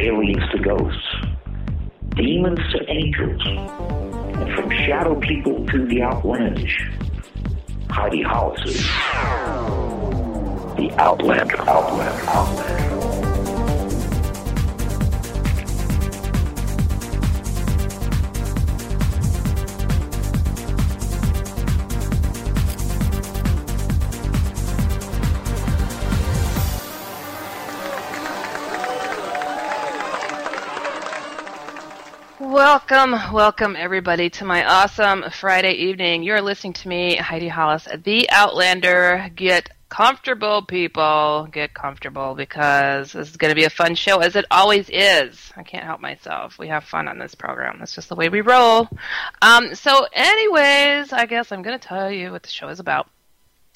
aliens 0.00 0.42
to 0.52 0.58
ghosts, 0.58 1.14
demons 2.16 2.60
to 2.72 2.90
angels, 2.90 3.42
and 3.44 4.54
from 4.54 4.70
shadow 4.70 5.14
people 5.20 5.66
to 5.66 5.86
the 5.86 6.02
outlandish. 6.02 6.88
Heidi 7.90 8.22
Hollis 8.22 8.64
is 8.64 8.82
the 10.76 10.94
Outlander, 10.96 11.60
Outlander, 11.68 12.30
Outlander. 12.30 12.79
Welcome, 32.62 33.12
welcome 33.32 33.74
everybody 33.74 34.28
to 34.28 34.44
my 34.44 34.62
awesome 34.66 35.24
Friday 35.30 35.72
evening. 35.72 36.22
You're 36.22 36.42
listening 36.42 36.74
to 36.74 36.88
me, 36.88 37.16
Heidi 37.16 37.48
Hollis, 37.48 37.88
the 38.04 38.28
Outlander. 38.28 39.30
Get 39.34 39.70
comfortable, 39.88 40.60
people. 40.66 41.48
Get 41.50 41.72
comfortable 41.72 42.34
because 42.34 43.12
this 43.12 43.30
is 43.30 43.38
going 43.38 43.48
to 43.48 43.54
be 43.54 43.64
a 43.64 43.70
fun 43.70 43.94
show, 43.94 44.18
as 44.18 44.36
it 44.36 44.44
always 44.50 44.90
is. 44.90 45.50
I 45.56 45.62
can't 45.62 45.84
help 45.84 46.02
myself. 46.02 46.58
We 46.58 46.68
have 46.68 46.84
fun 46.84 47.08
on 47.08 47.18
this 47.18 47.34
program. 47.34 47.78
That's 47.78 47.94
just 47.94 48.10
the 48.10 48.14
way 48.14 48.28
we 48.28 48.42
roll. 48.42 48.90
Um, 49.40 49.74
so, 49.74 50.06
anyways, 50.12 51.14
I 51.14 51.24
guess 51.24 51.52
I'm 51.52 51.62
going 51.62 51.78
to 51.78 51.88
tell 51.88 52.12
you 52.12 52.30
what 52.30 52.42
the 52.42 52.50
show 52.50 52.68
is 52.68 52.78
about. 52.78 53.08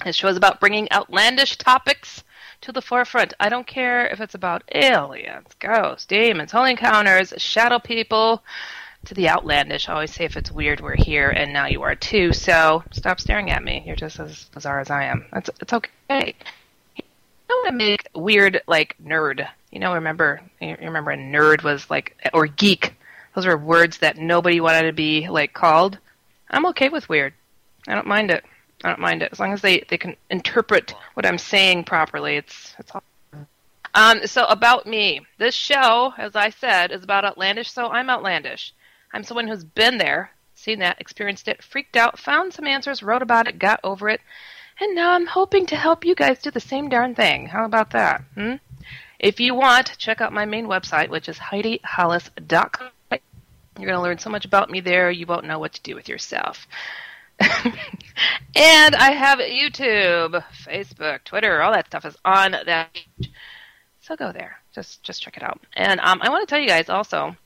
This 0.04 0.14
show 0.14 0.28
is 0.28 0.36
about 0.36 0.60
bringing 0.60 0.92
outlandish 0.92 1.56
topics 1.56 2.22
to 2.64 2.72
the 2.72 2.82
forefront. 2.82 3.34
I 3.38 3.48
don't 3.48 3.66
care 3.66 4.06
if 4.06 4.20
it's 4.20 4.34
about 4.34 4.64
aliens, 4.74 5.48
ghosts, 5.58 6.06
demons, 6.06 6.50
holy 6.52 6.70
encounters, 6.70 7.34
shadow 7.36 7.78
people, 7.78 8.42
to 9.04 9.14
the 9.14 9.28
outlandish. 9.28 9.88
I 9.88 9.92
always 9.92 10.12
say 10.14 10.24
if 10.24 10.36
it's 10.36 10.50
weird, 10.50 10.80
we're 10.80 10.96
here, 10.96 11.28
and 11.28 11.52
now 11.52 11.66
you 11.66 11.82
are 11.82 11.94
too. 11.94 12.32
So 12.32 12.82
stop 12.90 13.20
staring 13.20 13.50
at 13.50 13.62
me. 13.62 13.82
You're 13.86 13.96
just 13.96 14.18
as 14.18 14.44
bizarre 14.44 14.80
as 14.80 14.90
I 14.90 15.04
am. 15.04 15.26
That's 15.30 15.50
it's 15.60 15.72
okay. 15.74 16.34
I 16.98 17.02
want 17.48 17.68
to 17.68 17.72
make 17.72 18.08
weird 18.14 18.62
like 18.66 18.96
nerd. 19.04 19.46
You 19.70 19.78
know, 19.78 19.92
remember 19.92 20.40
you 20.60 20.76
remember 20.80 21.10
a 21.10 21.18
nerd 21.18 21.62
was 21.62 21.90
like 21.90 22.16
or 22.32 22.46
geek. 22.46 22.94
Those 23.34 23.46
were 23.46 23.58
words 23.58 23.98
that 23.98 24.16
nobody 24.16 24.60
wanted 24.60 24.84
to 24.84 24.92
be 24.92 25.28
like 25.28 25.52
called. 25.52 25.98
I'm 26.50 26.66
okay 26.66 26.88
with 26.88 27.08
weird. 27.10 27.34
I 27.86 27.94
don't 27.94 28.06
mind 28.06 28.30
it. 28.30 28.42
I 28.84 28.88
don't 28.88 29.00
mind 29.00 29.22
it 29.22 29.32
as 29.32 29.40
long 29.40 29.52
as 29.52 29.62
they, 29.62 29.84
they 29.88 29.96
can 29.96 30.14
interpret 30.30 30.94
what 31.14 31.24
I'm 31.26 31.38
saying 31.38 31.84
properly. 31.84 32.36
It's 32.36 32.74
it's 32.78 32.90
all. 32.94 33.02
Um, 33.94 34.26
so 34.26 34.44
about 34.46 34.86
me, 34.86 35.20
this 35.38 35.54
show, 35.54 36.12
as 36.18 36.36
I 36.36 36.50
said, 36.50 36.90
is 36.90 37.04
about 37.04 37.24
outlandish. 37.24 37.70
So 37.70 37.88
I'm 37.88 38.10
outlandish. 38.10 38.74
I'm 39.12 39.22
someone 39.22 39.46
who's 39.46 39.64
been 39.64 39.98
there, 39.98 40.32
seen 40.54 40.80
that, 40.80 41.00
experienced 41.00 41.46
it, 41.48 41.62
freaked 41.62 41.96
out, 41.96 42.18
found 42.18 42.52
some 42.52 42.66
answers, 42.66 43.02
wrote 43.02 43.22
about 43.22 43.46
it, 43.46 43.58
got 43.60 43.78
over 43.84 44.08
it, 44.08 44.20
and 44.80 44.94
now 44.94 45.12
I'm 45.12 45.26
hoping 45.26 45.66
to 45.66 45.76
help 45.76 46.04
you 46.04 46.16
guys 46.16 46.40
do 46.40 46.50
the 46.50 46.60
same 46.60 46.88
darn 46.88 47.14
thing. 47.14 47.46
How 47.46 47.64
about 47.64 47.90
that? 47.90 48.22
Hmm? 48.34 48.54
If 49.20 49.38
you 49.38 49.54
want, 49.54 49.96
check 49.98 50.20
out 50.20 50.32
my 50.32 50.44
main 50.44 50.66
website, 50.66 51.08
which 51.08 51.28
is 51.28 51.38
HeidiHollis.com. 51.38 52.90
You're 53.78 53.86
going 53.86 53.98
to 53.98 54.02
learn 54.02 54.18
so 54.18 54.30
much 54.30 54.44
about 54.44 54.70
me 54.70 54.80
there, 54.80 55.10
you 55.10 55.26
won't 55.26 55.46
know 55.46 55.58
what 55.58 55.72
to 55.74 55.82
do 55.82 55.94
with 55.94 56.08
yourself. 56.08 56.66
and 58.54 58.94
I 58.94 59.12
have 59.12 59.38
YouTube, 59.38 60.42
Facebook, 60.64 61.24
Twitter, 61.24 61.62
all 61.62 61.72
that 61.72 61.86
stuff 61.86 62.04
is 62.04 62.16
on 62.24 62.52
that 62.52 62.92
page. 62.92 63.30
So 64.00 64.16
go 64.16 64.32
there. 64.32 64.58
Just 64.74 65.02
just 65.02 65.22
check 65.22 65.36
it 65.36 65.42
out. 65.42 65.60
And 65.74 66.00
um, 66.00 66.20
I 66.22 66.28
want 66.28 66.46
to 66.46 66.52
tell 66.52 66.60
you 66.60 66.68
guys 66.68 66.88
also, 66.88 67.36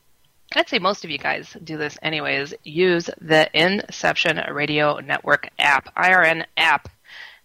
I'd 0.55 0.69
say 0.69 0.79
most 0.79 1.05
of 1.05 1.11
you 1.11 1.19
guys 1.19 1.57
do 1.65 1.77
this 1.77 1.99
anyways, 2.03 2.55
use 2.65 3.09
the 3.21 3.49
Inception 3.55 4.41
Radio 4.53 4.99
Network 4.99 5.51
app, 5.59 5.95
IRN 5.95 6.45
app, 6.57 6.89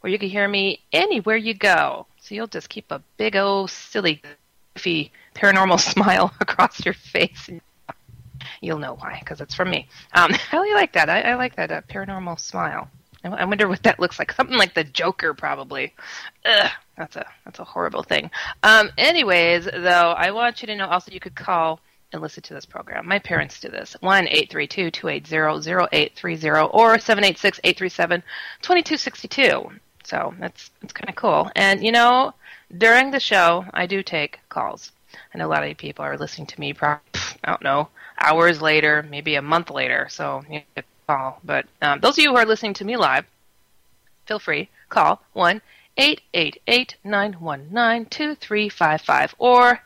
where 0.01 0.12
you 0.12 0.18
can 0.18 0.29
hear 0.29 0.47
me 0.47 0.81
anywhere 0.91 1.38
you 1.38 1.53
go. 1.53 2.07
So 2.22 2.35
you'll 2.35 2.47
just 2.47 2.69
keep 2.69 2.91
a 2.91 3.03
big 3.18 3.35
old 3.35 3.69
silly 3.69 4.22
goofy 4.73 5.12
paranormal 5.35 5.79
smile 5.94 6.34
across 6.39 6.84
your 6.84 6.94
face 6.94 7.50
You'll 8.62 8.80
know 8.80 8.96
why, 8.96 9.18
because 9.20 9.42
it's 9.42 9.56
from 9.56 9.70
me. 9.70 9.88
Um, 10.14 10.31
I 10.52 10.56
really 10.56 10.74
like 10.74 10.94
that. 10.94 11.09
I, 11.09 11.22
I 11.22 11.36
like 11.36 11.56
that 11.56 11.72
uh, 11.72 11.81
paranormal 11.81 12.40
smile. 12.40 12.90
I, 13.24 13.30
I 13.30 13.46
wonder 13.46 13.68
what 13.68 13.84
that 13.84 14.00
looks 14.00 14.20
like. 14.20 14.31
Something 14.31 14.58
like 14.58 14.74
the 14.74 14.84
Joker, 14.84 15.34
probably. 15.34 15.94
Ugh, 16.46 16.72
that's 16.98 17.16
a 17.16 17.26
that's 17.46 17.59
a 17.59 17.64
horrible 17.64 18.04
thing. 18.04 18.30
Um, 18.64 18.90
anyways, 18.98 19.66
though, 19.66 20.14
I 20.18 20.31
want 20.31 20.62
you 20.62 20.68
to 20.68 20.76
know 20.76 20.88
also 20.88 21.12
you 21.12 21.20
could 21.20 21.36
call 21.36 21.80
and 22.14 22.22
listen 22.22 22.44
to 22.44 22.54
this 22.54 22.66
program. 22.66 23.08
My 23.08 23.20
parents 23.20 23.59
do 23.59 23.70
this. 23.70 23.96
1 24.00 24.28
832 24.28 24.92
280 24.92 25.36
0830 25.92 26.70
or 26.72 27.00
786 27.00 27.60
837 27.64 28.24
2262. 28.62 29.70
So 30.06 30.34
that's, 30.40 30.70
that's 30.81 30.94
kind 30.94 31.10
of 31.10 31.16
cool. 31.16 31.50
And, 31.56 31.84
you 31.84 31.92
know, 31.92 32.34
during 32.78 33.12
the 33.12 33.20
show, 33.20 33.66
I 33.74 33.88
do 33.88 34.04
take 34.04 34.40
calls. 34.50 34.92
I 35.34 35.38
know 35.38 35.48
a 35.48 35.50
lot 35.50 35.64
of 35.64 35.78
people 35.78 36.06
are 36.06 36.18
listening 36.18 36.48
to 36.48 36.60
me, 36.60 36.74
probably, 36.74 37.02
I 37.44 37.52
don't 37.52 37.64
know, 37.64 37.90
hours 38.18 38.62
later, 38.62 39.06
maybe 39.09 39.36
a 39.36 39.42
month 39.42 39.70
later. 39.70 40.08
So 40.09 40.44
call. 41.08 41.40
But 41.44 41.66
um, 41.81 42.00
those 42.00 42.18
of 42.18 42.24
you 42.24 42.31
who 42.31 42.38
are 42.38 42.46
listening 42.46 42.74
to 42.76 42.86
me 42.86 42.98
live, 42.98 43.26
feel 44.26 44.40
free 44.40 44.70
call 44.90 45.22
one 45.34 45.62
eight 45.98 46.22
eight 46.34 46.62
eight 46.68 46.96
nine 47.04 47.34
one 47.34 47.68
nine 47.72 48.06
two 48.06 48.36
three 48.36 48.70
five 48.70 49.02
five 49.02 49.34
or 49.38 49.81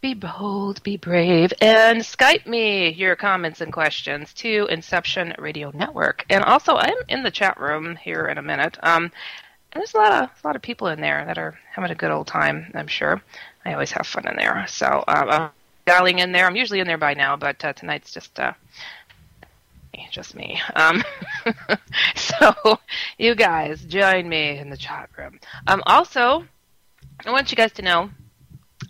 be 0.00 0.14
bold, 0.14 0.82
be 0.82 0.96
brave, 0.96 1.52
and 1.60 2.00
Skype 2.00 2.46
me 2.46 2.88
your 2.88 3.16
comments 3.16 3.60
and 3.60 3.70
questions 3.70 4.32
to 4.32 4.66
Inception 4.70 5.34
Radio 5.38 5.70
Network. 5.74 6.24
And 6.30 6.42
also, 6.42 6.76
I'm 6.76 6.96
in 7.08 7.22
the 7.22 7.30
chat 7.30 7.60
room 7.60 7.96
here 7.96 8.24
in 8.26 8.38
a 8.38 8.42
minute. 8.42 8.78
Um, 8.82 9.12
and 9.72 9.80
there's 9.80 9.92
a 9.92 9.98
lot 9.98 10.12
of 10.12 10.30
a 10.42 10.46
lot 10.46 10.56
of 10.56 10.62
people 10.62 10.88
in 10.88 11.02
there 11.02 11.24
that 11.26 11.36
are 11.36 11.58
having 11.70 11.90
a 11.90 11.94
good 11.94 12.10
old 12.10 12.26
time. 12.26 12.72
I'm 12.74 12.86
sure. 12.86 13.20
I 13.66 13.74
always 13.74 13.92
have 13.92 14.06
fun 14.06 14.26
in 14.26 14.36
there. 14.36 14.64
So 14.68 15.04
um, 15.06 15.50
dialing 15.90 16.20
in 16.20 16.30
there. 16.30 16.46
I'm 16.46 16.56
usually 16.56 16.78
in 16.78 16.86
there 16.86 16.98
by 16.98 17.14
now, 17.14 17.36
but 17.36 17.64
uh, 17.64 17.72
tonight's 17.72 18.12
just 18.12 18.38
uh, 18.38 18.52
just 20.10 20.36
me. 20.36 20.60
Um, 20.76 21.02
so 22.14 22.78
you 23.18 23.34
guys 23.34 23.82
join 23.84 24.28
me 24.28 24.58
in 24.58 24.70
the 24.70 24.76
chat 24.76 25.10
room. 25.18 25.40
Um, 25.66 25.82
also, 25.86 26.44
I 27.26 27.30
want 27.30 27.50
you 27.50 27.56
guys 27.56 27.72
to 27.72 27.82
know 27.82 28.10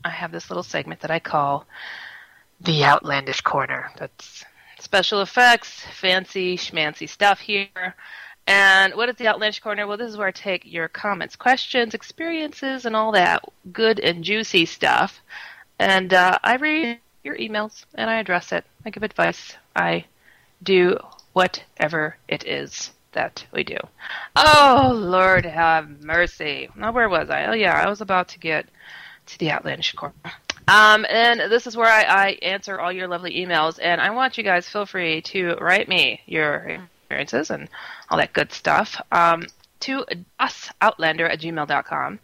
I 0.05 0.10
have 0.10 0.31
this 0.31 0.50
little 0.50 0.62
segment 0.62 1.00
that 1.00 1.10
I 1.10 1.21
call 1.21 1.66
the 2.60 2.84
Outlandish 2.84 3.41
Corner. 3.41 3.91
That's 3.97 4.44
special 4.78 5.22
effects, 5.22 5.84
fancy 6.00 6.56
schmancy 6.56 7.09
stuff 7.09 7.41
here. 7.41 7.94
And 8.47 8.94
what 8.94 9.09
is 9.09 9.16
the 9.16 9.28
Outlandish 9.28 9.60
Corner? 9.60 9.87
Well, 9.87 9.97
this 9.97 10.10
is 10.10 10.16
where 10.19 10.28
I 10.28 10.33
take 10.33 10.71
your 10.71 10.89
comments, 10.89 11.37
questions, 11.37 11.94
experiences, 11.94 12.84
and 12.84 12.94
all 12.94 13.12
that 13.12 13.43
good 13.72 14.00
and 14.00 14.22
juicy 14.22 14.66
stuff 14.66 15.22
and 15.81 16.13
uh, 16.13 16.39
I 16.45 16.57
read 16.57 16.99
your 17.25 17.37
emails 17.37 17.85
and 17.95 18.11
I 18.11 18.21
address 18.21 18.53
it. 18.53 18.65
I 18.85 18.91
give 18.91 19.03
advice. 19.03 19.57
I 19.75 20.05
do 20.63 20.99
whatever 21.33 22.17
it 22.29 22.45
is 22.47 22.91
that 23.13 23.45
we 23.53 23.65
do. 23.65 23.79
Oh, 24.37 24.93
Lord 24.95 25.47
have 25.47 26.05
mercy. 26.05 26.69
Now, 26.77 26.93
where 26.93 27.09
was 27.09 27.31
I? 27.31 27.47
Oh, 27.47 27.55
yeah, 27.55 27.75
I 27.75 27.89
was 27.89 28.01
about 28.01 28.29
to 28.29 28.39
get 28.39 28.67
to 29.27 29.39
the 29.39 29.51
Outlandish 29.51 29.95
Corner. 29.95 30.15
Um, 30.69 31.07
and 31.09 31.41
this 31.51 31.67
is 31.67 31.77
where 31.77 31.91
I, 31.91 32.03
I 32.03 32.29
answer 32.43 32.79
all 32.79 32.93
your 32.93 33.09
lovely 33.09 33.33
emails. 33.33 33.79
And 33.83 34.01
I 34.01 34.11
want 34.11 34.39
you 34.39 34.45
guys, 34.45 34.69
feel 34.69 34.87
free 34.87 35.23
to 35.23 35.57
write 35.57 35.89
me 35.89 36.21
your 36.27 36.79
experiences 37.01 37.51
and 37.51 37.69
all 38.11 38.19
that 38.19 38.33
good 38.33 38.53
stuff 38.53 39.01
um, 39.11 39.47
to 39.81 40.05
usoutlander 40.39 41.29
at 41.29 41.41
gmail.com. 41.41 42.19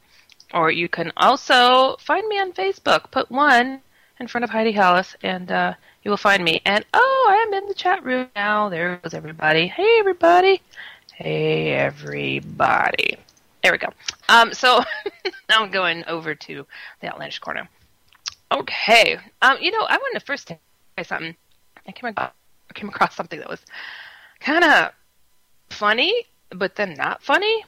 Or 0.54 0.70
you 0.70 0.88
can 0.88 1.12
also 1.16 1.96
find 1.98 2.26
me 2.28 2.38
on 2.38 2.52
Facebook. 2.52 3.10
Put 3.10 3.30
one 3.30 3.80
in 4.20 4.28
front 4.28 4.44
of 4.44 4.50
Heidi 4.50 4.72
Hollis, 4.72 5.16
and 5.22 5.50
uh, 5.50 5.74
you 6.02 6.10
will 6.10 6.16
find 6.16 6.44
me. 6.44 6.62
And 6.64 6.84
oh, 6.94 7.26
I 7.30 7.46
am 7.46 7.54
in 7.54 7.68
the 7.68 7.74
chat 7.74 8.04
room 8.04 8.28
now. 8.34 8.68
There 8.68 8.96
goes 9.02 9.14
everybody. 9.14 9.66
Hey, 9.66 9.96
everybody. 9.98 10.62
Hey, 11.14 11.72
everybody. 11.72 13.16
There 13.62 13.72
we 13.72 13.78
go. 13.78 13.88
Um, 14.28 14.54
so 14.54 14.84
now 15.48 15.62
I'm 15.62 15.70
going 15.70 16.04
over 16.06 16.34
to 16.34 16.66
the 17.00 17.08
Outlandish 17.08 17.40
Corner. 17.40 17.68
Okay. 18.52 19.18
Um, 19.42 19.56
you 19.60 19.72
know, 19.72 19.82
I 19.82 19.96
wanted 19.96 20.20
to 20.20 20.24
first 20.24 20.48
say 20.48 20.58
something. 21.02 21.34
I 21.86 21.92
came 21.92 22.10
across, 22.10 22.30
I 22.70 22.74
came 22.74 22.88
across 22.88 23.14
something 23.14 23.38
that 23.40 23.48
was 23.48 23.60
kind 24.40 24.64
of 24.64 24.92
funny, 25.70 26.26
but 26.50 26.76
then 26.76 26.94
not 26.94 27.22
funny. 27.22 27.64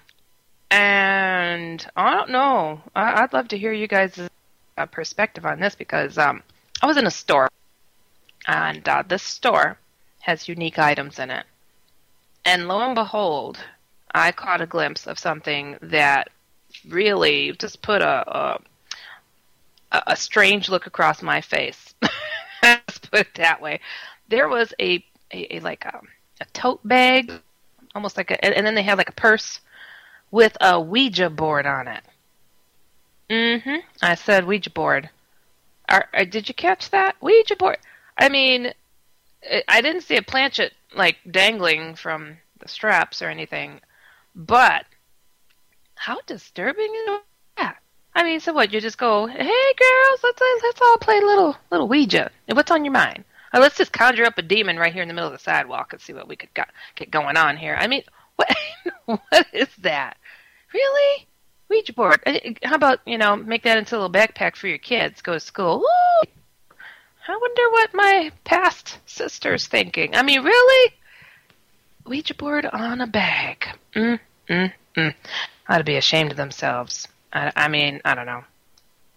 And 0.70 1.86
I 1.96 2.14
don't 2.14 2.30
know. 2.30 2.82
I, 2.94 3.22
would 3.22 3.32
love 3.32 3.48
to 3.48 3.58
hear 3.58 3.72
you 3.72 3.86
guys' 3.86 4.20
uh, 4.76 4.86
perspective 4.86 5.46
on 5.46 5.60
this 5.60 5.74
because 5.74 6.18
um, 6.18 6.42
I 6.82 6.86
was 6.86 6.96
in 6.96 7.06
a 7.06 7.10
store, 7.10 7.48
and 8.46 8.86
uh, 8.86 9.02
this 9.06 9.22
store 9.22 9.78
has 10.20 10.48
unique 10.48 10.78
items 10.78 11.18
in 11.18 11.30
it. 11.30 11.46
And 12.44 12.68
lo 12.68 12.80
and 12.80 12.94
behold, 12.94 13.58
I 14.14 14.32
caught 14.32 14.60
a 14.60 14.66
glimpse 14.66 15.06
of 15.06 15.18
something 15.18 15.78
that 15.82 16.30
really 16.86 17.52
just 17.52 17.82
put 17.82 18.02
a, 18.02 18.24
a 18.26 18.60
a, 19.90 20.16
strange 20.16 20.68
look 20.68 20.86
across 20.86 21.22
my 21.22 21.40
face. 21.40 21.94
Let's 22.62 22.98
put 22.98 23.20
it 23.20 23.34
that 23.36 23.60
way. 23.60 23.80
There 24.28 24.48
was 24.48 24.74
a, 24.78 25.04
a, 25.32 25.56
a 25.56 25.60
like 25.60 25.84
a, 25.84 26.00
a 26.40 26.44
tote 26.52 26.86
bag, 26.86 27.32
almost 27.94 28.16
like 28.16 28.30
a, 28.30 28.44
and 28.44 28.66
then 28.66 28.74
they 28.74 28.82
had 28.82 28.98
like 28.98 29.08
a 29.08 29.12
purse 29.12 29.60
with 30.30 30.56
a 30.60 30.80
Ouija 30.80 31.30
board 31.30 31.66
on 31.66 31.88
it. 31.88 32.02
Mm-hmm. 33.30 33.76
I 34.02 34.14
said 34.14 34.46
Ouija 34.46 34.70
board. 34.70 35.10
Are, 35.88 36.06
are, 36.12 36.24
did 36.24 36.48
you 36.48 36.54
catch 36.54 36.90
that 36.90 37.16
Ouija 37.20 37.56
board? 37.56 37.78
I 38.16 38.28
mean, 38.28 38.72
I 39.68 39.80
didn't 39.80 40.02
see 40.02 40.16
a 40.16 40.22
planchette 40.22 40.72
like 40.94 41.16
dangling 41.30 41.94
from 41.94 42.38
the 42.58 42.68
straps 42.68 43.22
or 43.22 43.28
anything, 43.28 43.80
but 44.34 44.84
how 45.94 46.18
disturbing 46.26 46.92
is 46.94 47.20
that? 47.56 47.76
I 48.14 48.24
mean, 48.24 48.40
so 48.40 48.52
what? 48.52 48.72
You 48.72 48.80
just 48.80 48.98
go, 48.98 49.26
"Hey, 49.26 49.36
girls, 49.38 50.20
let's 50.22 50.42
let's 50.62 50.80
all 50.80 50.98
play 50.98 51.18
a 51.18 51.26
little 51.26 51.56
little 51.70 51.88
Ouija." 51.88 52.30
What's 52.48 52.70
on 52.70 52.84
your 52.84 52.92
mind? 52.92 53.24
Or 53.52 53.60
let's 53.60 53.78
just 53.78 53.92
conjure 53.92 54.26
up 54.26 54.36
a 54.38 54.42
demon 54.42 54.76
right 54.76 54.92
here 54.92 55.02
in 55.02 55.08
the 55.08 55.14
middle 55.14 55.28
of 55.28 55.32
the 55.32 55.42
sidewalk 55.42 55.92
and 55.92 56.02
see 56.02 56.12
what 56.12 56.28
we 56.28 56.36
could 56.36 56.52
got, 56.52 56.68
get 56.96 57.10
going 57.10 57.36
on 57.36 57.56
here. 57.56 57.76
I 57.78 57.86
mean, 57.86 58.02
what 58.38 58.56
what 59.30 59.46
is 59.52 59.68
that? 59.82 60.16
Really? 60.72 61.26
Ouija 61.68 61.92
board. 61.92 62.22
How 62.62 62.74
about 62.74 63.00
you 63.06 63.18
know 63.18 63.36
make 63.36 63.62
that 63.64 63.78
into 63.78 63.94
a 63.94 63.98
little 63.98 64.12
backpack 64.12 64.56
for 64.56 64.68
your 64.68 64.78
kids? 64.78 65.20
Go 65.20 65.34
to 65.34 65.40
school. 65.40 65.82
Ooh, 65.82 66.28
I 67.28 67.36
wonder 67.36 67.70
what 67.70 67.94
my 67.94 68.32
past 68.44 68.98
sister's 69.06 69.66
thinking. 69.66 70.16
I 70.16 70.22
mean, 70.22 70.42
really? 70.42 70.94
Ouija 72.06 72.34
board 72.34 72.64
on 72.64 73.02
a 73.02 73.06
bag. 73.06 73.66
Mm, 73.94 74.18
mm, 74.48 74.72
mm. 74.96 75.14
Ought 75.68 75.78
to 75.78 75.84
be 75.84 75.96
ashamed 75.96 76.30
of 76.30 76.38
themselves. 76.38 77.06
I, 77.32 77.52
I 77.54 77.68
mean, 77.68 78.00
I 78.04 78.14
don't 78.14 78.24
know. 78.24 78.44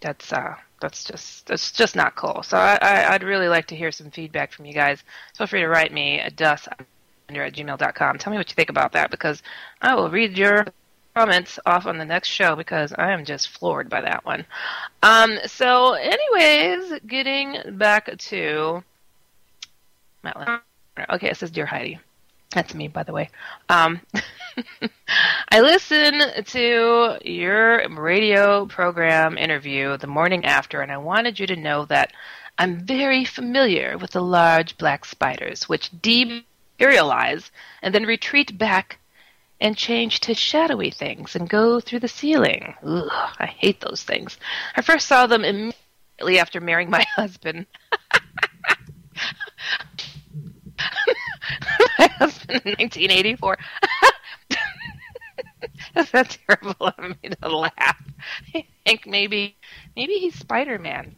That's 0.01 0.33
uh, 0.33 0.55
that's 0.81 1.05
just 1.05 1.45
that's 1.47 1.71
just 1.71 1.95
not 1.95 2.15
cool. 2.15 2.43
So 2.43 2.57
I, 2.57 2.75
I, 2.81 3.11
would 3.13 3.23
really 3.23 3.47
like 3.47 3.67
to 3.67 3.75
hear 3.75 3.91
some 3.91 4.11
feedback 4.11 4.51
from 4.51 4.65
you 4.65 4.73
guys. 4.73 5.01
Feel 5.37 5.47
free 5.47 5.61
to 5.61 5.67
write 5.67 5.93
me 5.93 6.19
at 6.19 6.35
dus 6.35 6.67
at 7.39 7.53
gmail.com. 7.53 8.17
Tell 8.17 8.31
me 8.31 8.37
what 8.37 8.49
you 8.49 8.55
think 8.55 8.69
about 8.69 8.91
that 8.93 9.11
because 9.11 9.41
I 9.81 9.95
will 9.95 10.09
read 10.09 10.37
your 10.37 10.65
comments 11.15 11.59
off 11.65 11.85
on 11.85 11.97
the 11.97 12.05
next 12.05 12.29
show 12.29 12.55
because 12.55 12.93
I 12.97 13.11
am 13.11 13.25
just 13.25 13.49
floored 13.49 13.89
by 13.89 14.01
that 14.01 14.25
one. 14.25 14.45
Um, 15.03 15.39
so, 15.45 15.93
anyways, 15.93 16.99
getting 17.07 17.77
back 17.77 18.17
to 18.17 18.83
Matt. 20.23 20.61
Okay, 21.09 21.29
it 21.29 21.37
says 21.37 21.51
Dear 21.51 21.65
Heidi. 21.65 21.99
That's 22.51 22.75
me, 22.75 22.89
by 22.89 23.03
the 23.03 23.13
way. 23.13 23.29
Um, 23.69 24.01
I 25.49 25.61
listened 25.61 26.45
to 26.47 27.17
your 27.23 27.87
radio 27.89 28.65
program 28.65 29.37
interview 29.37 29.97
the 29.97 30.07
morning 30.07 30.43
after, 30.45 30.81
and 30.81 30.91
I 30.91 30.97
wanted 30.97 31.39
you 31.39 31.47
to 31.47 31.55
know 31.55 31.85
that 31.85 32.11
I'm 32.57 32.85
very 32.85 33.23
familiar 33.23 33.97
with 33.97 34.11
the 34.11 34.21
large 34.21 34.77
black 34.77 35.05
spiders, 35.05 35.69
which 35.69 35.89
dematerialize 36.81 37.49
and 37.81 37.93
then 37.93 38.03
retreat 38.05 38.57
back 38.57 38.99
and 39.59 39.77
change 39.77 40.19
to 40.21 40.33
shadowy 40.33 40.89
things 40.89 41.35
and 41.35 41.47
go 41.49 41.79
through 41.79 41.99
the 41.99 42.07
ceiling. 42.07 42.73
Ugh, 42.83 43.09
I 43.39 43.45
hate 43.45 43.79
those 43.81 44.03
things. 44.03 44.37
I 44.75 44.81
first 44.81 45.07
saw 45.07 45.27
them 45.27 45.45
immediately 45.45 46.39
after 46.39 46.59
marrying 46.59 46.89
my 46.89 47.05
husband. 47.15 47.67
my 51.99 52.07
husband 52.07 52.61
in 52.65 52.73
1984. 52.73 53.57
Is 55.95 56.11
that 56.11 56.37
terrible 56.47 56.87
of 56.87 57.09
me 57.21 57.29
to 57.41 57.49
laugh? 57.49 58.03
I 58.55 58.65
think 58.85 59.05
maybe 59.05 59.55
maybe 59.95 60.13
he's 60.13 60.35
Spider 60.35 60.79
Man. 60.79 61.15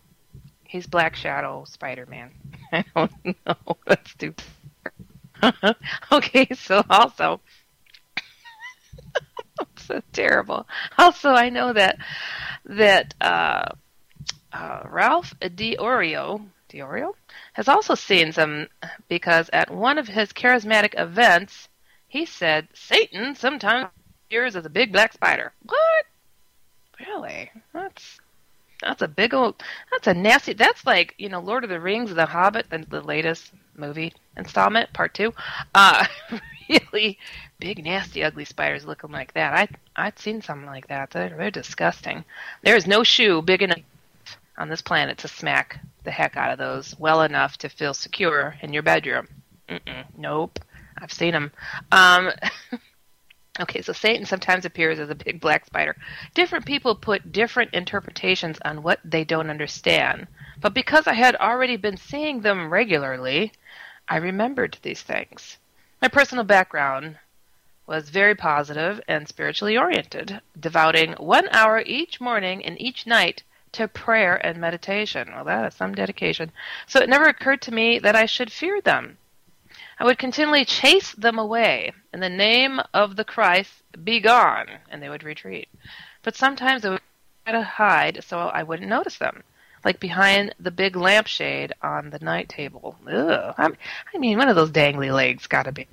He's 0.65 0.87
Black 0.87 1.15
Shadow 1.15 1.63
Spider 1.65 2.05
Man. 2.07 2.31
I 2.73 2.83
don't 2.95 3.13
know. 3.45 3.77
That's 3.85 4.13
too. 4.15 4.33
okay, 6.11 6.47
so 6.55 6.83
also 6.89 7.39
so 9.75 10.01
terrible. 10.11 10.67
Also, 10.97 11.29
I 11.29 11.49
know 11.49 11.73
that 11.73 11.97
that 12.65 13.13
uh, 13.21 13.65
uh, 14.51 14.83
Ralph 14.89 15.33
Diorio 15.41 16.45
Diorio 16.69 17.13
has 17.53 17.67
also 17.67 17.95
seen 17.95 18.31
some 18.31 18.67
because 19.07 19.49
at 19.53 19.69
one 19.69 19.97
of 19.97 20.07
his 20.07 20.33
charismatic 20.33 20.99
events, 20.99 21.69
he 22.07 22.25
said 22.25 22.67
Satan 22.73 23.35
sometimes 23.35 23.89
appears 24.27 24.55
as 24.55 24.65
a 24.65 24.69
big 24.69 24.91
black 24.91 25.13
spider. 25.13 25.51
What? 25.63 26.05
Really? 26.99 27.51
That's 27.73 28.19
that's 28.81 29.01
a 29.01 29.07
big 29.07 29.33
old. 29.33 29.61
That's 29.91 30.07
a 30.07 30.13
nasty. 30.13 30.53
That's 30.53 30.85
like 30.85 31.15
you 31.17 31.29
know 31.29 31.39
Lord 31.39 31.63
of 31.63 31.69
the 31.69 31.79
Rings, 31.79 32.13
The 32.13 32.25
Hobbit, 32.25 32.69
the, 32.69 32.85
the 32.89 33.01
latest 33.01 33.51
movie 33.75 34.13
installment, 34.37 34.91
part 34.93 35.13
two. 35.13 35.33
Uh, 35.73 36.05
really 36.69 37.17
big, 37.59 37.83
nasty, 37.83 38.23
ugly 38.23 38.45
spiders 38.45 38.85
looking 38.85 39.11
like 39.11 39.33
that. 39.33 39.53
I 39.53 39.67
I'd 39.95 40.19
seen 40.19 40.41
something 40.41 40.67
like 40.67 40.87
that. 40.87 41.11
They're 41.11 41.29
they're 41.29 41.51
disgusting. 41.51 42.23
There 42.63 42.75
is 42.75 42.87
no 42.87 43.03
shoe 43.03 43.41
big 43.41 43.61
enough 43.61 43.79
on 44.57 44.69
this 44.69 44.81
planet 44.81 45.17
to 45.19 45.27
smack 45.27 45.79
the 46.03 46.11
heck 46.11 46.37
out 46.37 46.51
of 46.51 46.59
those 46.59 46.97
well 46.99 47.21
enough 47.21 47.57
to 47.57 47.69
feel 47.69 47.93
secure 47.93 48.55
in 48.61 48.73
your 48.73 48.83
bedroom. 48.83 49.27
Mm-mm, 49.69 50.05
nope, 50.17 50.59
I've 50.97 51.13
seen 51.13 51.31
them. 51.31 51.51
Um, 51.91 52.31
okay, 53.59 53.81
so 53.81 53.93
Satan 53.93 54.25
sometimes 54.25 54.65
appears 54.65 54.99
as 54.99 55.09
a 55.09 55.15
big 55.15 55.39
black 55.39 55.65
spider. 55.65 55.95
Different 56.35 56.65
people 56.65 56.95
put 56.95 57.31
different 57.31 57.73
interpretations 57.73 58.59
on 58.65 58.83
what 58.83 58.99
they 59.03 59.23
don't 59.23 59.49
understand. 59.49 60.27
But 60.59 60.73
because 60.73 61.07
I 61.07 61.13
had 61.13 61.35
already 61.35 61.77
been 61.77 61.97
seeing 61.97 62.41
them 62.41 62.69
regularly, 62.69 63.51
I 64.09 64.17
remembered 64.17 64.77
these 64.81 65.01
things. 65.01 65.57
My 66.01 66.09
personal 66.09 66.43
background 66.43 67.17
was 67.87 68.09
very 68.09 68.35
positive 68.35 68.99
and 69.07 69.27
spiritually 69.27 69.77
oriented, 69.77 70.41
devoting 70.59 71.13
one 71.13 71.47
hour 71.49 71.81
each 71.85 72.19
morning 72.19 72.63
and 72.65 72.79
each 72.81 73.07
night 73.07 73.43
to 73.73 73.87
prayer 73.87 74.35
and 74.45 74.57
meditation. 74.57 75.31
Well, 75.33 75.45
that 75.45 75.65
is 75.65 75.75
some 75.75 75.95
dedication. 75.95 76.51
So 76.85 76.99
it 76.99 77.09
never 77.09 77.25
occurred 77.25 77.61
to 77.63 77.73
me 77.73 77.99
that 77.99 78.15
I 78.15 78.25
should 78.25 78.51
fear 78.51 78.81
them. 78.81 79.17
I 79.99 80.05
would 80.05 80.17
continually 80.17 80.65
chase 80.65 81.13
them 81.13 81.39
away. 81.39 81.93
In 82.13 82.19
the 82.19 82.29
name 82.29 82.81
of 82.93 83.15
the 83.15 83.23
Christ, 83.23 83.71
be 84.03 84.19
gone, 84.19 84.67
and 84.89 85.01
they 85.01 85.09
would 85.09 85.23
retreat. 85.23 85.69
But 86.23 86.35
sometimes 86.35 86.83
I 86.83 86.89
would 86.89 87.01
try 87.45 87.53
to 87.53 87.63
hide 87.63 88.23
so 88.23 88.39
I 88.39 88.63
wouldn't 88.63 88.89
notice 88.89 89.17
them 89.17 89.43
like 89.83 89.99
behind 89.99 90.55
the 90.59 90.71
big 90.71 90.95
lampshade 90.95 91.73
on 91.81 92.09
the 92.09 92.19
night 92.19 92.49
table. 92.49 92.95
Ugh. 93.07 93.53
I 93.57 94.17
mean, 94.17 94.37
one 94.37 94.49
of 94.49 94.55
those 94.55 94.71
dangly 94.71 95.13
legs 95.13 95.47
got 95.47 95.63
to 95.63 95.71
be, 95.71 95.87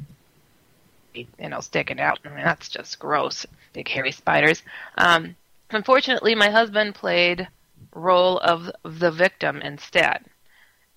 you 1.15 1.49
know, 1.49 1.61
sticking 1.61 2.01
out. 2.01 2.21
I 2.25 2.29
mean, 2.29 2.45
that's 2.45 2.69
just 2.69 2.99
gross. 2.99 3.47
Big 3.73 3.89
hairy 3.89 4.13
spiders. 4.13 4.63
Um, 4.97 5.37
unfortunately, 5.71 6.35
my 6.35 6.51
husband 6.51 6.95
played 6.95 7.49
role 7.95 8.39
of 8.39 8.71
the 8.85 9.11
victim 9.11 9.61
instead. 9.63 10.25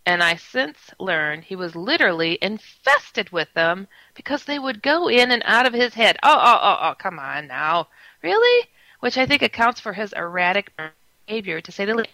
And 0.05 0.21
I 0.21 0.35
since 0.35 0.77
learned 0.99 1.45
he 1.45 1.55
was 1.55 1.75
literally 1.75 2.37
infested 2.41 3.31
with 3.31 3.51
them 3.53 3.87
because 4.15 4.43
they 4.43 4.59
would 4.59 4.81
go 4.81 5.07
in 5.07 5.31
and 5.31 5.41
out 5.45 5.65
of 5.65 5.73
his 5.73 5.93
head. 5.93 6.17
Oh, 6.21 6.37
oh, 6.37 6.59
oh, 6.61 6.77
oh, 6.81 6.95
come 6.95 7.19
on 7.19 7.47
now. 7.47 7.87
Really? 8.21 8.67
Which 8.99 9.17
I 9.17 9.25
think 9.25 9.41
accounts 9.41 9.79
for 9.79 9.93
his 9.93 10.13
erratic 10.13 10.71
behavior, 11.25 11.61
to 11.61 11.71
say 11.71 11.85
the 11.85 11.95
least 11.95 12.09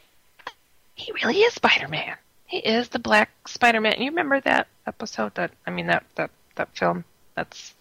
he 1.00 1.13
really 1.13 1.39
is 1.39 1.53
Spider-Man. 1.53 2.15
He 2.46 2.58
is 2.58 2.89
the 2.89 3.00
Black 3.00 3.29
Spider-Man. 3.48 4.01
You 4.01 4.10
remember 4.10 4.41
that 4.41 4.68
episode? 4.86 5.34
That 5.36 5.51
I 5.65 5.72
mean, 5.72 5.88
that 5.88 6.03
that 6.15 6.29
that 6.56 6.75
film. 6.75 7.06
That's 7.36 7.74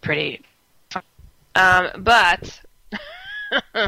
pretty. 0.00 0.40
Um, 1.54 1.88
but 1.98 2.60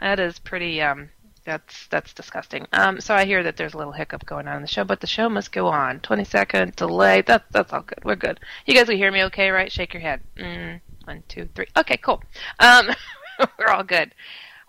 that 0.00 0.20
is 0.20 0.38
pretty. 0.38 0.82
Um, 0.82 1.08
that's 1.44 1.86
that's 1.86 2.12
disgusting. 2.12 2.66
Um, 2.72 3.00
so 3.00 3.14
I 3.14 3.24
hear 3.24 3.42
that 3.42 3.56
there's 3.56 3.72
a 3.72 3.78
little 3.78 3.94
hiccup 3.94 4.26
going 4.26 4.46
on 4.46 4.56
in 4.56 4.62
the 4.62 4.68
show, 4.68 4.84
but 4.84 5.00
the 5.00 5.06
show 5.06 5.28
must 5.30 5.52
go 5.52 5.66
on. 5.66 6.00
Twenty 6.00 6.24
second 6.24 6.76
delay. 6.76 7.22
That's 7.22 7.44
that's 7.50 7.72
all 7.72 7.82
good. 7.82 8.04
We're 8.04 8.16
good. 8.16 8.40
You 8.66 8.74
guys 8.74 8.88
will 8.88 8.96
hear 8.96 9.10
me 9.10 9.24
okay, 9.24 9.50
right? 9.50 9.72
Shake 9.72 9.94
your 9.94 10.02
head. 10.02 10.20
Mm, 10.36 10.80
one, 11.04 11.22
two, 11.28 11.48
three. 11.54 11.66
Okay, 11.78 11.96
cool. 11.96 12.22
Um, 12.58 12.90
we're 13.58 13.68
all 13.68 13.84
good. 13.84 14.14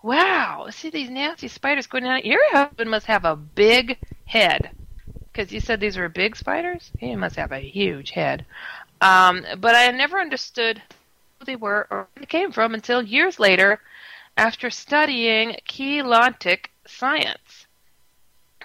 Wow, 0.02 0.66
see 0.70 0.90
these 0.90 1.10
nasty 1.10 1.48
spiders 1.48 1.86
going 1.86 2.04
down. 2.04 2.22
Your 2.24 2.40
husband 2.50 2.90
must 2.90 3.06
have 3.06 3.24
a 3.24 3.36
big 3.36 3.98
head. 4.24 4.70
Because 5.32 5.52
you 5.52 5.60
said 5.60 5.80
these 5.80 5.96
were 5.96 6.08
big 6.08 6.36
spiders? 6.36 6.90
He 6.98 7.14
must 7.16 7.36
have 7.36 7.52
a 7.52 7.60
huge 7.60 8.10
head. 8.10 8.44
Um, 9.00 9.44
but 9.58 9.74
I 9.74 9.90
never 9.90 10.20
understood 10.20 10.82
who 11.38 11.44
they 11.46 11.56
were 11.56 11.86
or 11.90 11.98
where 11.98 12.08
they 12.20 12.26
came 12.26 12.52
from 12.52 12.74
until 12.74 13.02
years 13.02 13.38
later 13.38 13.80
after 14.36 14.70
studying 14.70 15.56
Keylontic 15.68 16.66
Science. 16.86 17.66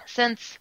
Since 0.06 0.58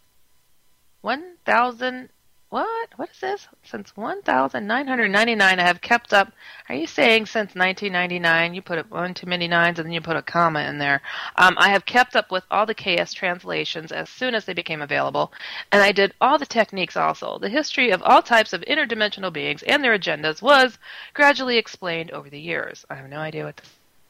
1000 1.01 2.10
what? 2.50 2.89
What 2.96 3.10
is 3.10 3.20
this? 3.20 3.48
Since 3.63 3.92
1999, 3.96 5.60
I 5.60 5.62
have 5.62 5.82
kept 5.82 6.13
up. 6.13 6.32
Are 6.70 6.75
you 6.75 6.88
saying 6.88 7.25
since 7.25 7.56
1999? 7.56 8.54
You 8.54 8.62
put 8.62 8.89
one 8.89 9.13
too 9.13 9.27
many 9.27 9.48
nines 9.50 9.80
and 9.80 9.86
then 9.86 9.94
you 9.94 10.00
put 10.00 10.16
a 10.16 10.22
comma 10.22 10.62
in 10.62 10.77
there. 10.77 11.01
Um, 11.36 11.56
I 11.58 11.70
have 11.70 11.86
kept 11.86 12.16
up 12.16 12.32
with 12.32 12.46
all 12.50 12.66
the 12.66 12.74
KS 12.74 13.12
translations 13.12 13.92
as 13.92 14.10
soon 14.10 14.34
as 14.34 14.46
they 14.46 14.54
became 14.54 14.82
available, 14.82 15.34
and 15.74 15.82
I 15.82 15.92
did 15.92 16.13
all 16.22 16.38
the 16.38 16.46
techniques 16.46 16.96
also. 16.96 17.38
The 17.38 17.50
history 17.50 17.92
of 17.92 18.01
all 18.04 18.22
types 18.22 18.54
of 18.54 18.62
interdimensional 18.62 19.34
beings 19.34 19.62
and 19.63 19.84
their 19.84 19.98
agendas 19.98 20.42
was 20.42 20.77
gradually 21.13 21.58
explained 21.58 22.12
over 22.12 22.30
the 22.30 22.39
years. 22.39 22.86
I 22.89 22.96
have 22.96 23.10
no 23.10 23.20
idea 23.20 23.44
what 23.44 23.58
this 23.58 23.70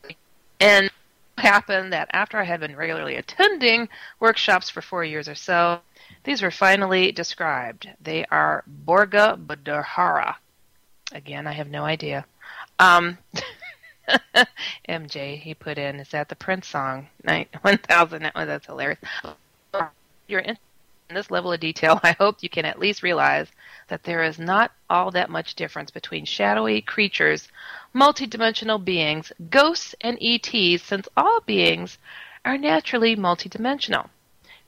is. 0.10 0.15
And 0.60 0.91
happened 1.38 1.94
that 1.94 2.10
after 2.13 2.38
I 2.38 2.44
had 2.44 2.60
been 2.60 2.75
regularly 2.75 3.15
attending 3.15 3.89
workshops 4.20 4.70
for 4.70 4.82
four 4.82 5.03
years 5.03 5.27
or 5.27 5.36
so, 5.36 5.79
these 6.27 6.41
were 6.41 6.51
finally 6.51 7.13
described. 7.13 7.88
They 8.01 8.25
are 8.25 8.65
Borga 8.86 9.38
Badahara. 9.38 10.36
Again, 11.13 11.48
I 11.48 11.53
have 11.53 11.69
no 11.69 11.86
idea. 11.86 12.25
Um, 12.79 13.17
MJ, 14.89 15.39
he 15.39 15.53
put 15.53 15.77
in, 15.77 16.01
is 16.01 16.10
that 16.10 16.27
the 16.27 16.36
Prince 16.36 16.67
song? 16.67 17.07
1000. 17.24 18.31
Oh, 18.36 18.46
that's 18.46 18.65
hilarious. 18.65 19.00
You're 20.27 20.41
in 20.41 20.57
this 21.07 21.31
level 21.31 21.53
of 21.53 21.62
detail. 21.62 21.98
I 22.03 22.12
hope 22.12 22.43
you 22.43 22.50
can 22.50 22.65
at 22.65 22.77
least 22.77 23.03
realize 23.03 23.48
that 23.88 24.03
there 24.03 24.24
is 24.24 24.38
not 24.38 24.74
all 24.89 25.12
that 25.12 25.29
much 25.29 25.55
difference 25.55 25.91
between 25.91 26.25
shadowy 26.25 26.81
creatures, 26.81 27.48
multidimensional 27.96 28.84
beings, 28.84 29.31
ghosts, 29.50 29.96
and 30.01 30.17
ETs, 30.22 30.84
since 30.84 31.07
all 31.15 31.39
beings 31.46 31.98
are 32.43 32.57
naturally 32.57 33.15
multidimensional. 33.15 34.10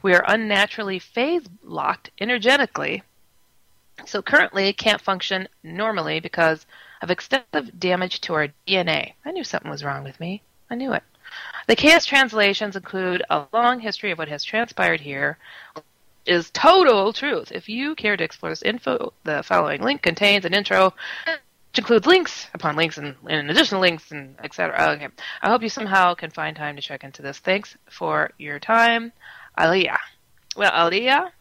We 0.01 0.13
are 0.13 0.23
unnaturally 0.27 0.99
phase 0.99 1.43
locked 1.63 2.11
energetically, 2.19 3.03
so 4.05 4.21
currently 4.21 4.71
can't 4.73 5.01
function 5.01 5.47
normally 5.63 6.19
because 6.19 6.65
of 7.01 7.11
extensive 7.11 7.79
damage 7.79 8.21
to 8.21 8.33
our 8.33 8.47
DNA. 8.67 9.13
I 9.25 9.31
knew 9.31 9.43
something 9.43 9.71
was 9.71 9.83
wrong 9.83 10.03
with 10.03 10.19
me. 10.19 10.41
I 10.69 10.75
knew 10.75 10.93
it. 10.93 11.03
The 11.67 11.75
KS 11.75 12.05
translations 12.05 12.75
include 12.75 13.23
a 13.29 13.45
long 13.53 13.79
history 13.79 14.11
of 14.11 14.17
what 14.17 14.29
has 14.29 14.43
transpired 14.43 15.01
here, 15.01 15.37
is 16.25 16.49
total 16.51 17.13
truth. 17.13 17.51
If 17.51 17.69
you 17.69 17.95
care 17.95 18.17
to 18.17 18.23
explore 18.23 18.51
this 18.51 18.61
info, 18.61 19.13
the 19.23 19.43
following 19.43 19.81
link 19.81 20.01
contains 20.01 20.45
an 20.45 20.53
intro 20.53 20.93
which 21.25 21.79
includes 21.79 22.07
links 22.07 22.47
upon 22.53 22.75
links 22.75 22.97
and, 22.97 23.15
and 23.27 23.51
additional 23.51 23.81
links 23.81 24.11
and 24.11 24.35
etc. 24.43 24.91
Okay. 24.95 25.07
I 25.41 25.49
hope 25.49 25.61
you 25.61 25.69
somehow 25.69 26.15
can 26.15 26.31
find 26.31 26.55
time 26.55 26.75
to 26.75 26.81
check 26.81 27.03
into 27.03 27.21
this. 27.21 27.37
Thanks 27.37 27.77
for 27.89 28.31
your 28.39 28.59
time. 28.59 29.11
Aliyah. 29.59 29.97
Well, 30.55 30.71
Aliyah, 30.71 31.31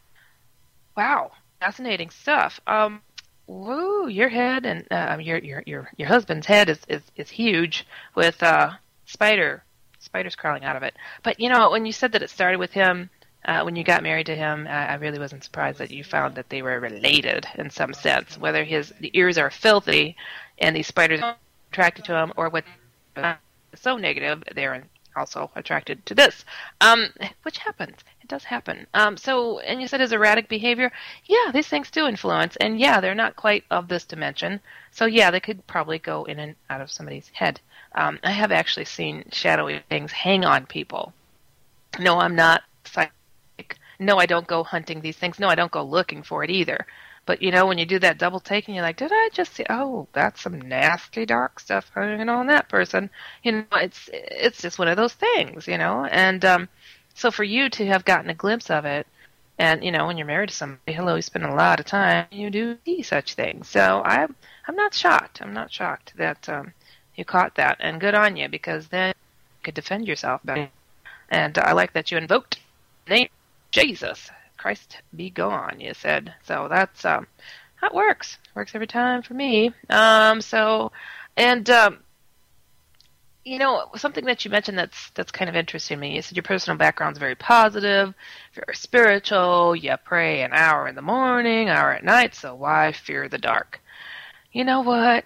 wow, 0.95 1.31
fascinating 1.61 2.09
stuff. 2.09 2.59
Um, 2.67 3.01
woo, 3.47 4.07
your 4.07 4.29
head 4.29 4.65
and 4.65 4.85
uh, 4.91 5.17
your 5.19 5.37
your 5.39 5.63
your 5.65 5.89
your 5.97 6.07
husband's 6.07 6.45
head 6.45 6.69
is 6.69 6.79
is, 6.87 7.01
is 7.15 7.29
huge 7.29 7.87
with 8.15 8.43
uh, 8.43 8.71
spider 9.05 9.63
spiders 9.99 10.35
crawling 10.35 10.63
out 10.63 10.75
of 10.75 10.83
it. 10.83 10.95
But 11.23 11.39
you 11.39 11.49
know, 11.49 11.71
when 11.71 11.85
you 11.85 11.93
said 11.93 12.11
that 12.11 12.21
it 12.21 12.29
started 12.29 12.59
with 12.59 12.71
him. 12.71 13.09
Uh, 13.45 13.61
when 13.61 13.77
you 13.77 13.85
got 13.85 14.03
married 14.03 14.25
to 14.25 14.35
him, 14.35 14.67
I, 14.67 14.87
I 14.87 14.93
really 14.95 15.17
wasn't 15.17 15.45
surprised 15.45 15.79
that 15.79 15.91
you 15.91 16.03
found 16.03 16.35
that 16.35 16.49
they 16.49 16.61
were 16.61 16.77
related 16.77 17.47
in 17.57 17.69
some 17.69 17.93
sense. 17.93 18.37
Whether 18.37 18.65
his 18.65 18.93
the 18.99 19.11
ears 19.13 19.37
are 19.37 19.49
filthy 19.49 20.17
and 20.57 20.75
these 20.75 20.87
spiders 20.87 21.21
are 21.21 21.37
attracted 21.71 22.03
to 22.05 22.15
him, 22.15 22.33
or 22.35 22.49
what 22.49 22.65
uh, 23.15 23.35
so 23.75 23.95
negative 23.95 24.43
they're 24.53 24.83
also 25.19 25.51
attracted 25.55 26.05
to 26.05 26.15
this, 26.15 26.45
um, 26.81 27.09
which 27.43 27.57
happens. 27.59 27.97
It 28.21 28.27
does 28.27 28.43
happen. 28.43 28.87
Um, 28.93 29.17
so, 29.17 29.59
and 29.59 29.81
you 29.81 29.87
said 29.87 29.99
his 29.99 30.11
erratic 30.11 30.49
behavior. 30.49 30.91
Yeah, 31.25 31.51
these 31.53 31.67
things 31.67 31.91
do 31.91 32.07
influence, 32.07 32.55
and 32.55 32.79
yeah, 32.79 33.01
they're 33.01 33.13
not 33.13 33.35
quite 33.35 33.65
of 33.69 33.87
this 33.87 34.05
dimension. 34.05 34.59
So, 34.91 35.05
yeah, 35.05 35.29
they 35.29 35.39
could 35.39 35.65
probably 35.67 35.99
go 35.99 36.23
in 36.23 36.39
and 36.39 36.55
out 36.69 36.81
of 36.81 36.91
somebody's 36.91 37.29
head. 37.33 37.59
Um, 37.93 38.19
I 38.23 38.31
have 38.31 38.51
actually 38.51 38.85
seen 38.85 39.25
shadowy 39.31 39.83
things 39.89 40.11
hang 40.11 40.45
on 40.45 40.65
people. 40.65 41.13
No, 41.99 42.19
I'm 42.19 42.35
not 42.35 42.63
psychic. 42.85 43.77
No, 43.99 44.17
I 44.17 44.25
don't 44.25 44.47
go 44.47 44.63
hunting 44.63 45.01
these 45.01 45.17
things. 45.17 45.39
No, 45.39 45.47
I 45.47 45.55
don't 45.55 45.71
go 45.71 45.83
looking 45.83 46.23
for 46.23 46.43
it 46.43 46.49
either. 46.49 46.85
But 47.29 47.43
you 47.43 47.51
know, 47.51 47.67
when 47.67 47.77
you 47.77 47.85
do 47.85 47.99
that 47.99 48.17
double 48.17 48.39
take 48.39 48.67
and 48.67 48.73
you're 48.73 48.83
like, 48.83 48.97
did 48.97 49.11
I 49.13 49.29
just 49.31 49.53
see? 49.53 49.63
Oh, 49.69 50.07
that's 50.13 50.41
some 50.41 50.59
nasty 50.59 51.27
dark 51.27 51.59
stuff 51.59 51.91
hanging 51.93 52.27
on 52.27 52.47
that 52.47 52.69
person. 52.69 53.07
You 53.43 53.51
know, 53.51 53.65
it's 53.73 54.09
it's 54.11 54.63
just 54.63 54.79
one 54.79 54.87
of 54.87 54.97
those 54.97 55.13
things, 55.13 55.67
you 55.67 55.77
know. 55.77 56.05
And 56.05 56.43
um, 56.43 56.69
so 57.13 57.29
for 57.29 57.43
you 57.43 57.69
to 57.69 57.85
have 57.85 58.03
gotten 58.03 58.31
a 58.31 58.33
glimpse 58.33 58.71
of 58.71 58.85
it, 58.85 59.05
and 59.59 59.83
you 59.83 59.91
know, 59.91 60.07
when 60.07 60.17
you're 60.17 60.25
married 60.25 60.49
to 60.49 60.55
somebody, 60.55 60.91
hello, 60.91 61.17
you 61.17 61.21
spend 61.21 61.45
a 61.45 61.53
lot 61.53 61.79
of 61.79 61.85
time, 61.85 62.25
you 62.31 62.49
do 62.49 62.79
see 62.83 63.03
such 63.03 63.35
things. 63.35 63.67
So 63.69 64.01
I'm 64.03 64.35
I'm 64.67 64.75
not 64.75 64.95
shocked. 64.95 65.39
I'm 65.39 65.53
not 65.53 65.71
shocked 65.71 66.13
that 66.17 66.49
um, 66.49 66.73
you 67.15 67.25
caught 67.25 67.53
that, 67.57 67.77
and 67.79 68.01
good 68.01 68.15
on 68.15 68.37
you 68.37 68.49
because 68.49 68.87
then 68.87 69.09
you 69.09 69.63
could 69.65 69.75
defend 69.75 70.07
yourself 70.07 70.41
better. 70.43 70.67
And 71.29 71.59
I 71.59 71.73
like 71.73 71.93
that 71.93 72.09
you 72.09 72.17
invoked 72.17 72.57
name 73.07 73.29
Jesus 73.69 74.31
Christ 74.59 74.97
be 75.15 75.29
gone, 75.29 75.79
you 75.79 75.93
said. 75.93 76.33
So 76.43 76.67
that's 76.69 77.05
um 77.05 77.27
that 77.81 77.95
works. 77.95 78.37
Works 78.55 78.75
every 78.75 78.87
time 78.87 79.21
for 79.21 79.33
me. 79.33 79.73
Um 79.89 80.41
so 80.41 80.91
and 81.37 81.69
um 81.69 81.99
you 83.45 83.57
know, 83.57 83.85
something 83.95 84.25
that 84.25 84.43
you 84.43 84.51
mentioned 84.51 84.77
that's 84.77 85.11
that's 85.11 85.31
kind 85.31 85.49
of 85.49 85.55
interesting 85.55 85.97
to 85.97 86.01
me. 86.01 86.15
You 86.15 86.21
said 86.21 86.35
your 86.35 86.43
personal 86.43 86.77
background's 86.77 87.19
very 87.19 87.35
positive, 87.35 88.13
very 88.53 88.75
spiritual. 88.75 89.75
You 89.75 89.95
pray 90.03 90.41
an 90.41 90.51
hour 90.53 90.87
in 90.87 90.95
the 90.95 91.01
morning, 91.01 91.69
hour 91.69 91.91
at 91.93 92.03
night. 92.03 92.35
So 92.35 92.53
why 92.53 92.91
fear 92.91 93.29
the 93.29 93.37
dark? 93.37 93.81
You 94.51 94.65
know 94.65 94.81
what? 94.81 95.25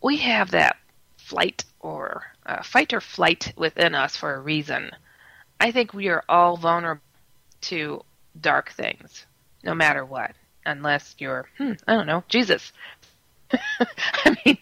We 0.00 0.18
have 0.18 0.52
that 0.52 0.76
flight 1.16 1.64
or 1.80 2.22
uh, 2.46 2.62
fight 2.62 2.92
or 2.92 3.00
flight 3.00 3.52
within 3.56 3.94
us 3.94 4.16
for 4.16 4.34
a 4.34 4.40
reason. 4.40 4.92
I 5.60 5.72
think 5.72 5.92
we 5.92 6.08
are 6.08 6.24
all 6.28 6.56
vulnerable 6.56 7.02
to 7.62 8.04
dark 8.40 8.70
things, 8.70 9.26
no 9.62 9.74
matter 9.74 10.04
what, 10.04 10.34
unless 10.64 11.14
you're, 11.18 11.48
hmm, 11.58 11.72
I 11.86 11.94
don't 11.94 12.06
know, 12.06 12.24
Jesus. 12.28 12.72
I 13.80 14.36
mean, 14.44 14.58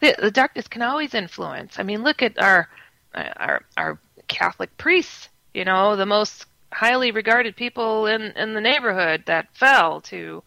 the, 0.00 0.16
the, 0.18 0.30
darkness 0.30 0.68
can 0.68 0.82
always 0.82 1.14
influence. 1.14 1.78
I 1.78 1.84
mean, 1.84 2.02
look 2.02 2.22
at 2.22 2.40
our 2.40 2.68
our 3.14 3.64
our 3.76 3.98
Catholic 4.26 4.76
priests. 4.76 5.28
You 5.54 5.64
know, 5.64 5.94
the 5.94 6.06
most 6.06 6.46
highly 6.72 7.12
regarded 7.12 7.56
people 7.56 8.06
in 8.06 8.22
in 8.32 8.54
the 8.54 8.60
neighborhood 8.60 9.22
that 9.26 9.56
fell 9.56 10.00
to, 10.02 10.42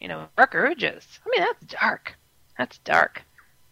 you 0.00 0.08
know, 0.08 0.28
urges. 0.38 1.18
I 1.26 1.30
mean, 1.30 1.40
that's 1.40 1.80
dark. 1.80 2.16
That's 2.56 2.78
dark. 2.78 3.22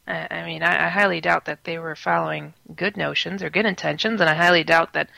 I, 0.06 0.26
I 0.30 0.44
mean, 0.46 0.62
I, 0.62 0.86
I 0.86 0.88
highly 0.88 1.20
doubt 1.20 1.46
that 1.46 1.64
they 1.64 1.78
were 1.78 1.96
following 1.96 2.54
good 2.74 2.96
notions 2.96 3.42
or 3.42 3.50
good 3.50 3.66
intentions, 3.66 4.20
and 4.20 4.28
I 4.28 4.34
highly 4.34 4.64
doubt 4.64 4.92
that 4.94 5.08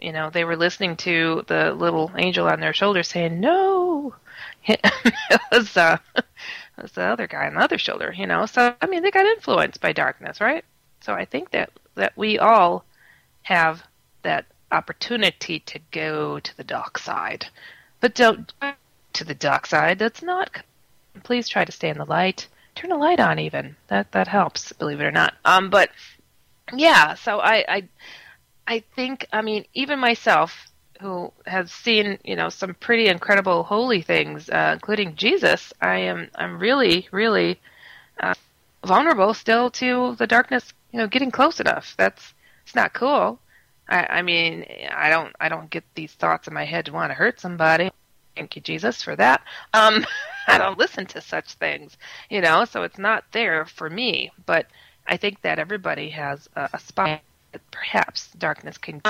you 0.00 0.12
know, 0.12 0.30
they 0.30 0.44
were 0.44 0.56
listening 0.56 0.96
to 0.98 1.44
the 1.46 1.72
little 1.72 2.10
angel 2.16 2.46
on 2.46 2.60
their 2.60 2.74
shoulder 2.74 3.02
saying, 3.02 3.40
"No." 3.40 4.14
it 4.64 5.40
was 5.52 5.76
uh, 5.76 5.98
it 6.16 6.24
was 6.82 6.92
the 6.92 7.02
other 7.02 7.26
guy 7.26 7.46
on 7.46 7.54
the 7.54 7.60
other 7.60 7.78
shoulder, 7.78 8.14
you 8.16 8.26
know. 8.26 8.46
So 8.46 8.74
I 8.80 8.86
mean, 8.86 9.02
they 9.02 9.10
got 9.10 9.26
influenced 9.26 9.80
by 9.80 9.92
darkness, 9.92 10.40
right? 10.40 10.64
So 11.00 11.14
I 11.14 11.24
think 11.24 11.50
that 11.50 11.70
that 11.94 12.12
we 12.16 12.38
all 12.38 12.84
have 13.42 13.82
that 14.22 14.46
opportunity 14.72 15.60
to 15.60 15.78
go 15.90 16.38
to 16.40 16.56
the 16.56 16.64
dark 16.64 16.98
side, 16.98 17.46
but 18.00 18.14
don't 18.14 18.52
to 19.12 19.24
the 19.24 19.34
dark 19.34 19.66
side. 19.66 19.98
That's 19.98 20.22
not. 20.22 20.50
Please 21.22 21.48
try 21.48 21.64
to 21.64 21.72
stay 21.72 21.88
in 21.88 21.98
the 21.98 22.04
light. 22.04 22.46
Turn 22.74 22.92
a 22.92 22.96
light 22.96 23.20
on, 23.20 23.38
even 23.38 23.76
that 23.88 24.12
that 24.12 24.28
helps. 24.28 24.72
Believe 24.72 25.00
it 25.00 25.04
or 25.04 25.10
not. 25.10 25.34
Um, 25.44 25.70
but 25.70 25.90
yeah. 26.72 27.14
So 27.14 27.40
I 27.40 27.64
I 27.68 27.88
I 28.70 28.84
think, 28.94 29.26
I 29.32 29.42
mean, 29.42 29.64
even 29.74 29.98
myself, 29.98 30.68
who 31.00 31.32
has 31.44 31.72
seen, 31.72 32.18
you 32.22 32.36
know, 32.36 32.48
some 32.50 32.74
pretty 32.74 33.08
incredible 33.08 33.64
holy 33.64 34.00
things, 34.00 34.48
uh, 34.48 34.70
including 34.74 35.16
Jesus, 35.16 35.72
I 35.80 35.96
am, 35.96 36.30
I'm 36.36 36.60
really, 36.60 37.08
really 37.10 37.58
uh, 38.20 38.34
vulnerable 38.86 39.34
still 39.34 39.70
to 39.70 40.14
the 40.20 40.26
darkness, 40.28 40.72
you 40.92 41.00
know, 41.00 41.08
getting 41.08 41.32
close 41.32 41.58
enough. 41.58 41.94
That's, 41.98 42.32
it's 42.62 42.76
not 42.76 42.92
cool. 42.92 43.40
I, 43.88 44.06
I 44.06 44.22
mean, 44.22 44.64
I 44.94 45.10
don't, 45.10 45.34
I 45.40 45.48
don't 45.48 45.68
get 45.68 45.82
these 45.96 46.12
thoughts 46.12 46.46
in 46.46 46.54
my 46.54 46.64
head 46.64 46.84
to 46.84 46.92
want 46.92 47.10
to 47.10 47.14
hurt 47.14 47.40
somebody. 47.40 47.90
Thank 48.36 48.54
you, 48.54 48.62
Jesus, 48.62 49.02
for 49.02 49.16
that. 49.16 49.42
Um, 49.74 50.06
I 50.46 50.58
don't 50.58 50.78
listen 50.78 51.06
to 51.06 51.20
such 51.20 51.54
things, 51.54 51.98
you 52.28 52.40
know, 52.40 52.64
so 52.64 52.84
it's 52.84 52.98
not 52.98 53.24
there 53.32 53.64
for 53.64 53.90
me. 53.90 54.30
But 54.46 54.66
I 55.08 55.16
think 55.16 55.40
that 55.42 55.58
everybody 55.58 56.08
has 56.10 56.48
a, 56.54 56.70
a 56.74 56.78
spot 56.78 57.20
perhaps 57.70 58.28
darkness 58.38 58.78
can 58.78 59.00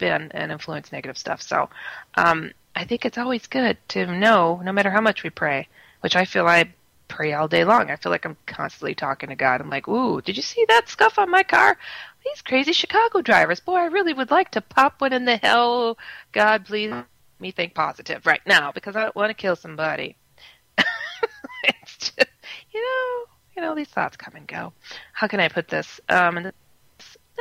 in 0.00 0.32
and 0.32 0.52
influence 0.52 0.92
negative 0.92 1.16
stuff. 1.16 1.40
So 1.40 1.70
um, 2.16 2.52
I 2.74 2.84
think 2.84 3.04
it's 3.04 3.18
always 3.18 3.46
good 3.46 3.76
to 3.88 4.06
know, 4.06 4.60
no 4.64 4.72
matter 4.72 4.90
how 4.90 5.00
much 5.00 5.22
we 5.22 5.30
pray, 5.30 5.68
which 6.00 6.16
I 6.16 6.24
feel 6.24 6.46
I 6.46 6.72
pray 7.08 7.34
all 7.34 7.48
day 7.48 7.64
long. 7.64 7.90
I 7.90 7.96
feel 7.96 8.10
like 8.10 8.24
I'm 8.24 8.36
constantly 8.46 8.94
talking 8.94 9.28
to 9.28 9.34
God. 9.36 9.60
I'm 9.60 9.70
like, 9.70 9.86
ooh, 9.88 10.20
did 10.20 10.36
you 10.36 10.42
see 10.42 10.64
that 10.68 10.88
scuff 10.88 11.18
on 11.18 11.30
my 11.30 11.42
car? 11.42 11.78
These 12.24 12.42
crazy 12.42 12.72
Chicago 12.72 13.20
drivers. 13.20 13.60
Boy, 13.60 13.76
I 13.76 13.86
really 13.86 14.12
would 14.12 14.30
like 14.30 14.50
to 14.52 14.60
pop 14.60 15.00
one 15.00 15.12
in 15.12 15.24
the 15.24 15.36
hell. 15.36 15.98
God, 16.32 16.64
please 16.64 16.92
me 17.38 17.50
think 17.50 17.74
positive 17.74 18.24
right 18.24 18.40
now 18.46 18.72
because 18.72 18.96
I 18.96 19.02
don't 19.02 19.16
want 19.16 19.30
to 19.30 19.34
kill 19.34 19.56
somebody. 19.56 20.16
it's 21.64 21.98
just, 21.98 22.30
You 22.72 22.80
know, 22.80 23.24
you 23.56 23.62
know, 23.62 23.74
these 23.74 23.88
thoughts 23.88 24.16
come 24.16 24.36
and 24.36 24.46
go. 24.46 24.72
How 25.12 25.26
can 25.26 25.40
I 25.40 25.48
put 25.48 25.68
this? 25.68 26.00
Um, 26.08 26.52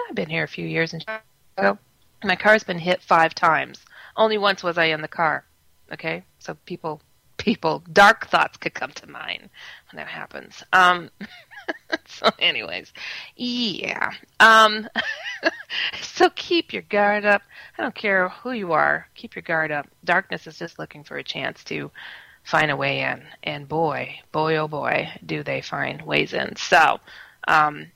I've 0.10 0.15
been 0.15 0.29
here 0.29 0.43
a 0.43 0.48
few 0.48 0.65
years 0.65 0.93
in 0.93 1.00
Chicago. 1.00 1.79
My 2.24 2.36
car's 2.36 2.63
been 2.63 2.79
hit 2.79 3.01
five 3.01 3.33
times. 3.33 3.79
Only 4.15 4.38
once 4.38 4.63
was 4.63 4.77
I 4.77 4.86
in 4.86 5.01
the 5.01 5.07
car. 5.07 5.45
Okay, 5.91 6.24
so 6.39 6.55
people, 6.65 7.01
people, 7.38 7.83
dark 7.91 8.27
thoughts 8.27 8.57
could 8.57 8.74
come 8.74 8.91
to 8.91 9.07
mind 9.07 9.50
when 9.91 9.98
that 9.98 10.07
happens. 10.07 10.63
Um, 10.71 11.10
so, 12.05 12.29
anyways, 12.39 12.93
yeah. 13.36 14.12
Um, 14.39 14.88
so 16.01 16.29
keep 16.36 16.74
your 16.74 16.83
guard 16.83 17.25
up. 17.25 17.41
I 17.77 17.81
don't 17.81 17.95
care 17.95 18.29
who 18.29 18.51
you 18.51 18.74
are. 18.74 19.07
Keep 19.15 19.36
your 19.36 19.43
guard 19.43 19.71
up. 19.71 19.88
Darkness 20.03 20.48
is 20.48 20.60
just 20.60 20.79
looking 20.79 21.03
for 21.03 21.17
a 21.17 21.24
chance 21.24 21.63
to 21.65 21.91
find 22.43 22.71
a 22.71 22.75
way 22.75 23.01
in, 23.01 23.24
and 23.43 23.67
boy, 23.67 24.19
boy, 24.31 24.57
oh 24.57 24.67
boy, 24.67 25.10
do 25.25 25.43
they 25.43 25.62
find 25.62 26.01
ways 26.01 26.33
in. 26.33 26.55
So, 26.55 27.00
um, 27.48 27.91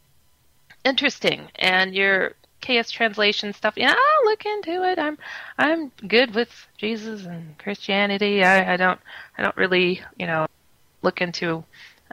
interesting. 0.85 1.49
And 1.55 1.93
your 1.93 2.33
KS 2.61 2.91
translation 2.91 3.51
stuff, 3.51 3.73
yeah, 3.75 3.93
I'll 3.93 4.25
look 4.25 4.45
into 4.45 4.83
it. 4.83 4.97
I'm 4.97 5.17
I'm 5.57 5.91
good 6.07 6.33
with 6.33 6.67
Jesus 6.77 7.25
and 7.25 7.57
Christianity. 7.57 8.43
I, 8.43 8.73
I 8.73 8.77
don't 8.77 8.99
I 9.37 9.43
don't 9.43 9.57
really 9.57 10.01
you 10.17 10.27
know 10.27 10.47
look 11.01 11.21
into 11.21 11.63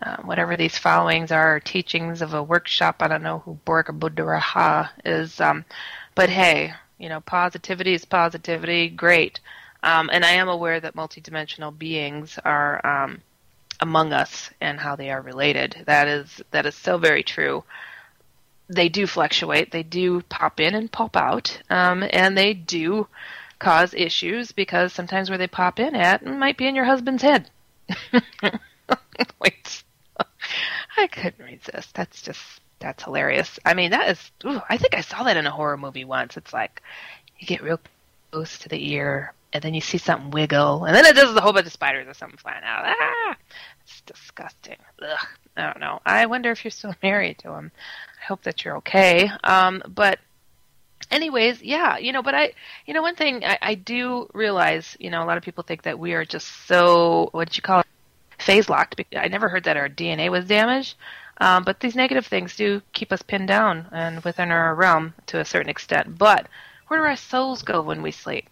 uh, 0.02 0.16
whatever 0.22 0.56
these 0.56 0.76
followings 0.76 1.30
are, 1.30 1.60
teachings 1.60 2.22
of 2.22 2.34
a 2.34 2.42
workshop. 2.42 2.96
I 3.00 3.08
don't 3.08 3.22
know 3.22 3.38
who 3.40 3.58
Borga 3.64 3.96
Buddharaha 3.96 4.90
is, 5.04 5.40
um, 5.40 5.64
but 6.14 6.28
hey, 6.28 6.72
you 6.98 7.08
know, 7.08 7.20
positivity 7.20 7.94
is 7.94 8.04
positivity. 8.04 8.88
Great, 8.88 9.40
um, 9.82 10.10
and 10.12 10.24
I 10.24 10.32
am 10.32 10.48
aware 10.48 10.80
that 10.80 10.96
multidimensional 10.96 11.76
beings 11.76 12.38
are 12.44 12.84
um, 12.86 13.22
among 13.80 14.12
us 14.12 14.50
and 14.60 14.80
how 14.80 14.96
they 14.96 15.10
are 15.10 15.22
related. 15.22 15.84
That 15.86 16.08
is 16.08 16.42
that 16.50 16.66
is 16.66 16.74
so 16.74 16.98
very 16.98 17.22
true 17.22 17.64
they 18.72 18.88
do 18.88 19.06
fluctuate. 19.06 19.70
They 19.70 19.82
do 19.82 20.22
pop 20.22 20.60
in 20.60 20.74
and 20.74 20.90
pop 20.90 21.16
out, 21.16 21.60
um, 21.70 22.04
and 22.10 22.36
they 22.36 22.54
do 22.54 23.06
cause 23.58 23.94
issues 23.94 24.52
because 24.52 24.92
sometimes 24.92 25.28
where 25.28 25.38
they 25.38 25.46
pop 25.46 25.78
in 25.78 25.94
at 25.94 26.24
might 26.24 26.56
be 26.56 26.66
in 26.66 26.74
your 26.74 26.84
husband's 26.84 27.22
head. 27.22 27.50
Wait, 29.40 29.84
I 30.96 31.06
couldn't 31.06 31.44
resist. 31.44 31.94
That's 31.94 32.22
just 32.22 32.40
that's 32.80 33.04
hilarious. 33.04 33.58
I 33.64 33.74
mean, 33.74 33.90
that 33.90 34.08
is. 34.08 34.30
Ooh, 34.44 34.60
I 34.68 34.78
think 34.78 34.94
I 34.94 35.02
saw 35.02 35.22
that 35.24 35.36
in 35.36 35.46
a 35.46 35.50
horror 35.50 35.76
movie 35.76 36.04
once. 36.04 36.36
It's 36.36 36.52
like 36.52 36.82
you 37.38 37.46
get 37.46 37.62
real 37.62 37.80
close 38.30 38.58
to 38.60 38.68
the 38.68 38.92
ear, 38.92 39.34
and 39.52 39.62
then 39.62 39.74
you 39.74 39.80
see 39.80 39.98
something 39.98 40.30
wiggle, 40.30 40.84
and 40.84 40.96
then 40.96 41.04
it 41.04 41.14
does 41.14 41.36
a 41.36 41.40
whole 41.40 41.52
bunch 41.52 41.66
of 41.66 41.72
spiders 41.72 42.08
or 42.08 42.14
something 42.14 42.38
flying 42.38 42.64
out. 42.64 42.84
Ah, 42.86 43.36
it's 43.84 44.00
disgusting. 44.02 44.78
Ugh. 45.02 45.26
I 45.56 45.64
don't 45.64 45.80
know. 45.80 46.00
I 46.04 46.26
wonder 46.26 46.50
if 46.50 46.64
you're 46.64 46.70
still 46.70 46.94
married 47.02 47.38
to 47.38 47.52
him. 47.52 47.72
Hope 48.26 48.42
that 48.42 48.64
you're 48.64 48.76
okay. 48.78 49.30
Um, 49.44 49.82
but 49.88 50.18
anyways, 51.10 51.62
yeah, 51.62 51.98
you 51.98 52.12
know, 52.12 52.22
but 52.22 52.34
I, 52.34 52.52
you 52.86 52.94
know, 52.94 53.02
one 53.02 53.16
thing 53.16 53.44
I, 53.44 53.58
I 53.60 53.74
do 53.74 54.28
realize, 54.32 54.96
you 54.98 55.10
know, 55.10 55.22
a 55.22 55.26
lot 55.26 55.36
of 55.36 55.42
people 55.42 55.64
think 55.64 55.82
that 55.82 55.98
we 55.98 56.14
are 56.14 56.24
just 56.24 56.66
so, 56.66 57.28
what 57.32 57.56
you 57.56 57.62
call 57.62 57.80
it? 57.80 57.86
Phase 58.38 58.68
locked. 58.68 59.00
I 59.16 59.28
never 59.28 59.48
heard 59.48 59.64
that 59.64 59.76
our 59.76 59.88
DNA 59.88 60.30
was 60.30 60.46
damaged. 60.46 60.96
Um, 61.38 61.64
but 61.64 61.80
these 61.80 61.94
negative 61.94 62.26
things 62.26 62.56
do 62.56 62.82
keep 62.92 63.12
us 63.12 63.22
pinned 63.22 63.48
down 63.48 63.86
and 63.92 64.22
within 64.24 64.50
our 64.50 64.74
realm 64.74 65.14
to 65.26 65.40
a 65.40 65.44
certain 65.44 65.70
extent. 65.70 66.18
But 66.18 66.46
where 66.88 67.00
do 67.00 67.04
our 67.04 67.16
souls 67.16 67.62
go 67.62 67.80
when 67.82 68.02
we 68.02 68.10
sleep? 68.10 68.48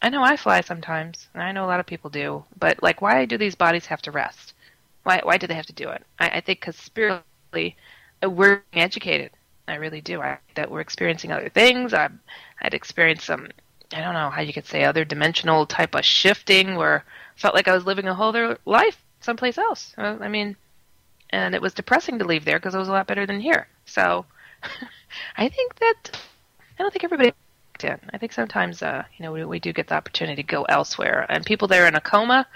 I 0.00 0.10
know 0.10 0.22
I 0.22 0.36
fly 0.36 0.60
sometimes, 0.60 1.28
and 1.34 1.42
I 1.42 1.52
know 1.52 1.64
a 1.64 1.68
lot 1.68 1.80
of 1.80 1.86
people 1.86 2.10
do. 2.10 2.44
But 2.58 2.82
like, 2.82 3.00
why 3.00 3.24
do 3.24 3.38
these 3.38 3.54
bodies 3.54 3.86
have 3.86 4.02
to 4.02 4.10
rest? 4.10 4.54
Why 5.02 5.20
why 5.22 5.36
do 5.36 5.46
they 5.46 5.54
have 5.54 5.66
to 5.66 5.72
do 5.72 5.88
it? 5.90 6.02
I, 6.18 6.28
I 6.28 6.40
think 6.40 6.60
because 6.60 6.76
spiritually 6.76 7.76
we're 8.26 8.62
educated. 8.72 9.30
I 9.66 9.76
really 9.76 10.00
do. 10.00 10.20
I 10.20 10.38
that 10.54 10.70
we're 10.70 10.80
experiencing 10.80 11.32
other 11.32 11.48
things. 11.48 11.94
i 11.94 12.08
I'd 12.62 12.74
experienced 12.74 13.26
some 13.26 13.48
I 13.92 14.00
don't 14.00 14.14
know 14.14 14.30
how 14.30 14.42
you 14.42 14.52
could 14.52 14.66
say 14.66 14.84
other 14.84 15.04
dimensional 15.04 15.66
type 15.66 15.94
of 15.94 16.04
shifting 16.04 16.76
where 16.76 17.04
I 17.36 17.40
felt 17.40 17.54
like 17.54 17.68
I 17.68 17.74
was 17.74 17.86
living 17.86 18.06
a 18.06 18.14
whole 18.14 18.28
other 18.28 18.58
life 18.64 19.00
someplace 19.20 19.58
else. 19.58 19.94
Uh, 19.96 20.16
I 20.20 20.28
mean, 20.28 20.56
and 21.30 21.54
it 21.54 21.62
was 21.62 21.74
depressing 21.74 22.18
to 22.18 22.24
leave 22.24 22.44
there 22.44 22.58
because 22.58 22.74
it 22.74 22.78
was 22.78 22.88
a 22.88 22.92
lot 22.92 23.06
better 23.06 23.26
than 23.26 23.40
here. 23.40 23.66
So 23.86 24.26
I 25.36 25.48
think 25.48 25.76
that 25.76 26.20
I 26.78 26.82
don't 26.82 26.92
think 26.92 27.04
everybody 27.04 27.32
in. 27.82 27.98
I 28.12 28.18
think 28.18 28.32
sometimes 28.32 28.82
uh, 28.82 29.02
you 29.16 29.24
know 29.24 29.32
we, 29.32 29.44
we 29.44 29.58
do 29.58 29.72
get 29.72 29.88
the 29.88 29.94
opportunity 29.94 30.42
to 30.42 30.46
go 30.46 30.62
elsewhere, 30.64 31.26
and 31.28 31.44
people 31.44 31.68
there 31.68 31.86
in 31.86 31.94
a 31.94 32.00
coma 32.00 32.46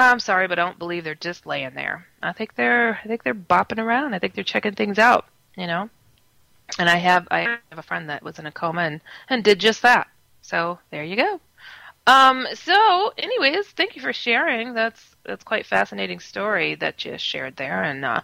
I'm 0.00 0.20
sorry, 0.20 0.48
but 0.48 0.58
I 0.58 0.64
don't 0.64 0.78
believe 0.78 1.04
they're 1.04 1.14
just 1.14 1.46
laying 1.46 1.74
there. 1.74 2.06
I 2.22 2.32
think 2.32 2.54
they're 2.54 3.00
I 3.02 3.06
think 3.06 3.22
they're 3.22 3.34
bopping 3.34 3.78
around. 3.78 4.14
I 4.14 4.18
think 4.18 4.34
they're 4.34 4.44
checking 4.44 4.74
things 4.74 4.98
out, 4.98 5.26
you 5.56 5.66
know. 5.66 5.90
And 6.78 6.88
I 6.88 6.96
have 6.96 7.28
I 7.30 7.40
have 7.40 7.78
a 7.78 7.82
friend 7.82 8.08
that 8.08 8.22
was 8.22 8.38
in 8.38 8.46
a 8.46 8.52
coma 8.52 8.82
and, 8.82 9.00
and 9.28 9.44
did 9.44 9.58
just 9.58 9.82
that. 9.82 10.08
So 10.40 10.78
there 10.90 11.04
you 11.04 11.16
go. 11.16 11.40
Um, 12.06 12.46
so 12.54 13.12
anyways, 13.18 13.68
thank 13.68 13.94
you 13.94 14.02
for 14.02 14.12
sharing. 14.12 14.74
That's 14.74 15.16
that's 15.24 15.44
quite 15.44 15.66
fascinating 15.66 16.20
story 16.20 16.74
that 16.76 17.04
you 17.04 17.16
shared 17.18 17.56
there 17.56 17.82
and 17.82 18.04
uh, 18.04 18.20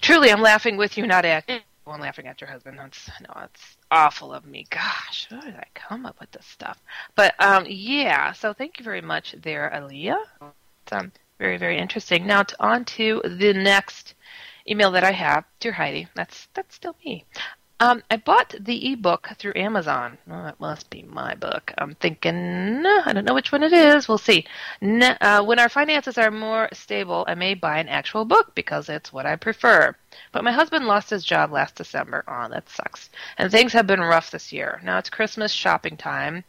truly 0.00 0.30
I'm 0.30 0.42
laughing 0.42 0.76
with 0.76 0.98
you, 0.98 1.06
not 1.06 1.24
at 1.24 1.48
I'm 1.86 2.00
laughing 2.00 2.26
at 2.26 2.40
your 2.40 2.48
husband. 2.50 2.78
That's 2.78 3.08
no, 3.20 3.28
that's 3.34 3.76
awful 3.90 4.32
of 4.32 4.46
me. 4.46 4.66
Gosh, 4.70 5.26
where 5.30 5.40
did 5.40 5.56
I 5.56 5.66
come 5.74 6.06
up 6.06 6.20
with 6.20 6.30
this 6.30 6.46
stuff? 6.46 6.78
But 7.16 7.34
um, 7.40 7.66
yeah. 7.68 8.32
So 8.32 8.52
thank 8.52 8.78
you 8.78 8.84
very 8.84 9.00
much 9.00 9.34
there, 9.42 9.70
Aaliyah 9.74 10.52
um, 10.90 11.12
very, 11.38 11.56
very 11.56 11.78
interesting. 11.78 12.26
Now, 12.26 12.44
on 12.58 12.84
to 12.96 13.20
the 13.24 13.52
next 13.52 14.14
email 14.68 14.90
that 14.92 15.04
I 15.04 15.12
have. 15.12 15.44
Dear 15.60 15.72
Heidi, 15.72 16.08
that's 16.14 16.48
that's 16.54 16.74
still 16.74 16.96
me. 17.04 17.24
Um, 17.80 18.00
I 18.12 18.16
bought 18.16 18.54
the 18.60 18.92
ebook 18.92 19.30
through 19.38 19.54
Amazon. 19.56 20.16
Well, 20.28 20.44
that 20.44 20.60
must 20.60 20.88
be 20.88 21.02
my 21.02 21.34
book. 21.34 21.72
I'm 21.76 21.96
thinking, 21.96 22.86
I 22.86 23.12
don't 23.12 23.24
know 23.24 23.34
which 23.34 23.50
one 23.50 23.64
it 23.64 23.72
is. 23.72 24.06
We'll 24.06 24.18
see. 24.18 24.46
Ne- 24.80 25.18
uh, 25.20 25.42
when 25.42 25.58
our 25.58 25.68
finances 25.68 26.16
are 26.16 26.30
more 26.30 26.68
stable, 26.72 27.24
I 27.26 27.34
may 27.34 27.54
buy 27.54 27.80
an 27.80 27.88
actual 27.88 28.24
book 28.24 28.54
because 28.54 28.88
it's 28.88 29.12
what 29.12 29.26
I 29.26 29.34
prefer. 29.34 29.96
But 30.30 30.44
my 30.44 30.52
husband 30.52 30.86
lost 30.86 31.10
his 31.10 31.24
job 31.24 31.50
last 31.50 31.74
December. 31.74 32.22
Oh, 32.28 32.48
that 32.50 32.68
sucks. 32.68 33.10
And 33.36 33.50
things 33.50 33.72
have 33.72 33.88
been 33.88 34.00
rough 34.00 34.30
this 34.30 34.52
year. 34.52 34.80
Now 34.84 34.98
it's 34.98 35.10
Christmas 35.10 35.50
shopping 35.50 35.96
time 35.96 36.44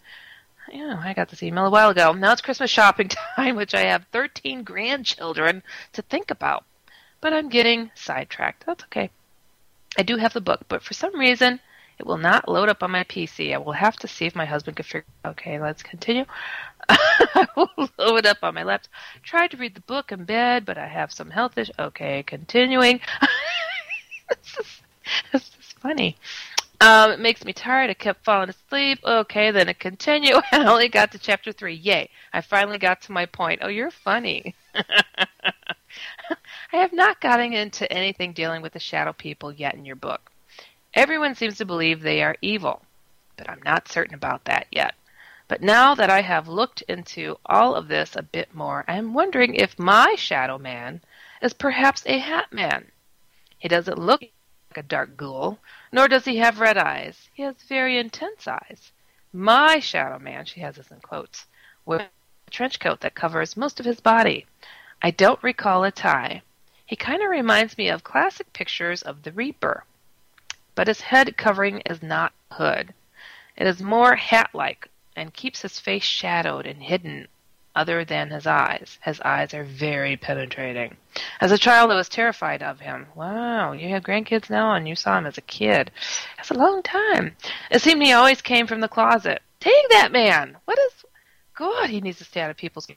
yeah, 0.74 1.00
I 1.04 1.14
got 1.14 1.30
this 1.30 1.44
email 1.44 1.68
a 1.68 1.70
while 1.70 1.92
ago. 1.92 2.14
Now 2.14 2.32
it's 2.32 2.42
Christmas 2.42 2.72
shopping 2.72 3.08
time, 3.36 3.56
which 3.56 3.76
I 3.76 3.82
have 3.82 4.06
13 4.12 4.64
grandchildren 4.64 5.62
to 5.94 6.02
think 6.02 6.32
about. 6.32 6.66
But 7.22 7.34
I'm 7.34 7.50
getting 7.50 7.92
sidetracked. 7.96 8.66
That's 8.66 8.84
okay. 8.86 9.12
I 9.98 10.04
do 10.04 10.18
have 10.18 10.34
the 10.34 10.42
book, 10.42 10.62
but 10.68 10.82
for 10.82 10.96
some 10.96 11.18
reason, 11.18 11.60
it 12.00 12.08
will 12.08 12.18
not 12.18 12.50
load 12.50 12.70
up 12.70 12.82
on 12.82 12.90
my 12.90 13.04
PC. 13.04 13.54
I 13.54 13.60
will 13.60 13.74
have 13.74 13.96
to 13.98 14.08
see 14.08 14.26
if 14.26 14.36
my 14.36 14.46
husband 14.46 14.78
can 14.78 14.84
figure. 14.84 15.06
Okay, 15.24 15.60
let's 15.60 15.84
continue. 15.84 16.26
I 16.90 17.48
will 17.56 17.70
load 18.00 18.18
it 18.18 18.26
up 18.26 18.40
on 18.42 18.56
my 18.56 18.64
laptop. 18.64 18.92
Tried 19.22 19.52
to 19.52 19.58
read 19.58 19.76
the 19.76 19.82
book 19.82 20.12
in 20.12 20.26
bed, 20.26 20.66
but 20.66 20.80
I 20.80 20.88
have 20.88 21.14
some 21.14 21.30
health 21.30 21.56
issues. 21.58 21.76
Okay, 21.78 22.24
continuing. 22.24 23.00
this, 24.30 24.58
is, 24.60 24.82
this 25.32 25.44
is 25.44 25.74
funny. 25.80 26.18
Um, 26.84 27.12
it 27.12 27.20
makes 27.22 27.46
me 27.46 27.54
tired. 27.54 27.90
I 27.90 27.94
kept 27.94 28.26
falling 28.26 28.50
asleep. 28.50 29.00
Okay, 29.06 29.52
then 29.52 29.70
it 29.70 29.80
continued. 29.80 30.44
I 30.52 30.66
only 30.66 30.90
got 30.90 31.14
to 31.14 31.18
chapter 31.18 31.54
three. 31.54 31.76
Yay! 31.76 32.10
I 32.34 32.42
finally 32.42 32.78
got 32.78 33.02
to 33.04 33.14
my 33.14 33.26
point. 33.26 33.62
Oh, 33.64 33.70
you're 33.70 33.90
funny. 33.90 34.54
I 34.76 34.84
have 36.74 36.92
not 36.92 37.22
gotten 37.22 37.54
into 37.54 37.90
anything 37.90 38.34
dealing 38.34 38.62
with 38.62 38.74
the 38.74 38.80
shadow 38.80 39.14
people 39.14 39.50
yet 39.54 39.76
in 39.76 39.86
your 39.86 39.96
book. 39.96 40.30
Everyone 40.94 41.36
seems 41.36 41.58
to 41.60 41.66
believe 41.66 42.02
they 42.02 42.22
are 42.22 42.36
evil, 42.42 42.82
but 43.38 43.50
I'm 43.50 43.62
not 43.64 43.88
certain 43.88 44.16
about 44.16 44.44
that 44.44 44.68
yet. 44.70 44.94
But 45.48 45.62
now 45.62 45.96
that 45.96 46.10
I 46.10 46.20
have 46.20 46.50
looked 46.50 46.82
into 46.82 47.38
all 47.46 47.76
of 47.76 47.88
this 47.88 48.18
a 48.18 48.24
bit 48.24 48.54
more, 48.54 48.84
I 48.90 48.98
am 48.98 49.14
wondering 49.14 49.56
if 49.56 49.80
my 49.80 50.16
shadow 50.18 50.58
man 50.58 51.00
is 51.42 51.54
perhaps 51.54 52.04
a 52.06 52.18
hat 52.18 52.52
man. 52.52 52.92
He 53.58 53.70
doesn't 53.70 53.98
look 53.98 54.20
like 54.20 54.78
a 54.78 54.84
dark 54.84 55.16
ghoul, 55.16 55.60
nor 55.94 56.08
does 56.08 56.26
he 56.26 56.38
have 56.38 56.60
red 56.60 56.76
eyes. 56.76 57.30
He 57.36 57.44
has 57.44 57.56
very 57.70 58.00
intense 58.00 58.48
eyes. 58.48 58.92
My 59.32 59.78
shadow 59.78 60.18
man, 60.18 60.44
she 60.46 60.60
has 60.62 60.76
this 60.76 60.90
in 60.90 61.00
quotes, 61.00 61.46
wears 61.86 62.10
a 62.48 62.52
trench 62.52 62.80
coat 62.80 63.02
that 63.02 63.14
covers 63.14 63.56
most 63.56 63.80
of 63.80 63.86
his 63.86 64.02
body. 64.02 64.48
I 65.04 65.12
don't 65.12 65.42
recall 65.44 65.84
a 65.84 65.92
tie. 65.92 66.42
He 66.84 66.96
kind 66.96 67.22
of 67.22 67.30
reminds 67.30 67.78
me 67.78 67.90
of 67.90 68.04
classic 68.04 68.52
pictures 68.54 69.04
of 69.04 69.22
the 69.22 69.32
Reaper. 69.32 69.86
But 70.74 70.88
his 70.88 71.02
head 71.02 71.38
covering 71.38 71.82
is 71.82 72.02
not 72.02 72.34
a 72.50 72.56
hood. 72.56 72.96
It 73.56 73.68
is 73.68 73.80
more 73.84 74.16
hat-like 74.16 74.90
and 75.16 75.32
keeps 75.32 75.62
his 75.62 75.80
face 75.80 76.04
shadowed 76.04 76.66
and 76.66 76.82
hidden 76.82 77.28
other 77.76 78.06
than 78.06 78.30
his 78.30 78.46
eyes. 78.46 79.00
His 79.04 79.20
eyes 79.22 79.54
are 79.54 79.64
very 79.64 80.16
penetrating. 80.18 80.98
As 81.42 81.52
a 81.52 81.58
child, 81.58 81.92
I 81.92 81.96
was 81.96 82.10
terrified 82.10 82.62
of 82.62 82.80
him. 82.80 83.08
Wow, 83.16 83.72
you 83.72 83.90
have 83.90 84.04
grandkids 84.04 84.50
now 84.50 84.76
and 84.76 84.88
you 84.88 84.96
saw 84.96 85.18
him 85.18 85.26
as 85.26 85.38
a 85.38 85.42
kid. 85.42 85.92
That's 86.38 86.52
a 86.52 86.56
long 86.56 86.84
time. 86.84 87.36
It 87.72 87.82
seemed 87.82 88.02
he 88.02 88.14
always 88.14 88.42
came 88.42 88.68
from 88.68 88.82
the 88.82 88.88
closet. 88.88 89.42
Take 89.60 89.90
that 89.90 90.12
man! 90.12 90.58
What 90.66 90.78
is. 90.80 91.06
God, 91.56 91.90
he 91.90 92.02
needs 92.02 92.18
to 92.18 92.24
stay 92.24 92.42
out 92.42 92.50
of 92.50 92.58
people's 92.58 92.88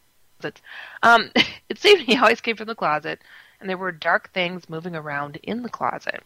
closets. 0.40 0.62
Um, 1.02 1.30
it 1.68 1.78
seemed 1.78 2.00
he 2.02 2.16
always 2.16 2.40
came 2.40 2.56
from 2.56 2.68
the 2.68 2.74
closet 2.74 3.20
and 3.60 3.68
there 3.68 3.76
were 3.76 3.92
dark 3.92 4.32
things 4.32 4.68
moving 4.68 4.94
around 4.94 5.36
in 5.42 5.62
the 5.62 5.68
closet. 5.68 6.22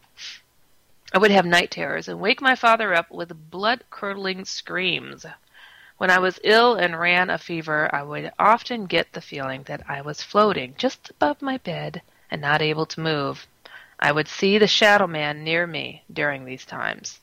I 1.13 1.19
would 1.19 1.31
have 1.31 1.45
night 1.45 1.71
terrors 1.71 2.09
and 2.09 2.21
wake 2.21 2.41
my 2.41 2.55
father 2.55 2.95
up 2.95 3.11
with 3.11 3.51
blood 3.51 3.85
curdling 3.91 4.45
screams. 4.45 5.27
When 6.01 6.09
I 6.09 6.19
was 6.19 6.41
ill 6.43 6.77
and 6.77 6.99
ran 6.99 7.29
a 7.29 7.37
fever, 7.37 7.95
I 7.95 8.03
would 8.03 8.33
often 8.39 8.87
get 8.87 9.13
the 9.13 9.21
feeling 9.21 9.65
that 9.65 9.83
I 9.87 10.01
was 10.01 10.23
floating 10.23 10.75
just 10.79 11.11
above 11.11 11.43
my 11.43 11.59
bed 11.59 12.01
and 12.31 12.41
not 12.41 12.63
able 12.63 12.87
to 12.87 13.03
move. 13.03 13.47
I 13.99 14.11
would 14.11 14.27
see 14.27 14.57
the 14.57 14.67
shadow 14.67 15.07
man 15.07 15.45
near 15.45 15.67
me 15.67 16.03
during 16.11 16.47
these 16.47 16.65
times. 16.65 17.21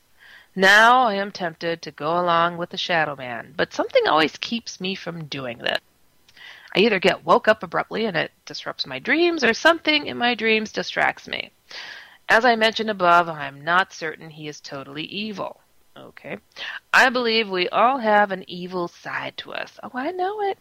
Now 0.54 1.08
I 1.08 1.14
am 1.14 1.32
tempted 1.32 1.82
to 1.82 1.90
go 1.90 2.20
along 2.20 2.56
with 2.56 2.70
the 2.70 2.76
shadow 2.76 3.16
man, 3.16 3.52
but 3.56 3.72
something 3.72 4.06
always 4.06 4.36
keeps 4.36 4.80
me 4.80 4.94
from 4.94 5.24
doing 5.24 5.58
this. 5.58 5.80
I 6.72 6.78
either 6.78 7.00
get 7.00 7.24
woke 7.24 7.48
up 7.48 7.64
abruptly 7.64 8.04
and 8.04 8.16
it 8.16 8.30
disrupts 8.46 8.86
my 8.86 9.00
dreams, 9.00 9.42
or 9.42 9.54
something 9.54 10.06
in 10.06 10.16
my 10.16 10.36
dreams 10.36 10.70
distracts 10.70 11.26
me. 11.26 11.50
As 12.28 12.44
I 12.44 12.54
mentioned 12.54 12.90
above, 12.90 13.28
I 13.28 13.48
am 13.48 13.64
not 13.64 13.92
certain 13.92 14.30
he 14.30 14.46
is 14.46 14.60
totally 14.60 15.02
evil. 15.02 15.62
Okay. 15.98 16.38
I 16.92 17.08
believe 17.08 17.48
we 17.48 17.68
all 17.68 17.98
have 17.98 18.30
an 18.30 18.44
evil 18.48 18.86
side 18.86 19.36
to 19.38 19.52
us. 19.52 19.80
Oh, 19.82 19.90
I 19.94 20.12
know 20.12 20.42
it. 20.42 20.58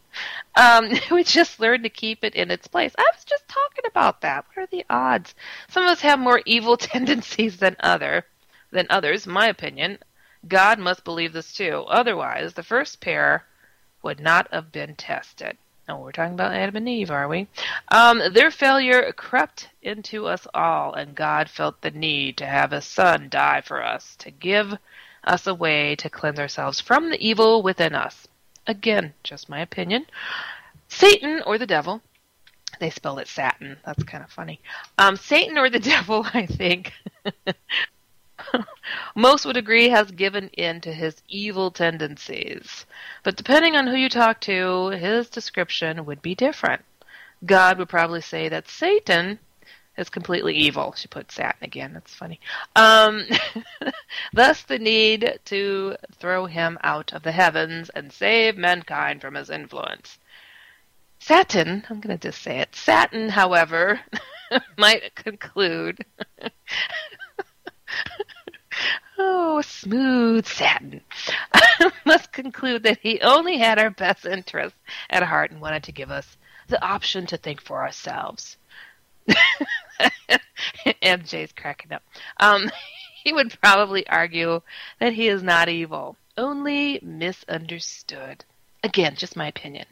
Um, 0.56 0.92
we 1.12 1.24
just 1.24 1.60
learn 1.60 1.84
to 1.84 1.90
keep 1.90 2.24
it 2.24 2.34
in 2.34 2.50
its 2.50 2.68
place. 2.68 2.94
I 2.98 3.04
was 3.14 3.24
just 3.24 3.48
talking 3.48 3.84
about 3.88 4.22
that. 4.22 4.46
What 4.48 4.64
are 4.64 4.68
the 4.68 4.86
odds? 4.90 5.36
Some 5.70 5.84
of 5.84 5.92
us 5.92 6.02
have 6.02 6.20
more 6.20 6.42
evil 6.46 6.76
tendencies 6.78 7.58
than 7.58 7.76
other 7.80 8.26
than 8.72 8.88
others, 8.90 9.28
my 9.28 9.48
opinion. 9.48 10.00
God 10.48 10.80
must 10.80 11.04
believe 11.04 11.34
this 11.34 11.54
too. 11.54 11.86
Otherwise, 11.88 12.54
the 12.54 12.64
first 12.64 13.00
pair 13.00 13.46
would 14.02 14.20
not 14.20 14.52
have 14.52 14.72
been 14.72 14.96
tested. 14.96 15.58
Oh, 15.90 15.98
we're 15.98 16.12
talking 16.12 16.34
about 16.34 16.54
Adam 16.54 16.76
and 16.76 16.90
Eve, 16.90 17.12
are 17.12 17.28
we? 17.28 17.48
Um, 17.90 18.22
their 18.34 18.52
failure 18.52 19.12
crept 19.14 19.70
into 19.82 20.28
us 20.28 20.46
all, 20.54 20.94
and 20.94 21.16
God 21.16 21.50
felt 21.50 21.82
the 21.82 21.92
need 21.92 22.38
to 22.38 22.46
have 22.46 22.72
His 22.72 22.86
Son 22.86 23.30
die 23.30 23.62
for 23.62 23.82
us, 23.82 24.16
to 24.18 24.32
give 24.32 24.78
us 25.28 25.48
a 25.48 25.54
way 25.54 25.96
to 25.98 26.10
cleanse 26.10 26.40
ourselves 26.40 26.80
from 26.80 27.10
the 27.10 27.28
evil 27.28 27.62
within 27.62 27.94
us. 27.94 28.28
Again, 28.66 29.14
just 29.24 29.50
my 29.50 29.60
opinion. 29.60 30.06
Satan 30.88 31.42
or 31.46 31.58
the 31.58 31.68
devil, 31.68 32.02
they 32.80 32.90
spelled 32.90 33.20
it 33.20 33.28
Satin. 33.28 33.78
That's 33.86 34.04
kind 34.04 34.24
of 34.24 34.32
funny. 34.32 34.60
Um, 34.98 35.16
Satan 35.16 35.58
or 35.58 35.70
the 35.70 35.80
devil, 35.96 36.26
I 36.34 36.46
think, 36.46 36.94
most 39.16 39.46
would 39.46 39.58
agree 39.58 39.90
has 39.90 40.12
given 40.12 40.50
in 40.50 40.82
to 40.82 40.94
his 40.94 41.22
evil 41.28 41.72
tendencies. 41.72 42.86
But 43.24 43.36
depending 43.36 43.76
on 43.76 43.88
who 43.88 43.96
you 43.96 44.10
talk 44.10 44.42
to, 44.42 44.90
his 44.90 45.30
description 45.30 46.06
would 46.06 46.22
be 46.22 46.36
different. 46.36 46.84
God 47.46 47.78
would 47.78 47.90
probably 47.90 48.22
say 48.22 48.50
that 48.50 48.68
Satan 48.68 49.40
is 49.98 50.10
completely 50.10 50.56
evil. 50.56 50.94
She 50.96 51.08
put 51.08 51.32
Satin 51.32 51.64
again. 51.64 51.94
That's 51.94 52.14
funny. 52.14 52.40
Um, 52.76 53.26
thus, 54.34 54.64
the 54.64 54.80
need 54.80 55.40
to 55.46 55.96
throw 56.20 56.46
him 56.46 56.78
out 56.84 57.14
of 57.14 57.24
the 57.24 57.32
heavens 57.32 57.90
and 57.90 58.12
save 58.12 58.58
mankind 58.58 59.22
from 59.22 59.36
his 59.36 59.50
influence. 59.50 60.20
Satin, 61.20 61.84
I'm 61.90 62.00
going 62.00 62.18
to 62.18 62.28
just 62.28 62.42
say 62.42 62.60
it. 62.60 62.76
Satin, 62.76 63.30
however, 63.30 64.00
might 64.78 65.16
conclude 65.16 66.00
Oh, 69.20 69.62
smooth 69.62 70.46
satin. 70.46 71.02
Must 72.06 72.32
conclude 72.32 72.84
that 72.84 73.00
he 73.02 73.20
only 73.22 73.58
had 73.58 73.80
our 73.80 73.90
best 73.90 74.26
interests 74.26 74.78
at 75.10 75.24
heart 75.24 75.50
and 75.52 75.60
wanted 75.60 75.84
to 75.84 75.92
give 75.92 76.12
us 76.12 76.38
the 76.68 76.82
option 76.84 77.26
to 77.28 77.38
think 77.38 77.62
for 77.62 77.82
ourselves. 77.82 78.58
MJ's 81.02 81.52
cracking 81.52 81.94
up. 81.94 82.04
Um, 82.40 82.70
he 83.24 83.34
would 83.34 83.60
probably 83.62 84.08
argue 84.08 84.62
that 85.00 85.14
he 85.14 85.28
is 85.28 85.44
not 85.44 85.70
evil, 85.70 86.16
only 86.38 87.00
misunderstood. 87.02 88.44
Again, 88.84 89.16
just 89.16 89.36
my 89.36 89.48
opinion. 89.48 89.86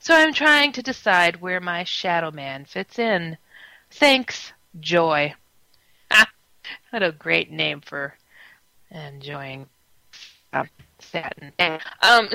So 0.00 0.14
I'm 0.14 0.32
trying 0.32 0.72
to 0.72 0.82
decide 0.82 1.40
where 1.40 1.60
my 1.60 1.84
shadow 1.84 2.30
man 2.30 2.64
fits 2.64 2.98
in. 2.98 3.36
Thanks, 3.90 4.52
Joy. 4.80 5.34
what 6.90 7.02
a 7.02 7.12
great 7.12 7.50
name 7.50 7.80
for 7.80 8.14
enjoying 8.90 9.66
uh, 10.52 10.64
satin. 10.98 11.52
Um, 12.02 12.28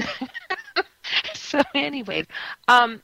so, 1.34 1.62
anyways, 1.74 2.26
um, 2.68 3.02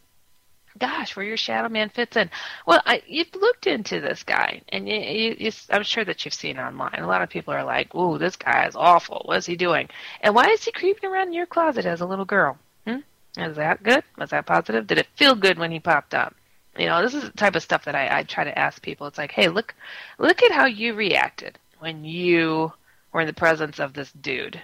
gosh, 0.82 1.16
where 1.16 1.26
your 1.26 1.38
shadow 1.38 1.70
man 1.70 1.90
fits 1.90 2.18
in. 2.18 2.30
Well, 2.66 2.82
I, 2.86 3.04
you've 3.08 3.34
looked 3.36 3.68
into 3.68 4.02
this 4.02 4.24
guy, 4.24 4.62
and 4.70 4.90
you, 4.90 4.96
you, 4.96 5.36
you, 5.40 5.52
I'm 5.70 5.84
sure 5.84 6.04
that 6.04 6.26
you've 6.26 6.34
seen 6.34 6.58
online. 6.58 7.00
A 7.00 7.08
lot 7.08 7.22
of 7.22 7.30
people 7.30 7.54
are 7.54 7.64
like, 7.64 7.94
"Ooh, 7.96 8.18
this 8.18 8.36
guy 8.36 8.66
is 8.66 8.76
awful. 8.76 9.22
What 9.26 9.38
is 9.38 9.46
he 9.46 9.56
doing? 9.56 9.88
And 10.22 10.34
why 10.34 10.48
is 10.48 10.66
he 10.66 10.72
creeping 10.72 11.10
around 11.10 11.28
in 11.28 11.34
your 11.34 11.46
closet 11.46 11.86
as 11.86 12.02
a 12.02 12.06
little 12.06 12.26
girl? 12.26 12.58
Hmm? 12.86 12.98
Is 13.38 13.56
that 13.56 13.84
good? 13.84 14.04
Was 14.18 14.32
that 14.32 14.48
positive? 14.48 14.88
Did 14.88 14.98
it 14.98 15.08
feel 15.16 15.36
good 15.36 15.60
when 15.60 15.72
he 15.72 15.80
popped 15.80 16.16
up? 16.16 16.36
You 16.78 16.88
know, 16.88 17.02
this 17.02 17.14
is 17.14 17.24
the 17.24 17.38
type 17.38 17.56
of 17.56 17.64
stuff 17.64 17.86
that 17.86 17.96
I, 17.96 18.20
I 18.20 18.24
try 18.24 18.44
to 18.44 18.58
ask 18.58 18.82
people. 18.82 19.06
It's 19.06 19.18
like, 19.18 19.32
hey, 19.32 19.50
look, 19.50 19.76
look 20.18 20.42
at 20.42 20.52
how 20.52 20.66
you 20.66 20.96
reacted 20.96 21.60
when 21.80 22.04
you 22.04 22.74
were 23.14 23.22
in 23.22 23.28
the 23.28 23.34
presence 23.34 23.80
of 23.80 23.94
this 23.94 24.12
dude. 24.14 24.60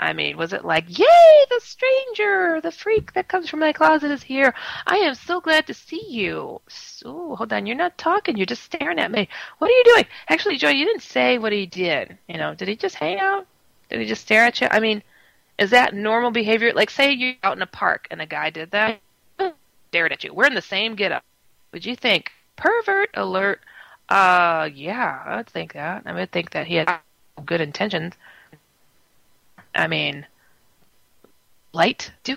I 0.00 0.14
mean, 0.14 0.38
was 0.38 0.54
it 0.54 0.64
like, 0.64 0.98
yay, 0.98 1.44
the 1.50 1.60
stranger, 1.62 2.58
the 2.62 2.72
freak 2.72 3.12
that 3.12 3.28
comes 3.28 3.50
from 3.50 3.60
my 3.60 3.74
closet 3.74 4.10
is 4.10 4.22
here. 4.22 4.54
I 4.86 4.96
am 4.96 5.14
so 5.14 5.42
glad 5.42 5.66
to 5.66 5.74
see 5.74 6.02
you. 6.08 6.62
So, 6.68 7.36
hold 7.36 7.52
on, 7.52 7.66
you're 7.66 7.76
not 7.76 7.98
talking, 7.98 8.38
you're 8.38 8.46
just 8.46 8.62
staring 8.62 8.98
at 8.98 9.10
me. 9.10 9.28
What 9.58 9.70
are 9.70 9.74
you 9.74 9.84
doing? 9.84 10.06
Actually, 10.30 10.56
Joy, 10.56 10.70
you 10.70 10.86
didn't 10.86 11.02
say 11.02 11.36
what 11.36 11.52
he 11.52 11.66
did. 11.66 12.16
You 12.28 12.38
know, 12.38 12.54
did 12.54 12.66
he 12.66 12.76
just 12.76 12.94
hang 12.94 13.20
out? 13.20 13.46
Did 13.90 14.00
he 14.00 14.06
just 14.06 14.22
stare 14.22 14.44
at 14.46 14.58
you? 14.62 14.68
I 14.70 14.80
mean, 14.80 15.02
is 15.58 15.68
that 15.70 15.94
normal 15.94 16.30
behavior? 16.30 16.72
Like, 16.72 16.88
say 16.88 17.12
you're 17.12 17.34
out 17.42 17.58
in 17.58 17.62
a 17.62 17.66
park 17.66 18.08
and 18.10 18.22
a 18.22 18.26
guy 18.26 18.48
did 18.48 18.70
that, 18.70 19.00
stared 19.88 20.12
at 20.12 20.24
you. 20.24 20.32
We're 20.32 20.46
in 20.46 20.54
the 20.54 20.62
same 20.62 20.94
getup. 20.94 21.24
Would 21.72 21.84
you 21.84 21.94
think, 21.94 22.32
pervert 22.56 23.10
alert? 23.12 23.60
Uh, 24.08 24.70
yeah, 24.74 25.22
I'd 25.26 25.46
think 25.46 25.74
that. 25.74 26.04
I 26.06 26.14
would 26.14 26.32
think 26.32 26.52
that 26.52 26.66
he 26.66 26.76
had 26.76 27.00
good 27.44 27.60
intentions. 27.60 28.14
I 29.74 29.86
mean, 29.86 30.26
light 31.72 32.12
do 32.24 32.36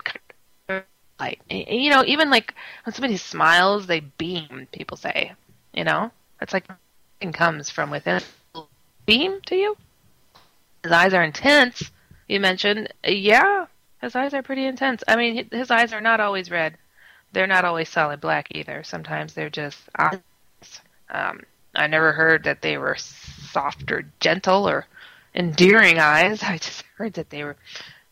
light. 1.18 1.40
You 1.50 1.90
know, 1.90 2.04
even 2.06 2.30
like 2.30 2.54
when 2.84 2.94
somebody 2.94 3.16
smiles, 3.16 3.86
they 3.86 4.00
beam. 4.00 4.68
People 4.72 4.96
say, 4.96 5.32
you 5.72 5.84
know, 5.84 6.10
it's 6.40 6.52
like 6.52 6.66
it 7.20 7.34
comes 7.34 7.70
from 7.70 7.90
within. 7.90 8.20
Beam 9.06 9.40
to 9.46 9.56
you. 9.56 9.76
His 10.82 10.92
eyes 10.92 11.14
are 11.14 11.22
intense. 11.22 11.90
You 12.28 12.40
mentioned, 12.40 12.92
yeah, 13.06 13.66
his 14.00 14.16
eyes 14.16 14.32
are 14.34 14.42
pretty 14.42 14.66
intense. 14.66 15.02
I 15.06 15.16
mean, 15.16 15.48
his 15.50 15.70
eyes 15.70 15.92
are 15.92 16.00
not 16.00 16.20
always 16.20 16.50
red. 16.50 16.76
They're 17.32 17.46
not 17.46 17.64
always 17.64 17.88
solid 17.88 18.20
black 18.20 18.48
either. 18.52 18.82
Sometimes 18.84 19.34
they're 19.34 19.50
just. 19.50 19.80
Um, 21.10 21.40
I 21.74 21.86
never 21.86 22.12
heard 22.12 22.44
that 22.44 22.62
they 22.62 22.78
were 22.78 22.96
soft 22.96 23.90
or 23.90 24.04
gentle 24.20 24.68
or 24.68 24.86
endearing 25.34 25.98
eyes. 25.98 26.42
I 26.42 26.58
just 26.58 26.84
heard 26.96 27.14
that 27.14 27.30
they 27.30 27.44
were 27.44 27.56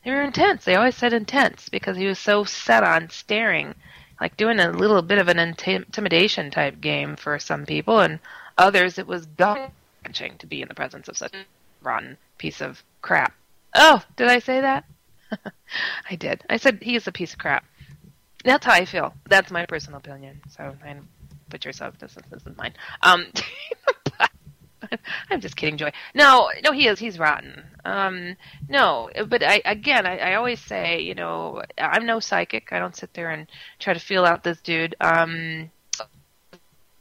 they 0.04 0.10
were 0.10 0.22
intense. 0.22 0.64
They 0.64 0.74
always 0.74 0.96
said 0.96 1.12
intense 1.12 1.68
because 1.68 1.96
he 1.96 2.06
was 2.06 2.18
so 2.18 2.44
set 2.44 2.82
on 2.82 3.08
staring, 3.10 3.74
like 4.20 4.36
doing 4.36 4.58
a 4.58 4.70
little 4.70 5.02
bit 5.02 5.18
of 5.18 5.28
an 5.28 5.38
intimidation 5.38 6.50
type 6.50 6.80
game 6.80 7.16
for 7.16 7.38
some 7.38 7.66
people, 7.66 8.00
and 8.00 8.18
others 8.58 8.98
it 8.98 9.06
was 9.06 9.26
gut 9.26 9.70
wrenching 10.04 10.36
to 10.38 10.46
be 10.46 10.60
in 10.60 10.68
the 10.68 10.74
presence 10.74 11.08
of 11.08 11.16
such 11.16 11.34
a 11.34 11.44
rotten 11.82 12.16
piece 12.38 12.60
of 12.60 12.82
crap. 13.00 13.32
Oh, 13.74 14.02
did 14.16 14.28
I 14.28 14.40
say 14.40 14.60
that? 14.60 14.84
I 16.10 16.16
did. 16.16 16.42
I 16.50 16.56
said 16.56 16.78
he 16.82 16.96
is 16.96 17.06
a 17.06 17.12
piece 17.12 17.32
of 17.32 17.38
crap. 17.38 17.64
That's 18.44 18.66
how 18.66 18.72
I 18.72 18.84
feel. 18.84 19.14
That's 19.28 19.52
my 19.52 19.66
personal 19.66 19.98
opinion. 19.98 20.40
So 20.50 20.74
I 20.84 20.96
put 21.48 21.64
yourself. 21.64 21.96
This, 21.98 22.14
this 22.14 22.40
isn't 22.40 22.56
mine. 22.58 22.74
Um, 23.02 23.26
I'm 25.30 25.40
just 25.40 25.56
kidding, 25.56 25.76
Joy. 25.76 25.92
No, 26.14 26.50
no, 26.64 26.72
he 26.72 26.86
is. 26.86 26.98
He's 26.98 27.18
rotten. 27.18 27.62
Um, 27.84 28.36
no, 28.68 29.10
but 29.28 29.42
I 29.42 29.62
again, 29.64 30.06
I, 30.06 30.18
I 30.18 30.34
always 30.34 30.60
say, 30.60 31.00
you 31.00 31.14
know, 31.14 31.62
I'm 31.78 32.06
no 32.06 32.20
psychic. 32.20 32.72
I 32.72 32.78
don't 32.78 32.96
sit 32.96 33.12
there 33.14 33.30
and 33.30 33.46
try 33.78 33.94
to 33.94 34.00
feel 34.00 34.24
out 34.24 34.44
this 34.44 34.60
dude. 34.60 34.94
Um, 35.00 35.70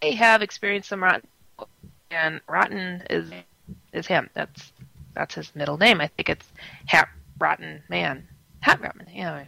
I 0.01 0.07
have 0.07 0.41
experienced 0.41 0.89
some 0.89 1.03
rotten, 1.03 1.27
and 2.09 2.41
rotten 2.47 3.03
is 3.09 3.31
is 3.93 4.07
him. 4.07 4.29
That's 4.33 4.73
that's 5.13 5.35
his 5.35 5.55
middle 5.55 5.77
name. 5.77 6.01
I 6.01 6.07
think 6.07 6.29
it's 6.29 6.47
Hat 6.85 7.09
Rotten 7.39 7.83
Man. 7.89 8.27
Hat 8.61 8.79
Rotten. 8.79 9.07
Yeah. 9.13 9.43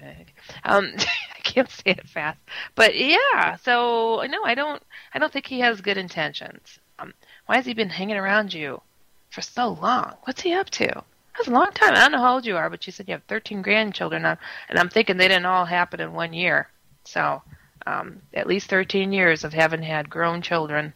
Um, 0.63 0.91
I 0.97 1.39
can't 1.43 1.69
say 1.69 1.91
it 1.91 2.07
fast, 2.07 2.39
but 2.75 2.95
yeah. 2.95 3.55
So 3.57 4.23
no, 4.29 4.43
I 4.43 4.55
don't. 4.55 4.81
I 5.13 5.19
don't 5.19 5.31
think 5.31 5.47
he 5.47 5.59
has 5.59 5.81
good 5.81 5.97
intentions. 5.97 6.79
Um, 6.99 7.13
why 7.45 7.57
has 7.57 7.65
he 7.65 7.73
been 7.73 7.89
hanging 7.89 8.17
around 8.17 8.53
you 8.53 8.81
for 9.29 9.41
so 9.41 9.69
long? 9.69 10.13
What's 10.23 10.41
he 10.41 10.53
up 10.53 10.69
to? 10.71 11.03
That's 11.35 11.47
a 11.47 11.51
long 11.51 11.71
time. 11.71 11.93
I 11.93 11.99
don't 12.01 12.11
know 12.11 12.19
how 12.19 12.35
old 12.35 12.45
you 12.45 12.57
are, 12.57 12.69
but 12.69 12.85
you 12.85 12.91
said 12.93 13.07
you 13.07 13.13
have 13.13 13.23
13 13.23 13.61
grandchildren, 13.61 14.23
and 14.25 14.37
I'm 14.79 14.89
thinking 14.89 15.17
they 15.17 15.27
didn't 15.27 15.47
all 15.47 15.65
happen 15.65 15.99
in 15.99 16.13
one 16.13 16.33
year. 16.33 16.69
So, 17.05 17.41
um, 17.87 18.21
at 18.33 18.47
least 18.47 18.69
13 18.69 19.11
years 19.11 19.43
of 19.43 19.53
having 19.53 19.81
had 19.81 20.09
grown 20.09 20.41
children. 20.41 20.93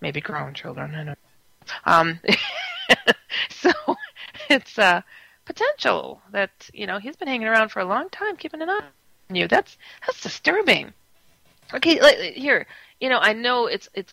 maybe 0.00 0.20
grown 0.20 0.54
children. 0.54 0.94
I 0.94 1.04
don't. 1.04 1.18
Um, 1.84 2.20
so 3.50 3.70
it's 4.50 4.78
uh, 4.78 5.02
potential 5.44 6.20
that 6.32 6.50
you 6.74 6.86
know 6.86 6.98
he's 6.98 7.16
been 7.16 7.28
hanging 7.28 7.48
around 7.48 7.70
for 7.70 7.80
a 7.80 7.84
long 7.84 8.10
time, 8.10 8.36
keeping 8.36 8.62
an 8.62 8.70
eye 8.70 8.80
on 9.30 9.36
you. 9.36 9.48
That's 9.48 9.78
that's 10.06 10.20
disturbing. 10.20 10.92
Okay, 11.74 12.00
like, 12.00 12.18
here, 12.34 12.66
you 13.00 13.08
know, 13.08 13.18
I 13.18 13.32
know 13.32 13.66
it's 13.66 13.88
it's 13.94 14.12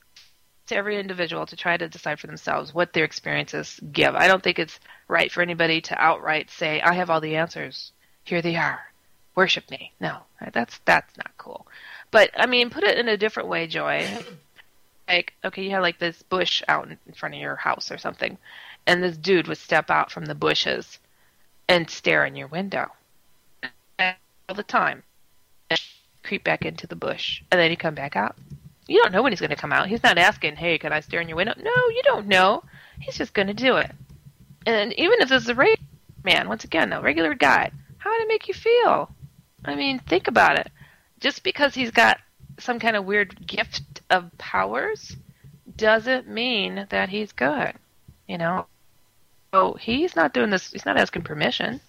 to 0.68 0.76
every 0.76 1.00
individual 1.00 1.46
to 1.46 1.56
try 1.56 1.78
to 1.78 1.90
decide 1.90 2.20
for 2.20 2.28
themselves 2.28 2.74
what 2.74 2.94
their 2.94 3.04
experiences 3.04 3.80
give. 3.92 4.16
I 4.16 4.28
don't 4.28 4.42
think 4.42 4.60
it's 4.60 4.80
right 5.08 5.32
for 5.32 5.42
anybody 5.42 5.82
to 5.82 6.02
outright 6.02 6.50
say, 6.50 6.82
"I 6.82 6.94
have 6.94 7.10
all 7.10 7.22
the 7.22 7.36
answers. 7.36 7.92
Here 8.24 8.42
they 8.42 8.56
are. 8.56 8.80
Worship 9.36 9.70
me." 9.70 9.92
No, 10.00 10.24
that's 10.54 10.80
that's 10.86 11.18
not 11.18 11.32
cool. 11.38 11.68
But 12.12 12.32
I 12.36 12.46
mean, 12.46 12.70
put 12.70 12.84
it 12.84 12.98
in 12.98 13.10
a 13.10 13.18
different 13.18 13.50
way, 13.50 13.68
Joy. 13.68 14.08
like, 15.08 15.34
okay, 15.44 15.64
you 15.64 15.72
have 15.72 15.82
like 15.82 16.00
this 16.00 16.22
bush 16.24 16.64
out 16.68 16.88
in 16.88 17.14
front 17.14 17.36
of 17.36 17.42
your 17.42 17.56
house 17.56 17.92
or 17.92 17.98
something, 17.98 18.38
and 18.88 19.04
this 19.04 19.18
dude 19.18 19.48
would 19.48 19.58
step 19.58 19.90
out 19.90 20.12
from 20.12 20.26
the 20.26 20.36
bushes 20.36 21.00
and 21.68 21.90
stare 21.90 22.26
in 22.26 22.36
your 22.36 22.48
window 22.48 22.92
all 24.00 24.56
the 24.56 24.64
time, 24.64 25.04
and 25.70 25.82
creep 26.24 26.44
back 26.44 26.66
into 26.66 26.88
the 26.88 26.96
bush, 26.96 27.42
and 27.52 27.60
then 27.60 27.70
he 27.70 27.76
come 27.76 27.96
back 27.96 28.16
out 28.16 28.36
you 28.88 29.02
don't 29.02 29.12
know 29.12 29.22
when 29.22 29.32
he's 29.32 29.40
going 29.40 29.50
to 29.50 29.56
come 29.56 29.74
out. 29.74 29.88
He's 29.88 30.04
not 30.04 30.18
asking, 30.18 30.56
"Hey, 30.56 30.78
can 30.78 30.94
I 30.94 31.00
stare 31.00 31.22
in 31.22 31.28
your 31.28 31.38
window?" 31.38 31.54
No, 31.58 31.72
you 31.90 32.02
don't 32.04 32.28
know. 32.28 32.64
He's 33.00 33.18
just 33.18 33.34
going 33.34 33.48
to 33.48 33.54
do 33.54 33.78
it. 33.78 33.92
And 34.66 34.94
even 34.94 35.22
if 35.22 35.30
this 35.30 35.44
is 35.44 35.50
a 35.50 35.56
regular 35.56 35.88
man, 36.24 36.48
once 36.48 36.64
again, 36.64 36.94
a 36.94 37.02
regular 37.02 37.34
guy, 37.34 37.72
how 37.98 38.12
would 38.12 38.22
it 38.22 38.28
make 38.28 38.48
you 38.48 38.54
feel? 38.54 39.10
I 39.66 39.76
mean, 39.76 40.00
think 40.00 40.28
about 40.28 40.58
it. 40.58 40.70
Just 41.20 41.44
because 41.44 41.74
he's 41.74 41.92
got 41.92 42.20
some 42.60 42.80
kind 42.80 42.96
of 42.96 43.06
weird 43.06 43.48
gift 43.48 44.02
of 44.10 44.30
powers 44.38 45.16
doesn't 45.76 46.28
mean 46.28 46.86
that 46.90 47.10
he's 47.10 47.32
good. 47.32 47.74
You 48.28 48.38
know? 48.38 48.68
So 49.54 49.74
he's 49.80 50.16
not 50.16 50.34
doing 50.34 50.50
this, 50.50 50.72
he's 50.72 50.86
not 50.86 50.98
asking 50.98 51.24
permission. 51.24 51.80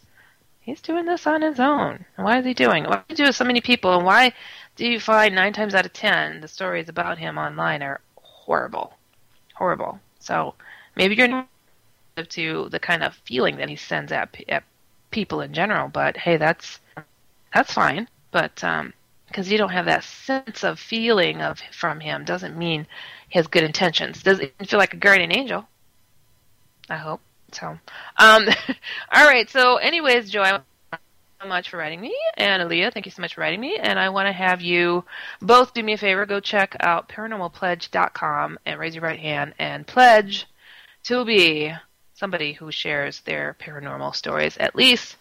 He's 0.65 0.81
doing 0.81 1.05
this 1.05 1.27
on 1.27 1.43
his 1.43 1.61
own. 1.61 2.07
Why 2.17 2.39
is 2.39 2.47
he 2.47 2.55
doing 2.55 2.85
it? 2.85 2.89
Why 2.89 2.97
do 2.97 3.05
you 3.11 3.17
do 3.17 3.25
with 3.25 3.37
so 3.37 3.45
many 3.45 3.61
people? 3.61 3.95
And 3.97 4.07
why 4.07 4.33
do 4.77 4.89
you 4.89 4.99
find 4.99 5.35
nine 5.35 5.53
times 5.53 5.75
out 5.75 5.85
of 5.85 5.93
ten 5.93 6.41
the 6.41 6.49
stories 6.49 6.89
about 6.89 7.19
him 7.19 7.37
online 7.37 7.83
are 7.83 8.01
horrible, 8.17 8.95
horrible. 9.53 10.01
So 10.21 10.55
maybe 10.97 11.15
you're 11.17 11.29
not 11.29 11.49
to 12.31 12.69
the 12.71 12.81
kind 12.81 13.03
of 13.03 13.15
feeling 13.27 13.57
that 13.57 13.69
he 13.69 13.77
sends 13.77 14.11
at, 14.11 14.35
at 14.49 14.65
people 15.11 15.43
in 15.43 15.53
general, 15.53 15.89
but 15.89 16.17
hey, 16.17 16.39
that's 16.39 16.81
that's 17.53 17.75
fine. 17.75 18.09
But 18.31 18.65
um, 18.65 18.95
because 19.27 19.51
you 19.51 19.59
don't 19.59 19.71
have 19.71 19.87
that 19.87 20.03
sense 20.05 20.65
of 20.65 20.81
feeling 20.81 21.43
of 21.43 21.61
from 21.73 22.01
him 22.01 22.25
doesn't 22.25 22.57
mean 22.57 22.87
he 23.29 23.39
has 23.39 23.47
good 23.49 23.65
intentions. 23.65 24.23
Does 24.23 24.41
it 24.41 24.55
feel 24.67 24.79
like 24.79 24.95
a 24.95 24.97
guardian 24.97 25.37
angel? 25.37 25.69
I 26.89 26.97
hope 26.97 27.21
so. 27.55 27.79
Um, 28.19 28.49
all 29.13 29.27
right. 29.27 29.49
So, 29.49 29.77
anyways, 29.77 30.31
Joy, 30.31 30.51
so 31.45 31.49
much 31.49 31.69
for 31.69 31.77
writing 31.77 32.01
me, 32.01 32.17
and 32.37 32.63
Aaliyah, 32.63 32.93
thank 32.93 33.07
you 33.07 33.13
so 33.13 33.21
much 33.21 33.35
for 33.35 33.43
writing 33.43 33.61
me. 33.61 33.77
And 33.77 33.99
I 33.99 34.09
want 34.09 34.29
to 34.29 34.33
have 34.33 34.63
you 34.63 35.05
both 35.43 35.75
do 35.75 35.83
me 35.83 35.93
a 35.93 35.99
favor, 35.99 36.25
go 36.27 36.41
check 36.41 36.77
out 36.81 37.09
paranormalpledge.com 37.09 38.59
and 38.65 38.81
raise 38.81 38.95
your 38.95 39.05
right 39.05 39.21
hand 39.21 39.55
and 39.59 39.87
pledge 39.87 40.47
to 41.05 41.25
be 41.25 41.73
somebody 42.15 42.53
who 42.53 42.71
shares 42.71 43.21
their 43.21 43.57
paranormal 43.61 44.15
stories, 44.15 44.57
at 44.57 44.75
least 44.75 45.17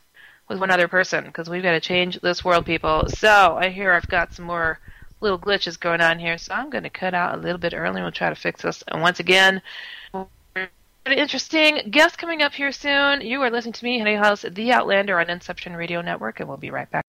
with 0.48 0.60
one 0.60 0.72
other 0.72 0.88
person, 0.88 1.26
because 1.26 1.50
we've 1.50 1.64
got 1.64 1.72
to 1.72 1.80
change 1.80 2.20
this 2.22 2.46
world, 2.46 2.66
people. 2.66 3.06
So 3.10 3.58
I 3.60 3.70
hear 3.70 3.92
I've 3.92 4.08
got 4.08 4.34
some 4.34 4.46
more 4.46 4.80
little 5.20 5.40
glitches 5.40 5.80
going 5.80 6.02
on 6.02 6.20
here, 6.20 6.38
so 6.38 6.54
I'm 6.54 6.70
going 6.70 6.84
to 6.84 6.90
cut 6.90 7.14
out 7.14 7.38
a 7.38 7.42
little 7.42 7.58
bit 7.58 7.74
early 7.74 8.02
we'll 8.02 8.12
try 8.12 8.30
to 8.30 8.36
fix 8.36 8.62
this. 8.62 8.84
And 8.88 9.02
once 9.02 9.20
again, 9.20 9.62
interesting 11.12 11.90
guest 11.92 12.18
coming 12.18 12.42
up 12.42 12.54
here 12.54 12.72
soon. 12.72 13.22
You 13.22 13.42
are 13.42 13.52
listening 13.52 13.74
to 13.74 13.84
me, 13.84 14.00
Heidi 14.00 14.16
Hollis, 14.16 14.46
The 14.50 14.72
Outlander 14.72 15.20
on 15.20 15.30
Inception 15.30 15.76
Radio 15.76 16.02
Network, 16.02 16.40
and 16.40 16.48
we'll 16.48 16.58
be 16.58 16.72
right 16.72 16.90
back. 16.90 17.04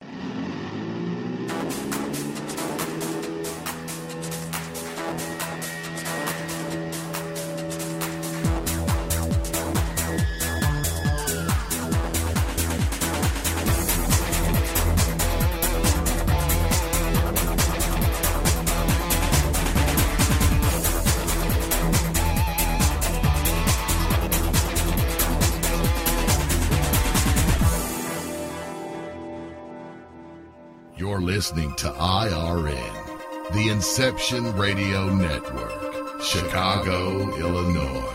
Listening 31.44 31.74
to 31.74 31.90
IRN, 31.90 33.52
the 33.52 33.68
Inception 33.68 34.56
Radio 34.56 35.14
Network, 35.14 36.22
Chicago, 36.22 37.36
Illinois. 37.36 38.14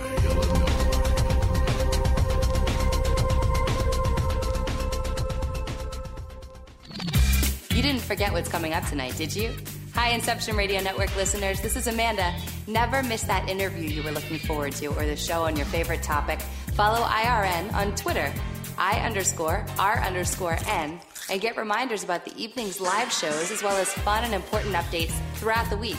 You 7.69 7.83
didn't 7.83 8.01
forget 8.01 8.33
what's 8.33 8.49
coming 8.49 8.73
up 8.73 8.83
tonight, 8.85 9.15
did 9.15 9.35
you? 9.35 9.55
Hi, 9.93 10.09
Inception 10.09 10.55
Radio 10.57 10.81
Network 10.81 11.15
listeners. 11.15 11.61
This 11.61 11.75
is 11.75 11.85
Amanda. 11.85 12.33
Never 12.65 13.03
miss 13.03 13.21
that 13.23 13.47
interview 13.47 13.89
you 13.89 14.01
were 14.01 14.11
looking 14.11 14.39
forward 14.39 14.73
to 14.77 14.87
or 14.87 15.05
the 15.05 15.15
show 15.15 15.43
on 15.43 15.55
your 15.55 15.67
favorite 15.67 16.01
topic. 16.01 16.41
Follow 16.73 17.05
IRN 17.05 17.71
on 17.73 17.93
Twitter, 17.95 18.33
I 18.75 18.99
underscore 19.01 19.67
R 19.77 19.99
underscore 19.99 20.57
N 20.65 20.99
and 21.29 21.41
get 21.41 21.57
reminders 21.57 22.03
about 22.03 22.25
the 22.25 22.35
evening's 22.35 22.81
live 22.81 23.11
shows 23.11 23.51
as 23.51 23.61
well 23.61 23.77
as 23.77 23.91
fun 23.93 24.23
and 24.23 24.33
important 24.33 24.73
updates 24.75 25.13
throughout 25.35 25.69
the 25.69 25.77
week. 25.77 25.97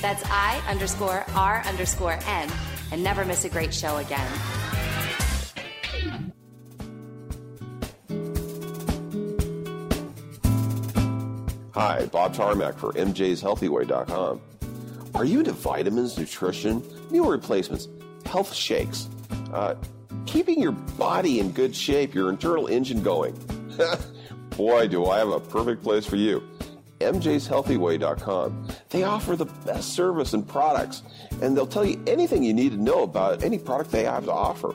That's 0.00 0.22
I 0.26 0.62
underscore 0.68 1.24
R 1.34 1.62
underscore 1.66 2.18
N, 2.26 2.50
and 2.92 3.02
never 3.02 3.24
miss 3.24 3.44
a 3.44 3.48
great 3.48 3.72
show 3.72 3.96
again. 3.96 4.30
Hi, 11.74 12.06
Bob 12.06 12.34
Tarmac 12.34 12.78
for 12.78 12.92
MJ'sHealthyWay.com. 12.94 14.40
Are 15.14 15.24
you 15.24 15.40
into 15.40 15.52
vitamins, 15.52 16.18
nutrition, 16.18 16.82
meal 17.10 17.28
replacements, 17.28 17.88
health 18.24 18.54
shakes, 18.54 19.08
uh, 19.52 19.74
keeping 20.24 20.60
your 20.60 20.72
body 20.72 21.38
in 21.38 21.52
good 21.52 21.76
shape, 21.76 22.14
your 22.14 22.30
internal 22.30 22.66
engine 22.66 23.02
going? 23.02 23.34
Boy, 24.56 24.88
do 24.88 25.06
I 25.06 25.18
have 25.18 25.28
a 25.28 25.40
perfect 25.40 25.82
place 25.82 26.06
for 26.06 26.16
you. 26.16 26.42
MJ'sHealthyWay.com. 27.00 28.68
They 28.88 29.02
offer 29.02 29.36
the 29.36 29.44
best 29.44 29.94
service 29.94 30.32
and 30.32 30.48
products, 30.48 31.02
and 31.42 31.56
they'll 31.56 31.66
tell 31.66 31.84
you 31.84 32.02
anything 32.06 32.42
you 32.42 32.54
need 32.54 32.72
to 32.72 32.82
know 32.82 33.02
about 33.02 33.44
any 33.44 33.58
product 33.58 33.90
they 33.90 34.04
have 34.04 34.24
to 34.24 34.32
offer. 34.32 34.74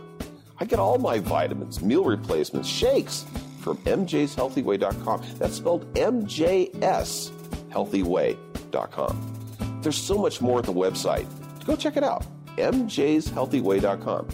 I 0.60 0.66
get 0.66 0.78
all 0.78 1.00
my 1.00 1.18
vitamins, 1.18 1.82
meal 1.82 2.04
replacements, 2.04 2.70
shakes 2.70 3.26
from 3.62 3.78
MJ'sHealthyWay.com. 3.78 5.24
That's 5.40 5.56
spelled 5.56 5.98
M-J-S 5.98 7.32
MJSHealthyWay.com. 7.72 9.80
There's 9.82 9.98
so 9.98 10.18
much 10.18 10.42
more 10.42 10.60
at 10.60 10.66
the 10.66 10.74
website. 10.74 11.26
Go 11.66 11.76
check 11.76 11.98
it 11.98 12.04
out. 12.04 12.26
MJ'sHealthyWay.com. 12.58 14.28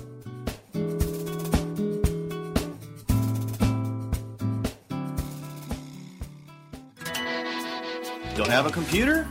Don't 8.48 8.54
have 8.54 8.66
a 8.66 8.72
computer? 8.72 9.28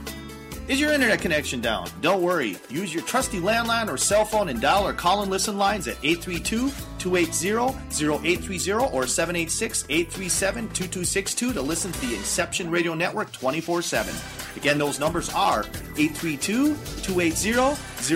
Is 0.67 0.79
your 0.79 0.91
internet 0.91 1.19
connection 1.19 1.59
down? 1.59 1.89
Don't 2.01 2.21
worry. 2.21 2.55
Use 2.69 2.93
your 2.93 3.01
trusty 3.01 3.39
landline 3.39 3.91
or 3.91 3.97
cell 3.97 4.23
phone 4.23 4.47
and 4.47 4.61
dial 4.61 4.85
or 4.85 4.93
call 4.93 5.23
and 5.23 5.31
listen 5.31 5.57
lines 5.57 5.87
at 5.87 5.97
832 6.03 6.69
280 6.99 7.75
0830 8.05 8.73
or 8.93 9.07
786 9.07 9.85
837 9.89 10.65
2262 10.65 11.51
to 11.51 11.61
listen 11.63 11.91
to 11.93 11.99
the 12.01 12.13
Inception 12.13 12.69
Radio 12.69 12.93
Network 12.93 13.31
24 13.31 13.81
7. 13.81 14.13
Again, 14.55 14.77
those 14.77 14.99
numbers 14.99 15.33
are 15.33 15.61
832 15.97 16.75
280 17.01 17.49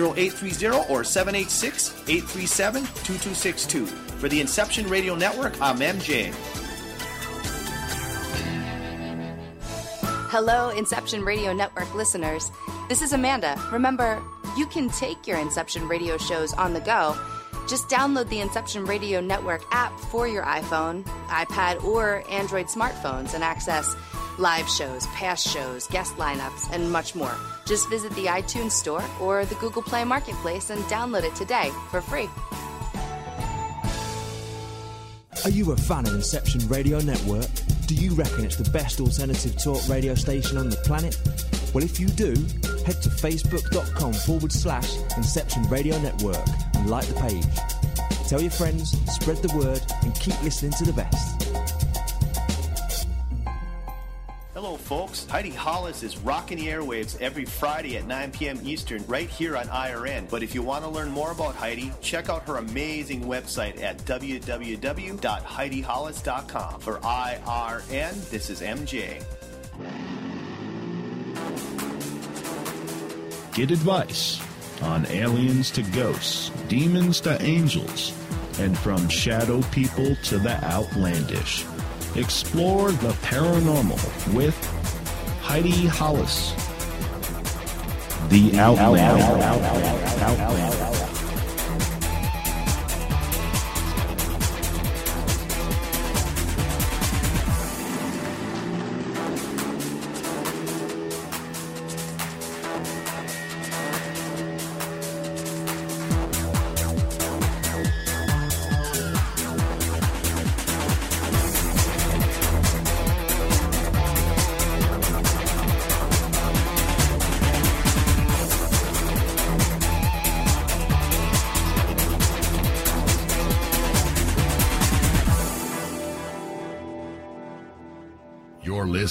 0830 0.08 0.66
or 0.88 1.02
786 1.02 1.94
837 2.06 2.82
2262. 2.82 3.86
For 3.86 4.28
the 4.28 4.40
Inception 4.40 4.88
Radio 4.88 5.16
Network, 5.16 5.60
I'm 5.60 5.78
MJ. 5.78 6.32
Hello, 10.32 10.70
Inception 10.70 11.26
Radio 11.26 11.52
Network 11.52 11.94
listeners. 11.94 12.50
This 12.88 13.02
is 13.02 13.12
Amanda. 13.12 13.62
Remember, 13.70 14.22
you 14.56 14.64
can 14.64 14.88
take 14.88 15.26
your 15.26 15.36
Inception 15.36 15.86
Radio 15.86 16.16
shows 16.16 16.54
on 16.54 16.72
the 16.72 16.80
go. 16.80 17.14
Just 17.68 17.90
download 17.90 18.30
the 18.30 18.40
Inception 18.40 18.86
Radio 18.86 19.20
Network 19.20 19.62
app 19.72 19.92
for 20.00 20.26
your 20.26 20.42
iPhone, 20.44 21.04
iPad, 21.26 21.84
or 21.84 22.24
Android 22.30 22.68
smartphones 22.68 23.34
and 23.34 23.44
access 23.44 23.94
live 24.38 24.66
shows, 24.70 25.06
past 25.08 25.46
shows, 25.46 25.86
guest 25.88 26.16
lineups, 26.16 26.72
and 26.72 26.90
much 26.90 27.14
more. 27.14 27.36
Just 27.66 27.90
visit 27.90 28.10
the 28.14 28.24
iTunes 28.24 28.72
Store 28.72 29.04
or 29.20 29.44
the 29.44 29.54
Google 29.56 29.82
Play 29.82 30.02
Marketplace 30.02 30.70
and 30.70 30.82
download 30.84 31.24
it 31.24 31.34
today 31.34 31.70
for 31.90 32.00
free. 32.00 32.30
Are 35.44 35.50
you 35.50 35.72
a 35.72 35.76
fan 35.76 36.06
of 36.06 36.14
Inception 36.14 36.68
Radio 36.68 37.00
Network? 37.00 37.48
Do 37.86 37.96
you 37.96 38.14
reckon 38.14 38.44
it's 38.44 38.54
the 38.54 38.70
best 38.70 39.00
alternative 39.00 39.60
talk 39.60 39.88
radio 39.88 40.14
station 40.14 40.56
on 40.56 40.70
the 40.70 40.76
planet? 40.76 41.18
Well, 41.74 41.82
if 41.82 41.98
you 41.98 42.06
do, 42.06 42.30
head 42.86 43.02
to 43.02 43.08
facebook.com 43.08 44.12
forward 44.12 44.52
slash 44.52 44.88
Inception 45.16 45.64
Radio 45.64 46.00
Network 46.00 46.46
and 46.74 46.88
like 46.88 47.06
the 47.06 47.14
page. 47.14 48.28
Tell 48.28 48.40
your 48.40 48.52
friends, 48.52 48.92
spread 49.12 49.38
the 49.38 49.52
word, 49.56 49.82
and 50.02 50.14
keep 50.14 50.40
listening 50.44 50.72
to 50.78 50.84
the 50.84 50.92
best. 50.92 51.71
Hello, 54.62 54.76
folks. 54.76 55.26
Heidi 55.26 55.50
Hollis 55.50 56.04
is 56.04 56.16
rocking 56.18 56.58
the 56.58 56.68
airwaves 56.68 57.20
every 57.20 57.44
Friday 57.44 57.96
at 57.96 58.06
9 58.06 58.30
p.m. 58.30 58.60
Eastern 58.62 59.04
right 59.08 59.28
here 59.28 59.56
on 59.56 59.66
IRN. 59.66 60.30
But 60.30 60.44
if 60.44 60.54
you 60.54 60.62
want 60.62 60.84
to 60.84 60.88
learn 60.88 61.10
more 61.10 61.32
about 61.32 61.56
Heidi, 61.56 61.90
check 62.00 62.28
out 62.28 62.46
her 62.46 62.58
amazing 62.58 63.24
website 63.24 63.82
at 63.82 63.98
www.heidihollis.com. 64.04 66.80
For 66.80 66.98
IRN, 66.98 68.30
this 68.30 68.50
is 68.50 68.60
MJ. 68.60 69.24
Get 73.54 73.72
advice 73.72 74.40
on 74.80 75.06
aliens 75.06 75.72
to 75.72 75.82
ghosts, 75.82 76.50
demons 76.68 77.20
to 77.22 77.42
angels, 77.42 78.16
and 78.60 78.78
from 78.78 79.08
shadow 79.08 79.60
people 79.72 80.14
to 80.22 80.38
the 80.38 80.64
outlandish. 80.64 81.64
Explore 82.14 82.92
the 82.92 83.08
paranormal 83.22 84.34
with 84.34 84.54
Heidi 85.40 85.86
Hollis. 85.86 86.52
The 88.28 88.58
Outlander. 88.58 89.22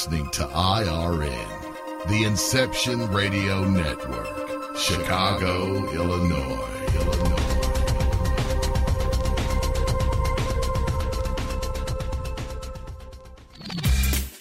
Listening 0.01 0.27
to 0.31 0.41
IRN, 0.45 2.07
the 2.07 2.23
Inception 2.23 3.07
Radio 3.11 3.63
Network, 3.63 4.75
Chicago, 4.75 5.75
Illinois, 5.93 6.67
Illinois. 6.95 7.37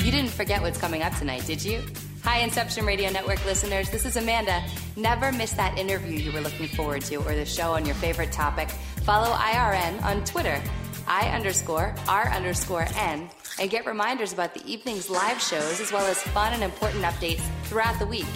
You 0.03 0.11
didn't 0.11 0.31
forget 0.31 0.63
what's 0.63 0.79
coming 0.79 1.03
up 1.03 1.15
tonight, 1.19 1.45
did 1.45 1.63
you? 1.63 1.83
Hi, 2.23 2.39
Inception 2.39 2.87
Radio 2.87 3.11
Network 3.11 3.45
listeners. 3.45 3.91
This 3.91 4.07
is 4.07 4.17
Amanda. 4.17 4.65
Never 4.97 5.31
miss 5.31 5.53
that 5.53 5.77
interview 5.77 6.17
you 6.17 6.33
were 6.33 6.41
looking 6.41 6.69
forward 6.69 7.03
to 7.03 7.17
or 7.17 7.35
the 7.35 7.45
show 7.45 7.75
on 7.75 7.85
your 7.85 7.97
favorite 7.97 8.33
topic. 8.33 8.71
Follow 9.05 9.31
IRN 9.35 10.03
on 10.05 10.25
Twitter, 10.25 10.59
I 11.07 11.29
underscore 11.29 11.95
R 12.09 12.31
underscore 12.31 12.87
N, 12.97 13.29
and 13.61 13.71
get 13.71 13.87
reminders 13.87 14.33
about 14.33 14.55
the 14.55 14.67
evening's 14.67 15.11
live 15.11 15.41
shows 15.41 15.81
as 15.81 15.93
well 15.93 16.07
as 16.07 16.21
fun 16.23 16.55
and 16.55 16.63
important 16.65 17.05
updates 17.05 17.43
throughout 17.65 17.99
the 17.99 18.07
week. 18.07 18.27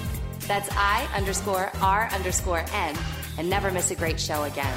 That's 0.40 0.68
I 0.72 1.08
underscore 1.16 1.72
R 1.80 2.08
underscore 2.12 2.64
N, 2.72 2.96
and 3.38 3.48
never 3.48 3.70
miss 3.70 3.90
a 3.90 3.94
great 3.94 4.20
show 4.20 4.44
again. 4.44 4.76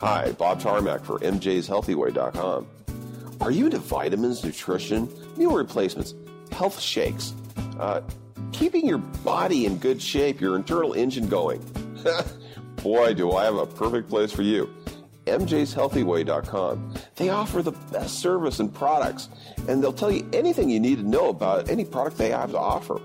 Hi, 0.00 0.32
Bob 0.32 0.60
Tarmac 0.60 1.02
for 1.04 1.18
MJ'sHealthyWay.com. 1.20 2.66
Are 3.40 3.50
you 3.50 3.66
into 3.66 3.78
vitamins, 3.78 4.44
nutrition, 4.44 5.08
meal 5.36 5.52
replacements, 5.52 6.14
health 6.52 6.80
shakes, 6.80 7.34
uh, 7.78 8.00
keeping 8.52 8.86
your 8.86 8.98
body 8.98 9.66
in 9.66 9.78
good 9.78 10.00
shape, 10.00 10.40
your 10.40 10.56
internal 10.56 10.92
engine 10.94 11.28
going? 11.28 11.62
Boy, 12.84 13.14
do 13.14 13.32
I 13.32 13.46
have 13.46 13.56
a 13.56 13.66
perfect 13.66 14.08
place 14.10 14.30
for 14.30 14.42
you. 14.42 14.68
MJ'sHealthyWay.com. 15.24 16.94
They 17.16 17.30
offer 17.30 17.62
the 17.62 17.72
best 17.72 18.20
service 18.20 18.60
and 18.60 18.74
products, 18.74 19.30
and 19.68 19.82
they'll 19.82 19.94
tell 19.94 20.12
you 20.12 20.28
anything 20.34 20.68
you 20.68 20.78
need 20.78 20.98
to 20.98 21.08
know 21.08 21.30
about 21.30 21.70
any 21.70 21.86
product 21.86 22.18
they 22.18 22.28
have 22.28 22.50
to 22.50 22.58
offer. 22.58 23.00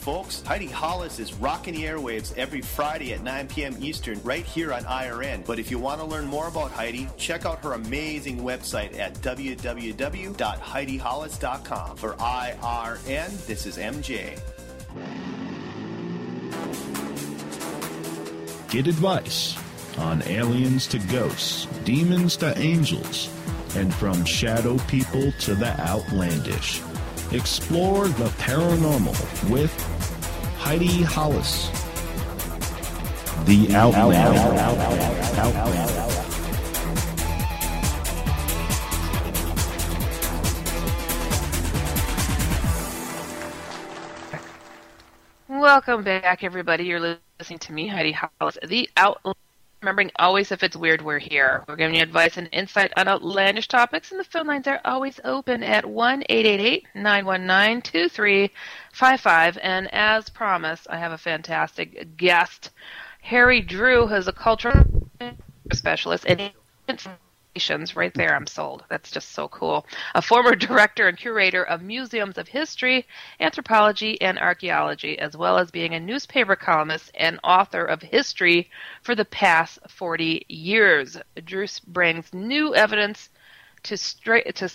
Folks. 0.01 0.43
Heidi 0.43 0.67
Hollis 0.67 1.19
is 1.19 1.33
rocking 1.35 1.75
the 1.75 1.83
airwaves 1.85 2.33
every 2.37 2.61
Friday 2.63 3.13
at 3.13 3.23
9 3.23 3.49
p.m. 3.49 3.77
Eastern 3.81 4.23
right 4.23 4.45
here 4.45 4.73
on 4.73 4.85
IRN. 4.85 5.45
But 5.45 5.59
if 5.59 5.69
you 5.71 5.79
want 5.79 6.01
to 6.01 6.07
learn 6.07 6.27
more 6.27 6.49
about 6.49 6.71
Heidi, 6.71 7.09
check 7.17 7.45
out 7.45 7.63
her 7.63 7.75
amazing 7.75 8.39
website 8.39 8.99
at 8.99 9.15
www.heidihollis.com. 9.17 11.97
For 11.97 12.15
IRN, 12.15 13.47
this 13.47 13.67
is 13.67 13.77
MJ. 13.77 14.41
Get 18.71 18.87
advice 18.87 19.59
on 19.99 20.23
aliens 20.23 20.87
to 20.89 20.99
ghosts, 20.99 21.67
demons 21.85 22.37
to 22.39 22.59
angels, 22.59 23.29
and 23.77 23.95
from 23.95 24.25
shadow 24.25 24.79
people 24.89 25.31
to 25.41 25.55
the 25.55 25.79
outlandish. 25.81 26.81
Explore 27.33 28.09
the 28.09 28.29
paranormal 28.39 29.51
with 29.51 29.71
Heidi 30.71 31.03
Hollis. 31.03 31.67
The 33.45 33.75
Outlander. 33.75 34.39
Outlander. 34.61 35.11
Welcome 45.49 46.05
back, 46.05 46.45
everybody. 46.45 46.85
You're 46.85 47.01
listening 47.01 47.59
to 47.59 47.73
me, 47.73 47.89
Heidi 47.89 48.13
Hollis, 48.13 48.57
the 48.65 48.89
Outlander. 48.97 49.50
Remembering 49.83 50.11
always, 50.17 50.53
if 50.53 50.63
it's 50.63 50.77
weird, 50.77 51.01
we're 51.01 51.19
here. 51.19 51.65
We're 51.67 51.77
giving 51.77 51.95
you 51.95 52.03
advice 52.03 52.37
and 52.37 52.51
insight 52.53 52.93
on 52.99 53.09
outlandish 53.09 53.67
topics, 53.67 54.11
and 54.11 54.21
the 54.21 54.25
phone 54.25 54.47
lines 54.47 54.67
are 54.67 54.79
always 54.85 55.19
open 55.25 55.63
at 55.63 55.87
1 55.87 56.25
888 56.29 56.87
919 56.95 57.81
2355. 57.81 59.59
And 59.63 59.89
as 59.95 60.29
promised, 60.29 60.87
I 60.91 60.99
have 60.99 61.13
a 61.13 61.19
fantastic 61.19 62.19
guest. 62.19 62.73
Harry 63.23 63.63
Drew, 63.63 64.07
who's 64.07 64.29
a 64.29 64.35
cultural 64.35 64.85
specialist 65.73 66.27
and 66.27 66.53
right 67.97 68.15
there, 68.15 68.35
I'm 68.35 68.47
sold. 68.47 68.85
That's 68.89 69.11
just 69.11 69.33
so 69.33 69.49
cool. 69.49 69.87
A 70.15 70.23
former 70.23 70.55
director 70.69 71.09
and 71.09 71.19
curator 71.19 71.65
of 71.65 71.83
museums 71.83 72.39
of 72.39 72.49
history, 72.49 73.07
anthropology, 73.41 74.21
and 74.21 74.39
archaeology, 74.39 75.19
as 75.19 75.37
well 75.37 75.59
as 75.59 75.71
being 75.71 75.95
a 75.95 76.01
newspaper 76.01 76.57
columnist 76.57 77.11
and 77.15 77.41
author 77.43 77.85
of 77.85 78.03
history 78.03 78.71
for 79.03 79.15
the 79.15 79.25
past 79.25 79.79
40 79.89 80.47
years. 80.49 81.17
Drew 81.45 81.67
brings 81.87 82.33
new 82.33 82.75
evidence 82.75 83.29
to 83.85 83.97
straight 83.97 84.55
to 84.57 84.69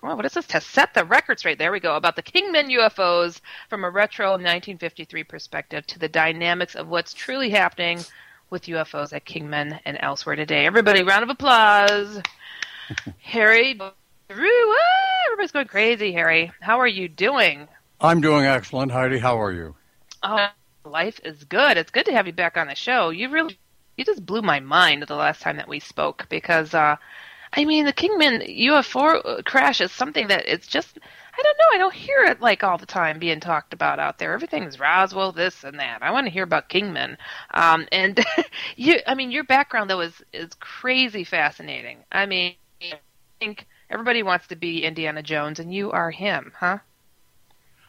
what 0.00 0.24
is 0.24 0.32
this? 0.32 0.46
To 0.46 0.60
set 0.60 0.94
the 0.94 1.04
record 1.04 1.38
straight. 1.38 1.58
There 1.58 1.72
we 1.72 1.80
go. 1.80 1.96
About 1.96 2.16
the 2.16 2.22
Kingman 2.22 2.68
UFOs 2.68 3.40
from 3.68 3.84
a 3.84 3.90
retro 3.90 4.30
1953 4.30 5.24
perspective 5.24 5.86
to 5.88 5.98
the 5.98 6.08
dynamics 6.08 6.74
of 6.74 6.88
what's 6.88 7.12
truly 7.12 7.50
happening 7.50 8.00
with 8.50 8.64
UFOs 8.64 9.12
at 9.12 9.24
Kingman 9.24 9.78
and 9.84 9.96
elsewhere 10.00 10.36
today. 10.36 10.66
Everybody, 10.66 11.02
round 11.02 11.22
of 11.22 11.30
applause. 11.30 12.20
Harry, 13.22 13.80
everybody's 14.28 15.52
going 15.52 15.66
crazy. 15.66 16.12
Harry, 16.12 16.52
how 16.60 16.80
are 16.80 16.86
you 16.86 17.08
doing? 17.08 17.68
I'm 18.00 18.20
doing 18.20 18.44
excellent. 18.44 18.92
Heidi, 18.92 19.18
how 19.18 19.40
are 19.40 19.52
you? 19.52 19.76
Oh, 20.22 20.48
life 20.84 21.20
is 21.24 21.44
good. 21.44 21.76
It's 21.76 21.90
good 21.90 22.06
to 22.06 22.12
have 22.12 22.26
you 22.26 22.32
back 22.32 22.56
on 22.56 22.66
the 22.66 22.74
show. 22.74 23.10
You 23.10 23.30
really, 23.30 23.58
you 23.96 24.04
just 24.04 24.24
blew 24.26 24.42
my 24.42 24.60
mind 24.60 25.04
the 25.06 25.14
last 25.14 25.40
time 25.40 25.56
that 25.56 25.68
we 25.68 25.80
spoke 25.80 26.26
because, 26.28 26.74
uh, 26.74 26.96
I 27.52 27.64
mean, 27.64 27.84
the 27.84 27.92
Kingman 27.92 28.42
UFO 28.42 29.44
crash 29.44 29.80
is 29.80 29.92
something 29.92 30.28
that 30.28 30.44
it's 30.46 30.66
just 30.66 30.98
I 31.40 31.42
don't 31.42 31.58
know. 31.58 31.74
I 31.74 31.78
don't 31.78 31.94
hear 31.94 32.24
it 32.24 32.42
like 32.42 32.62
all 32.62 32.76
the 32.76 32.84
time 32.84 33.18
being 33.18 33.40
talked 33.40 33.72
about 33.72 33.98
out 33.98 34.18
there. 34.18 34.34
Everything's 34.34 34.78
Roswell, 34.78 35.32
this 35.32 35.64
and 35.64 35.78
that. 35.80 36.02
I 36.02 36.10
want 36.10 36.26
to 36.26 36.30
hear 36.30 36.42
about 36.42 36.68
Kingman. 36.68 37.16
Um, 37.54 37.88
and 37.90 38.22
you, 38.76 38.98
I 39.06 39.14
mean, 39.14 39.30
your 39.30 39.44
background 39.44 39.88
though 39.88 40.00
is 40.00 40.22
is 40.34 40.50
crazy 40.60 41.24
fascinating. 41.24 41.98
I 42.12 42.26
mean, 42.26 42.56
I 42.82 42.98
think 43.38 43.66
everybody 43.88 44.22
wants 44.22 44.48
to 44.48 44.56
be 44.56 44.84
Indiana 44.84 45.22
Jones, 45.22 45.58
and 45.60 45.72
you 45.72 45.90
are 45.92 46.10
him, 46.10 46.52
huh? 46.58 46.78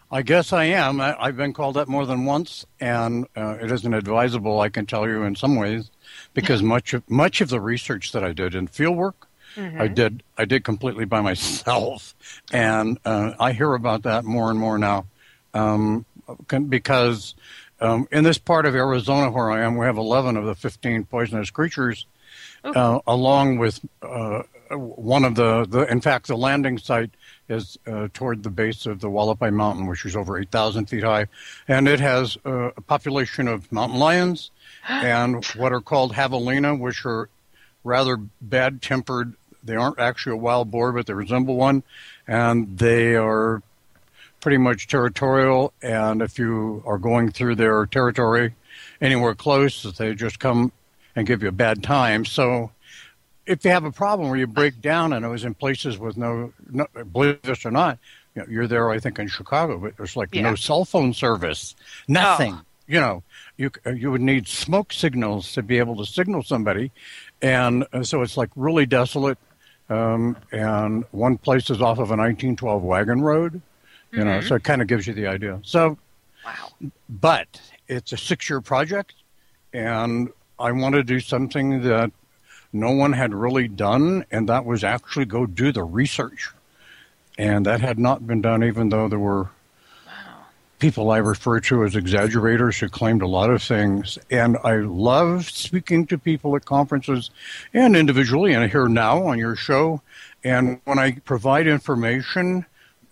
I 0.10 0.22
guess 0.22 0.54
I 0.54 0.66
am. 0.66 1.02
I, 1.02 1.16
have 1.22 1.38
been 1.38 1.54
called 1.54 1.76
that 1.76 1.88
more 1.88 2.06
than 2.06 2.26
once, 2.26 2.66
and 2.80 3.28
uh, 3.36 3.58
it 3.62 3.72
isn't 3.72 3.94
advisable. 3.94 4.60
I 4.60 4.70
can 4.70 4.86
tell 4.86 5.08
you 5.08 5.24
in 5.24 5.36
some 5.36 5.56
ways, 5.56 5.90
because 6.34 6.64
much 6.64 6.94
of 6.94 7.10
much 7.10 7.42
of 7.42 7.50
the 7.50 7.60
research 7.60 8.14
that 8.14 8.24
I 8.24 8.32
did 8.32 8.56
in 8.56 8.68
fieldwork 8.70 9.14
Mm-hmm. 9.56 9.82
I 9.82 9.88
did 9.88 10.24
I 10.38 10.46
did 10.46 10.64
completely 10.64 11.06
by 11.06 11.22
myself, 11.32 12.16
and 12.52 12.98
uh, 13.06 13.34
I 13.40 13.54
hear 13.54 13.74
about 13.74 14.04
that 14.04 14.24
more 14.24 14.50
and 14.50 14.60
more 14.60 14.78
now, 14.78 15.06
um, 15.54 16.06
because 16.70 17.36
um, 17.80 18.08
in 18.12 18.24
this 18.24 18.38
part 18.38 18.66
of 18.66 18.76
Arizona 18.76 19.32
where 19.32 19.52
I 19.52 19.62
am, 19.62 19.76
we 19.76 19.86
have 19.86 19.98
11 19.98 20.38
of 20.38 20.46
the 20.46 20.56
15 20.56 21.06
poisonous 21.06 21.50
creatures, 21.50 22.06
uh, 22.64 23.00
along 23.08 23.58
with 23.58 23.80
uh, 24.04 24.44
one 24.70 25.26
of 25.26 25.36
the, 25.36 25.66
the 25.66 25.92
in 25.92 26.00
fact 26.00 26.28
the 26.28 26.38
landing 26.38 26.78
site 26.78 27.12
is 27.50 27.78
uh, 27.88 28.08
toward 28.14 28.44
the 28.44 28.50
base 28.50 28.86
of 28.86 29.02
the 29.02 29.10
Hualapai 29.10 29.52
Mountain, 29.52 29.88
which 29.88 30.06
is 30.06 30.16
over 30.16 30.38
8,000 30.38 30.86
feet 30.86 31.04
high, 31.04 31.26
and 31.68 31.88
it 31.88 32.00
has 32.00 32.38
uh, 32.46 32.70
a 32.78 32.82
population 32.82 33.48
of 33.48 33.70
mountain 33.72 34.00
lions 34.00 34.52
and 34.88 35.44
what 35.56 35.74
are 35.74 35.82
called 35.82 36.14
javelina, 36.14 36.80
which 36.80 37.06
are 37.06 37.30
rather 37.84 38.18
bad 38.42 38.82
tempered 38.82 39.34
they 39.64 39.76
aren't 39.76 40.00
actually 40.00 40.34
a 40.34 40.38
wild 40.38 40.72
boar, 40.72 40.92
but 40.92 41.06
they 41.06 41.14
resemble 41.14 41.56
one, 41.56 41.84
and 42.28 42.78
they 42.78 43.16
are 43.16 43.62
pretty 44.40 44.58
much 44.58 44.88
territorial. 44.88 45.74
And 45.82 46.22
if 46.22 46.40
you 46.40 46.84
are 46.86 46.98
going 46.98 47.32
through 47.32 47.56
their 47.56 47.86
territory 47.86 48.56
anywhere 49.00 49.36
close, 49.36 49.84
they 49.98 50.16
just 50.16 50.40
come 50.40 50.72
and 51.16 51.28
give 51.28 51.44
you 51.44 51.50
a 51.50 51.54
bad 51.54 51.84
time. 51.84 52.26
So 52.26 52.72
if 53.46 53.66
you 53.66 53.72
have 53.72 53.84
a 53.84 53.92
problem 53.92 54.30
where 54.30 54.40
you 54.40 54.48
break 54.48 54.82
down, 54.82 55.14
and 55.14 55.26
it 55.26 55.28
was 55.28 55.44
in 55.44 55.54
places 55.54 55.98
with 55.98 56.18
no, 56.18 56.54
no 56.70 56.88
believe 57.12 57.42
this 57.42 57.66
or 57.66 57.72
not, 57.72 58.00
you 58.36 58.42
know, 58.42 58.48
you're 58.50 58.68
there, 58.68 58.90
I 58.90 59.00
think, 59.00 59.20
in 59.20 59.28
Chicago, 59.28 59.78
but 59.78 59.98
there's 59.98 60.16
like 60.16 60.34
yeah. 60.34 60.44
no 60.44 60.56
cell 60.56 60.86
phone 60.86 61.14
service, 61.14 61.76
nothing. 62.08 62.56
Oh. 62.56 62.66
You 62.88 63.00
know, 63.00 63.24
you 63.58 63.72
you 63.96 64.12
would 64.12 64.22
need 64.22 64.48
smoke 64.48 64.92
signals 64.92 65.54
to 65.54 65.64
be 65.64 65.78
able 65.78 65.96
to 65.98 66.06
signal 66.06 66.44
somebody, 66.44 66.92
and 67.42 67.86
uh, 67.94 68.04
so 68.04 68.22
it's 68.22 68.36
like 68.36 68.50
really 68.56 68.86
desolate. 68.86 69.38
Um, 69.92 70.38
and 70.54 71.04
one 71.12 71.38
place 71.38 71.70
is 71.70 71.82
off 71.82 72.00
of 72.00 72.12
a 72.12 72.16
1912 72.16 72.82
wagon 72.82 73.22
road, 73.22 73.62
you 74.12 74.20
mm-hmm. 74.20 74.28
know, 74.28 74.42
so 74.42 74.56
it 74.56 74.64
kind 74.64 74.82
of 74.82 74.88
gives 74.88 75.06
you 75.06 75.14
the 75.14 75.28
idea. 75.28 75.60
So, 75.64 75.98
wow. 76.46 76.70
But 77.10 77.60
it's 77.90 78.14
a 78.14 78.18
six 78.18 78.50
year 78.50 78.62
project, 78.62 79.16
and 79.74 80.30
I 80.58 80.72
want 80.72 80.96
to 80.96 81.04
do 81.04 81.20
something 81.20 81.82
that 81.82 82.10
no 82.72 82.92
one 82.92 83.12
had 83.12 83.34
really 83.34 83.68
done, 83.68 84.26
and 84.32 84.48
that 84.48 84.64
was 84.64 84.86
actually 84.86 85.26
go 85.26 85.46
do 85.46 85.74
the 85.74 85.84
research. 85.84 86.50
And 87.38 87.66
that 87.66 87.82
had 87.82 88.00
not 88.00 88.26
been 88.26 88.42
done, 88.42 88.64
even 88.64 88.90
though 88.90 89.10
there 89.10 89.20
were 89.20 89.50
people 90.82 91.12
I 91.12 91.18
refer 91.18 91.60
to 91.62 91.84
as 91.86 91.96
exaggerators 91.96 92.80
who 92.80 92.90
claimed 92.90 93.22
a 93.22 93.28
lot 93.28 93.52
of 93.52 93.62
things. 93.62 94.18
And 94.32 94.58
I 94.64 94.78
love 94.78 95.48
speaking 95.50 96.08
to 96.08 96.18
people 96.18 96.56
at 96.56 96.66
conferences 96.66 97.30
and 97.72 97.96
individually, 97.96 98.54
and 98.54 98.70
here 98.70 98.90
now 98.90 99.24
on 99.28 99.38
your 99.38 99.56
show. 99.56 100.02
And 100.44 100.82
when 100.86 100.98
I 100.98 101.12
provide 101.20 101.68
information, 101.68 102.66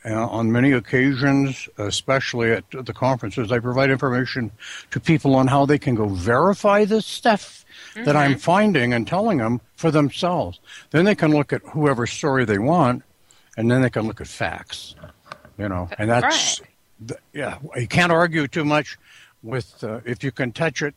uh, 0.03 0.13
on 0.13 0.51
many 0.51 0.71
occasions, 0.71 1.69
especially 1.77 2.51
at 2.53 2.63
the 2.71 2.93
conferences, 2.93 3.51
I 3.51 3.59
provide 3.59 3.91
information 3.91 4.51
to 4.91 4.99
people 4.99 5.35
on 5.35 5.47
how 5.47 5.65
they 5.65 5.77
can 5.77 5.93
go 5.93 6.07
verify 6.07 6.85
this 6.85 7.05
stuff 7.05 7.65
mm-hmm. 7.93 8.05
that 8.05 8.15
I'm 8.15 8.31
mm-hmm. 8.31 8.39
finding 8.39 8.93
and 8.93 9.05
telling 9.05 9.37
them 9.37 9.61
for 9.75 9.91
themselves. 9.91 10.59
Then 10.89 11.05
they 11.05 11.15
can 11.15 11.31
look 11.31 11.53
at 11.53 11.61
whoever 11.73 12.07
story 12.07 12.45
they 12.45 12.59
want, 12.59 13.03
and 13.57 13.69
then 13.69 13.81
they 13.81 13.89
can 13.89 14.07
look 14.07 14.21
at 14.21 14.27
facts. 14.27 14.95
You 15.57 15.67
know, 15.67 15.89
and 15.99 16.09
that's 16.09 16.61
right 16.61 16.68
yeah, 17.33 17.59
you 17.75 17.87
can't 17.87 18.11
argue 18.11 18.47
too 18.47 18.65
much 18.65 18.97
with 19.41 19.83
uh, 19.83 20.01
if 20.05 20.23
you 20.23 20.31
can 20.31 20.51
touch 20.51 20.81
it 20.81 20.95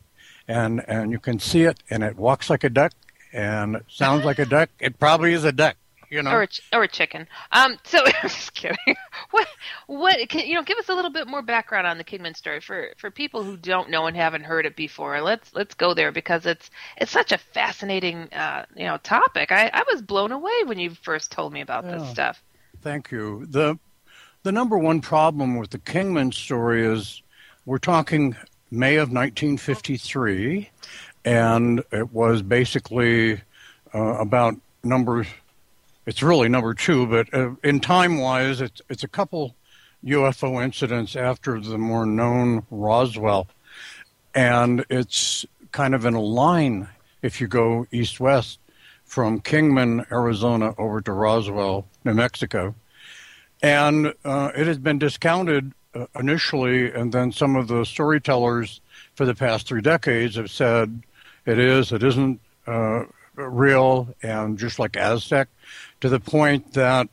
and 0.48 0.84
and 0.88 1.12
you 1.12 1.18
can 1.18 1.38
see 1.38 1.62
it 1.62 1.82
and 1.90 2.03
it 2.03 2.16
walks 2.16 2.50
like 2.50 2.64
a 2.64 2.70
duck 2.70 2.92
and 3.32 3.76
it 3.76 3.84
sounds 3.88 4.24
like 4.24 4.38
a 4.38 4.46
duck. 4.46 4.70
It 4.78 4.98
probably 4.98 5.32
is 5.32 5.44
a 5.44 5.53
duck. 5.53 5.76
You 6.11 6.22
know, 6.22 6.30
or 6.30 6.42
a, 6.42 6.46
ch- 6.46 6.61
or 6.74 6.82
a 6.82 6.88
chicken. 6.88 7.26
Um, 7.53 7.78
so 7.84 7.98
I'm 8.07 8.12
just 8.28 8.53
kidding. 8.55 8.96
What, 9.30 9.48
what? 9.86 10.28
Can, 10.28 10.46
you 10.46 10.55
know, 10.57 10.62
give 10.62 10.76
us 10.76 10.90
a 10.90 10.94
little 10.94 11.11
bit 11.11 11.26
more 11.26 11.40
background 11.40 11.86
on 11.86 11.96
the 11.96 12.05
Kingman 12.05 12.34
story 12.34 12.61
for 12.61 12.90
for 12.98 13.11
people 13.11 13.42
who 13.42 13.57
don't 13.57 13.88
know 13.88 14.07
and 14.07 14.14
haven't 14.14 14.42
heard 14.42 14.66
it 14.66 14.76
before. 14.76 15.22
Let's 15.22 15.55
let's 15.55 15.74
go 15.74 15.94
there 15.94 16.12
because 16.12 16.44
it's 16.44 16.68
it's 16.98 17.11
such 17.11 17.32
a 17.32 17.38
fascinating 17.38 18.28
uh, 18.30 18.66
you 18.76 18.84
know 18.84 18.98
topic. 18.98 19.53
I 19.53 19.70
I 19.72 19.84
was 19.90 20.03
blown 20.03 20.32
away 20.32 20.64
when 20.66 20.78
you 20.78 20.90
first 20.90 21.32
told 21.32 21.50
me 21.50 21.62
about 21.62 21.86
yeah. 21.86 21.96
this 21.96 22.11
stuff. 22.11 22.42
Thank 22.82 23.11
you. 23.11 23.46
The 23.46 23.78
the 24.43 24.53
number 24.53 24.76
one 24.76 25.01
problem 25.01 25.57
with 25.57 25.70
the 25.70 25.78
Kingman 25.78 26.32
story 26.32 26.84
is 26.84 27.22
we're 27.64 27.78
talking 27.78 28.36
May 28.70 28.97
of 28.97 29.12
1953, 29.12 30.68
and 31.24 31.82
it 31.93 32.12
was 32.12 32.43
basically 32.43 33.40
uh, 33.95 33.99
about 33.99 34.55
number. 34.82 35.26
It's 36.07 36.22
really 36.22 36.49
number 36.49 36.74
two, 36.74 37.07
but 37.07 37.32
uh, 37.32 37.51
in 37.62 37.78
time 37.78 38.18
wise, 38.18 38.61
it's 38.61 38.80
it's 38.88 39.05
a 39.05 39.09
couple 39.09 39.55
UFO 40.05 40.62
incidents 40.62 41.14
after 41.14 41.61
the 41.61 41.78
more 41.78 42.05
known 42.05 42.66
Roswell, 42.70 43.47
and 44.34 44.84
it's 44.90 45.47
kind 45.70 45.95
of 45.95 46.05
in 46.05 46.14
a 46.14 46.20
line 46.20 46.88
if 47.22 47.40
you 47.40 47.47
go 47.47 47.86
east 47.93 48.18
west 48.18 48.59
from 49.05 49.40
Kingman, 49.40 50.05
Arizona, 50.11 50.74
over 50.78 51.01
to 51.03 51.12
Roswell, 51.12 51.86
New 52.05 52.14
Mexico 52.14 52.74
and 53.63 54.13
uh, 54.25 54.51
it 54.55 54.67
has 54.67 54.79
been 54.79 54.99
discounted 54.99 55.73
uh, 55.95 56.07
initially, 56.19 56.93
and 56.93 57.13
then 57.13 57.33
some 57.33 57.57
of 57.57 57.69
the 57.69 57.85
storytellers 57.85 58.81
for 59.15 59.25
the 59.25 59.35
past 59.35 59.67
three 59.67 59.81
decades 59.81 60.37
have 60.37 60.51
said 60.51 61.03
it 61.47 61.59
is, 61.59 61.93
it 61.93 62.03
isn't 62.03 62.41
uh, 62.67 63.05
real, 63.37 64.09
and 64.23 64.59
just 64.59 64.79
like 64.79 64.97
Aztec, 64.97 65.49
to 66.01 66.09
the 66.09 66.21
point 66.21 66.73
that 66.75 67.09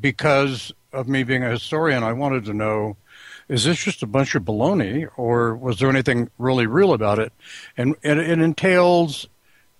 because 0.00 0.72
of 0.92 1.08
me 1.08 1.22
being 1.22 1.44
a 1.44 1.50
historian, 1.50 2.02
I 2.02 2.12
wanted 2.12 2.44
to 2.46 2.54
know 2.54 2.96
is 3.48 3.64
this 3.64 3.78
just 3.78 4.02
a 4.02 4.06
bunch 4.06 4.34
of 4.34 4.42
baloney, 4.42 5.08
or 5.16 5.54
was 5.54 5.78
there 5.78 5.88
anything 5.88 6.28
really 6.36 6.66
real 6.66 6.92
about 6.92 7.20
it? 7.20 7.32
And, 7.76 7.94
and 8.02 8.18
it 8.18 8.40
entails 8.40 9.28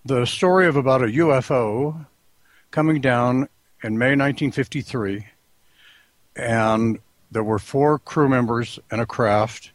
the 0.04 0.24
story 0.24 0.68
of 0.68 0.76
about 0.76 1.02
a 1.02 1.06
UFO 1.06 2.06
coming 2.70 3.00
down 3.00 3.48
in 3.82 3.98
May 3.98 4.14
1953, 4.14 5.26
and 6.36 6.98
there 7.30 7.42
were 7.42 7.58
four 7.58 7.98
crew 7.98 8.28
members 8.28 8.78
in 8.92 9.00
a 9.00 9.06
craft. 9.06 9.72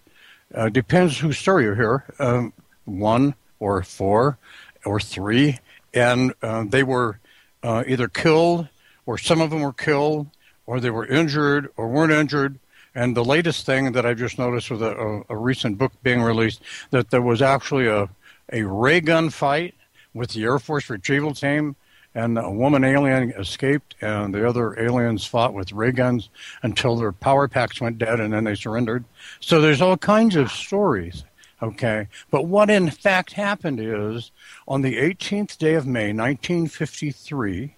Uh, 0.54 0.70
depends 0.70 1.18
whose 1.18 1.38
story 1.38 1.64
you 1.64 1.74
hear, 1.74 2.04
um, 2.20 2.54
one 2.86 3.34
or 3.60 3.82
four 3.84 4.38
or 4.86 5.00
three, 5.00 5.58
and 5.94 6.34
uh, 6.42 6.66
they 6.68 6.84
were 6.84 7.20
uh, 7.64 7.84
either 7.88 8.08
killed 8.08 8.68
or 9.06 9.18
some 9.18 9.42
of 9.42 9.50
them 9.50 9.62
were 9.62 9.74
killed 9.74 10.28
or 10.66 10.80
they 10.80 10.90
were 10.90 11.06
injured 11.06 11.70
or 11.78 11.88
weren't 11.88 12.12
injured. 12.12 12.60
And 12.94 13.16
the 13.16 13.24
latest 13.24 13.66
thing 13.66 13.94
that 13.94 14.06
I've 14.06 14.18
just 14.18 14.38
noticed 14.38 14.70
with 14.70 14.82
a, 14.82 14.92
a, 14.98 15.24
a 15.30 15.38
recent 15.38 15.78
book 15.78 15.94
being 16.04 16.22
released 16.22 16.62
that 16.90 17.10
there 17.10 17.22
was 17.22 17.42
actually 17.42 17.88
a, 17.88 18.10
a 18.52 18.64
ray 18.64 19.00
gun 19.00 19.30
fight 19.30 19.76
with 20.14 20.32
the 20.32 20.44
Air 20.44 20.60
Force 20.60 20.90
retrieval 20.90 21.34
team 21.34 21.76
and 22.14 22.38
a 22.38 22.50
woman 22.50 22.84
alien 22.84 23.32
escaped, 23.32 23.96
and 24.02 24.34
the 24.34 24.48
other 24.48 24.78
aliens 24.80 25.26
fought 25.26 25.54
with 25.54 25.72
ray 25.72 25.92
guns 25.92 26.30
until 26.64 26.96
their 26.96 27.12
power 27.12 27.48
packs 27.48 27.80
went 27.80 27.98
dead, 27.98 28.20
and 28.20 28.34
then 28.34 28.44
they 28.44 28.56
surrendered. 28.56 29.06
So 29.40 29.62
there's 29.62 29.82
all 29.82 29.98
kinds 29.98 30.36
of 30.36 30.52
stories. 30.52 31.24
Okay, 31.64 32.08
but 32.32 32.48
what 32.48 32.72
in 32.72 32.90
fact 32.90 33.34
happened 33.34 33.80
is 33.80 34.32
on 34.68 34.82
the 34.82 34.98
18th 34.98 35.60
day 35.60 35.76
of 35.76 35.86
May, 35.86 36.12
1953, 36.12 37.76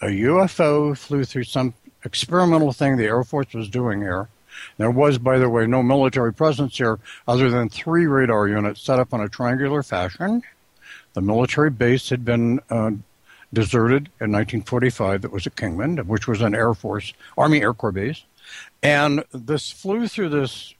a 0.00 0.06
UFO 0.06 0.96
flew 0.96 1.24
through 1.24 1.44
some 1.44 1.74
experimental 2.04 2.72
thing 2.72 2.96
the 2.96 3.04
Air 3.04 3.24
Force 3.24 3.54
was 3.54 3.68
doing 3.68 4.00
here. 4.00 4.28
There 4.78 4.90
was, 4.90 5.18
by 5.18 5.38
the 5.38 5.48
way, 5.48 5.66
no 5.66 5.82
military 5.82 6.32
presence 6.32 6.76
here 6.76 7.00
other 7.26 7.50
than 7.50 7.68
three 7.68 8.06
radar 8.06 8.46
units 8.48 8.82
set 8.82 9.00
up 9.00 9.12
in 9.12 9.20
a 9.20 9.28
triangular 9.28 9.82
fashion. 9.82 10.42
The 11.14 11.22
military 11.22 11.70
base 11.70 12.08
had 12.10 12.24
been 12.24 12.60
uh, 12.70 12.92
deserted 13.52 14.06
in 14.20 14.32
1945 14.32 15.22
that 15.22 15.32
was 15.32 15.46
at 15.46 15.56
Kingman, 15.56 15.98
which 16.06 16.26
was 16.26 16.40
an 16.40 16.54
Air 16.54 16.74
Force, 16.74 17.12
Army 17.36 17.60
Air 17.60 17.74
Corps 17.74 17.92
base. 17.92 18.24
And 18.82 19.24
this 19.32 19.70
flew 19.70 20.08
through 20.08 20.30
this 20.30 20.74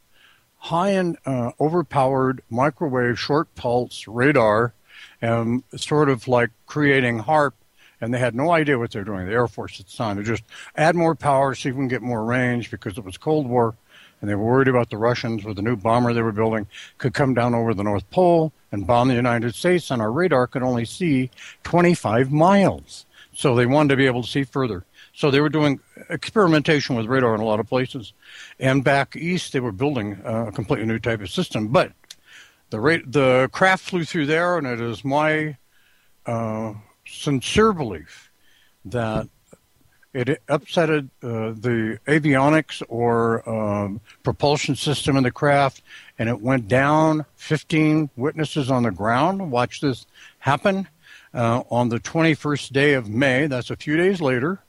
high 0.58 0.92
end, 0.94 1.18
uh, 1.26 1.52
overpowered 1.60 2.42
microwave 2.50 3.18
short 3.18 3.54
pulse 3.54 4.06
radar, 4.06 4.74
and 5.20 5.62
sort 5.76 6.08
of 6.08 6.28
like 6.28 6.50
creating 6.66 7.20
HAARP. 7.20 7.52
And 8.00 8.12
they 8.12 8.18
had 8.18 8.34
no 8.34 8.50
idea 8.50 8.78
what 8.78 8.90
they 8.90 8.98
were 8.98 9.04
doing, 9.04 9.26
the 9.26 9.32
Air 9.32 9.46
Force 9.46 9.78
at 9.78 9.86
the 9.86 9.96
time. 9.96 10.16
They 10.16 10.24
just 10.24 10.42
add 10.76 10.96
more 10.96 11.14
power, 11.14 11.52
if 11.52 11.64
we 11.64 11.72
can 11.72 11.86
get 11.86 12.02
more 12.02 12.24
range 12.24 12.70
because 12.70 12.98
it 12.98 13.04
was 13.04 13.16
Cold 13.16 13.46
War. 13.46 13.76
And 14.22 14.30
they 14.30 14.36
were 14.36 14.44
worried 14.44 14.68
about 14.68 14.88
the 14.88 14.96
Russians 14.96 15.44
with 15.44 15.56
the 15.56 15.62
new 15.62 15.74
bomber 15.74 16.14
they 16.14 16.22
were 16.22 16.32
building 16.32 16.68
could 16.98 17.12
come 17.12 17.34
down 17.34 17.56
over 17.56 17.74
the 17.74 17.82
North 17.82 18.08
Pole 18.10 18.52
and 18.70 18.86
bomb 18.86 19.08
the 19.08 19.14
United 19.14 19.54
States, 19.54 19.90
and 19.90 20.00
our 20.00 20.12
radar 20.12 20.46
could 20.46 20.62
only 20.62 20.84
see 20.84 21.28
25 21.64 22.30
miles. 22.30 23.04
So 23.34 23.56
they 23.56 23.66
wanted 23.66 23.88
to 23.88 23.96
be 23.96 24.06
able 24.06 24.22
to 24.22 24.28
see 24.28 24.44
further. 24.44 24.84
So 25.12 25.30
they 25.30 25.40
were 25.40 25.48
doing 25.48 25.80
experimentation 26.08 26.94
with 26.94 27.06
radar 27.06 27.34
in 27.34 27.40
a 27.40 27.44
lot 27.44 27.58
of 27.58 27.68
places. 27.68 28.12
And 28.60 28.84
back 28.84 29.16
east, 29.16 29.52
they 29.52 29.60
were 29.60 29.72
building 29.72 30.20
a 30.24 30.52
completely 30.52 30.86
new 30.86 31.00
type 31.00 31.20
of 31.20 31.28
system. 31.28 31.68
But 31.68 31.92
the, 32.70 32.78
ra- 32.78 32.98
the 33.04 33.50
craft 33.52 33.84
flew 33.90 34.04
through 34.04 34.26
there, 34.26 34.56
and 34.56 34.68
it 34.68 34.80
is 34.80 35.04
my 35.04 35.56
uh, 36.26 36.74
sincere 37.04 37.72
belief 37.72 38.30
that 38.84 39.28
it 40.14 40.42
upsetted 40.46 41.08
uh, 41.22 41.54
the 41.58 41.98
avionics 42.06 42.82
or 42.88 43.48
um, 43.48 44.00
propulsion 44.22 44.76
system 44.76 45.16
in 45.16 45.22
the 45.22 45.30
craft, 45.30 45.82
and 46.18 46.28
it 46.28 46.40
went 46.40 46.68
down. 46.68 47.24
15 47.36 48.10
witnesses 48.16 48.70
on 48.70 48.82
the 48.82 48.90
ground 48.90 49.50
watched 49.50 49.82
this 49.82 50.06
happen. 50.38 50.88
Uh, 51.34 51.62
on 51.70 51.88
the 51.88 51.98
21st 51.98 52.72
day 52.72 52.92
of 52.92 53.08
May, 53.08 53.46
that's 53.46 53.70
a 53.70 53.76
few 53.76 53.96
days 53.96 54.20
later, 54.20 54.60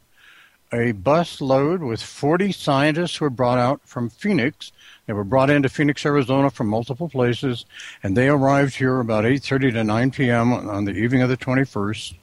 a 0.72 0.94
bus 0.94 1.41
load 1.41 1.84
with 1.84 2.02
40 2.02 2.54
scientists 2.54 3.20
were 3.20 3.30
brought 3.30 3.60
out 3.60 3.82
from 3.84 4.10
Phoenix. 4.10 4.72
They 5.06 5.14
were 5.14 5.26
brought 5.26 5.50
into 5.50 5.68
Phoenix, 5.68 6.06
Arizona 6.06 6.50
from 6.50 6.68
multiple 6.68 7.10
places, 7.10 7.66
and 8.02 8.16
they 8.16 8.30
arrived 8.30 8.76
here 8.76 9.00
about 9.00 9.26
8:30 9.26 9.74
to 9.74 9.84
9 9.84 10.12
p.m. 10.12 10.54
on 10.54 10.86
the 10.86 10.94
evening 10.94 11.22
of 11.22 11.30
the 11.30 11.38
21st, 11.38 12.16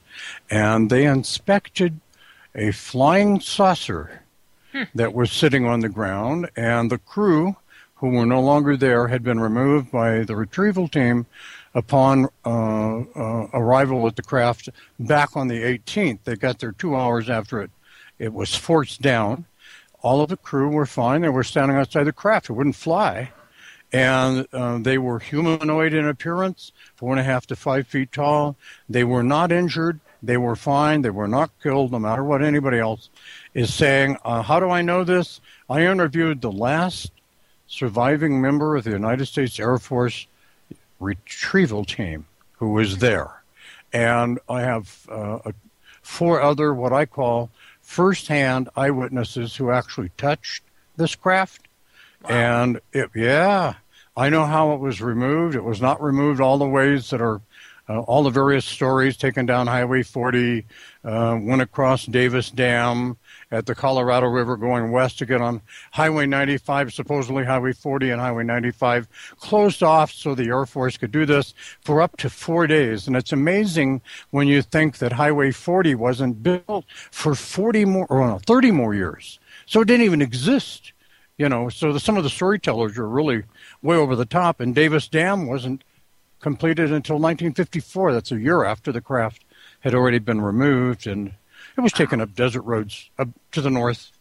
and 0.49 0.89
they 0.89 1.05
inspected 1.05 1.99
a 2.55 2.71
flying 2.71 3.39
saucer 3.39 4.21
hmm. 4.71 4.83
that 4.95 5.13
was 5.13 5.31
sitting 5.31 5.65
on 5.65 5.79
the 5.79 5.89
ground, 5.89 6.49
and 6.55 6.91
the 6.91 6.97
crew, 6.97 7.55
who 7.95 8.09
were 8.09 8.25
no 8.25 8.41
longer 8.41 8.75
there, 8.75 9.07
had 9.07 9.23
been 9.23 9.39
removed 9.39 9.91
by 9.91 10.23
the 10.23 10.35
retrieval 10.35 10.87
team 10.87 11.25
upon 11.73 12.27
uh, 12.45 12.99
uh, 12.99 13.47
arrival 13.53 14.05
at 14.07 14.15
the 14.15 14.21
craft 14.21 14.69
back 14.99 15.35
on 15.35 15.47
the 15.47 15.61
18th. 15.61 16.19
They 16.23 16.35
got 16.35 16.59
there 16.59 16.73
two 16.73 16.95
hours 16.95 17.29
after 17.29 17.61
it, 17.61 17.71
it 18.19 18.33
was 18.33 18.55
forced 18.55 19.01
down. 19.01 19.45
All 20.01 20.21
of 20.21 20.29
the 20.29 20.37
crew 20.37 20.69
were 20.69 20.85
fine. 20.85 21.21
They 21.21 21.29
were 21.29 21.43
standing 21.43 21.77
outside 21.77 22.05
the 22.05 22.13
craft. 22.13 22.49
It 22.49 22.53
wouldn't 22.53 22.75
fly. 22.75 23.31
And 23.93 24.47
uh, 24.53 24.79
they 24.79 24.97
were 24.97 25.19
humanoid 25.19 25.93
in 25.93 26.07
appearance, 26.07 26.71
four 26.95 27.11
and 27.11 27.19
a 27.19 27.23
half 27.23 27.45
to 27.47 27.55
five 27.55 27.87
feet 27.87 28.11
tall. 28.11 28.55
They 28.89 29.03
were 29.03 29.23
not 29.23 29.51
injured. 29.51 29.99
They 30.23 30.37
were 30.37 30.55
fine. 30.55 31.01
They 31.01 31.09
were 31.09 31.27
not 31.27 31.51
killed, 31.61 31.91
no 31.91 31.99
matter 31.99 32.23
what 32.23 32.43
anybody 32.43 32.77
else 32.77 33.09
is 33.53 33.73
saying. 33.73 34.17
Uh, 34.23 34.41
how 34.41 34.59
do 34.59 34.69
I 34.69 34.81
know 34.81 35.03
this? 35.03 35.41
I 35.69 35.85
interviewed 35.85 36.41
the 36.41 36.51
last 36.51 37.11
surviving 37.67 38.41
member 38.41 38.75
of 38.75 38.83
the 38.83 38.91
United 38.91 39.25
States 39.25 39.59
Air 39.59 39.77
Force 39.77 40.27
retrieval 40.99 41.85
team 41.85 42.25
who 42.53 42.73
was 42.73 42.99
there. 42.99 43.41
And 43.91 44.39
I 44.47 44.61
have 44.61 45.07
uh, 45.09 45.39
four 46.01 46.41
other, 46.41 46.73
what 46.73 46.93
I 46.93 47.05
call 47.05 47.49
firsthand 47.81 48.69
eyewitnesses 48.75 49.55
who 49.55 49.71
actually 49.71 50.11
touched 50.17 50.63
this 50.95 51.15
craft. 51.15 51.67
Wow. 52.23 52.29
And 52.29 52.81
it, 52.93 53.09
yeah, 53.15 53.75
I 54.15 54.29
know 54.29 54.45
how 54.45 54.73
it 54.73 54.79
was 54.79 55.01
removed. 55.01 55.55
It 55.55 55.63
was 55.63 55.81
not 55.81 56.01
removed 56.01 56.39
all 56.39 56.57
the 56.57 56.67
ways 56.67 57.09
that 57.09 57.21
are 57.21 57.41
uh, 57.89 57.99
all 58.01 58.23
the 58.23 58.29
various 58.29 58.65
stories 58.65 59.17
taken 59.17 59.45
down 59.45 59.67
Highway 59.67 60.03
40, 60.03 60.65
uh, 61.03 61.39
went 61.41 61.61
across 61.61 62.05
Davis 62.05 62.51
Dam 62.51 63.17
at 63.51 63.65
the 63.65 63.75
Colorado 63.75 64.27
River 64.27 64.55
going 64.55 64.91
west 64.91 65.17
to 65.19 65.25
get 65.25 65.41
on 65.41 65.61
Highway 65.91 66.25
95, 66.25 66.93
supposedly 66.93 67.43
Highway 67.43 67.73
40 67.73 68.11
and 68.11 68.21
Highway 68.21 68.43
95, 68.43 69.07
closed 69.37 69.83
off 69.83 70.11
so 70.11 70.35
the 70.35 70.47
Air 70.47 70.65
Force 70.65 70.97
could 70.97 71.11
do 71.11 71.25
this 71.25 71.53
for 71.81 72.01
up 72.01 72.17
to 72.17 72.29
four 72.29 72.67
days. 72.67 73.07
And 73.07 73.15
it's 73.15 73.33
amazing 73.33 74.01
when 74.29 74.47
you 74.47 74.61
think 74.61 74.99
that 74.99 75.13
Highway 75.13 75.51
40 75.51 75.95
wasn't 75.95 76.43
built 76.43 76.85
for 77.11 77.35
40 77.35 77.85
more, 77.85 78.05
or 78.09 78.27
no, 78.27 78.39
30 78.45 78.71
more 78.71 78.93
years. 78.93 79.39
So 79.65 79.81
it 79.81 79.87
didn't 79.87 80.05
even 80.05 80.21
exist. 80.21 80.93
You 81.37 81.49
know, 81.49 81.69
so 81.69 81.91
the, 81.91 81.99
some 81.99 82.17
of 82.17 82.23
the 82.23 82.29
storytellers 82.29 82.99
are 82.99 83.07
really 83.07 83.43
way 83.81 83.95
over 83.95 84.15
the 84.15 84.25
top, 84.25 84.59
and 84.59 84.75
Davis 84.75 85.07
Dam 85.07 85.47
wasn't 85.47 85.83
completed 86.41 86.91
until 86.91 87.15
1954. 87.15 88.13
That's 88.13 88.31
a 88.31 88.39
year 88.39 88.63
after 88.63 88.91
the 88.91 89.01
craft 89.01 89.43
had 89.81 89.93
already 89.93 90.19
been 90.19 90.41
removed, 90.41 91.07
and 91.07 91.33
it 91.77 91.81
was 91.81 91.93
taken 91.93 92.19
up 92.19 92.35
desert 92.35 92.63
roads 92.63 93.09
up 93.17 93.29
to 93.51 93.61
the 93.61 93.69
north 93.69 94.11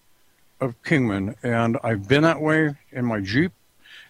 of 0.61 0.81
Kingman. 0.83 1.37
And 1.43 1.79
I've 1.83 2.07
been 2.07 2.23
that 2.23 2.41
way 2.41 2.77
in 2.93 3.05
my 3.05 3.21
Jeep, 3.21 3.53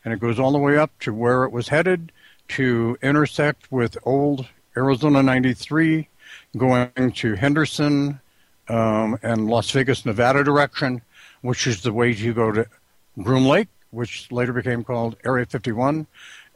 and 0.05 0.13
it 0.13 0.21
goes 0.21 0.39
all 0.39 0.53
the 0.53 0.59
way 0.59 0.77
up 0.77 0.91
to 1.01 1.15
where 1.15 1.45
it 1.45 1.53
was 1.53 1.69
headed 1.69 2.13
to 2.49 2.99
intersect 3.03 3.71
with 3.71 3.97
old 4.05 4.47
Arizona 4.77 5.23
93, 5.23 6.09
going 6.57 7.13
to 7.13 7.35
Henderson 7.35 8.21
um, 8.69 9.19
and 9.23 9.49
Las 9.49 9.71
Vegas, 9.71 10.05
Nevada 10.05 10.45
direction, 10.45 11.03
which 11.43 11.67
is 11.67 11.83
the 11.83 11.93
way 11.93 12.15
to 12.15 12.35
go 12.35 12.53
to 12.53 12.67
Groom 13.23 13.47
Lake, 13.47 13.69
which 13.91 14.31
later 14.31 14.53
became 14.53 14.85
called 14.85 15.17
Area 15.25 15.47
51 15.47 16.07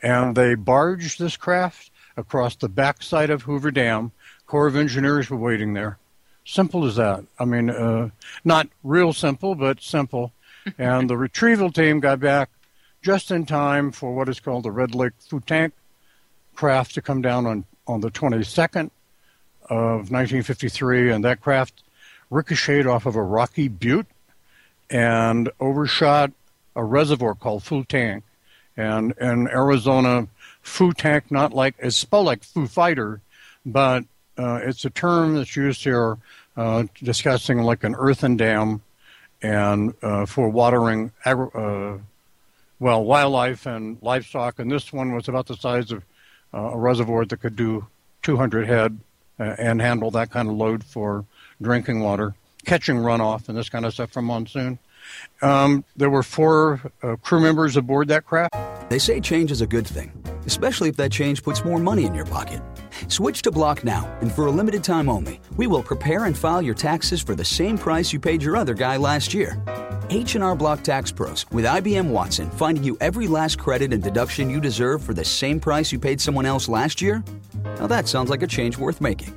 and 0.05 0.36
they 0.36 0.55
barged 0.55 1.18
this 1.18 1.36
craft 1.36 1.90
across 2.16 2.55
the 2.57 2.68
backside 2.68 3.30
of 3.30 3.42
Hoover 3.42 3.70
Dam. 3.70 4.12
Corps 4.46 4.66
of 4.66 4.76
Engineers 4.76 5.30
were 5.30 5.38
waiting 5.38 5.72
there. 5.72 5.98
Simple 6.44 6.84
as 6.84 6.96
that. 6.96 7.24
I 7.38 7.46
mean, 7.46 7.70
uh, 7.70 8.11
not 8.44 8.68
real 8.84 9.14
simple, 9.14 9.55
but 9.55 9.80
simple. 9.82 10.32
and 10.78 11.09
the 11.09 11.16
retrieval 11.16 11.72
team 11.72 12.00
got 12.00 12.20
back 12.20 12.50
just 13.02 13.30
in 13.30 13.46
time 13.46 13.90
for 13.90 14.14
what 14.14 14.28
is 14.28 14.40
called 14.40 14.64
the 14.64 14.70
Red 14.70 14.94
Lake 14.94 15.14
Food 15.18 15.46
Tank 15.46 15.72
craft 16.55 16.94
to 16.94 17.02
come 17.02 17.22
down 17.22 17.46
on, 17.46 17.64
on 17.86 18.00
the 18.00 18.11
22nd 18.11 18.90
of 19.70 20.11
1953, 20.11 21.11
and 21.11 21.24
that 21.24 21.40
craft 21.40 21.82
ricocheted 22.28 22.86
off 22.86 23.07
of 23.07 23.16
a 23.16 23.22
rocky 23.22 23.68
butte 23.68 24.07
and 24.90 25.50
overshot 25.61 26.30
a 26.76 26.84
reservoir 26.84 27.34
called 27.34 27.62
Foo 27.62 27.84
Tank 27.84 28.22
and 28.77 29.14
in 29.20 29.49
Arizona, 29.49 30.29
Foo 30.62 30.93
Tank, 30.93 31.31
not 31.31 31.53
like 31.53 31.75
it's 31.79 31.97
spelled 31.97 32.27
like 32.27 32.43
Foo 32.43 32.66
Fighter, 32.66 33.20
but 33.64 34.05
uh, 34.37 34.61
it's 34.62 34.85
a 34.85 34.91
term 34.91 35.35
that's 35.35 35.55
used 35.57 35.85
here 35.85 36.18
uh, 36.57 36.85
discussing 37.03 37.59
like 37.59 37.85
an 37.85 37.95
earthen 37.97 38.37
dam 38.37 38.83
and 39.43 39.95
uh, 40.03 40.27
for 40.27 40.49
watering 40.49 41.12
agri- 41.25 41.51
uh, 41.55 41.99
well, 42.81 43.05
wildlife 43.05 43.66
and 43.66 43.99
livestock, 44.03 44.59
and 44.59 44.70
this 44.70 44.93
one 44.93 45.14
was 45.14 45.29
about 45.29 45.47
the 45.47 45.57
size 45.57 45.93
of 45.93 46.03
uh, 46.53 46.70
a 46.72 46.79
reservoir 46.79 47.25
that 47.25 47.39
could 47.39 47.57
do 47.57 47.87
200 48.22 48.66
head 48.66 48.99
uh, 49.39 49.55
and 49.59 49.81
handle 49.81 50.11
that 50.11 50.31
kind 50.31 50.49
of 50.49 50.55
load 50.55 50.85
for 50.85 51.25
drinking 51.62 52.01
water, 52.01 52.35
catching 52.64 52.97
runoff 52.97 53.49
and 53.49 53.57
this 53.57 53.68
kind 53.68 53.85
of 53.85 53.95
stuff 53.95 54.12
from 54.12 54.25
monsoon. 54.27 54.79
Um, 55.42 55.84
there 55.96 56.11
were 56.11 56.22
four 56.22 56.80
uh, 57.02 57.16
crew 57.16 57.40
members 57.40 57.76
aboard 57.76 58.09
that 58.09 58.24
craft. 58.24 58.55
They 58.90 58.98
say 58.98 59.20
change 59.20 59.50
is 59.50 59.61
a 59.61 59.66
good 59.66 59.86
thing, 59.86 60.12
especially 60.46 60.88
if 60.88 60.96
that 60.96 61.12
change 61.12 61.42
puts 61.42 61.64
more 61.64 61.78
money 61.78 62.05
in 62.05 62.14
your 62.14 62.26
pocket. 62.26 62.62
Switch 63.09 63.42
to 63.42 63.50
Block 63.50 63.84
now, 63.84 64.07
and 64.20 64.30
for 64.32 64.46
a 64.46 64.50
limited 64.50 64.84
time 64.84 65.09
only, 65.09 65.40
we 65.57 65.66
will 65.66 65.82
prepare 65.82 66.24
and 66.26 66.36
file 66.36 66.62
your 66.62 66.74
taxes 66.74 67.20
for 67.20 67.34
the 67.34 67.44
same 67.44 67.76
price 67.76 68.12
you 68.12 68.20
paid 68.20 68.42
your 68.42 68.57
other 68.57 68.74
guy 68.74 68.96
last 68.96 69.34
year. 69.34 69.62
H&R 70.11 70.55
Block 70.55 70.82
Tax 70.82 71.11
Pros 71.11 71.46
with 71.50 71.64
IBM 71.64 72.11
Watson 72.11 72.50
finding 72.50 72.84
you 72.84 72.96
every 73.00 73.26
last 73.26 73.59
credit 73.59 73.92
and 73.92 74.02
deduction 74.02 74.50
you 74.50 74.61
deserve 74.61 75.02
for 75.02 75.14
the 75.14 75.24
same 75.24 75.59
price 75.59 75.90
you 75.92 75.98
paid 75.98 76.20
someone 76.20 76.46
else 76.46 76.68
last 76.68 77.00
year? 77.00 77.24
Now 77.64 77.86
that 77.86 78.07
sounds 78.07 78.30
like 78.30 78.42
a 78.42 78.46
change 78.46 78.78
worth 78.78 79.00
making. 79.00 79.34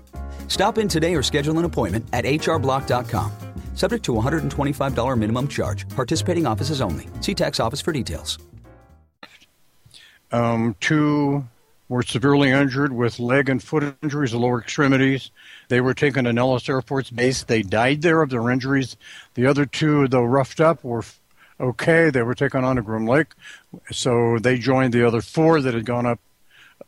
Stop 0.47 0.77
in 0.77 0.87
today 0.87 1.15
or 1.15 1.23
schedule 1.23 1.57
an 1.59 1.65
appointment 1.65 2.05
at 2.13 2.25
hrblock.com. 2.25 3.46
Subject 3.77 4.03
to 4.05 4.11
$125 4.11 5.17
minimum 5.19 5.47
charge. 5.47 5.87
Participating 5.89 6.47
offices 6.47 6.81
only. 6.81 7.07
See 7.21 7.35
tax 7.35 7.59
office 7.59 7.79
for 7.79 7.91
details. 7.91 8.39
Um, 10.31 10.75
two 10.79 11.47
were 11.87 12.01
severely 12.01 12.49
injured 12.49 12.91
with 12.91 13.19
leg 13.19 13.49
and 13.49 13.61
foot 13.61 13.95
injuries, 14.01 14.31
the 14.31 14.39
lower 14.39 14.59
extremities. 14.59 15.29
They 15.69 15.79
were 15.79 15.93
taken 15.93 16.25
to 16.25 16.33
Nellis 16.33 16.67
Air 16.67 16.81
Force 16.81 17.11
Base. 17.11 17.43
They 17.43 17.61
died 17.61 18.01
there 18.01 18.23
of 18.23 18.31
their 18.31 18.49
injuries. 18.49 18.97
The 19.35 19.45
other 19.45 19.67
two, 19.67 20.07
though 20.07 20.23
roughed 20.23 20.59
up, 20.59 20.83
were 20.83 21.03
okay. 21.59 22.09
They 22.09 22.23
were 22.23 22.33
taken 22.33 22.63
on 22.63 22.77
to 22.77 22.81
Groom 22.81 23.05
Lake. 23.05 23.27
So 23.91 24.39
they 24.39 24.57
joined 24.57 24.95
the 24.95 25.05
other 25.05 25.21
four 25.21 25.61
that 25.61 25.75
had 25.75 25.85
gone 25.85 26.07
up 26.07 26.19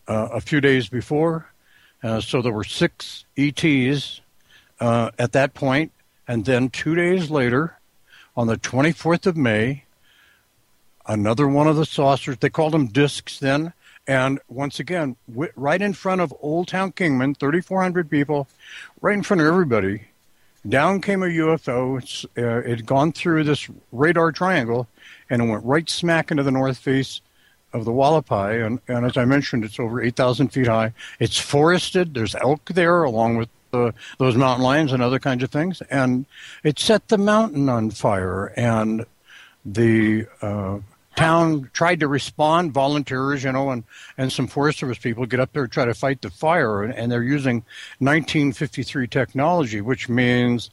uh, 0.07 0.29
a 0.33 0.41
few 0.41 0.59
days 0.59 0.89
before. 0.89 1.53
Uh, 2.01 2.19
so 2.19 2.41
there 2.41 2.51
were 2.51 2.63
six 2.63 3.25
ETs 3.37 4.21
uh, 4.79 5.11
at 5.19 5.33
that 5.33 5.53
point. 5.53 5.91
And 6.29 6.45
then 6.45 6.69
two 6.69 6.93
days 6.93 7.31
later, 7.31 7.79
on 8.37 8.45
the 8.45 8.55
24th 8.55 9.25
of 9.25 9.35
May, 9.35 9.85
another 11.07 11.47
one 11.47 11.67
of 11.67 11.75
the 11.75 11.87
saucers, 11.87 12.37
they 12.37 12.51
called 12.51 12.73
them 12.73 12.85
discs 12.85 13.39
then, 13.39 13.73
and 14.07 14.39
once 14.47 14.79
again, 14.79 15.15
right 15.27 15.81
in 15.81 15.93
front 15.93 16.21
of 16.21 16.31
Old 16.39 16.67
Town 16.67 16.91
Kingman, 16.91 17.33
3,400 17.33 18.11
people, 18.11 18.47
right 19.01 19.17
in 19.17 19.23
front 19.23 19.41
of 19.41 19.47
everybody, 19.47 20.03
down 20.67 21.01
came 21.01 21.23
a 21.23 21.25
UFO. 21.25 21.97
Uh, 22.37 22.59
it 22.59 22.69
had 22.69 22.85
gone 22.85 23.11
through 23.11 23.43
this 23.43 23.67
radar 23.91 24.31
triangle, 24.31 24.87
and 25.31 25.41
it 25.41 25.45
went 25.45 25.65
right 25.65 25.89
smack 25.89 26.29
into 26.29 26.43
the 26.43 26.51
north 26.51 26.77
face 26.77 27.21
of 27.73 27.85
the 27.85 27.91
Hualapai. 27.91 28.63
And, 28.63 28.79
and 28.87 29.03
as 29.03 29.17
I 29.17 29.25
mentioned, 29.25 29.63
it's 29.63 29.79
over 29.79 29.99
8,000 29.99 30.49
feet 30.49 30.67
high. 30.67 30.93
It's 31.19 31.39
forested. 31.39 32.13
There's 32.13 32.35
elk 32.35 32.65
there, 32.65 33.03
along 33.03 33.37
with 33.37 33.49
uh, 33.73 33.91
those 34.17 34.35
mountain 34.35 34.63
lions 34.63 34.93
and 34.93 35.01
other 35.01 35.19
kinds 35.19 35.43
of 35.43 35.51
things. 35.51 35.81
And 35.89 36.25
it 36.63 36.79
set 36.79 37.07
the 37.07 37.17
mountain 37.17 37.69
on 37.69 37.91
fire. 37.91 38.53
And 38.55 39.05
the 39.65 40.27
uh, 40.41 40.79
town 41.15 41.69
tried 41.73 41.99
to 41.99 42.07
respond, 42.07 42.71
volunteers, 42.71 43.43
you 43.43 43.51
know, 43.51 43.69
and, 43.69 43.83
and 44.17 44.31
some 44.31 44.47
Forest 44.47 44.79
Service 44.79 44.97
people 44.97 45.25
get 45.25 45.39
up 45.39 45.53
there 45.53 45.63
and 45.63 45.71
try 45.71 45.85
to 45.85 45.93
fight 45.93 46.21
the 46.21 46.29
fire. 46.29 46.83
And, 46.83 46.93
and 46.93 47.11
they're 47.11 47.23
using 47.23 47.57
1953 47.99 49.07
technology, 49.07 49.81
which 49.81 50.09
means 50.09 50.69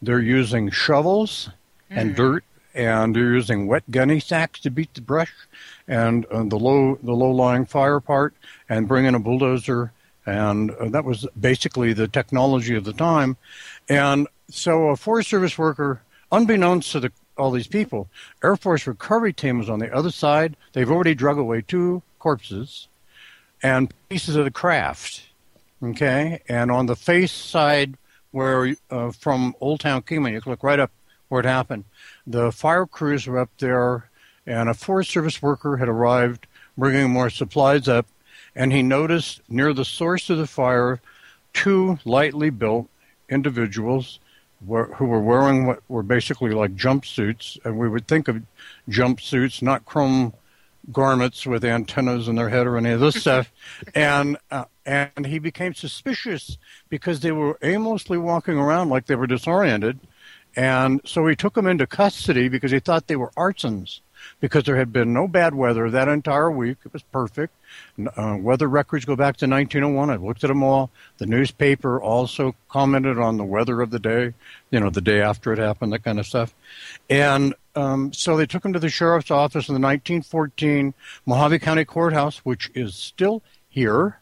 they're 0.00 0.20
using 0.20 0.70
shovels 0.70 1.50
mm. 1.90 1.96
and 1.96 2.16
dirt 2.16 2.44
and 2.74 3.16
they're 3.16 3.34
using 3.34 3.66
wet 3.66 3.82
gunny 3.90 4.20
sacks 4.20 4.60
to 4.60 4.70
beat 4.70 4.94
the 4.94 5.00
brush 5.00 5.32
and 5.88 6.24
uh, 6.26 6.44
the 6.44 6.58
low 6.58 6.98
the 7.02 7.12
low 7.12 7.30
lying 7.30 7.66
fire 7.66 8.00
part 8.00 8.34
and 8.68 8.86
bring 8.86 9.04
in 9.06 9.14
a 9.14 9.18
bulldozer 9.18 9.92
and 10.26 10.70
uh, 10.72 10.88
that 10.88 11.04
was 11.04 11.26
basically 11.38 11.92
the 11.92 12.08
technology 12.08 12.74
of 12.74 12.84
the 12.84 12.92
time 12.92 13.36
and 13.88 14.26
so 14.50 14.88
a 14.88 14.96
forest 14.96 15.30
service 15.30 15.56
worker 15.56 16.02
unbeknownst 16.32 16.92
to 16.92 17.00
the 17.00 17.12
all 17.40 17.50
these 17.50 17.66
people. 17.66 18.08
Air 18.44 18.54
Force 18.54 18.86
recovery 18.86 19.32
team 19.32 19.58
was 19.58 19.70
on 19.70 19.78
the 19.78 19.92
other 19.92 20.10
side. 20.10 20.56
They've 20.72 20.90
already 20.90 21.14
drug 21.14 21.38
away 21.38 21.62
two 21.62 22.02
corpses 22.18 22.86
and 23.62 23.92
pieces 24.08 24.36
of 24.36 24.44
the 24.44 24.50
craft. 24.50 25.22
Okay, 25.82 26.42
and 26.46 26.70
on 26.70 26.86
the 26.86 26.96
face 26.96 27.32
side, 27.32 27.96
where 28.32 28.76
uh, 28.90 29.10
from 29.12 29.54
Old 29.60 29.80
Town 29.80 30.02
Kingman, 30.02 30.34
you 30.34 30.40
can 30.42 30.52
look 30.52 30.62
right 30.62 30.78
up 30.78 30.90
where 31.28 31.40
it 31.40 31.46
happened. 31.46 31.84
The 32.26 32.52
fire 32.52 32.84
crews 32.84 33.26
were 33.26 33.38
up 33.38 33.50
there, 33.58 34.10
and 34.46 34.68
a 34.68 34.74
Forest 34.74 35.10
Service 35.10 35.40
worker 35.40 35.78
had 35.78 35.88
arrived 35.88 36.46
bringing 36.76 37.10
more 37.10 37.30
supplies 37.30 37.88
up, 37.88 38.06
and 38.54 38.72
he 38.72 38.82
noticed 38.82 39.40
near 39.48 39.72
the 39.72 39.84
source 39.84 40.30
of 40.30 40.38
the 40.38 40.46
fire 40.46 41.00
two 41.52 41.98
lightly 42.04 42.50
built 42.50 42.88
individuals 43.28 44.20
were, 44.64 44.86
who 44.94 45.06
were 45.06 45.20
wearing 45.20 45.66
what 45.66 45.80
were 45.88 46.02
basically 46.02 46.50
like 46.50 46.76
jumpsuits, 46.76 47.58
and 47.64 47.78
we 47.78 47.88
would 47.88 48.06
think 48.06 48.28
of 48.28 48.42
jumpsuits, 48.88 49.62
not 49.62 49.84
chrome 49.84 50.34
garments 50.92 51.46
with 51.46 51.64
antennas 51.64 52.28
in 52.28 52.36
their 52.36 52.48
head 52.48 52.66
or 52.66 52.76
any 52.76 52.90
of 52.90 53.00
this 53.00 53.20
stuff. 53.20 53.52
And 53.94 54.36
uh, 54.50 54.64
and 54.84 55.26
he 55.26 55.38
became 55.38 55.74
suspicious 55.74 56.58
because 56.88 57.20
they 57.20 57.32
were 57.32 57.58
aimlessly 57.62 58.18
walking 58.18 58.56
around 58.58 58.88
like 58.88 59.06
they 59.06 59.14
were 59.14 59.26
disoriented, 59.26 60.00
and 60.56 61.00
so 61.04 61.26
he 61.26 61.36
took 61.36 61.54
them 61.54 61.66
into 61.66 61.86
custody 61.86 62.48
because 62.48 62.72
he 62.72 62.80
thought 62.80 63.06
they 63.06 63.16
were 63.16 63.32
artisans 63.36 64.02
because 64.40 64.64
there 64.64 64.76
had 64.76 64.92
been 64.92 65.12
no 65.12 65.28
bad 65.28 65.54
weather 65.54 65.90
that 65.90 66.08
entire 66.08 66.50
week. 66.50 66.78
It 66.84 66.92
was 66.92 67.02
perfect. 67.02 67.54
Uh, 68.16 68.36
weather 68.40 68.68
records 68.68 69.04
go 69.04 69.16
back 69.16 69.36
to 69.38 69.46
1901. 69.46 70.10
I 70.10 70.16
looked 70.16 70.44
at 70.44 70.48
them 70.48 70.62
all. 70.62 70.90
The 71.18 71.26
newspaper 71.26 72.00
also 72.00 72.54
commented 72.68 73.18
on 73.18 73.36
the 73.36 73.44
weather 73.44 73.80
of 73.80 73.90
the 73.90 73.98
day, 73.98 74.34
you 74.70 74.80
know, 74.80 74.90
the 74.90 75.00
day 75.00 75.20
after 75.20 75.52
it 75.52 75.58
happened, 75.58 75.92
that 75.92 76.04
kind 76.04 76.18
of 76.18 76.26
stuff. 76.26 76.54
And 77.08 77.54
um, 77.74 78.12
so 78.12 78.36
they 78.36 78.46
took 78.46 78.64
him 78.64 78.72
to 78.72 78.78
the 78.78 78.88
sheriff's 78.88 79.30
office 79.30 79.68
in 79.68 79.74
the 79.74 79.86
1914 79.86 80.94
Mohave 81.26 81.60
County 81.60 81.84
Courthouse, 81.84 82.38
which 82.38 82.70
is 82.74 82.94
still 82.94 83.42
here 83.68 84.19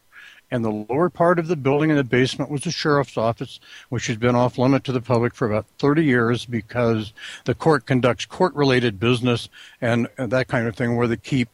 and 0.51 0.65
the 0.65 0.85
lower 0.89 1.09
part 1.09 1.39
of 1.39 1.47
the 1.47 1.55
building 1.55 1.89
in 1.89 1.95
the 1.95 2.03
basement 2.03 2.49
was 2.49 2.61
the 2.61 2.71
sheriff's 2.71 3.17
office, 3.17 3.59
which 3.89 4.07
has 4.07 4.17
been 4.17 4.35
off 4.35 4.57
limit 4.57 4.83
to 4.85 4.91
the 4.91 5.01
public 5.01 5.35
for 5.35 5.47
about 5.47 5.65
30 5.77 6.03
years 6.03 6.45
because 6.45 7.13
the 7.45 7.55
court 7.55 7.85
conducts 7.85 8.25
court 8.25 8.53
related 8.55 8.99
business 8.99 9.49
and, 9.81 10.07
and, 10.17 10.31
that 10.31 10.47
kind 10.47 10.67
of 10.67 10.75
thing 10.75 10.95
where 10.95 11.07
they 11.07 11.17
keep 11.17 11.49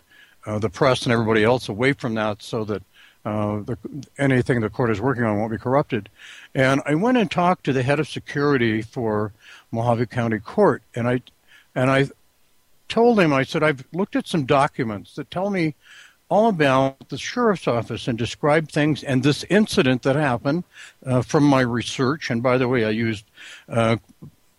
uh, 0.46 0.60
the 0.60 0.70
press 0.70 1.04
and 1.04 1.14
everybody 1.14 1.44
else 1.44 1.70
away 1.70 1.94
from 1.94 2.14
that 2.16 2.42
so 2.42 2.64
that 2.64 2.84
uh, 3.26 3.58
the, 3.62 3.78
anything 4.18 4.62
the 4.62 4.70
court 4.70 4.92
is 4.92 5.02
working 5.02 5.24
on 5.24 5.40
won't 5.40 5.52
be 5.52 5.58
corrupted. 5.58 6.10
And 6.54 6.82
I 6.86 6.96
went 6.96 7.18
and 7.18 7.30
talked 7.30 7.64
to 7.66 7.74
the 7.74 7.84
head 7.84 8.00
of 8.00 8.08
security 8.08 8.82
for 8.82 9.34
Mohave 9.74 10.10
County 10.10 10.40
Court, 10.40 10.84
and 10.94 11.08
I 11.08 11.22
and 11.74 11.90
I 11.90 12.10
told 12.88 13.20
him 13.20 13.34
I 13.34 13.44
said 13.44 13.64
I've 13.64 13.84
looked 13.92 14.16
at 14.16 14.28
some 14.28 14.46
documents 14.46 15.16
that 15.16 15.32
tell 15.32 15.50
me 15.50 15.74
all 16.30 16.50
about 16.50 17.10
the 17.10 17.18
sheriff's 17.18 17.68
office 17.68 18.08
and 18.08 18.18
describe 18.18 18.70
things 18.70 19.04
and 19.04 19.24
this 19.24 19.44
incident 19.46 20.02
that 20.04 20.16
happened 20.16 20.64
uh, 21.06 21.22
from 21.22 21.44
my 21.44 21.62
research. 21.62 22.30
And 22.30 22.42
by 22.42 22.58
the 22.58 22.68
way, 22.68 22.84
I 22.84 22.90
used 22.90 23.26
uh, 23.70 23.98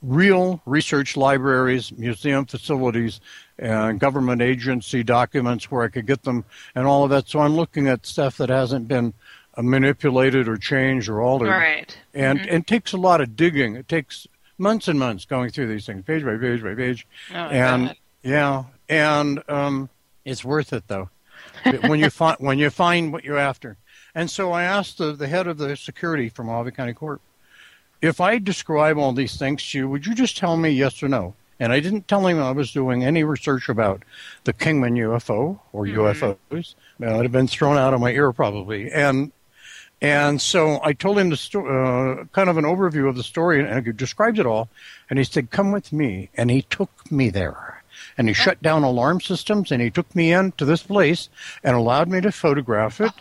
real 0.03 0.61
research 0.65 1.17
libraries, 1.17 1.91
museum 1.93 2.47
facilities, 2.47 3.21
and 3.59 3.99
government 3.99 4.43
agency 4.43 5.03
documents 5.03 5.71
where 5.71 5.83
I 5.83 5.89
could 5.89 6.07
get 6.07 6.23
them 6.23 6.45
and 6.75 6.87
all 6.87 7.05
of 7.05 7.11
that. 7.11 7.29
So 7.29 7.41
I'm 7.41 7.57
looking 7.57 7.89
at 7.89 8.07
stuff 8.07 8.37
that 8.37 8.49
hasn't 8.49 8.87
been 8.87 9.13
uh, 9.57 9.63
manipulated 9.63 10.47
or 10.49 10.57
changed 10.57 11.09
or 11.09 11.21
altered. 11.21 11.49
Right. 11.49 11.99
And, 12.15 12.39
mm-hmm. 12.39 12.49
and 12.49 12.63
it 12.63 12.67
takes 12.67 12.93
a 12.93 12.99
lot 12.99 13.21
of 13.21 13.35
digging. 13.35 13.75
It 13.75 13.89
takes 13.89 14.29
months 14.57 14.87
and 14.87 14.99
months 14.99 15.25
going 15.25 15.51
through 15.51 15.69
these 15.69 15.87
things, 15.87 16.05
page 16.05 16.25
by 16.25 16.37
page 16.37 16.63
by 16.63 16.75
page. 16.75 17.07
Oh, 17.33 17.37
and 17.37 17.87
God. 17.89 17.97
yeah, 18.23 18.65
and 18.89 19.43
um, 19.49 19.89
it's 20.25 20.45
worth 20.45 20.73
it 20.73 20.85
though 20.87 21.11
when 21.65 21.99
you 22.01 22.11
find 22.11 22.37
when 22.39 22.59
you 22.59 22.71
find 22.71 23.13
what 23.13 23.25
you're 23.25 23.39
after. 23.39 23.77
And 24.15 24.31
so 24.31 24.53
I 24.53 24.65
asked 24.65 24.99
the, 24.99 25.13
the 25.13 25.29
head 25.29 25.47
of 25.47 25.59
the 25.59 25.77
security 25.77 26.29
from 26.29 26.47
Mohave 26.47 26.75
County 26.75 26.95
Court, 26.95 27.21
if 28.01 28.21
I 28.21 28.39
describe 28.39 28.97
all 28.97 29.13
these 29.13 29.37
things 29.37 29.69
to 29.71 29.79
you, 29.79 29.89
would 29.89 30.07
you 30.07 30.15
just 30.15 30.37
tell 30.37 30.57
me 30.57 30.71
yes 30.71 31.03
or 31.03 31.09
no? 31.09 31.35
And 31.59 31.73
I 31.73 31.81
didn't 31.81 32.07
tell 32.07 32.27
him 32.27 32.39
I 32.39 32.51
was 32.53 32.73
doing 32.73 33.03
any 33.05 33.25
research 33.25 33.69
about 33.69 34.03
the 34.45 34.53
Kingman 34.53 34.95
UFO 34.95 35.59
or 35.73 35.87
mm-hmm. 35.87 36.01
UFOs. 36.01 36.75
Well, 36.99 37.13
it 37.13 37.17
would 37.17 37.25
have 37.25 37.33
been 37.33 37.49
thrown 37.49 37.79
out 37.79 37.95
of 37.95 38.01
my 38.01 38.11
ear 38.11 38.33
probably. 38.33 38.91
And 38.91 39.33
and 40.01 40.41
so 40.41 40.81
I 40.83 40.93
told 40.93 41.19
him 41.19 41.31
the 41.31 41.37
sto- 41.37 41.67
uh, 41.67 42.25
kind 42.33 42.51
of 42.51 42.59
an 42.59 42.65
overview 42.65 43.09
of 43.09 43.17
the 43.17 43.23
story, 43.23 43.61
and 43.61 43.69
I 43.69 43.81
described 43.81 44.39
it 44.39 44.45
all. 44.45 44.69
And 45.09 45.19
he 45.19 45.25
said, 45.25 45.51
"Come 45.51 45.73
with 45.73 45.91
me," 45.91 46.29
and 46.37 46.51
he 46.51 46.63
took 46.63 47.11
me 47.11 47.31
there 47.31 47.76
and 48.19 48.29
he 48.29 48.35
shut 48.35 48.61
down 48.63 48.83
alarm 48.83 49.21
systems 49.21 49.71
and 49.73 49.83
he 49.83 49.91
took 49.91 50.15
me 50.15 50.33
in 50.33 50.53
to 50.53 50.65
this 50.65 50.83
place 50.83 51.29
and 51.63 51.77
allowed 51.77 52.09
me 52.09 52.21
to 52.21 52.33
photograph 52.33 53.01
it. 53.01 53.13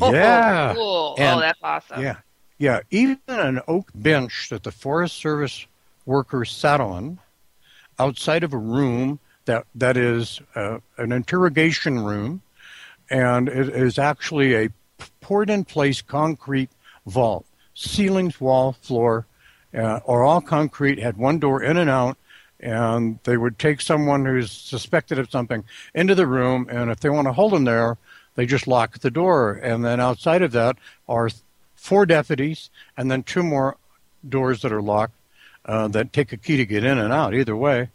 Oh, 0.00 0.12
yeah. 0.12 0.74
cool. 0.74 1.14
And- 1.18 1.38
oh, 1.38 1.40
that's 1.40 1.58
awesome. 1.62 2.02
Yeah. 2.02 2.16
Yeah. 2.58 2.80
Even 2.90 3.18
an 3.28 3.60
oak 3.68 3.90
bench 3.94 4.48
that 4.50 4.62
the 4.62 4.72
Forest 4.72 5.16
Service 5.16 5.66
workers 6.06 6.50
sat 6.50 6.80
on 6.80 7.18
outside 7.98 8.44
of 8.44 8.52
a 8.52 8.58
room 8.58 9.18
that 9.44 9.66
that 9.74 9.96
is 9.96 10.40
uh, 10.54 10.78
an 10.96 11.12
interrogation 11.12 12.00
room, 12.00 12.40
and 13.10 13.48
it 13.48 13.68
is 13.68 13.98
actually 13.98 14.54
a 14.54 14.70
poured 15.20 15.50
in 15.50 15.64
place 15.64 16.00
concrete 16.00 16.70
vault. 17.06 17.44
Ceilings, 17.74 18.40
wall, 18.40 18.72
floor 18.72 19.26
uh, 19.74 20.00
are 20.06 20.22
all 20.22 20.40
concrete, 20.40 20.98
had 20.98 21.16
one 21.16 21.38
door 21.38 21.62
in 21.62 21.76
and 21.76 21.90
out, 21.90 22.16
and 22.64 23.18
they 23.24 23.36
would 23.36 23.58
take 23.58 23.80
someone 23.80 24.24
who's 24.24 24.50
suspected 24.50 25.18
of 25.18 25.30
something 25.30 25.64
into 25.94 26.14
the 26.14 26.26
room, 26.26 26.66
and 26.70 26.90
if 26.90 27.00
they 27.00 27.10
want 27.10 27.28
to 27.28 27.32
hold 27.32 27.52
them 27.52 27.64
there, 27.64 27.98
they 28.34 28.46
just 28.46 28.66
lock 28.66 28.98
the 28.98 29.10
door. 29.10 29.52
And 29.52 29.84
then 29.84 30.00
outside 30.00 30.42
of 30.42 30.52
that 30.52 30.76
are 31.08 31.30
four 31.76 32.06
deputies, 32.06 32.70
and 32.96 33.10
then 33.10 33.22
two 33.22 33.42
more 33.42 33.76
doors 34.26 34.62
that 34.62 34.72
are 34.72 34.82
locked 34.82 35.14
uh, 35.66 35.88
that 35.88 36.12
take 36.12 36.32
a 36.32 36.36
key 36.36 36.56
to 36.56 36.64
get 36.64 36.84
in 36.84 36.98
and 36.98 37.12
out, 37.12 37.34
either 37.34 37.54
way. 37.54 37.90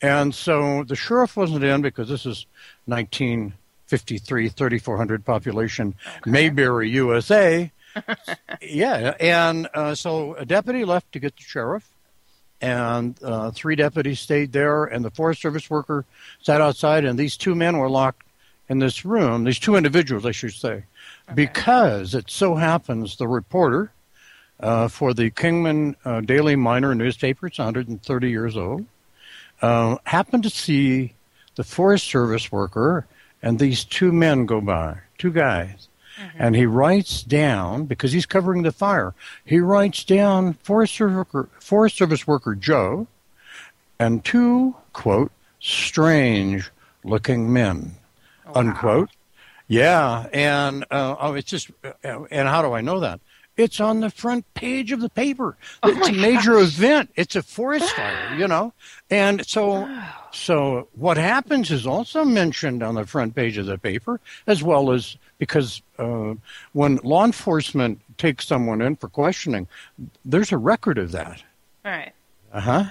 And 0.00 0.34
so 0.34 0.84
the 0.84 0.96
sheriff 0.96 1.36
wasn't 1.36 1.64
in 1.64 1.82
because 1.82 2.08
this 2.08 2.26
is 2.26 2.46
1953, 2.86 4.48
3,400 4.48 5.24
population, 5.24 5.94
okay. 6.18 6.30
Mayberry, 6.30 6.90
USA. 6.90 7.70
yeah, 8.62 9.14
and 9.20 9.68
uh, 9.74 9.94
so 9.94 10.34
a 10.34 10.44
deputy 10.44 10.84
left 10.84 11.12
to 11.12 11.20
get 11.20 11.36
the 11.36 11.42
sheriff, 11.42 11.88
and 12.64 13.22
uh, 13.22 13.50
three 13.50 13.76
deputies 13.76 14.20
stayed 14.20 14.52
there, 14.52 14.84
and 14.84 15.04
the 15.04 15.10
Forest 15.10 15.42
Service 15.42 15.68
worker 15.68 16.06
sat 16.40 16.62
outside, 16.62 17.04
and 17.04 17.18
these 17.18 17.36
two 17.36 17.54
men 17.54 17.76
were 17.76 17.90
locked 17.90 18.22
in 18.70 18.78
this 18.78 19.04
room. 19.04 19.44
These 19.44 19.58
two 19.58 19.76
individuals, 19.76 20.24
I 20.24 20.30
should 20.30 20.54
say, 20.54 20.68
okay. 20.68 21.34
because 21.34 22.14
it 22.14 22.30
so 22.30 22.54
happens 22.54 23.16
the 23.16 23.28
reporter 23.28 23.92
uh, 24.60 24.88
for 24.88 25.12
the 25.12 25.30
Kingman 25.30 25.96
uh, 26.06 26.22
Daily 26.22 26.56
Miner 26.56 26.94
newspaper, 26.94 27.48
it's 27.48 27.58
130 27.58 28.30
years 28.30 28.56
old, 28.56 28.86
uh, 29.60 29.96
happened 30.04 30.44
to 30.44 30.50
see 30.50 31.12
the 31.56 31.64
Forest 31.64 32.06
Service 32.06 32.50
worker 32.50 33.06
and 33.42 33.58
these 33.58 33.84
two 33.84 34.10
men 34.10 34.46
go 34.46 34.62
by, 34.62 35.00
two 35.18 35.30
guys. 35.30 35.88
Mm-hmm. 36.18 36.38
And 36.38 36.56
he 36.56 36.66
writes 36.66 37.22
down, 37.22 37.86
because 37.86 38.12
he's 38.12 38.26
covering 38.26 38.62
the 38.62 38.72
fire, 38.72 39.14
he 39.44 39.58
writes 39.58 40.04
down 40.04 40.54
Forest 40.54 40.94
Service 40.94 41.16
worker, 41.16 41.48
Forest 41.58 41.96
Service 41.96 42.26
worker 42.26 42.54
Joe 42.54 43.06
and 43.98 44.24
two, 44.24 44.76
quote, 44.92 45.32
strange 45.60 46.70
looking 47.04 47.52
men, 47.52 47.96
wow. 48.46 48.52
unquote. 48.56 49.10
Yeah, 49.66 50.26
and 50.32 50.84
uh, 50.90 51.16
oh, 51.18 51.34
it's 51.34 51.50
just, 51.50 51.70
uh, 51.82 52.24
and 52.30 52.46
how 52.46 52.62
do 52.62 52.72
I 52.72 52.80
know 52.80 53.00
that? 53.00 53.20
It's 53.56 53.80
on 53.80 54.00
the 54.00 54.10
front 54.10 54.52
page 54.54 54.90
of 54.92 55.00
the 55.00 55.08
paper. 55.08 55.56
Oh 55.82 55.90
it's 55.90 56.08
a 56.08 56.12
major 56.12 56.54
gosh. 56.54 56.76
event. 56.76 57.10
It's 57.14 57.36
a 57.36 57.42
forest 57.42 57.90
fire, 57.94 58.34
you 58.38 58.48
know. 58.48 58.72
And 59.10 59.46
so 59.46 59.88
so 60.32 60.88
what 60.94 61.16
happens 61.16 61.70
is 61.70 61.86
also 61.86 62.24
mentioned 62.24 62.82
on 62.82 62.96
the 62.96 63.06
front 63.06 63.34
page 63.34 63.56
of 63.58 63.66
the 63.66 63.78
paper 63.78 64.20
as 64.46 64.62
well 64.62 64.90
as 64.90 65.16
because 65.38 65.82
uh, 65.98 66.34
when 66.72 66.96
law 66.96 67.24
enforcement 67.24 68.00
takes 68.18 68.46
someone 68.46 68.80
in 68.80 68.96
for 68.96 69.08
questioning, 69.08 69.68
there's 70.24 70.52
a 70.52 70.58
record 70.58 70.98
of 70.98 71.12
that. 71.12 71.42
Right. 71.84 72.12
Uh-huh. 72.52 72.84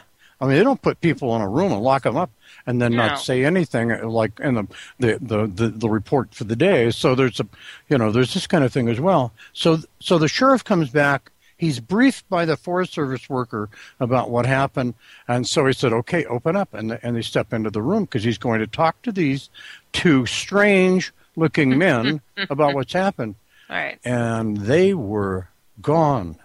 I 0.43 0.45
mean, 0.45 0.57
they 0.57 0.63
don't 0.65 0.81
put 0.81 0.99
people 0.99 1.33
in 1.37 1.41
a 1.41 1.47
room 1.47 1.71
and 1.71 1.81
lock 1.81 2.03
them 2.03 2.17
up 2.17 2.29
and 2.67 2.81
then 2.81 2.91
no. 2.91 3.07
not 3.07 3.21
say 3.21 3.45
anything 3.45 3.93
uh, 3.93 4.05
like 4.05 4.41
in 4.41 4.55
the, 4.55 4.67
the, 4.99 5.17
the, 5.21 5.47
the, 5.47 5.67
the 5.69 5.89
report 5.89 6.35
for 6.35 6.43
the 6.43 6.57
day. 6.57 6.91
So 6.91 7.15
there's 7.15 7.39
a, 7.39 7.47
you 7.87 7.97
know, 7.97 8.11
there's 8.11 8.33
this 8.33 8.45
kind 8.45 8.65
of 8.65 8.73
thing 8.73 8.89
as 8.89 8.99
well. 8.99 9.31
So, 9.53 9.79
so 10.01 10.17
the 10.17 10.27
sheriff 10.27 10.65
comes 10.65 10.89
back. 10.89 11.31
He's 11.55 11.79
briefed 11.79 12.27
by 12.27 12.43
the 12.43 12.57
Forest 12.57 12.91
Service 12.91 13.29
worker 13.29 13.69
about 14.01 14.29
what 14.31 14.45
happened. 14.45 14.95
And 15.29 15.47
so 15.47 15.65
he 15.65 15.71
said, 15.71 15.93
okay, 15.93 16.25
open 16.25 16.57
up. 16.57 16.73
And, 16.73 16.99
and 17.01 17.15
they 17.15 17.21
step 17.21 17.53
into 17.53 17.69
the 17.69 17.81
room 17.81 18.03
because 18.03 18.25
he's 18.25 18.37
going 18.37 18.59
to 18.59 18.67
talk 18.67 19.01
to 19.03 19.13
these 19.13 19.49
two 19.93 20.25
strange 20.25 21.13
looking 21.37 21.77
men 21.77 22.19
about 22.49 22.73
what's 22.73 22.91
happened. 22.91 23.35
All 23.69 23.77
right. 23.77 23.97
And 24.03 24.57
they 24.57 24.93
were 24.93 25.47
gone. 25.81 26.35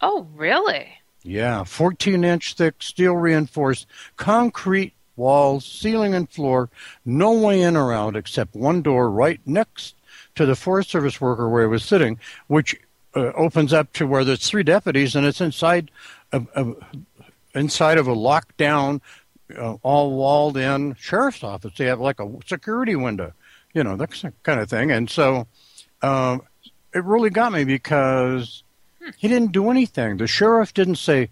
Oh, 0.00 0.26
really? 0.34 0.98
Yeah, 1.22 1.64
14 1.64 2.24
inch 2.24 2.54
thick, 2.54 2.82
steel 2.82 3.14
reinforced, 3.14 3.86
concrete 4.16 4.94
walls, 5.16 5.66
ceiling, 5.66 6.14
and 6.14 6.30
floor, 6.30 6.70
no 7.04 7.32
way 7.32 7.60
in 7.60 7.76
or 7.76 7.92
out 7.92 8.16
except 8.16 8.54
one 8.54 8.82
door 8.82 9.10
right 9.10 9.40
next 9.44 9.96
to 10.36 10.46
the 10.46 10.54
Forest 10.54 10.90
Service 10.90 11.20
worker 11.20 11.48
where 11.48 11.62
he 11.62 11.68
was 11.68 11.84
sitting, 11.84 12.18
which 12.46 12.76
uh, 13.16 13.32
opens 13.32 13.72
up 13.72 13.92
to 13.94 14.06
where 14.06 14.24
there's 14.24 14.48
three 14.48 14.62
deputies, 14.62 15.16
and 15.16 15.26
it's 15.26 15.40
inside 15.40 15.90
of, 16.32 16.48
of 16.54 16.76
inside 17.54 17.98
of 17.98 18.06
a 18.06 18.14
lockdown, 18.14 19.00
uh, 19.56 19.74
all 19.82 20.12
walled 20.12 20.56
in 20.56 20.94
sheriff's 20.94 21.42
office. 21.42 21.72
They 21.76 21.86
have 21.86 22.00
like 22.00 22.20
a 22.20 22.30
security 22.46 22.94
window, 22.94 23.32
you 23.74 23.82
know, 23.82 23.96
that 23.96 24.32
kind 24.42 24.60
of 24.60 24.70
thing. 24.70 24.90
And 24.90 25.10
so 25.10 25.48
uh, 26.02 26.38
it 26.94 27.04
really 27.04 27.30
got 27.30 27.52
me 27.52 27.64
because 27.64 28.62
he 29.16 29.28
didn't 29.28 29.52
do 29.52 29.70
anything. 29.70 30.16
The 30.16 30.26
sheriff 30.26 30.74
didn't 30.74 30.96
say, 30.96 31.30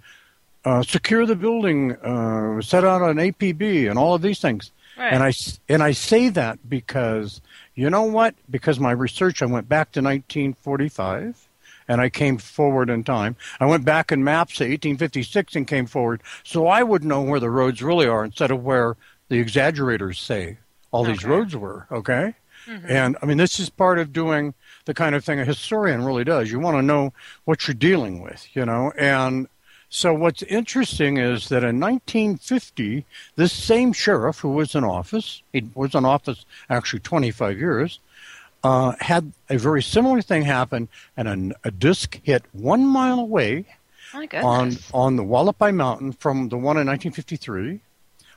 uh, 0.65 0.83
secure 0.83 1.27
the 1.27 1.37
building, 1.37 1.93
uh, 1.97 2.61
set 2.61 2.85
out 2.85 3.03
an 3.03 3.19
APB, 3.19 3.89
and 3.89 3.99
all 3.99 4.15
of 4.15 4.23
these 4.23 4.41
things. 4.41 4.73
Right. 4.99 5.13
And 5.13 5.23
I 5.23 5.33
and 5.69 5.83
I 5.83 5.93
say 5.93 6.31
that 6.31 6.69
because 6.69 7.43
you 7.75 7.91
know 7.91 8.05
what? 8.05 8.35
Because 8.51 8.81
my 8.81 8.93
research, 8.93 9.43
I 9.43 9.47
went 9.47 9.69
back 9.69 9.93
to 9.93 10.01
1945, 10.01 11.49
and 11.87 12.01
I 12.01 12.09
came 12.09 12.39
forward 12.39 12.89
in 12.89 13.05
time. 13.05 13.37
I 13.61 13.67
went 13.67 13.85
back 13.85 14.11
in 14.11 14.25
maps 14.25 14.57
to 14.57 14.65
1856 14.65 15.55
and 15.55 15.67
came 15.67 15.87
forward, 15.87 16.23
so 16.43 16.67
I 16.67 16.83
would 16.83 17.05
know 17.05 17.21
where 17.21 17.41
the 17.41 17.51
roads 17.51 17.83
really 17.83 18.07
are 18.07 18.25
instead 18.25 18.51
of 18.51 18.65
where 18.65 18.97
the 19.29 19.39
exaggerators 19.39 20.19
say 20.19 20.59
all 20.91 21.03
okay. 21.03 21.13
these 21.13 21.25
roads 21.25 21.55
were. 21.55 21.87
Okay. 21.93 22.35
Mm-hmm. 22.67 22.87
And 22.89 23.17
I 23.23 23.27
mean, 23.27 23.37
this 23.37 23.61
is 23.61 23.71
part 23.71 23.99
of 23.99 24.13
doing 24.13 24.55
the 24.87 24.95
kind 24.95 25.15
of 25.15 25.25
thing 25.25 25.39
a 25.39 25.45
historian 25.45 26.05
really 26.05 26.25
does. 26.25 26.51
You 26.51 26.59
want 26.59 26.79
to 26.79 26.83
know 26.83 27.13
what 27.45 27.69
you're 27.69 27.75
dealing 27.75 28.23
with, 28.23 28.49
you 28.55 28.65
know, 28.65 28.93
and 28.99 29.49
so 29.89 30.13
what's 30.13 30.43
interesting 30.43 31.19
is 31.19 31.49
that 31.49 31.63
in 31.63 31.79
1950, 31.79 33.05
this 33.37 33.53
same 33.53 33.93
sheriff 33.93 34.39
who 34.39 34.51
was 34.51 34.75
in 34.75 34.85
office, 34.85 35.43
he 35.53 35.69
was 35.75 35.95
in 35.95 36.05
office 36.05 36.45
actually 36.69 37.01
25 37.01 37.59
years, 37.59 38.01
uh, 38.65 38.95
had 39.01 39.33
a 39.49 39.59
very 39.59 39.83
similar 39.83 40.23
thing 40.23 40.43
happen, 40.43 40.89
and 41.17 41.53
a, 41.65 41.69
a 41.69 41.71
disc 41.71 42.19
hit 42.25 42.45
one 42.53 42.85
mile 42.85 43.21
away 43.21 43.67
on 44.45 44.77
on 44.93 45.17
the 45.17 45.23
Hualapai 45.23 45.75
Mountain 45.75 46.13
from 46.13 46.49
the 46.49 46.57
one 46.57 46.77
in 46.77 46.87
1953. 46.87 47.81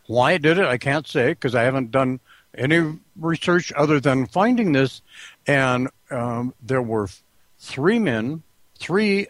Why 0.08 0.34
it 0.34 0.42
did 0.42 0.58
it, 0.58 0.66
I 0.66 0.78
can't 0.78 1.08
say 1.08 1.30
because 1.30 1.56
I 1.56 1.64
haven't 1.64 1.92
done 1.92 2.20
any 2.58 3.00
research 3.20 3.72
other 3.76 4.00
than 4.00 4.26
finding 4.26 4.72
this, 4.74 5.02
and 5.48 5.90
um, 6.12 6.54
there 6.62 6.82
were 6.82 7.08
three 7.60 8.00
men, 8.00 8.44
three 8.78 9.28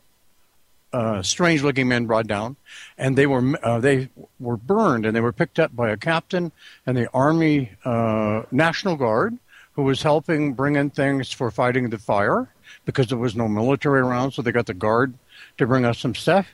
uh, 0.92 1.22
strange-looking 1.22 1.88
men 1.88 2.06
brought 2.06 2.28
down, 2.28 2.56
and 2.98 3.16
they 3.16 3.28
were 3.28 3.58
uh, 3.64 3.80
they 3.80 4.10
were 4.40 4.58
burned, 4.58 5.06
and 5.06 5.16
they 5.16 5.22
were 5.22 5.34
picked 5.34 5.60
up 5.60 5.76
by 5.76 5.90
a 5.90 5.98
captain 5.98 6.52
and 6.86 6.98
the 6.98 7.10
Army 7.12 7.72
uh, 7.86 8.44
National 8.52 8.96
Guard 8.96 9.38
who 9.74 9.84
was 9.84 10.02
helping 10.02 10.54
bring 10.54 10.76
in 10.76 10.90
things 10.90 11.32
for 11.32 11.50
fighting 11.52 11.90
the 11.90 11.98
fire 11.98 12.52
because 12.86 13.08
there 13.08 13.18
was 13.18 13.36
no 13.36 13.48
military 13.48 14.02
around, 14.02 14.32
so 14.32 14.42
they 14.42 14.52
got 14.52 14.66
the 14.66 14.74
guard 14.74 15.14
to 15.58 15.66
bring 15.66 15.86
us 15.86 16.00
some 16.00 16.16
stuff, 16.16 16.48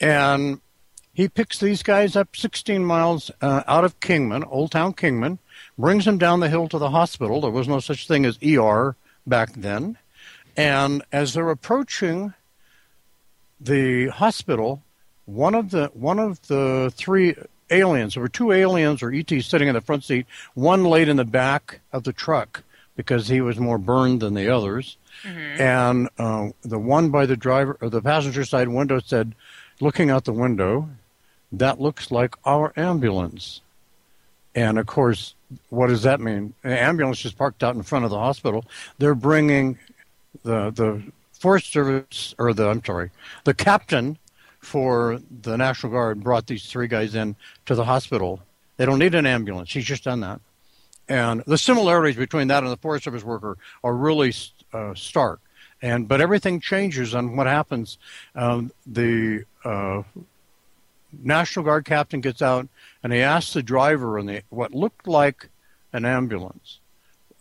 and 0.00 0.60
he 1.16 1.30
picks 1.30 1.58
these 1.58 1.82
guys 1.82 2.14
up 2.14 2.36
16 2.36 2.84
miles 2.84 3.30
uh, 3.40 3.62
out 3.66 3.84
of 3.84 3.98
Kingman, 4.00 4.44
Old 4.44 4.70
Town 4.70 4.92
Kingman, 4.92 5.38
brings 5.78 6.04
them 6.04 6.18
down 6.18 6.40
the 6.40 6.50
hill 6.50 6.68
to 6.68 6.78
the 6.78 6.90
hospital. 6.90 7.40
There 7.40 7.50
was 7.50 7.66
no 7.66 7.80
such 7.80 8.06
thing 8.06 8.26
as 8.26 8.38
ER 8.42 8.96
back 9.26 9.54
then, 9.54 9.96
and 10.58 11.02
as 11.10 11.32
they're 11.32 11.48
approaching 11.48 12.34
the 13.58 14.08
hospital, 14.08 14.82
one 15.24 15.54
of 15.54 15.70
the 15.70 15.86
one 15.94 16.18
of 16.18 16.46
the 16.48 16.92
three 16.94 17.34
aliens, 17.70 18.12
there 18.12 18.22
were 18.22 18.28
two 18.28 18.52
aliens 18.52 19.02
or 19.02 19.10
ETs 19.10 19.46
sitting 19.46 19.68
in 19.68 19.74
the 19.74 19.80
front 19.80 20.04
seat. 20.04 20.26
One 20.52 20.84
laid 20.84 21.08
in 21.08 21.16
the 21.16 21.24
back 21.24 21.80
of 21.94 22.04
the 22.04 22.12
truck 22.12 22.62
because 22.94 23.28
he 23.28 23.40
was 23.40 23.58
more 23.58 23.78
burned 23.78 24.20
than 24.20 24.34
the 24.34 24.54
others. 24.54 24.98
Mm-hmm. 25.22 25.62
And 25.62 26.08
uh, 26.18 26.50
the 26.60 26.78
one 26.78 27.08
by 27.08 27.24
the 27.24 27.38
driver 27.38 27.78
or 27.80 27.88
the 27.88 28.02
passenger 28.02 28.44
side 28.44 28.68
window 28.68 29.00
said, 29.00 29.34
looking 29.80 30.10
out 30.10 30.24
the 30.24 30.32
window, 30.32 30.88
that 31.52 31.80
looks 31.80 32.10
like 32.10 32.34
our 32.44 32.72
ambulance. 32.76 33.60
And 34.54 34.78
of 34.78 34.86
course, 34.86 35.34
what 35.68 35.88
does 35.88 36.02
that 36.02 36.20
mean? 36.20 36.54
An 36.64 36.72
ambulance 36.72 37.24
is 37.24 37.32
parked 37.32 37.62
out 37.62 37.74
in 37.74 37.82
front 37.82 38.04
of 38.04 38.10
the 38.10 38.18
hospital. 38.18 38.64
They're 38.98 39.14
bringing 39.14 39.78
the 40.42 40.70
the 40.70 41.02
Forest 41.32 41.72
Service, 41.72 42.34
or 42.38 42.52
the 42.54 42.68
I'm 42.68 42.84
sorry, 42.84 43.10
the 43.44 43.54
captain 43.54 44.18
for 44.60 45.20
the 45.42 45.56
National 45.56 45.92
Guard 45.92 46.22
brought 46.22 46.46
these 46.46 46.66
three 46.66 46.88
guys 46.88 47.14
in 47.14 47.36
to 47.66 47.74
the 47.74 47.84
hospital. 47.84 48.40
They 48.78 48.86
don't 48.86 48.98
need 48.98 49.14
an 49.14 49.26
ambulance. 49.26 49.72
He's 49.72 49.84
just 49.84 50.04
done 50.04 50.20
that, 50.20 50.40
and 51.08 51.44
the 51.46 51.58
similarities 51.58 52.16
between 52.16 52.48
that 52.48 52.62
and 52.62 52.72
the 52.72 52.76
Forest 52.78 53.04
Service 53.04 53.24
worker 53.24 53.58
are 53.84 53.94
really 53.94 54.32
uh, 54.72 54.94
stark. 54.94 55.40
And 55.82 56.08
but 56.08 56.22
everything 56.22 56.60
changes 56.60 57.14
on 57.14 57.36
what 57.36 57.46
happens. 57.46 57.98
Um, 58.34 58.72
the 58.86 59.44
uh, 59.62 60.02
National 61.22 61.64
Guard 61.64 61.84
captain 61.84 62.20
gets 62.20 62.42
out 62.42 62.68
and 63.02 63.12
he 63.12 63.20
asks 63.20 63.52
the 63.52 63.62
driver 63.62 64.18
in 64.18 64.26
the 64.26 64.42
what 64.50 64.74
looked 64.74 65.06
like 65.06 65.48
an 65.92 66.04
ambulance 66.04 66.80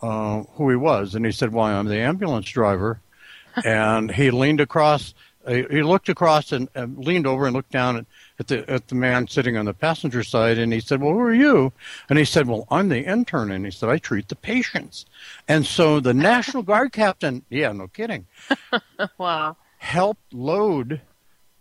uh, 0.02 0.44
who 0.54 0.70
he 0.70 0.76
was, 0.76 1.16
and 1.16 1.26
he 1.26 1.32
said, 1.32 1.52
"Why, 1.52 1.74
I'm 1.74 1.88
the 1.88 1.98
ambulance 1.98 2.50
driver." 2.50 3.02
and 3.66 4.12
he 4.12 4.32
leaned 4.32 4.62
across. 4.62 5.14
Uh, 5.46 5.62
he 5.70 5.84
looked 5.84 6.10
across 6.10 6.52
and, 6.52 6.68
and 6.74 6.98
leaned 6.98 7.28
over 7.28 7.46
and 7.46 7.56
looked 7.56 7.72
down 7.72 7.98
at, 7.98 8.06
at 8.40 8.48
the 8.48 8.70
at 8.70 8.88
the 8.88 8.96
man 8.96 9.28
sitting 9.28 9.58
on 9.58 9.66
the 9.66 9.74
passenger 9.74 10.24
side, 10.24 10.58
and 10.58 10.74
he 10.74 10.80
said, 10.80 11.02
"Well, 11.02 11.14
who 11.14 11.20
are 11.20 11.34
you?" 11.34 11.72
And 12.10 12.20
he 12.20 12.26
said, 12.26 12.48
"Well, 12.48 12.68
I'm 12.70 12.90
the 12.90 13.06
intern." 13.06 13.52
And 13.52 13.66
he 13.66 13.72
said, 13.72 13.90
"I 13.90 13.98
treat 13.98 14.28
the 14.28 14.36
patients." 14.36 15.06
And 15.48 15.66
so 15.66 16.00
the 16.00 16.14
National 16.14 16.64
Guard 16.72 16.92
captain, 16.92 17.44
yeah, 17.50 17.72
no 17.72 17.88
kidding, 17.88 18.26
wow, 19.18 19.56
helped 19.78 20.34
load 20.34 21.02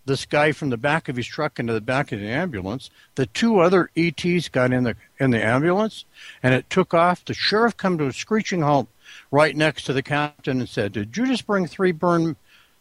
this 0.06 0.24
guy 0.26 0.52
from 0.52 0.70
the 0.70 0.76
back 0.76 1.08
of 1.08 1.16
his 1.16 1.26
truck 1.26 1.58
into 1.58 1.72
the 1.72 1.80
back 1.80 2.12
of 2.12 2.20
the 2.20 2.28
ambulance. 2.28 2.90
The 3.14 3.26
two 3.26 3.60
other 3.60 3.90
ETs 3.96 4.48
got 4.48 4.72
in 4.72 4.84
the 4.84 4.96
in 5.18 5.30
the 5.30 5.42
ambulance, 5.42 6.04
and 6.42 6.54
it 6.54 6.68
took 6.68 6.92
off. 6.94 7.24
The 7.24 7.34
sheriff 7.34 7.76
come 7.76 7.98
to 7.98 8.06
a 8.06 8.12
screeching 8.12 8.62
halt 8.62 8.88
right 9.30 9.56
next 9.56 9.84
to 9.84 9.92
the 9.92 10.02
captain 10.02 10.60
and 10.60 10.68
said, 10.68 10.92
"Did 10.92 11.16
you 11.16 11.26
just 11.26 11.46
bring 11.46 11.66
three 11.66 11.92
burned 11.92 12.36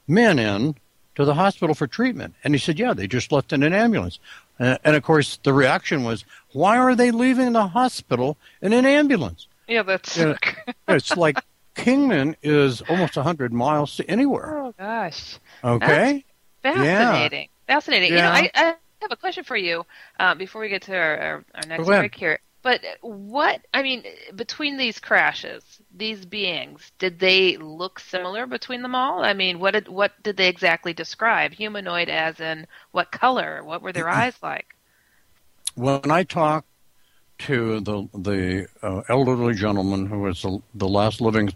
men 0.08 0.40
in 0.40 0.76
to 1.16 1.26
the 1.26 1.36
hospital 1.36 1.76
for 1.76 1.88
treatment?" 1.88 2.36
And 2.44 2.54
he 2.54 2.60
said, 2.60 2.80
"Yeah, 2.80 2.94
they 2.94 3.08
just 3.08 3.32
left 3.32 3.54
in 3.54 3.64
an 3.64 3.74
ambulance." 3.74 4.20
Uh, 4.60 4.78
and 4.84 4.96
of 4.96 5.04
course, 5.04 5.40
the 5.44 5.54
reaction 5.54 6.04
was, 6.04 6.26
"Why 6.52 6.78
are 6.78 6.96
they 6.96 7.12
leaving 7.12 7.54
the 7.54 7.68
hospital 7.68 8.38
in 8.62 8.74
an 8.74 8.86
ambulance?" 8.86 9.48
Yeah, 9.68 9.84
that's. 9.84 10.18
You 10.18 10.26
know, 10.26 10.36
it's 10.90 11.16
like 11.16 11.38
Kingman 11.76 12.36
is 12.44 12.82
almost 12.82 13.16
hundred 13.16 13.54
miles 13.54 13.96
to 13.98 14.10
anywhere. 14.10 14.58
Oh 14.58 14.74
gosh. 14.78 15.40
Okay. 15.64 16.26
Fascinating. 16.64 17.50
Yeah. 17.68 17.76
Fascinating. 17.76 18.14
Yeah. 18.14 18.36
You 18.36 18.44
know, 18.44 18.50
I, 18.56 18.70
I 18.70 18.76
have 19.02 19.12
a 19.12 19.16
question 19.18 19.44
for 19.44 19.58
you 19.58 19.86
uh, 20.20 20.34
before 20.36 20.62
we 20.62 20.70
get 20.70 20.82
to 20.84 20.96
our, 20.96 21.18
our, 21.18 21.46
our 21.56 21.68
next 21.68 21.86
break 21.86 22.16
here. 22.16 22.40
But 22.64 22.80
what 23.02 23.60
I 23.74 23.84
mean, 23.84 24.06
between 24.36 24.78
these 24.78 24.98
crashes, 24.98 25.82
these 25.94 26.26
beings, 26.26 26.94
did 26.98 27.20
they 27.20 27.58
look 27.58 28.00
similar 28.00 28.48
between 28.48 28.82
them 28.82 28.96
all? 28.96 29.22
I 29.22 29.34
mean, 29.34 29.60
what 29.60 29.72
did 29.72 29.90
what 29.90 30.12
did 30.24 30.38
they 30.38 30.48
exactly 30.48 30.94
describe? 30.94 31.52
Humanoid, 31.52 32.08
as 32.08 32.40
in 32.40 32.66
what 32.92 33.12
color? 33.12 33.62
What 33.66 33.82
were 33.82 33.92
their 33.92 34.08
eyes 34.08 34.36
like? 34.42 34.78
When 35.76 36.10
I 36.10 36.24
talked 36.24 36.68
to 37.40 37.82
the 37.82 38.08
the 38.14 38.68
uh, 38.82 39.02
elderly 39.10 39.56
gentleman 39.56 40.06
who 40.06 40.22
was 40.22 40.42
the, 40.42 40.62
the 40.74 40.88
last 40.88 41.20
living 41.20 41.52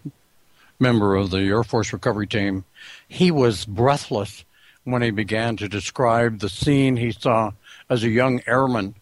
member 0.78 1.16
of 1.16 1.30
the 1.30 1.40
Air 1.40 1.64
Force 1.64 1.94
recovery 1.94 2.28
team, 2.28 2.66
he 3.08 3.32
was 3.32 3.64
breathless 3.64 4.44
when 4.88 5.02
he 5.02 5.12
began 5.12 5.58
to 5.58 5.68
describe 5.68 6.40
the 6.40 6.48
scene 6.48 6.96
he 6.96 7.12
saw 7.12 7.52
as 7.90 8.06
a 8.06 8.10
young 8.10 8.42
airman 8.48 8.96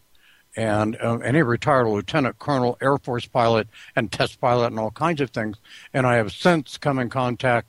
and 0.56 0.96
uh, 1.00 1.18
retired 1.18 1.86
lieutenant 1.86 2.38
colonel, 2.40 2.76
Air 2.82 2.98
Force 2.98 3.26
pilot, 3.26 3.68
and 3.94 4.10
test 4.10 4.40
pilot, 4.40 4.68
and 4.68 4.80
all 4.80 4.90
kinds 4.90 5.20
of 5.20 5.30
things. 5.30 5.58
And 5.94 6.04
I 6.04 6.16
have 6.16 6.32
since 6.32 6.76
come 6.76 6.98
in 6.98 7.08
contact 7.08 7.68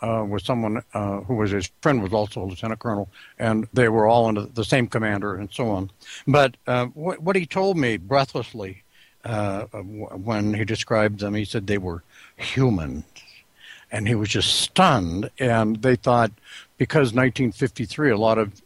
uh, 0.00 0.24
with 0.28 0.44
someone 0.44 0.80
uh, 0.94 1.22
who 1.22 1.34
was 1.34 1.50
his 1.50 1.68
friend, 1.80 2.02
was 2.02 2.12
also 2.12 2.44
a 2.44 2.46
lieutenant 2.46 2.78
colonel, 2.78 3.08
and 3.38 3.66
they 3.72 3.88
were 3.88 4.06
all 4.06 4.26
under 4.26 4.42
the 4.42 4.64
same 4.64 4.86
commander, 4.86 5.34
and 5.34 5.50
so 5.50 5.68
on. 5.68 5.90
But 6.26 6.56
uh, 6.68 6.86
what, 6.86 7.20
what 7.20 7.34
he 7.34 7.46
told 7.46 7.76
me 7.76 7.96
breathlessly 7.96 8.84
uh, 9.24 9.62
when 9.64 10.54
he 10.54 10.64
described 10.64 11.18
them, 11.18 11.34
he 11.34 11.44
said 11.44 11.66
they 11.66 11.78
were 11.78 12.04
human. 12.36 13.02
And 13.92 14.08
he 14.08 14.14
was 14.14 14.28
just 14.28 14.60
stunned, 14.60 15.30
and 15.38 15.76
they 15.80 15.96
thought 15.96 16.32
because 16.76 17.12
1953, 17.14 18.10
a 18.10 18.16
lot 18.16 18.36
of 18.38 18.60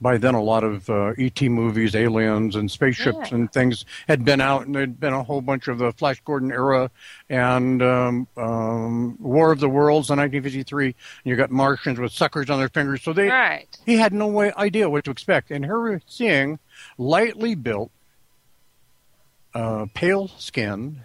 by 0.00 0.16
then 0.18 0.34
a 0.34 0.42
lot 0.42 0.64
of 0.64 0.90
uh, 0.90 1.12
ET 1.16 1.40
movies, 1.42 1.94
aliens 1.94 2.56
and 2.56 2.68
spaceships 2.68 3.30
Yeah. 3.30 3.36
and 3.36 3.52
things 3.52 3.84
had 4.08 4.24
been 4.24 4.40
out, 4.40 4.66
and 4.66 4.74
there'd 4.74 4.98
been 4.98 5.12
a 5.12 5.22
whole 5.22 5.40
bunch 5.40 5.68
of 5.68 5.78
the 5.78 5.92
Flash 5.92 6.20
Gordon 6.24 6.50
era 6.50 6.90
and 7.30 7.80
um, 7.80 8.26
um, 8.36 9.16
War 9.20 9.52
of 9.52 9.60
the 9.60 9.68
Worlds 9.68 10.10
in 10.10 10.16
1953. 10.18 10.86
And 10.86 10.94
you 11.24 11.36
got 11.36 11.52
Martians 11.52 12.00
with 12.00 12.10
suckers 12.10 12.50
on 12.50 12.58
their 12.58 12.68
fingers, 12.68 13.02
so 13.02 13.12
they 13.12 13.28
Right. 13.28 13.68
he 13.86 13.96
had 13.96 14.12
no 14.12 14.26
way 14.26 14.52
idea 14.56 14.90
what 14.90 15.04
to 15.04 15.12
expect. 15.12 15.52
And 15.52 15.64
here 15.64 15.78
we're 15.80 16.00
seeing 16.08 16.58
lightly 16.98 17.54
built, 17.54 17.92
uh, 19.54 19.86
pale 19.94 20.26
skinned, 20.28 21.00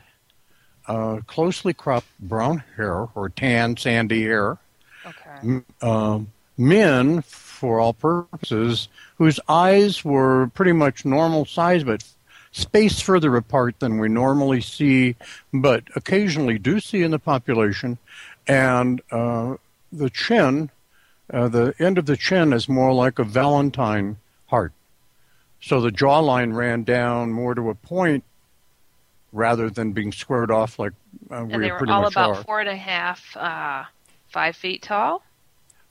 uh, 0.87 1.19
closely 1.27 1.73
cropped 1.73 2.07
brown 2.19 2.63
hair 2.75 3.07
or 3.15 3.29
tan 3.29 3.77
sandy 3.77 4.23
hair 4.23 4.57
Okay. 5.05 5.61
um, 5.81 6.27
men, 6.57 7.21
for 7.21 7.79
all 7.79 7.93
purposes, 7.93 8.87
whose 9.17 9.39
eyes 9.47 10.03
were 10.03 10.47
pretty 10.53 10.71
much 10.73 11.05
normal 11.05 11.45
size, 11.45 11.83
but 11.83 12.03
spaced 12.51 13.03
further 13.03 13.35
apart 13.35 13.79
than 13.79 13.99
we 13.99 14.07
normally 14.09 14.61
see, 14.61 15.15
but 15.53 15.83
occasionally 15.95 16.57
do 16.57 16.79
see 16.79 17.03
in 17.03 17.11
the 17.11 17.19
population. 17.19 17.97
And 18.47 19.01
uh, 19.11 19.55
the 19.91 20.09
chin, 20.09 20.69
uh, 21.31 21.47
the 21.47 21.73
end 21.79 21.97
of 21.97 22.05
the 22.05 22.17
chin 22.17 22.53
is 22.53 22.67
more 22.67 22.93
like 22.93 23.19
a 23.19 23.23
Valentine 23.23 24.17
heart. 24.47 24.73
So 25.61 25.81
the 25.81 25.89
jawline 25.91 26.55
ran 26.55 26.83
down 26.83 27.31
more 27.31 27.55
to 27.55 27.69
a 27.69 27.75
point 27.75 28.23
rather 29.37 29.69
than 29.69 29.91
being 29.93 30.11
squared 30.11 30.51
off 30.51 30.79
like 30.79 30.93
uh, 31.31 31.35
And 31.35 31.51
we 31.51 31.57
they 31.59 31.71
were 31.71 31.77
pretty 31.77 31.93
all 31.93 32.01
much 32.03 32.13
about 32.13 32.37
are. 32.37 32.43
four 32.43 32.59
and 32.59 32.69
a 32.69 32.75
half, 32.75 33.37
uh, 33.37 33.83
five 34.27 34.55
feet 34.55 34.81
tall. 34.81 35.23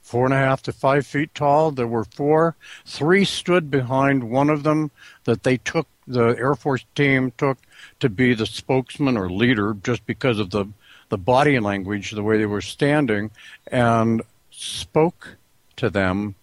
four 0.02 0.24
and 0.24 0.34
a 0.34 0.38
half 0.38 0.62
to 0.62 0.72
five 0.72 1.06
feet 1.06 1.34
tall. 1.34 1.70
There 1.70 1.86
were 1.86 2.04
four. 2.04 2.56
Three 2.84 3.24
stood 3.24 3.70
behind 3.70 4.30
one 4.30 4.50
of 4.50 4.62
them 4.64 4.90
that 5.24 5.42
they 5.44 5.56
took, 5.58 5.86
the 6.06 6.28
Air 6.38 6.54
Force 6.54 6.84
team 6.94 7.32
took 7.38 7.58
to 8.00 8.08
be 8.08 8.34
the 8.34 8.46
spokesman 8.46 9.16
or 9.16 9.30
leader 9.30 9.74
just 9.82 10.04
because 10.06 10.38
of 10.38 10.50
the, 10.50 10.66
the 11.08 11.18
body 11.18 11.58
language, 11.58 12.10
the 12.12 12.22
way 12.22 12.38
they 12.38 12.46
were 12.46 12.60
standing, 12.60 13.30
and 13.68 14.22
spoke 14.50 15.36
to 15.76 15.90
them 15.90 16.34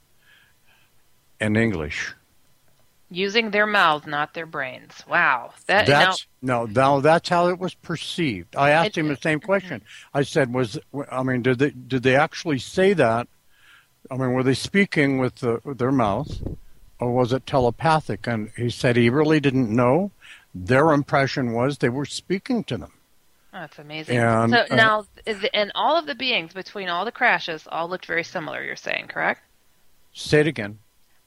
in 1.40 1.56
English. 1.56 2.14
Using 3.14 3.52
their 3.52 3.68
mouths, 3.68 4.08
not 4.08 4.34
their 4.34 4.48
brains. 4.48 5.04
Wow. 5.08 5.54
That 5.68 5.86
That's 5.86 6.26
no, 6.42 6.66
no, 6.66 7.00
that's 7.00 7.30
how 7.30 7.48
it 7.50 7.60
was 7.60 7.76
perceived. 7.76 8.56
I 8.56 8.72
asked 8.72 8.98
It- 8.98 9.02
him 9.02 9.08
the 9.08 9.18
same 9.18 9.40
question. 9.40 9.84
I 10.14 10.24
said, 10.24 10.52
"Was 10.52 10.80
I 11.12 11.22
mean, 11.22 11.44
did 11.44 11.60
they 11.60 11.70
did 11.70 12.02
they 12.04 12.16
actually 12.16 12.60
say 12.60 12.94
that? 12.94 13.28
I 14.10 14.18
mean, 14.18 14.34
were 14.34 14.44
they 14.44 14.54
speaking 14.54 15.18
with, 15.18 15.36
the, 15.36 15.62
with 15.64 15.78
their 15.78 15.92
mouth, 15.92 16.42
or 17.00 17.12
was 17.12 17.32
it 17.32 17.46
telepathic?" 17.46 18.26
And 18.26 18.50
he 18.58 18.70
said 18.70 18.96
he 18.96 19.10
really 19.10 19.40
didn't 19.40 19.70
know. 19.70 20.12
Their 20.56 20.92
impression 20.92 21.54
was 21.54 21.78
they 21.78 21.90
were 21.90 22.06
speaking 22.06 22.64
to 22.66 22.78
them. 22.78 22.94
now, 23.54 23.62
that's 23.62 23.80
amazing. 23.80 24.18
And, 24.18 24.52
so 24.52 24.66
uh, 24.70 24.76
now, 24.76 25.06
is 25.26 25.46
and 25.54 25.72
all 25.76 25.98
of 25.98 26.08
the 26.08 26.16
beings 26.16 26.54
between 26.54 26.90
all 26.90 27.06
the 27.06 27.12
crashes 27.12 27.68
all 27.72 27.88
looked 27.88 28.08
very 28.08 28.24
similar. 28.24 28.64
You're 28.64 28.76
saying, 28.76 29.08
correct? 29.08 29.42
Say 30.14 30.42
it 30.42 30.48
again. 30.48 30.80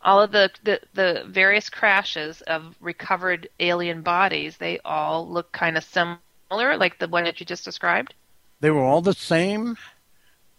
All 0.07 0.23
of 0.23 0.31
the, 0.31 0.51
the 0.63 0.81
the 0.95 1.25
various 1.27 1.69
crashes 1.69 2.41
of 2.43 2.77
recovered 2.81 3.49
alien 3.59 4.03
bodies, 4.03 4.57
they 4.57 4.79
all 4.85 5.29
look 5.29 5.51
kind 5.51 5.77
of 5.77 5.83
similar, 5.83 6.77
like 6.77 6.99
the 7.01 7.09
one 7.09 7.25
that 7.25 7.41
you 7.41 7.45
just 7.45 7.65
described. 7.65 8.15
They 8.61 8.71
were 8.71 8.85
all 8.85 9.03
the 9.03 9.15
same. 9.15 9.77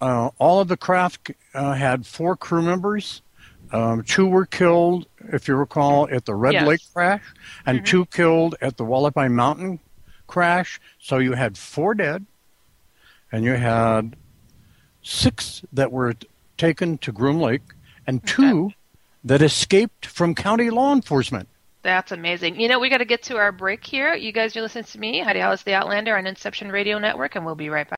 Uh, 0.02 0.32
all 0.38 0.60
of 0.60 0.68
the 0.68 0.76
craft 0.76 1.32
uh, 1.54 1.74
had 1.74 2.06
four 2.06 2.36
crew 2.36 2.62
members. 2.62 3.22
Um, 3.72 4.04
two 4.04 4.28
were 4.28 4.46
killed, 4.46 5.08
if 5.34 5.48
you 5.48 5.56
recall, 5.56 6.08
at 6.12 6.26
the 6.26 6.36
Red 6.36 6.54
Yes. 6.54 6.68
Lake 6.68 6.82
crash, 6.94 7.24
and 7.66 7.86
two 7.86 8.06
killed 8.06 8.56
at 8.62 8.78
the 8.78 8.84
Hualapai 8.84 9.32
Mountain 9.32 9.80
crash. 10.28 10.80
So 11.00 11.18
you 11.18 11.34
had 11.34 11.58
four 11.58 11.96
dead, 11.96 12.26
and 13.32 13.44
you 13.44 13.54
had 13.54 14.16
six 15.02 15.64
that 15.74 15.92
were 15.92 16.14
taken 16.58 16.98
to 17.00 17.12
Groom 17.12 17.40
Lake, 17.40 17.64
and 18.06 18.26
two 18.26 18.72
that 19.24 19.42
escaped 19.42 20.06
from 20.06 20.36
county 20.36 20.70
law 20.70 20.94
enforcement. 20.94 21.50
That's 21.84 22.12
amazing. 22.12 22.60
You 22.60 22.68
know, 22.68 22.80
we 22.80 22.90
got 22.90 22.98
to 22.98 23.06
get 23.06 23.24
to 23.24 23.38
our 23.38 23.52
break 23.52 23.86
here. 23.86 24.14
You 24.14 24.32
guys 24.32 24.56
are 24.58 24.62
listening 24.62 24.84
to 24.86 25.00
me, 25.00 25.20
Heidi 25.20 25.40
Hollis, 25.40 25.64
the 25.64 25.74
Outlander, 25.74 26.18
on 26.18 26.28
Inception 26.28 26.70
Radio 26.70 27.00
Network, 27.00 27.36
and 27.36 27.46
we'll 27.46 27.56
be 27.56 27.70
right 27.70 27.88
back. 27.90 27.98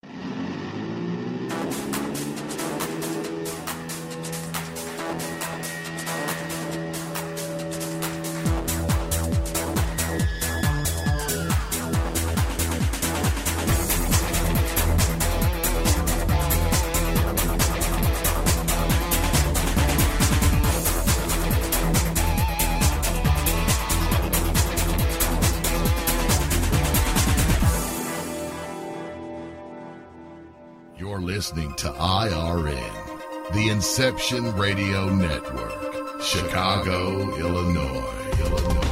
Listening 31.40 31.74
to 31.76 31.88
IRN, 31.88 33.54
the 33.54 33.70
Inception 33.70 34.54
Radio 34.58 35.08
Network, 35.08 36.22
Chicago, 36.22 37.34
Illinois, 37.38 38.04
Illinois. 38.42 38.90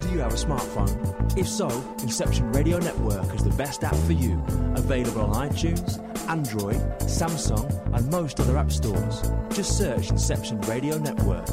Do 0.00 0.10
you 0.10 0.18
have 0.18 0.34
a 0.34 0.36
smartphone? 0.36 1.38
If 1.38 1.48
so, 1.48 1.70
Inception 2.02 2.52
Radio 2.52 2.78
Network 2.80 3.34
is 3.34 3.42
the 3.42 3.54
best 3.56 3.82
app 3.82 3.96
for 3.96 4.12
you. 4.12 4.44
Available 4.76 5.22
on 5.22 5.48
iTunes, 5.48 6.09
Android, 6.30 6.76
Samsung, 7.00 7.68
and 7.92 8.08
most 8.08 8.38
other 8.38 8.56
app 8.56 8.70
stores. 8.70 9.20
Just 9.52 9.76
search 9.76 10.10
Inception 10.10 10.60
Radio 10.60 10.96
Network. 10.96 11.44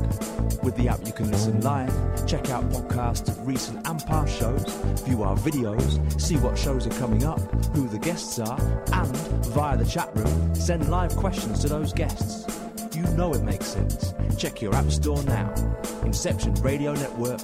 With 0.61 0.75
the 0.78 0.88
app, 0.88 1.03
you 1.03 1.11
can 1.13 1.32
listen 1.32 1.61
live, 1.61 1.91
check 2.28 2.51
out 2.51 2.69
podcasts 2.69 3.28
of 3.28 3.47
recent 3.47 3.88
and 3.88 4.05
past 4.05 4.38
shows, 4.38 4.63
view 5.03 5.23
our 5.23 5.36
videos, 5.38 6.21
see 6.21 6.36
what 6.36 6.55
shows 6.59 6.86
are 6.86 6.99
coming 6.99 7.25
up, 7.25 7.39
who 7.73 7.88
the 7.88 7.97
guests 7.97 8.38
are, 8.38 8.61
and 8.93 9.17
via 9.47 9.75
the 9.78 9.86
chat 9.86 10.15
room, 10.15 10.53
send 10.53 10.91
live 10.91 11.15
questions 11.15 11.59
to 11.61 11.67
those 11.67 11.91
guests. 11.91 12.45
You 12.93 13.01
know 13.17 13.34
it 13.34 13.41
makes 13.41 13.65
sense. 13.65 14.13
Check 14.38 14.61
your 14.61 14.75
app 14.75 14.91
store 14.91 15.23
now. 15.23 15.51
Inception 16.03 16.53
Radio 16.61 16.93
Network. 16.93 17.41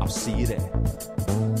I'll 0.00 0.06
see 0.06 0.34
you 0.34 0.46
there. 0.46 1.55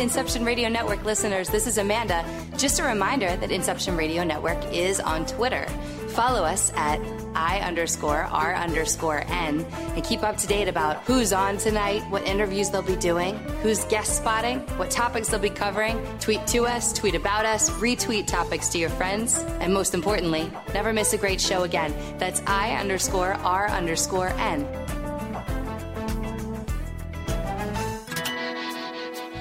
Inception 0.00 0.44
Radio 0.44 0.68
Network 0.68 1.04
listeners. 1.04 1.48
This 1.48 1.66
is 1.66 1.76
Amanda. 1.76 2.24
Just 2.56 2.78
a 2.78 2.84
reminder 2.84 3.36
that 3.36 3.50
Inception 3.50 3.96
Radio 3.96 4.22
Network 4.22 4.62
is 4.72 5.00
on 5.00 5.26
Twitter. 5.26 5.66
Follow 6.10 6.44
us 6.44 6.72
at 6.76 7.00
I 7.34 7.60
underscore 7.60 8.22
R 8.22 8.54
underscore 8.54 9.24
N 9.28 9.64
and 9.94 10.04
keep 10.04 10.22
up 10.22 10.36
to 10.38 10.46
date 10.46 10.68
about 10.68 11.02
who's 11.02 11.32
on 11.32 11.58
tonight, 11.58 12.02
what 12.10 12.26
interviews 12.26 12.70
they'll 12.70 12.82
be 12.82 12.96
doing, 12.96 13.36
who's 13.62 13.84
guest 13.86 14.16
spotting, 14.16 14.60
what 14.78 14.90
topics 14.90 15.28
they'll 15.28 15.40
be 15.40 15.50
covering. 15.50 16.00
Tweet 16.20 16.46
to 16.48 16.64
us, 16.66 16.92
tweet 16.92 17.16
about 17.16 17.44
us, 17.44 17.68
retweet 17.70 18.26
topics 18.26 18.68
to 18.70 18.78
your 18.78 18.90
friends, 18.90 19.38
and 19.60 19.74
most 19.74 19.94
importantly, 19.94 20.50
never 20.72 20.92
miss 20.92 21.12
a 21.12 21.18
great 21.18 21.40
show 21.40 21.64
again. 21.64 21.92
That's 22.18 22.40
I 22.46 22.76
underscore 22.76 23.32
R 23.34 23.68
underscore 23.68 24.28
N. 24.28 24.87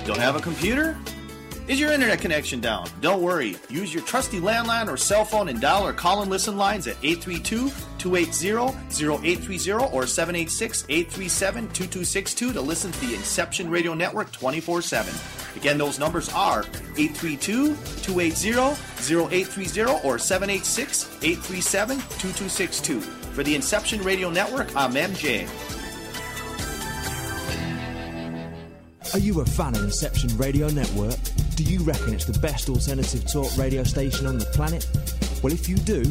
Don't 0.08 0.20
have 0.20 0.38
a 0.38 0.40
computer? 0.40 0.98
Is 1.68 1.82
your 1.82 1.92
internet 1.92 2.22
connection 2.22 2.62
down? 2.62 2.88
Don't 3.02 3.22
worry. 3.22 3.58
Use 3.70 3.94
your 3.94 4.04
trusty 4.04 4.40
landline 4.40 4.88
or 4.88 4.96
cell 4.96 5.26
phone 5.26 5.50
and 5.50 5.60
dial 5.60 5.86
or 5.86 5.92
call 5.92 6.22
and 6.22 6.32
listen 6.32 6.56
lines 6.56 6.88
at 6.88 6.96
832 7.04 7.70
280 7.98 8.74
0830 9.04 9.94
or 9.94 10.08
786 10.08 10.86
837 10.88 11.64
2262 11.66 12.54
to 12.54 12.62
listen 12.62 12.90
to 12.90 13.00
the 13.02 13.16
Inception 13.16 13.70
Radio 13.70 13.94
Network 13.94 14.32
24 14.32 14.82
7. 14.82 15.14
Again, 15.58 15.78
those 15.78 16.00
numbers 16.00 16.30
are 16.30 16.62
832 16.96 17.76
280 17.76 18.50
0830 19.12 20.08
or 20.08 20.18
786 20.18 21.18
837 21.22 21.98
2262. 21.98 23.02
For 23.02 23.44
the 23.44 23.56
Inception 23.56 24.02
Radio 24.04 24.30
Network, 24.30 24.74
I'm 24.74 24.94
MJ. 24.94 25.77
Are 29.14 29.20
you 29.20 29.40
a 29.40 29.46
fan 29.46 29.76
of 29.76 29.84
Inception 29.84 30.36
Radio 30.38 30.68
Network? 30.68 31.16
Do 31.56 31.64
you 31.64 31.80
reckon 31.80 32.14
it's 32.14 32.26
the 32.26 32.38
best 32.40 32.68
alternative 32.70 33.26
talk 33.32 33.56
radio 33.58 33.84
station 33.84 34.28
on 34.28 34.38
the 34.38 34.46
planet? 34.46 34.86
Well, 35.42 35.54
if 35.54 35.70
you 35.70 35.76
do, 35.78 36.04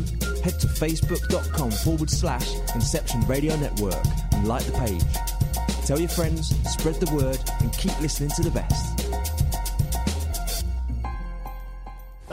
head 0.42 0.59
to 0.61 0.66
facebook.com 0.66 1.70
forward 1.70 2.09
slash 2.09 2.49
Inception 2.74 3.20
Radio 3.26 3.55
Network 3.57 4.03
and 4.32 4.49
like 4.49 4.64
the 4.64 4.72
page. 4.72 5.86
Tell 5.86 6.01
your 6.01 6.09
friends, 6.09 6.55
spread 6.70 6.97
the 6.97 7.14
word, 7.14 7.38
and 7.61 7.72
keep 7.74 7.99
listening 8.01 8.30
to 8.36 8.42
the 8.42 8.51
best. 8.51 9.36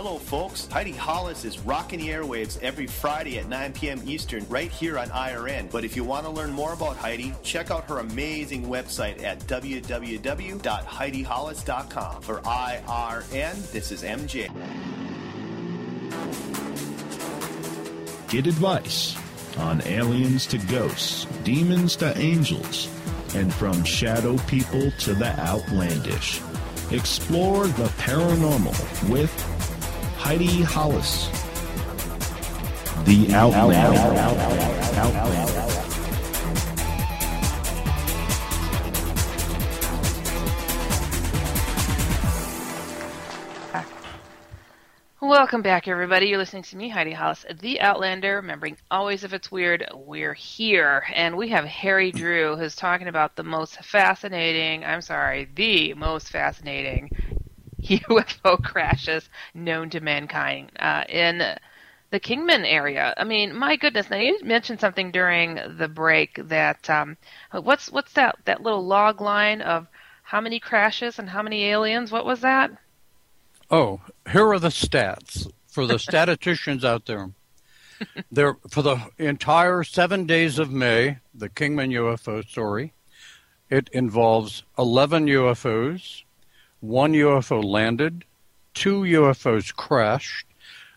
Hello, 0.04 0.20
folks. 0.20 0.68
Heidi 0.68 0.92
Hollis 0.92 1.46
is 1.46 1.60
rocking 1.60 2.00
the 2.00 2.10
airwaves 2.10 2.62
every 2.62 2.88
Friday 2.88 3.40
at 3.40 3.48
9 3.48 3.72
p.m. 3.72 4.02
Eastern 4.06 4.46
right 4.50 4.70
here 4.70 5.00
on 5.00 5.08
IRN. 5.08 5.72
But 5.72 5.86
if 5.86 5.96
you 5.96 6.04
want 6.04 6.26
to 6.26 6.30
learn 6.30 6.52
more 6.52 6.74
about 6.74 6.98
Heidi, 6.98 7.34
check 7.42 7.72
out 7.72 7.86
her 7.86 8.00
amazing 8.00 8.66
website 8.66 9.24
at 9.24 9.40
www.heidihollis.com. 9.48 12.22
For 12.22 12.40
IRN, 12.40 13.72
this 13.72 13.94
is 13.94 14.04
MJ. 14.04 14.50
Get 18.28 18.46
advice 18.46 19.16
on 19.58 19.82
aliens 19.88 20.46
to 20.48 20.58
ghosts, 20.58 21.24
demons 21.46 21.96
to 21.96 22.14
angels, 22.18 22.90
and 23.36 23.54
from 23.54 23.86
shadow 23.86 24.38
people 24.48 24.92
to 25.00 25.14
the 25.14 25.34
outlandish. 25.40 26.42
Explore 26.92 27.68
the 27.68 27.88
paranormal 28.00 29.10
with 29.10 29.53
Heidi 30.24 30.62
Hollis. 30.62 31.28
The 33.04 33.34
Outlander. 33.34 34.14
Welcome 45.20 45.62
back, 45.62 45.90
everybody. 45.90 46.28
You're 46.28 46.38
listening 46.38 46.64
to 46.64 46.78
me, 46.78 46.88
Heidi 46.88 47.12
Hollis, 47.12 47.46
the 47.60 47.82
Outlander. 47.82 48.38
Remembering 48.38 48.78
always, 48.90 49.26
if 49.26 49.34
it's 49.34 49.52
weird, 49.52 49.86
we're 49.94 50.34
here. 50.34 51.04
And 51.14 51.36
we 51.36 51.50
have 51.50 51.66
Harry 51.66 52.14
Drew, 52.14 52.56
who's 52.56 52.78
talking 52.78 53.10
about 53.10 53.36
the 53.36 53.44
most 53.44 53.76
fascinating, 53.84 54.86
I'm 54.86 55.02
sorry, 55.02 55.50
the 55.54 55.94
most 55.96 56.30
fascinating 56.30 57.10
UFO 57.84 58.64
crashes 58.64 59.30
known 59.54 59.90
to 59.92 60.00
mankind 60.00 60.72
uh, 60.80 61.04
in 61.10 61.58
the 62.14 62.20
Kingman 62.20 62.64
area. 62.64 63.14
I 63.18 63.24
mean, 63.24 63.56
my 63.56 63.76
goodness! 63.76 64.10
Now 64.10 64.18
you 64.18 64.40
mentioned 64.44 64.80
something 64.80 65.12
during 65.12 65.60
the 65.78 65.88
break 65.88 66.40
that 66.48 66.90
um, 66.90 67.18
what's 67.52 67.92
what's 67.92 68.14
that 68.14 68.38
that 68.46 68.62
little 68.62 68.86
log 68.86 69.20
line 69.20 69.62
of 69.62 69.88
how 70.22 70.40
many 70.40 70.60
crashes 70.60 71.18
and 71.18 71.30
how 71.30 71.42
many 71.42 71.66
aliens? 71.66 72.12
What 72.12 72.26
was 72.26 72.42
that? 72.42 72.72
Oh, 73.72 74.02
here 74.32 74.48
are 74.50 74.60
the 74.60 74.70
stats 74.70 75.52
for 75.68 75.88
the 75.88 75.98
statisticians 76.10 76.86
out 76.86 77.08
there. 77.08 77.32
There 78.32 78.58
for 78.70 78.84
the 78.84 79.00
entire 79.18 79.84
seven 79.84 80.26
days 80.26 80.60
of 80.60 80.72
May, 80.72 81.18
the 81.34 81.50
Kingman 81.50 81.90
UFO 81.92 82.48
story. 82.48 82.94
It 83.72 83.90
involves 83.92 84.64
eleven 84.78 85.26
UFOs, 85.26 86.24
one 86.84 87.14
UFO 87.14 87.64
landed, 87.64 88.26
two 88.74 89.02
UFOs 89.04 89.74
crashed. 89.74 90.46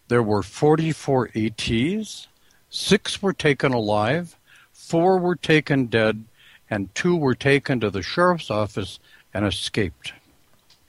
There 0.08 0.22
were 0.22 0.42
44 0.42 1.30
ETs, 1.32 2.26
six 2.68 3.22
were 3.22 3.32
taken 3.32 3.72
alive, 3.72 4.36
four 4.72 5.18
were 5.18 5.36
taken 5.36 5.86
dead, 5.86 6.24
and 6.68 6.92
two 6.96 7.14
were 7.14 7.36
taken 7.36 7.78
to 7.80 7.90
the 7.90 8.02
sheriff's 8.02 8.50
office 8.50 8.98
and 9.32 9.46
escaped. 9.46 10.12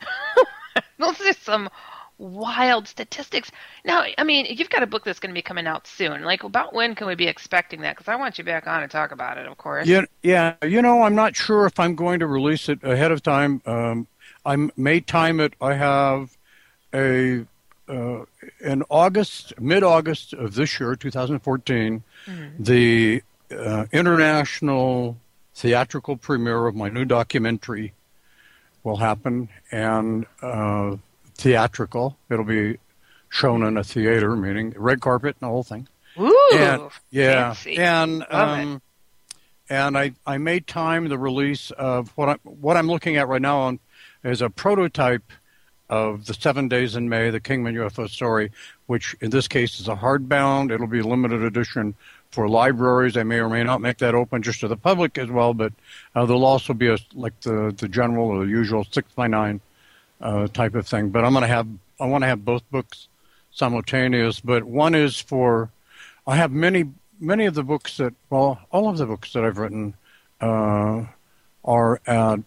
Those 0.97 1.21
are 1.21 1.33
some 1.33 1.69
wild 2.17 2.87
statistics. 2.87 3.51
Now, 3.85 4.03
I 4.17 4.23
mean, 4.23 4.47
you've 4.49 4.71
got 4.71 4.81
a 4.81 4.87
book 4.87 5.03
that's 5.03 5.19
going 5.19 5.29
to 5.29 5.37
be 5.37 5.43
coming 5.43 5.67
out 5.67 5.85
soon. 5.85 6.23
Like, 6.23 6.43
about 6.43 6.73
when 6.73 6.95
can 6.95 7.05
we 7.05 7.13
be 7.13 7.27
expecting 7.27 7.81
that? 7.81 7.95
Because 7.95 8.07
I 8.07 8.15
want 8.15 8.39
you 8.39 8.43
back 8.43 8.65
on 8.65 8.81
to 8.81 8.87
talk 8.87 9.11
about 9.11 9.37
it, 9.37 9.45
of 9.45 9.57
course. 9.59 9.87
Yeah, 9.87 10.05
yeah. 10.23 10.55
You 10.63 10.81
know, 10.81 11.03
I'm 11.03 11.13
not 11.13 11.35
sure 11.35 11.67
if 11.67 11.79
I'm 11.79 11.95
going 11.95 12.19
to 12.19 12.27
release 12.27 12.67
it 12.67 12.83
ahead 12.83 13.11
of 13.11 13.21
time. 13.21 13.61
Um, 13.67 14.07
I 14.47 14.69
may 14.77 15.01
time 15.01 15.41
it. 15.41 15.53
I 15.61 15.73
have 15.73 16.37
a 16.93 17.45
uh, 17.89 18.25
in 18.59 18.83
August, 18.89 19.59
mid-August 19.59 20.33
of 20.33 20.55
this 20.55 20.79
year, 20.79 20.95
2014, 20.95 22.03
mm-hmm. 22.25 22.63
the 22.63 23.23
uh, 23.51 23.85
international 23.91 25.17
theatrical 25.53 26.17
premiere 26.17 26.67
of 26.67 26.75
my 26.75 26.89
new 26.89 27.05
documentary 27.05 27.93
will 28.83 28.97
happen, 28.97 29.49
and 29.71 30.25
uh, 30.41 30.95
theatrical. 31.35 32.17
It'll 32.29 32.45
be 32.45 32.77
shown 33.29 33.63
in 33.63 33.77
a 33.77 33.83
theater, 33.83 34.35
meaning 34.35 34.73
red 34.77 35.01
carpet 35.01 35.35
and 35.39 35.47
the 35.47 35.51
whole 35.51 35.63
thing. 35.63 35.87
Ooh, 36.19 36.49
and, 36.53 36.89
yeah, 37.11 37.53
fancy. 37.53 37.77
and 37.77 38.25
um, 38.29 38.81
and 39.69 39.97
I 39.97 40.13
I 40.25 40.37
made 40.37 40.67
time 40.67 41.09
the 41.09 41.17
release 41.17 41.71
of 41.71 42.09
what 42.15 42.29
I 42.29 42.33
what 42.43 42.77
I'm 42.77 42.87
looking 42.87 43.17
at 43.17 43.27
right 43.27 43.41
now 43.41 43.59
on 43.59 43.79
is 44.23 44.41
a 44.41 44.49
prototype 44.49 45.31
of 45.89 46.25
the 46.25 46.33
Seven 46.33 46.67
Days 46.67 46.95
in 46.95 47.07
May, 47.07 47.29
the 47.29 47.39
Kingman 47.39 47.75
UFO 47.75 48.09
story, 48.09 48.51
which 48.87 49.15
in 49.21 49.29
this 49.29 49.47
case 49.47 49.79
is 49.79 49.87
a 49.87 49.95
hardbound. 49.95 50.71
It'll 50.71 50.87
be 50.87 50.99
a 50.99 51.07
limited 51.07 51.43
edition 51.43 51.95
for 52.31 52.49
libraries. 52.49 53.15
I 53.15 53.23
may 53.23 53.39
or 53.39 53.49
may 53.49 53.63
not 53.63 53.81
make 53.81 53.99
that 53.99 54.13
open 54.13 54.43
just 54.43 54.59
to 54.61 54.67
the 54.67 54.75
public 54.75 55.17
as 55.17 55.29
well, 55.29 55.53
but 55.53 55.73
uh, 56.15 56.25
there'll 56.25 56.45
also 56.45 56.73
be 56.73 56.87
a 56.87 56.97
like 57.13 57.39
the 57.41 57.73
the 57.77 57.87
general 57.87 58.27
or 58.27 58.45
the 58.45 58.51
usual 58.51 58.85
six 58.91 59.11
by 59.13 59.27
nine 59.27 59.61
uh, 60.21 60.47
type 60.47 60.75
of 60.75 60.87
thing. 60.87 61.09
But 61.09 61.23
I'm 61.23 61.33
to 61.33 61.47
have 61.47 61.67
I 61.99 62.05
want 62.05 62.23
to 62.23 62.27
have 62.27 62.43
both 62.43 62.69
books 62.69 63.07
simultaneous. 63.51 64.39
But 64.39 64.63
one 64.65 64.93
is 64.93 65.19
for 65.19 65.71
I 66.25 66.35
have 66.35 66.51
many 66.51 66.91
many 67.19 67.45
of 67.45 67.53
the 67.53 67.63
books 67.63 67.97
that 67.97 68.13
well 68.29 68.59
all 68.71 68.89
of 68.89 68.97
the 68.97 69.05
books 69.05 69.33
that 69.33 69.45
I've 69.45 69.57
written 69.57 69.95
uh, 70.41 71.05
are 71.63 72.01
at 72.05 72.39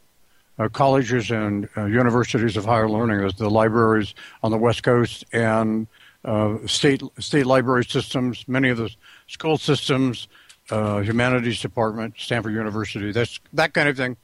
uh, 0.61 0.69
colleges 0.69 1.31
and 1.31 1.69
uh, 1.77 1.87
universities 1.87 2.57
of 2.57 2.67
higher 2.67 2.89
learning, 2.89 3.25
as 3.25 3.35
the 3.35 3.49
libraries 3.49 4.15
on 4.43 4.51
the 4.51 4.59
West 4.59 4.83
Coast 4.83 5.25
and 5.33 5.87
uh, 6.25 6.59
state 6.67 7.03
state 7.19 7.47
library 7.47 7.85
systems, 7.85 8.45
many 8.47 8.69
of 8.69 8.77
the 8.77 8.91
school 9.27 9.57
systems, 9.57 10.29
uh, 10.71 11.01
humanities 11.01 11.61
department, 11.61 12.15
Stanford 12.19 12.53
University, 12.53 13.11
that's 13.11 13.41
that 13.55 13.73
kind 13.73 13.89
of 13.89 13.97
thing, 13.97 14.19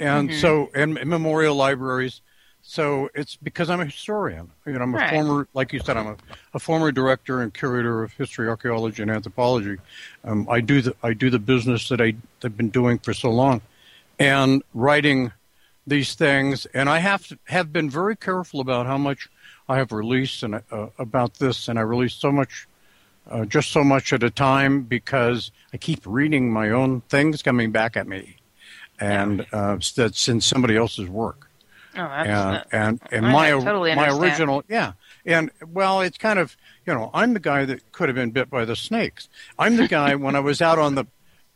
and 0.00 0.30
Mhm. 0.30 0.40
so 0.40 0.70
and 0.74 0.94
memorial 1.04 1.54
libraries. 1.54 2.22
So 2.62 3.10
it's 3.14 3.36
because 3.36 3.68
I'm 3.68 3.80
a 3.80 3.84
historian. 3.84 4.50
You 4.64 4.74
know, 4.74 4.82
I'm 4.82 4.94
a 4.94 4.98
Right. 4.98 5.10
former, 5.10 5.48
like 5.52 5.72
you 5.72 5.80
said, 5.80 5.96
I'm 5.96 6.06
a, 6.06 6.16
a 6.54 6.60
former 6.60 6.92
director 6.92 7.42
and 7.42 7.52
curator 7.52 8.04
of 8.04 8.12
history, 8.12 8.48
archaeology, 8.48 9.02
and 9.02 9.10
anthropology. 9.10 9.78
Um, 10.24 10.46
I 10.48 10.60
do 10.60 10.80
the 10.80 10.94
I 11.02 11.12
do 11.12 11.28
the 11.28 11.40
business 11.40 11.88
that 11.90 12.00
I, 12.00 12.04
I, 12.04 12.14
have 12.44 12.56
been 12.56 12.70
doing 12.70 12.98
for 12.98 13.12
so 13.12 13.30
long, 13.30 13.60
and 14.18 14.62
writing 14.72 15.32
these 15.86 16.14
things. 16.14 16.66
And 16.66 16.88
I 16.88 16.98
have 16.98 17.26
to, 17.28 17.38
have 17.46 17.72
been 17.72 17.90
very 17.90 18.16
careful 18.16 18.60
about 18.60 18.86
how 18.86 18.98
much 18.98 19.28
I 19.68 19.76
have 19.78 19.92
released 19.92 20.42
and 20.42 20.62
uh, 20.70 20.86
about 20.98 21.34
this. 21.34 21.68
And 21.68 21.78
I 21.78 21.82
release 21.82 22.14
so 22.14 22.32
much, 22.32 22.66
uh, 23.30 23.44
just 23.44 23.70
so 23.70 23.84
much 23.84 24.12
at 24.12 24.22
a 24.22 24.30
time, 24.30 24.82
because 24.82 25.50
I 25.72 25.76
keep 25.76 26.00
reading 26.04 26.52
my 26.52 26.70
own 26.70 27.00
things 27.02 27.42
coming 27.42 27.72
back 27.72 27.96
at 27.96 28.06
me, 28.06 28.36
and 29.00 29.46
uh, 29.52 29.78
that's 29.96 30.28
in 30.28 30.40
somebody 30.40 30.76
else's 30.76 31.08
work 31.08 31.48
Oh, 31.94 32.00
and 32.00 32.64
and, 32.72 33.00
and 33.10 33.26
my 33.26 33.50
totally 33.50 33.94
my 33.94 34.08
original 34.08 34.64
yeah 34.66 34.92
and 35.26 35.50
well 35.66 36.00
it's 36.00 36.16
kind 36.16 36.38
of 36.38 36.56
you 36.86 36.94
know 36.94 37.10
I'm 37.12 37.34
the 37.34 37.40
guy 37.40 37.66
that 37.66 37.92
could 37.92 38.08
have 38.08 38.16
been 38.16 38.30
bit 38.30 38.48
by 38.48 38.64
the 38.64 38.76
snakes 38.76 39.28
I'm 39.58 39.76
the 39.76 39.88
guy 39.88 40.14
when 40.14 40.34
I 40.34 40.40
was 40.40 40.62
out 40.62 40.78
on 40.78 40.94
the 40.94 41.04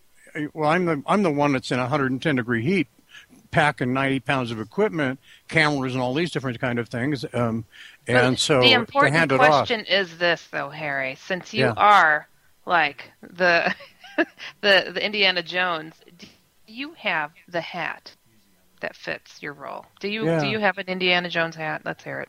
well 0.53 0.69
I'm 0.69 0.85
the 0.85 1.03
I'm 1.07 1.23
the 1.23 1.31
one 1.31 1.53
that's 1.53 1.71
in 1.71 1.79
110 1.79 2.37
degree 2.37 2.63
heat 2.63 2.87
packing 3.51 3.93
90 3.93 4.21
pounds 4.21 4.51
of 4.51 4.61
equipment 4.61 5.19
cameras 5.49 5.95
and 5.95 6.03
all 6.03 6.15
these 6.15 6.31
different 6.31 6.61
kind 6.61 6.79
of 6.79 6.89
things 6.89 7.25
um, 7.35 7.65
and 8.09 8.39
so 8.39 8.61
the 8.61 8.73
important 8.73 9.17
it 9.33 9.33
off 9.33 9.39
question 9.39 9.85
is 9.87 10.17
this, 10.19 10.47
though, 10.53 10.71
Harry. 10.71 11.17
Since 11.17 11.53
you 11.53 11.65
Yeah. 11.65 11.75
are 11.77 12.29
like 12.65 13.11
the 13.23 13.75
the 14.61 14.91
the 14.95 15.05
Indiana 15.05 15.43
Jones, 15.43 15.95
do 16.17 16.27
you 16.69 16.93
have 16.95 17.33
the 17.49 17.61
hat 17.61 18.15
that 18.81 18.95
fits 18.95 19.43
your 19.43 19.55
role? 19.55 19.87
Do 20.01 20.09
you 20.09 20.25
Yeah. 20.25 20.41
do 20.41 20.47
you 20.47 20.59
have 20.61 20.79
an 20.79 20.87
Indiana 20.87 21.29
Jones 21.29 21.57
hat? 21.57 21.83
Let's 21.85 22.05
hear 22.05 22.21
it. 22.21 22.29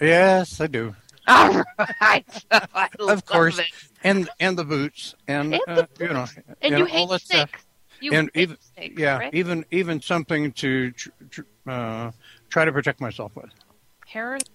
yes 0.00 0.60
I 0.60 0.66
do 0.68 0.94
All 1.26 1.62
right, 2.00 2.44
I 2.52 2.88
of 3.00 3.00
love 3.00 3.26
course 3.26 3.58
it. 3.58 3.66
and 4.04 4.28
and 4.38 4.56
the 4.56 4.64
boots 4.64 5.14
and, 5.26 5.54
And 5.54 5.62
uh, 5.66 5.86
you 5.98 6.08
know 6.08 6.26
And 6.36 6.56
and 6.62 6.78
you 6.78 6.84
all 6.84 7.08
hate 7.08 7.10
that 7.10 7.20
stuff 7.22 7.50
snakes. 7.50 7.65
You 8.00 8.12
and 8.12 8.30
even 8.34 8.56
yeah, 8.96 9.18
right? 9.18 9.34
even 9.34 9.64
even 9.70 10.00
something 10.00 10.52
to 10.52 10.90
tr- 10.92 11.08
tr- 11.30 11.42
uh, 11.66 12.10
try 12.50 12.64
to 12.64 12.72
protect 12.72 13.00
myself 13.00 13.32
with. 13.34 13.50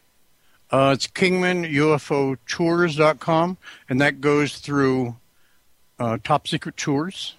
Uh, 0.71 0.91
it's 0.95 1.07
KingmanUFOTours.com, 1.07 3.57
and 3.89 4.01
that 4.01 4.21
goes 4.21 4.57
through 4.57 5.15
uh, 5.99 6.17
Top 6.23 6.47
Secret 6.47 6.77
Tours. 6.77 7.35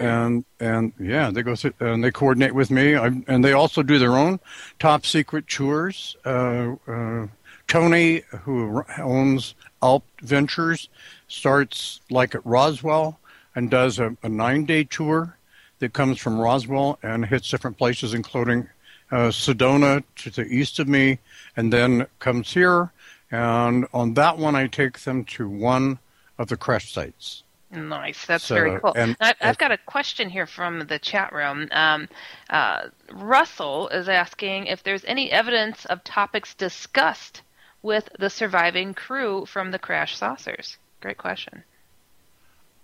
And 0.00 0.44
and 0.60 0.92
yeah, 0.98 1.30
they 1.30 1.42
go 1.42 1.54
through 1.54 1.74
and 1.80 2.02
they 2.02 2.10
coordinate 2.10 2.54
with 2.54 2.70
me, 2.70 2.96
I, 2.96 3.06
and 3.26 3.44
they 3.44 3.52
also 3.52 3.82
do 3.82 3.98
their 3.98 4.16
own 4.16 4.40
top 4.78 5.06
secret 5.06 5.46
tours. 5.48 6.16
Uh, 6.24 6.76
uh, 6.86 7.26
Tony, 7.68 8.22
who 8.42 8.84
owns 8.98 9.54
Alp 9.82 10.04
Ventures, 10.20 10.88
starts 11.28 12.00
like 12.10 12.34
at 12.34 12.44
Roswell 12.44 13.18
and 13.54 13.70
does 13.70 13.98
a, 13.98 14.16
a 14.22 14.28
nine-day 14.28 14.84
tour 14.84 15.36
that 15.78 15.92
comes 15.92 16.18
from 16.18 16.38
Roswell 16.38 16.98
and 17.02 17.24
hits 17.26 17.50
different 17.50 17.78
places, 17.78 18.14
including 18.14 18.68
uh, 19.10 19.28
Sedona 19.28 20.02
to 20.16 20.30
the 20.30 20.44
east 20.46 20.78
of 20.78 20.88
me, 20.88 21.18
and 21.56 21.72
then 21.72 22.06
comes 22.18 22.52
here. 22.52 22.92
And 23.30 23.86
on 23.92 24.14
that 24.14 24.38
one, 24.38 24.54
I 24.54 24.66
take 24.66 25.00
them 25.00 25.24
to 25.24 25.48
one 25.48 25.98
of 26.38 26.48
the 26.48 26.56
crash 26.56 26.92
sites. 26.92 27.41
Nice. 27.72 28.26
That's 28.26 28.44
So, 28.44 28.54
very 28.54 28.78
cool. 28.80 28.92
and- 28.94 29.16
I, 29.20 29.34
I've 29.40 29.56
got 29.58 29.72
a 29.72 29.78
question 29.78 30.28
here 30.28 30.46
from 30.46 30.86
the 30.86 30.98
chat 30.98 31.32
room. 31.32 31.68
Um, 31.72 32.08
uh, 32.50 32.88
Russell 33.10 33.88
is 33.88 34.08
asking 34.08 34.66
if 34.66 34.82
there's 34.82 35.04
any 35.06 35.30
evidence 35.30 35.86
of 35.86 36.04
topics 36.04 36.54
discussed 36.54 37.42
with 37.80 38.08
the 38.18 38.28
surviving 38.28 38.92
crew 38.94 39.46
from 39.46 39.70
the 39.70 39.78
crash 39.78 40.16
saucers. 40.16 40.76
Great 41.00 41.16
question. 41.18 41.64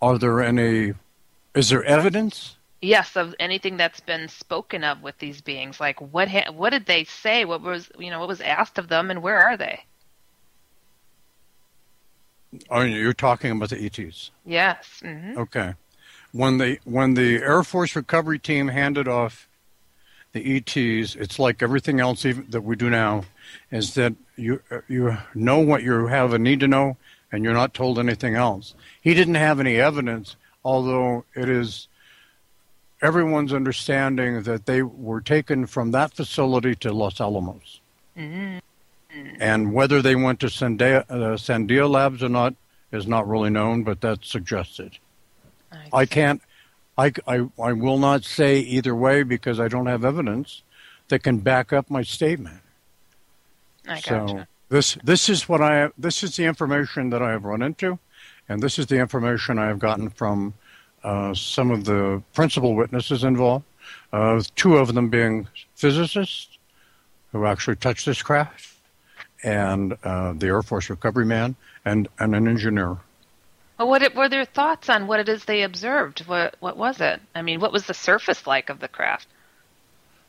Are 0.00 0.16
there 0.18 0.40
any? 0.42 0.94
Is 1.54 1.68
there 1.68 1.84
evidence? 1.84 2.56
Yes, 2.80 3.16
of 3.16 3.34
anything 3.40 3.76
that's 3.76 4.00
been 4.00 4.28
spoken 4.28 4.84
of 4.84 5.02
with 5.02 5.18
these 5.18 5.40
beings. 5.40 5.80
Like 5.80 6.00
what? 6.00 6.28
Ha- 6.28 6.52
what 6.52 6.70
did 6.70 6.86
they 6.86 7.04
say? 7.04 7.44
What 7.44 7.60
was 7.60 7.90
you 7.98 8.10
know? 8.10 8.20
What 8.20 8.28
was 8.28 8.40
asked 8.40 8.78
of 8.78 8.88
them, 8.88 9.10
and 9.10 9.22
where 9.22 9.38
are 9.40 9.56
they? 9.56 9.84
Oh, 12.70 12.80
you're 12.82 13.12
talking 13.12 13.50
about 13.50 13.70
the 13.70 13.84
ETs. 13.84 14.30
Yes. 14.44 15.00
hmm 15.02 15.36
Okay. 15.36 15.74
When 16.32 16.58
the 16.58 16.78
when 16.84 17.14
the 17.14 17.36
Air 17.36 17.62
Force 17.62 17.96
recovery 17.96 18.38
team 18.38 18.68
handed 18.68 19.08
off 19.08 19.48
the 20.32 20.56
ETs, 20.56 21.14
it's 21.16 21.38
like 21.38 21.62
everything 21.62 22.00
else 22.00 22.24
even, 22.26 22.46
that 22.50 22.60
we 22.60 22.76
do 22.76 22.90
now, 22.90 23.24
is 23.70 23.94
that 23.94 24.14
you 24.36 24.60
you 24.88 25.16
know 25.34 25.58
what 25.58 25.82
you 25.82 26.06
have 26.06 26.32
a 26.32 26.38
need 26.38 26.60
to 26.60 26.68
know, 26.68 26.96
and 27.32 27.44
you're 27.44 27.54
not 27.54 27.72
told 27.74 27.98
anything 27.98 28.34
else. 28.34 28.74
He 29.00 29.14
didn't 29.14 29.36
have 29.36 29.58
any 29.58 29.76
evidence, 29.76 30.36
although 30.64 31.24
it 31.34 31.48
is 31.48 31.88
everyone's 33.00 33.52
understanding 33.52 34.42
that 34.42 34.66
they 34.66 34.82
were 34.82 35.20
taken 35.20 35.66
from 35.66 35.92
that 35.92 36.12
facility 36.12 36.74
to 36.76 36.92
Los 36.92 37.20
Alamos. 37.20 37.80
hmm 38.16 38.58
And 39.38 39.72
whether 39.72 40.02
they 40.02 40.16
went 40.16 40.40
to 40.40 40.46
Sandia, 40.46 41.04
uh, 41.08 41.36
Sandia 41.36 41.88
Labs 41.88 42.22
or 42.22 42.28
not 42.28 42.54
is 42.90 43.06
not 43.06 43.28
really 43.28 43.50
known, 43.50 43.84
but 43.84 44.00
that's 44.00 44.28
suggested. 44.28 44.98
I 45.92 46.06
can't, 46.06 46.42
I, 46.96 47.12
I, 47.26 47.46
I 47.62 47.72
will 47.72 47.98
not 47.98 48.24
say 48.24 48.58
either 48.58 48.94
way 48.94 49.22
because 49.22 49.60
I 49.60 49.68
don't 49.68 49.86
have 49.86 50.04
evidence 50.04 50.62
that 51.08 51.22
can 51.22 51.38
back 51.38 51.72
up 51.72 51.90
my 51.90 52.02
statement. 52.02 52.60
I 53.86 54.00
so 54.00 54.26
gotcha. 54.26 54.48
this, 54.68 54.98
this 55.04 55.28
is 55.28 55.48
what 55.48 55.62
I, 55.62 55.90
this 55.96 56.22
is 56.22 56.36
the 56.36 56.44
information 56.44 57.10
that 57.10 57.22
I 57.22 57.30
have 57.30 57.44
run 57.44 57.62
into, 57.62 57.98
and 58.48 58.62
this 58.62 58.78
is 58.78 58.86
the 58.86 58.98
information 58.98 59.58
I 59.58 59.66
have 59.66 59.78
gotten 59.78 60.10
from 60.10 60.54
uh, 61.04 61.32
some 61.34 61.70
of 61.70 61.84
the 61.84 62.22
principal 62.34 62.74
witnesses 62.74 63.24
involved, 63.24 63.64
uh, 64.12 64.42
two 64.56 64.76
of 64.76 64.94
them 64.94 65.08
being 65.08 65.46
physicists 65.74 66.58
who 67.32 67.46
actually 67.46 67.76
touched 67.76 68.06
this 68.06 68.22
craft, 68.22 68.74
and 69.42 69.96
uh, 70.04 70.32
the 70.32 70.46
Air 70.46 70.62
Force 70.62 70.90
recovery 70.90 71.26
man, 71.26 71.56
and, 71.84 72.08
and 72.18 72.34
an 72.34 72.48
engineer. 72.48 72.98
Well, 73.78 73.88
what 73.88 74.02
it, 74.02 74.14
were 74.14 74.28
their 74.28 74.44
thoughts 74.44 74.88
on 74.88 75.06
what 75.06 75.20
it 75.20 75.28
is 75.28 75.44
they 75.44 75.62
observed? 75.62 76.20
What 76.26 76.56
what 76.58 76.76
was 76.76 77.00
it? 77.00 77.20
I 77.34 77.42
mean, 77.42 77.60
what 77.60 77.72
was 77.72 77.86
the 77.86 77.94
surface 77.94 78.46
like 78.46 78.70
of 78.70 78.80
the 78.80 78.88
craft? 78.88 79.28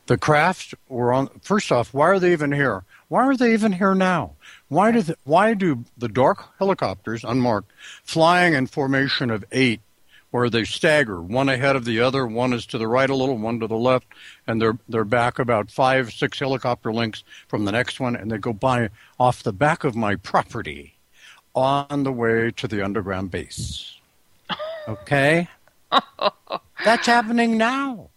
The 0.05 0.17
craft 0.17 0.75
were 0.87 1.11
on. 1.11 1.29
First 1.41 1.71
off, 1.71 1.93
why 1.93 2.07
are 2.07 2.19
they 2.19 2.31
even 2.31 2.51
here? 2.51 2.83
Why 3.07 3.23
are 3.23 3.35
they 3.35 3.53
even 3.53 3.73
here 3.73 3.95
now? 3.95 4.33
Why 4.67 4.91
do 4.91 5.01
the, 5.01 5.17
why 5.23 5.55
do 5.55 5.83
the 5.97 6.07
dark 6.07 6.45
helicopters, 6.59 7.23
unmarked, 7.23 7.71
flying 8.03 8.53
in 8.53 8.67
formation 8.67 9.31
of 9.31 9.43
eight, 9.51 9.81
where 10.31 10.49
they 10.49 10.63
stagger, 10.63 11.21
one 11.21 11.49
ahead 11.49 11.75
of 11.75 11.85
the 11.85 11.99
other, 11.99 12.25
one 12.27 12.53
is 12.53 12.65
to 12.67 12.77
the 12.77 12.87
right 12.87 13.09
a 13.09 13.15
little, 13.15 13.37
one 13.37 13.59
to 13.59 13.67
the 13.67 13.75
left, 13.75 14.07
and 14.47 14.61
they're 14.61 14.77
they're 14.87 15.03
back 15.03 15.39
about 15.39 15.71
five, 15.71 16.11
six 16.13 16.39
helicopter 16.39 16.93
links 16.93 17.23
from 17.47 17.65
the 17.65 17.71
next 17.71 17.99
one, 17.99 18.15
and 18.15 18.31
they 18.31 18.37
go 18.37 18.53
by 18.53 18.89
off 19.19 19.41
the 19.43 19.53
back 19.53 19.83
of 19.83 19.95
my 19.95 20.15
property, 20.15 20.95
on 21.55 22.03
the 22.03 22.11
way 22.11 22.51
to 22.51 22.67
the 22.67 22.83
underground 22.83 23.31
base. 23.31 23.95
Okay, 24.87 25.47
that's 26.85 27.07
happening 27.07 27.57
now. 27.57 28.09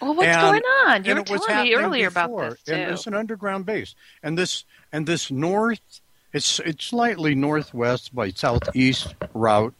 Well, 0.00 0.14
what's 0.14 0.28
And- 0.28 0.40
going 0.42 0.62
on? 0.86 1.04
You 1.04 1.14
were 1.16 1.38
telling 1.38 1.64
me 1.64 1.74
earlier 1.74 2.10
before, 2.10 2.44
about 2.44 2.50
this 2.50 2.62
too. 2.64 2.72
And 2.74 2.92
it's 2.92 3.06
an 3.06 3.14
underground 3.14 3.64
base, 3.64 3.94
and 4.22 4.36
this 4.36 4.64
and 4.92 5.06
this 5.06 5.30
north, 5.30 5.80
it's 6.34 6.60
it's 6.60 6.84
slightly 6.84 7.34
northwest 7.34 8.14
by 8.14 8.30
southeast 8.30 9.14
route 9.32 9.72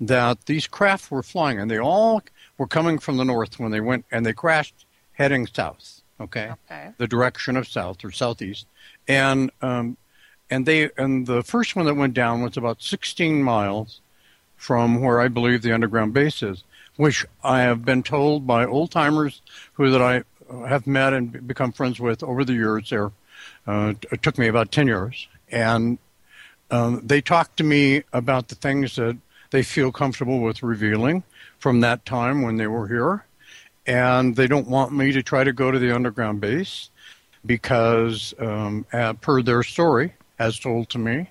that 0.00 0.46
these 0.46 0.66
craft 0.66 1.10
were 1.10 1.22
flying, 1.22 1.58
and 1.60 1.70
they 1.70 1.78
all 1.78 2.22
were 2.58 2.66
coming 2.66 2.98
from 2.98 3.16
the 3.16 3.24
north 3.24 3.58
when 3.58 3.70
they 3.70 3.80
went 3.80 4.04
and 4.10 4.24
they 4.24 4.32
crashed 4.32 4.86
heading 5.12 5.46
south. 5.46 6.00
Okay, 6.20 6.50
Okay. 6.70 6.90
the 6.98 7.06
direction 7.06 7.56
of 7.56 7.66
south 7.66 8.04
or 8.04 8.10
southeast, 8.10 8.66
and 9.08 9.50
um, 9.62 9.96
and 10.50 10.66
they 10.66 10.90
and 10.98 11.26
the 11.26 11.42
first 11.42 11.74
one 11.76 11.86
that 11.86 11.94
went 11.94 12.12
down 12.14 12.42
was 12.42 12.56
about 12.56 12.82
16 12.82 13.42
miles 13.42 14.00
from 14.56 15.00
where 15.00 15.20
I 15.20 15.28
believe 15.28 15.62
the 15.62 15.72
underground 15.72 16.12
base 16.12 16.42
is, 16.42 16.62
which 16.96 17.24
I 17.42 17.60
have 17.62 17.84
been 17.86 18.02
told 18.02 18.46
by 18.46 18.66
old 18.66 18.90
timers 18.90 19.40
who 19.74 19.90
that 19.90 20.02
I 20.02 20.24
have 20.68 20.86
met 20.86 21.14
and 21.14 21.46
become 21.46 21.72
friends 21.72 21.98
with 21.98 22.22
over 22.22 22.44
the 22.44 22.52
years. 22.52 22.90
There, 22.90 23.12
uh, 23.66 23.94
it 24.12 24.22
took 24.22 24.36
me 24.36 24.46
about 24.48 24.70
ten 24.72 24.86
years, 24.88 25.26
and 25.50 25.96
um, 26.70 27.00
they 27.02 27.22
talked 27.22 27.56
to 27.58 27.64
me 27.64 28.02
about 28.12 28.48
the 28.48 28.54
things 28.56 28.96
that 28.96 29.16
they 29.50 29.62
feel 29.62 29.92
comfortable 29.92 30.40
with 30.40 30.62
revealing 30.62 31.22
from 31.58 31.80
that 31.80 32.04
time 32.06 32.42
when 32.42 32.56
they 32.56 32.66
were 32.66 32.88
here, 32.88 33.24
and 33.86 34.36
they 34.36 34.46
don't 34.46 34.68
want 34.68 34.92
me 34.92 35.12
to 35.12 35.22
try 35.22 35.44
to 35.44 35.52
go 35.52 35.70
to 35.70 35.78
the 35.78 35.94
underground 35.94 36.40
base 36.40 36.90
because, 37.44 38.34
um, 38.38 38.86
uh, 38.92 39.12
per 39.14 39.42
their 39.42 39.62
story, 39.62 40.14
as 40.38 40.58
told 40.58 40.88
to 40.90 40.98
me, 40.98 41.28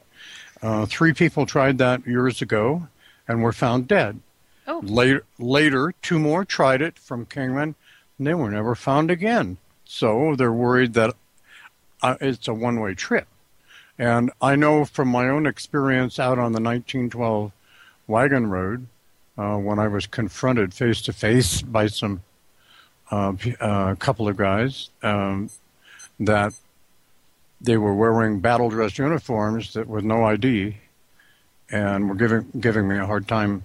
uh, 0.62 0.86
three 0.86 1.14
people 1.14 1.46
tried 1.46 1.78
that 1.78 2.06
years 2.06 2.42
ago 2.42 2.88
and 3.28 3.42
were 3.42 3.54
found 3.54 3.88
dead. 3.88 4.20
Oh. 4.68 4.82
Later, 4.84 5.24
later, 5.38 5.94
two 6.02 6.20
more 6.20 6.44
tried 6.46 6.82
it 6.82 7.00
from 7.00 7.26
Kingman, 7.26 7.76
and 8.18 8.28
they 8.28 8.34
were 8.34 8.52
never 8.52 8.76
found 8.76 9.10
again. 9.10 9.58
So 9.86 10.36
they're 10.36 10.52
worried 10.52 10.94
that 10.94 11.16
uh, 12.02 12.16
it's 12.22 12.48
a 12.48 12.54
one-way 12.54 12.94
trip. 12.96 13.28
And 13.98 14.32
I 14.42 14.56
know 14.56 14.86
from 14.86 15.10
my 15.10 15.28
own 15.28 15.46
experience 15.46 16.20
out 16.20 16.38
on 16.40 16.54
the 16.54 16.62
1912 16.62 17.52
wagon 18.10 18.48
road, 18.48 18.88
uh, 19.38 19.56
when 19.56 19.80
I 19.80 19.88
was 19.88 20.08
confronted 20.08 20.74
face 20.74 21.02
to 21.04 21.14
face 21.14 21.62
by 21.62 21.88
some 21.88 22.24
uh, 23.12 23.34
uh, 23.62 23.96
couple 23.96 24.28
of 24.28 24.36
guys, 24.36 24.90
um, 25.02 25.50
that 26.20 26.54
they 27.62 27.78
were 27.78 27.94
wearing 27.94 28.40
battle 28.40 28.70
dress 28.70 28.98
uniforms 28.98 29.74
that 29.74 29.88
with 29.88 30.04
no 30.04 30.26
ID, 30.26 30.76
and 31.72 32.10
were 32.10 32.16
giving 32.16 32.52
giving 32.60 32.88
me 32.88 32.98
a 32.98 33.06
hard 33.06 33.28
time 33.28 33.64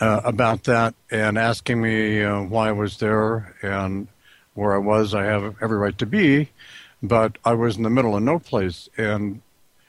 uh, 0.00 0.20
about 0.24 0.64
that 0.64 0.94
and 1.10 1.38
asking 1.38 1.80
me 1.80 2.24
uh, 2.24 2.40
why 2.42 2.68
I 2.68 2.72
was 2.72 2.96
there 2.98 3.54
and 3.62 4.08
where 4.54 4.74
I 4.74 4.78
was. 4.78 5.14
I 5.14 5.24
have 5.24 5.56
every 5.62 5.78
right 5.78 5.96
to 5.98 6.06
be, 6.06 6.48
but 7.02 7.36
I 7.44 7.52
was 7.52 7.76
in 7.76 7.82
the 7.82 7.90
middle 7.90 8.16
of 8.16 8.22
no 8.22 8.38
place, 8.38 8.88
and 8.96 9.42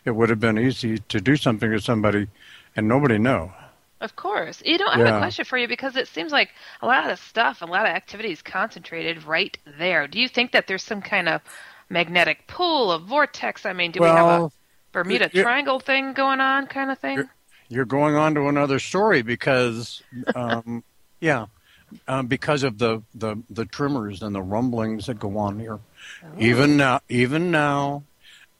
it 0.03 0.11
would 0.11 0.29
have 0.29 0.39
been 0.39 0.59
easy 0.59 0.99
to 0.99 1.21
do 1.21 1.35
something 1.35 1.71
to 1.71 1.79
somebody 1.79 2.27
and 2.75 2.87
nobody 2.87 3.17
know. 3.17 3.53
Of 4.01 4.17
course. 4.17 4.61
You 4.65 4.77
know, 4.77 4.87
I 4.87 4.97
have 4.97 5.05
Yeah. 5.05 5.07
a 5.07 5.13
question 5.13 5.45
for 5.45 5.57
you 5.57 5.65
because 5.65 5.95
it 5.95 6.09
seems 6.09 6.33
like 6.33 6.49
a 6.81 6.87
lot 6.87 7.09
of 7.09 7.19
stuff, 7.19 7.61
a 7.61 7.65
lot 7.65 7.85
of 7.85 7.93
activities 7.95 8.41
concentrated 8.41 9.23
right 9.23 9.57
there. 9.65 10.07
Do 10.09 10.19
you 10.19 10.27
think 10.27 10.51
that 10.51 10.67
there's 10.67 10.83
some 10.83 11.01
kind 11.01 11.29
of 11.29 11.41
magnetic 11.89 12.47
pull, 12.47 12.91
a 12.91 12.99
vortex? 12.99 13.65
I 13.65 13.71
mean, 13.71 13.91
do 13.91 14.01
we 14.01 14.11
have 14.11 14.27
a 14.27 14.43
Well, 14.43 14.51
Bermuda. 14.91 15.29
Triangle 15.29 15.79
thing 15.79 16.11
going 16.13 16.41
on 16.41 16.67
kind 16.67 16.91
of 16.91 16.99
thing? 16.99 17.29
You're 17.69 17.85
going 17.85 18.15
on 18.15 18.35
to 18.35 18.47
another 18.47 18.79
story 18.79 19.21
because, 19.21 20.03
um, 20.35 20.83
yeah, 21.21 21.45
um, 22.07 22.27
because 22.27 22.63
of 22.63 22.77
the, 22.77 23.03
the, 23.15 23.37
the 23.49 23.65
tremors 23.65 24.21
and 24.21 24.35
the 24.35 24.41
rumblings 24.41 25.05
that 25.07 25.19
go 25.19 25.37
on 25.37 25.59
here, 25.59 25.79
even 26.37 26.77
now, 26.77 26.99
even 27.09 27.51
now, 27.51 28.03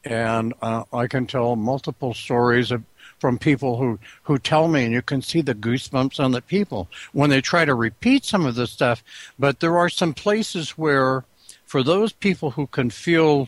and 0.06 0.54
uh, 0.62 0.84
I 0.94 1.08
can 1.08 1.28
tell 1.28 1.56
multiple 1.56 2.14
stories 2.14 2.72
of, 2.72 2.84
from 3.22 3.38
people 3.38 3.78
who 3.78 4.00
who 4.24 4.40
tell 4.40 4.68
me, 4.68 4.84
and 4.84 4.94
you 4.94 5.04
can 5.04 5.22
see 5.22 5.42
the 5.42 5.54
goosebumps 5.54 6.20
on 6.20 6.32
the 6.32 6.42
people 6.42 6.90
when 7.14 7.30
they 7.30 7.40
try 7.40 7.64
to 7.64 7.76
repeat 7.76 8.26
some 8.26 8.48
of 8.48 8.56
the 8.56 8.66
stuff. 8.66 9.04
But 9.38 9.60
there 9.60 9.78
are 9.78 9.90
some 9.90 10.14
places 10.14 10.72
where, 10.72 11.24
for 11.66 11.84
those 11.84 12.12
people 12.12 12.50
who 12.50 12.66
can 12.66 12.90
feel 12.90 13.48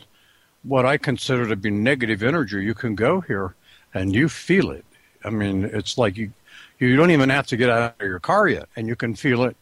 what 0.62 0.86
I 0.86 0.96
consider 0.96 1.48
to 1.48 1.56
be 1.56 1.70
negative 1.70 2.22
energy, 2.22 2.64
you 2.64 2.74
can 2.74 2.94
go 2.94 3.20
here 3.20 3.56
and 3.92 4.14
you 4.14 4.28
feel 4.28 4.70
it. 4.70 4.84
I 5.24 5.30
mean, 5.30 5.64
it's 5.64 5.98
like 5.98 6.16
you 6.16 6.32
you 6.78 6.96
don't 6.96 7.10
even 7.10 7.30
have 7.30 7.48
to 7.48 7.56
get 7.56 7.68
out 7.68 7.96
of 7.98 8.06
your 8.06 8.20
car 8.20 8.46
yet, 8.46 8.68
and 8.76 8.86
you 8.86 8.94
can 8.94 9.16
feel 9.16 9.42
it. 9.42 9.56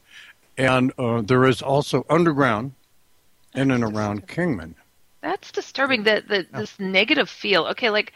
And 0.59 0.93
uh, 0.99 1.23
there 1.23 1.47
is 1.47 1.63
also 1.63 2.05
underground 2.11 2.73
in 3.55 3.71
and 3.71 3.83
around 3.83 4.29
Kingman. 4.29 4.75
That's 5.23 5.51
disturbing. 5.53 6.03
That 6.03 6.29
this 6.29 6.79
negative 6.79 7.31
feel. 7.31 7.65
Okay, 7.69 7.89
like 7.89 8.13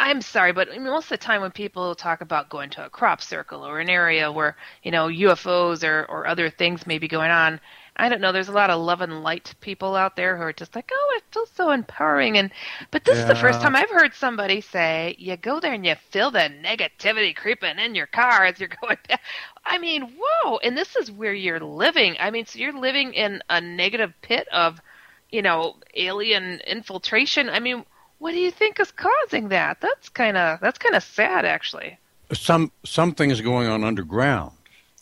I'm 0.00 0.22
sorry, 0.22 0.52
but 0.52 0.68
most 0.80 1.04
of 1.04 1.10
the 1.10 1.16
time 1.18 1.42
when 1.42 1.50
people 1.50 1.94
talk 1.94 2.22
about 2.22 2.48
going 2.48 2.70
to 2.70 2.86
a 2.86 2.90
crop 2.90 3.20
circle 3.20 3.66
or 3.66 3.80
an 3.80 3.90
area 3.90 4.32
where 4.32 4.56
you 4.82 4.90
know 4.90 5.08
UFOs 5.08 5.86
or 5.86 6.06
or 6.06 6.26
other 6.26 6.48
things 6.48 6.86
may 6.86 6.98
be 6.98 7.06
going 7.06 7.30
on, 7.30 7.60
I 7.96 8.08
don't 8.08 8.22
know. 8.22 8.32
There's 8.32 8.48
a 8.48 8.52
lot 8.52 8.70
of 8.70 8.80
love 8.80 9.02
and 9.02 9.22
light 9.22 9.54
people 9.60 9.94
out 9.94 10.16
there 10.16 10.38
who 10.38 10.42
are 10.42 10.54
just 10.54 10.74
like, 10.74 10.88
oh, 10.90 11.14
it 11.18 11.24
feels 11.30 11.50
so 11.54 11.70
empowering. 11.70 12.38
And 12.38 12.50
but 12.90 13.04
this 13.04 13.18
is 13.18 13.26
the 13.26 13.34
first 13.34 13.60
time 13.60 13.76
I've 13.76 13.90
heard 13.90 14.14
somebody 14.14 14.62
say 14.62 15.16
you 15.18 15.36
go 15.36 15.60
there 15.60 15.74
and 15.74 15.84
you 15.84 15.94
feel 16.08 16.30
the 16.30 16.50
negativity 16.64 17.36
creeping 17.36 17.78
in 17.78 17.94
your 17.94 18.06
car 18.06 18.46
as 18.46 18.58
you're 18.58 18.70
going. 18.80 18.96
Down. 19.06 19.18
I 19.66 19.76
mean, 19.76 20.14
whoa! 20.18 20.56
And 20.58 20.78
this 20.78 20.96
is 20.96 21.12
where 21.12 21.34
you're 21.34 21.60
living. 21.60 22.16
I 22.18 22.30
mean, 22.30 22.46
so 22.46 22.58
you're 22.58 22.72
living 22.72 23.12
in 23.12 23.42
a 23.50 23.60
negative 23.60 24.14
pit 24.22 24.48
of, 24.48 24.80
you 25.28 25.42
know, 25.42 25.76
alien 25.94 26.60
infiltration. 26.66 27.50
I 27.50 27.60
mean, 27.60 27.84
what 28.20 28.32
do 28.32 28.38
you 28.38 28.50
think 28.50 28.78
is 28.78 28.92
causing 28.92 29.48
that? 29.48 29.80
That's 29.80 30.08
kind 30.08 30.36
of 30.36 30.60
that's 30.60 30.78
kind 30.78 30.94
of 30.94 31.02
sad, 31.02 31.44
actually. 31.44 31.98
Some 32.32 32.70
something 32.84 33.30
is 33.30 33.40
going 33.40 33.66
on 33.66 33.82
underground. 33.82 34.52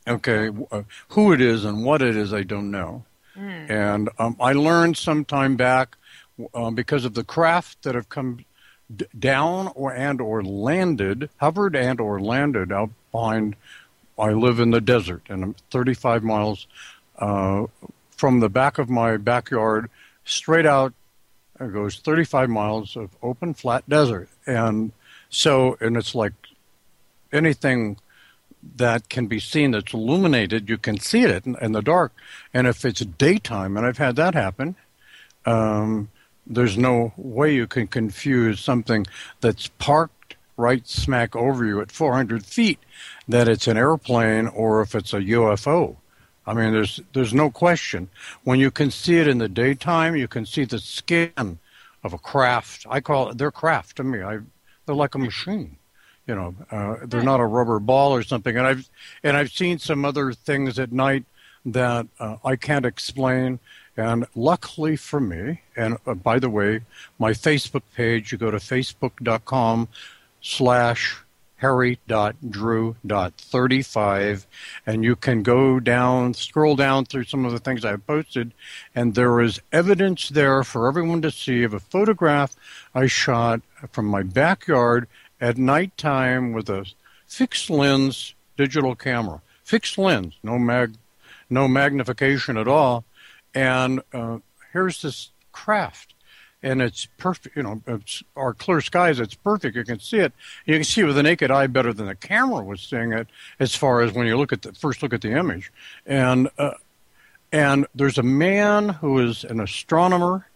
Okay, 0.06 0.50
uh, 0.70 0.84
who 1.08 1.32
it 1.32 1.40
is 1.42 1.66
and 1.66 1.84
what 1.84 2.00
it 2.00 2.16
is, 2.16 2.32
I 2.32 2.42
don't 2.42 2.70
know. 2.70 3.04
And 3.68 4.08
um, 4.18 4.36
I 4.40 4.52
learned 4.52 4.96
some 4.96 5.24
time 5.24 5.56
back 5.56 5.96
um, 6.54 6.74
because 6.74 7.04
of 7.04 7.14
the 7.14 7.22
craft 7.22 7.82
that 7.82 7.94
have 7.94 8.08
come 8.08 8.44
d- 8.96 9.04
down 9.16 9.70
or 9.74 9.92
and 9.94 10.20
or 10.20 10.42
landed, 10.42 11.28
hovered 11.36 11.76
and 11.76 12.00
or 12.00 12.20
landed 12.20 12.72
out 12.72 12.90
behind. 13.12 13.54
I 14.18 14.30
live 14.30 14.58
in 14.58 14.70
the 14.70 14.80
desert, 14.80 15.22
and 15.28 15.44
I'm 15.44 15.54
35 15.70 16.24
miles 16.24 16.66
uh, 17.18 17.66
from 18.10 18.40
the 18.40 18.48
back 18.48 18.78
of 18.78 18.88
my 18.88 19.16
backyard, 19.16 19.90
straight 20.24 20.66
out. 20.66 20.92
It 21.60 21.72
goes 21.72 21.98
35 21.98 22.48
miles 22.48 22.96
of 22.96 23.10
open, 23.22 23.54
flat 23.54 23.88
desert, 23.88 24.28
and 24.46 24.92
so 25.28 25.76
and 25.80 25.96
it's 25.96 26.14
like 26.14 26.32
anything 27.32 27.98
that 28.76 29.08
can 29.08 29.26
be 29.26 29.38
seen 29.38 29.70
that's 29.70 29.94
illuminated, 29.94 30.68
you 30.68 30.78
can 30.78 30.98
see 30.98 31.22
it 31.22 31.46
in, 31.46 31.56
in 31.60 31.72
the 31.72 31.82
dark. 31.82 32.12
And 32.52 32.66
if 32.66 32.84
it's 32.84 33.00
daytime, 33.00 33.76
and 33.76 33.86
I've 33.86 33.98
had 33.98 34.16
that 34.16 34.34
happen, 34.34 34.76
um, 35.46 36.10
there's 36.46 36.76
no 36.76 37.12
way 37.16 37.54
you 37.54 37.66
can 37.66 37.86
confuse 37.86 38.60
something 38.60 39.06
that's 39.40 39.68
parked 39.78 40.36
right 40.56 40.86
smack 40.88 41.36
over 41.36 41.64
you 41.64 41.80
at 41.80 41.92
400 41.92 42.44
feet 42.44 42.80
that 43.28 43.48
it's 43.48 43.68
an 43.68 43.76
airplane 43.76 44.48
or 44.48 44.82
if 44.82 44.94
it's 44.94 45.12
a 45.12 45.20
UFO. 45.20 45.96
I 46.48 46.54
mean, 46.54 46.72
there's 46.72 46.98
there's 47.12 47.34
no 47.34 47.50
question. 47.50 48.08
When 48.42 48.58
you 48.58 48.70
can 48.70 48.90
see 48.90 49.18
it 49.18 49.28
in 49.28 49.36
the 49.36 49.50
daytime, 49.50 50.16
you 50.16 50.26
can 50.26 50.46
see 50.46 50.64
the 50.64 50.78
skin 50.78 51.58
of 52.02 52.14
a 52.14 52.18
craft. 52.18 52.86
I 52.88 53.00
call 53.00 53.28
it 53.28 53.38
they're 53.38 53.50
craft 53.50 53.96
to 53.98 54.04
me. 54.04 54.22
I 54.22 54.38
they're 54.86 54.94
like 54.94 55.14
a 55.14 55.18
machine. 55.18 55.76
You 56.26 56.34
know, 56.34 56.54
uh, 56.70 56.96
they're 57.04 57.22
not 57.22 57.40
a 57.40 57.44
rubber 57.44 57.78
ball 57.78 58.14
or 58.14 58.22
something. 58.22 58.56
And 58.56 58.66
I've 58.66 58.88
and 59.22 59.36
I've 59.36 59.52
seen 59.52 59.78
some 59.78 60.06
other 60.06 60.32
things 60.32 60.78
at 60.78 60.90
night 60.90 61.24
that 61.66 62.06
uh, 62.18 62.36
I 62.42 62.56
can't 62.56 62.86
explain. 62.86 63.58
And 63.98 64.26
luckily 64.34 64.96
for 64.96 65.20
me, 65.20 65.60
and 65.76 65.98
uh, 66.06 66.14
by 66.14 66.38
the 66.38 66.48
way, 66.48 66.80
my 67.18 67.32
Facebook 67.32 67.82
page, 67.94 68.32
you 68.32 68.38
go 68.38 68.50
to 68.50 68.58
facebook.com 68.58 69.88
slash 70.40 71.20
harry.drew.35 71.58 74.46
and 74.86 75.04
you 75.04 75.14
can 75.14 75.42
go 75.42 75.78
down 75.78 76.32
scroll 76.34 76.74
down 76.74 77.04
through 77.04 77.24
some 77.24 77.44
of 77.44 77.52
the 77.52 77.58
things 77.58 77.84
i've 77.84 78.06
posted 78.06 78.52
and 78.94 79.14
there 79.14 79.40
is 79.40 79.60
evidence 79.72 80.30
there 80.30 80.64
for 80.64 80.88
everyone 80.88 81.20
to 81.22 81.30
see 81.30 81.62
of 81.62 81.74
a 81.74 81.80
photograph 81.80 82.56
i 82.94 83.06
shot 83.06 83.60
from 83.92 84.06
my 84.06 84.22
backyard 84.22 85.06
at 85.40 85.56
nighttime 85.56 86.52
with 86.52 86.68
a 86.68 86.86
fixed 87.26 87.70
lens 87.70 88.34
digital 88.56 88.94
camera. 88.94 89.40
Fixed 89.62 89.98
lens 89.98 90.34
no 90.42 90.58
mag 90.58 90.94
no 91.50 91.68
magnification 91.68 92.56
at 92.56 92.68
all. 92.68 93.04
And 93.54 94.00
uh, 94.12 94.38
here's 94.72 95.02
this 95.02 95.30
craft 95.52 96.14
and 96.62 96.82
it's 96.82 97.06
perfect. 97.18 97.56
You 97.56 97.62
know, 97.62 97.82
it's 97.86 98.22
our 98.36 98.54
clear 98.54 98.80
skies. 98.80 99.20
It's 99.20 99.34
perfect. 99.34 99.76
You 99.76 99.84
can 99.84 100.00
see 100.00 100.18
it. 100.18 100.32
You 100.66 100.74
can 100.74 100.84
see 100.84 101.02
it 101.02 101.04
with 101.04 101.16
the 101.16 101.22
naked 101.22 101.50
eye 101.50 101.66
better 101.66 101.92
than 101.92 102.06
the 102.06 102.14
camera 102.14 102.62
was 102.62 102.80
seeing 102.80 103.12
it, 103.12 103.28
as 103.60 103.74
far 103.74 104.00
as 104.00 104.12
when 104.12 104.26
you 104.26 104.36
look 104.36 104.52
at 104.52 104.62
the 104.62 104.72
first 104.72 105.02
look 105.02 105.12
at 105.12 105.22
the 105.22 105.32
image. 105.32 105.72
And 106.06 106.48
uh, 106.58 106.72
and 107.52 107.86
there's 107.94 108.18
a 108.18 108.22
man 108.22 108.90
who 108.90 109.18
is 109.18 109.44
an 109.44 109.60
astronomer 109.60 110.46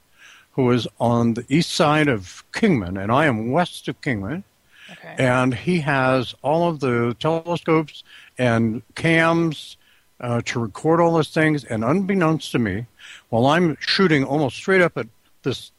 who 0.52 0.70
is 0.70 0.86
on 1.00 1.34
the 1.34 1.44
east 1.48 1.72
side 1.72 2.08
of 2.08 2.44
Kingman, 2.52 2.96
and 2.96 3.10
I 3.10 3.26
am 3.26 3.50
west 3.50 3.88
of 3.88 4.00
Kingman. 4.00 4.44
Okay. 4.90 5.14
And 5.18 5.54
he 5.54 5.80
has 5.80 6.34
all 6.42 6.68
of 6.68 6.80
the 6.80 7.16
telescopes 7.18 8.04
and 8.36 8.82
cams 8.94 9.78
uh, 10.20 10.42
to 10.44 10.60
record 10.60 11.00
all 11.00 11.14
those 11.14 11.30
things. 11.30 11.64
And 11.64 11.82
unbeknownst 11.82 12.52
to 12.52 12.58
me, 12.58 12.86
while 13.30 13.46
I'm 13.46 13.78
shooting 13.80 14.24
almost 14.24 14.56
straight 14.56 14.82
up 14.82 14.98
at 14.98 15.06
this 15.42 15.72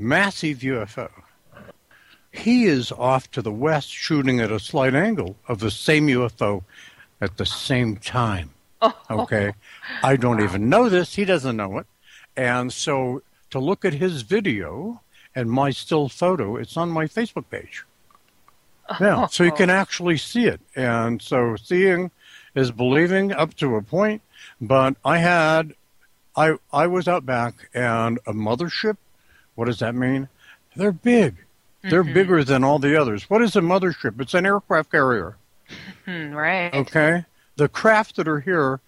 massive 0.00 0.58
UFO, 0.58 1.10
he 2.32 2.64
is 2.64 2.92
off 2.92 3.30
to 3.32 3.42
the 3.42 3.52
west 3.52 3.90
shooting 3.90 4.40
at 4.40 4.52
a 4.52 4.60
slight 4.60 4.94
angle 4.94 5.36
of 5.48 5.58
the 5.58 5.70
same 5.70 6.06
UFO 6.08 6.62
at 7.20 7.36
the 7.36 7.46
same 7.46 7.96
time. 7.96 8.50
Oh. 8.82 8.94
Okay. 9.10 9.52
I 10.02 10.16
don't 10.16 10.42
even 10.42 10.68
know 10.68 10.88
this. 10.88 11.14
He 11.14 11.24
doesn't 11.24 11.56
know 11.56 11.78
it. 11.78 11.86
And 12.36 12.72
so 12.72 13.22
to 13.50 13.58
look 13.58 13.84
at 13.84 13.94
his 13.94 14.22
video 14.22 15.02
and 15.34 15.50
my 15.50 15.70
still 15.70 16.08
photo, 16.08 16.56
it's 16.56 16.76
on 16.76 16.88
my 16.88 17.06
Facebook 17.06 17.50
page. 17.50 17.84
Yeah, 19.00 19.24
oh. 19.24 19.26
so 19.30 19.44
you 19.44 19.52
can 19.52 19.70
actually 19.70 20.16
see 20.16 20.46
it. 20.46 20.60
And 20.74 21.22
so 21.22 21.56
seeing 21.56 22.10
is 22.54 22.72
believing 22.72 23.32
up 23.32 23.54
to 23.54 23.76
a 23.76 23.82
point, 23.82 24.22
but 24.60 24.96
I 25.04 25.18
had 25.18 25.74
I 26.36 26.56
I 26.72 26.86
was 26.86 27.06
out 27.06 27.24
back 27.24 27.68
and 27.74 28.18
a 28.26 28.32
mothership, 28.32 28.96
what 29.60 29.66
does 29.66 29.80
that 29.80 29.94
mean? 29.94 30.26
They're 30.74 30.90
big. 30.90 31.36
They're 31.82 32.02
Mhm. 32.02 32.14
bigger 32.14 32.42
than 32.44 32.64
all 32.64 32.78
the 32.78 32.96
others. 32.98 33.28
What 33.28 33.42
is 33.42 33.54
a 33.56 33.60
mothership? 33.60 34.18
It's 34.18 34.32
an 34.32 34.46
aircraft 34.46 34.90
carrier. 34.90 35.36
Hmm, 36.06 36.32
right. 36.32 36.72
Okay. 36.74 37.26
The 37.56 37.68
craft 37.68 38.16
that 38.16 38.26
are 38.26 38.40
here, 38.40 38.80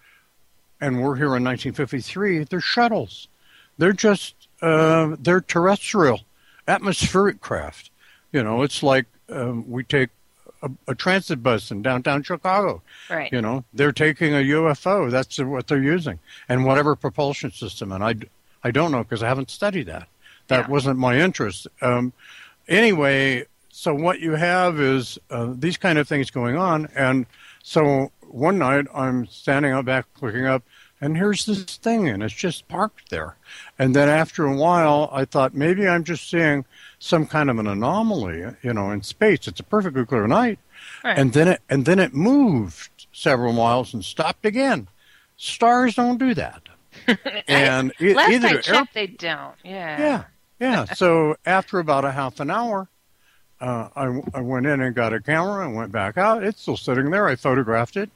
and 0.80 1.02
we're 1.02 1.16
here 1.16 1.36
in 1.36 1.44
1953, 1.44 2.44
they're 2.44 2.62
shuttles. 2.62 3.28
They're 3.76 3.92
just, 3.92 4.34
uh, 4.62 5.16
they're 5.20 5.42
terrestrial, 5.42 6.20
atmospheric 6.66 7.42
craft. 7.42 7.90
You 8.32 8.42
know, 8.42 8.62
it's 8.62 8.82
like 8.82 9.04
um, 9.28 9.70
we 9.70 9.84
take 9.84 10.08
a, 10.62 10.70
a 10.88 10.94
transit 10.94 11.42
bus 11.42 11.70
in 11.70 11.82
downtown 11.82 12.22
Chicago. 12.22 12.80
Right. 13.10 13.30
You 13.30 13.42
know, 13.42 13.64
they're 13.74 13.92
taking 13.92 14.32
a 14.34 14.38
UFO. 14.38 15.10
That's 15.10 15.38
what 15.38 15.66
they're 15.66 15.82
using, 15.82 16.18
and 16.48 16.64
whatever 16.64 16.96
propulsion 16.96 17.50
system. 17.50 17.92
And 17.92 18.02
I, 18.02 18.14
I 18.64 18.70
don't 18.70 18.90
know 18.90 19.02
because 19.02 19.22
I 19.22 19.28
haven't 19.28 19.50
studied 19.50 19.86
that. 19.88 20.08
That 20.52 20.68
wasn't 20.68 20.98
my 20.98 21.18
interest. 21.18 21.66
Um, 21.80 22.12
anyway, 22.68 23.46
so 23.70 23.94
what 23.94 24.20
you 24.20 24.32
have 24.32 24.80
is 24.80 25.18
uh, 25.30 25.52
these 25.56 25.76
kind 25.76 25.98
of 25.98 26.06
things 26.08 26.30
going 26.30 26.56
on, 26.56 26.88
and 26.94 27.26
so 27.62 28.12
one 28.22 28.58
night 28.58 28.86
I'm 28.94 29.26
standing 29.26 29.72
out 29.72 29.84
back 29.84 30.06
looking 30.20 30.46
up, 30.46 30.62
and 31.00 31.16
here's 31.16 31.44
this 31.46 31.64
thing, 31.64 32.08
and 32.08 32.22
it's 32.22 32.34
just 32.34 32.68
parked 32.68 33.10
there. 33.10 33.36
And 33.78 33.94
then 33.96 34.08
after 34.08 34.46
a 34.46 34.54
while, 34.56 35.08
I 35.12 35.24
thought 35.24 35.54
maybe 35.54 35.86
I'm 35.88 36.04
just 36.04 36.30
seeing 36.30 36.64
some 36.98 37.26
kind 37.26 37.50
of 37.50 37.58
an 37.58 37.66
anomaly, 37.66 38.44
you 38.62 38.72
know, 38.72 38.90
in 38.92 39.02
space. 39.02 39.48
It's 39.48 39.58
a 39.60 39.64
perfectly 39.64 40.04
clear 40.06 40.26
night, 40.26 40.58
Right. 41.04 41.16
and 41.18 41.32
then 41.32 41.48
it 41.48 41.60
and 41.68 41.84
then 41.84 41.98
it 41.98 42.12
moved 42.14 43.06
several 43.12 43.52
miles 43.52 43.92
and 43.94 44.04
stopped 44.04 44.44
again. 44.46 44.88
Stars 45.36 45.94
don't 45.96 46.18
do 46.18 46.34
that. 46.34 46.62
and 47.48 47.92
e- 48.00 48.14
Last 48.14 48.30
either 48.30 48.48
I 48.48 48.56
checked, 48.60 48.94
they 48.94 49.06
don't. 49.08 49.54
Yeah. 49.64 49.98
yeah, 49.98 50.24
yeah. 50.62 50.84
So 50.94 51.36
after 51.44 51.78
about 51.78 52.04
a 52.04 52.12
half 52.12 52.40
an 52.40 52.50
hour, 52.50 52.88
uh, 53.60 53.88
I, 53.94 54.22
I 54.34 54.40
went 54.40 54.66
in 54.66 54.80
and 54.80 54.94
got 54.94 55.12
a 55.12 55.20
camera 55.20 55.66
and 55.66 55.74
went 55.74 55.92
back 55.92 56.16
out. 56.16 56.42
It's 56.42 56.62
still 56.62 56.76
sitting 56.76 57.10
there. 57.10 57.26
I 57.28 57.36
photographed 57.36 57.96
it, 57.96 58.10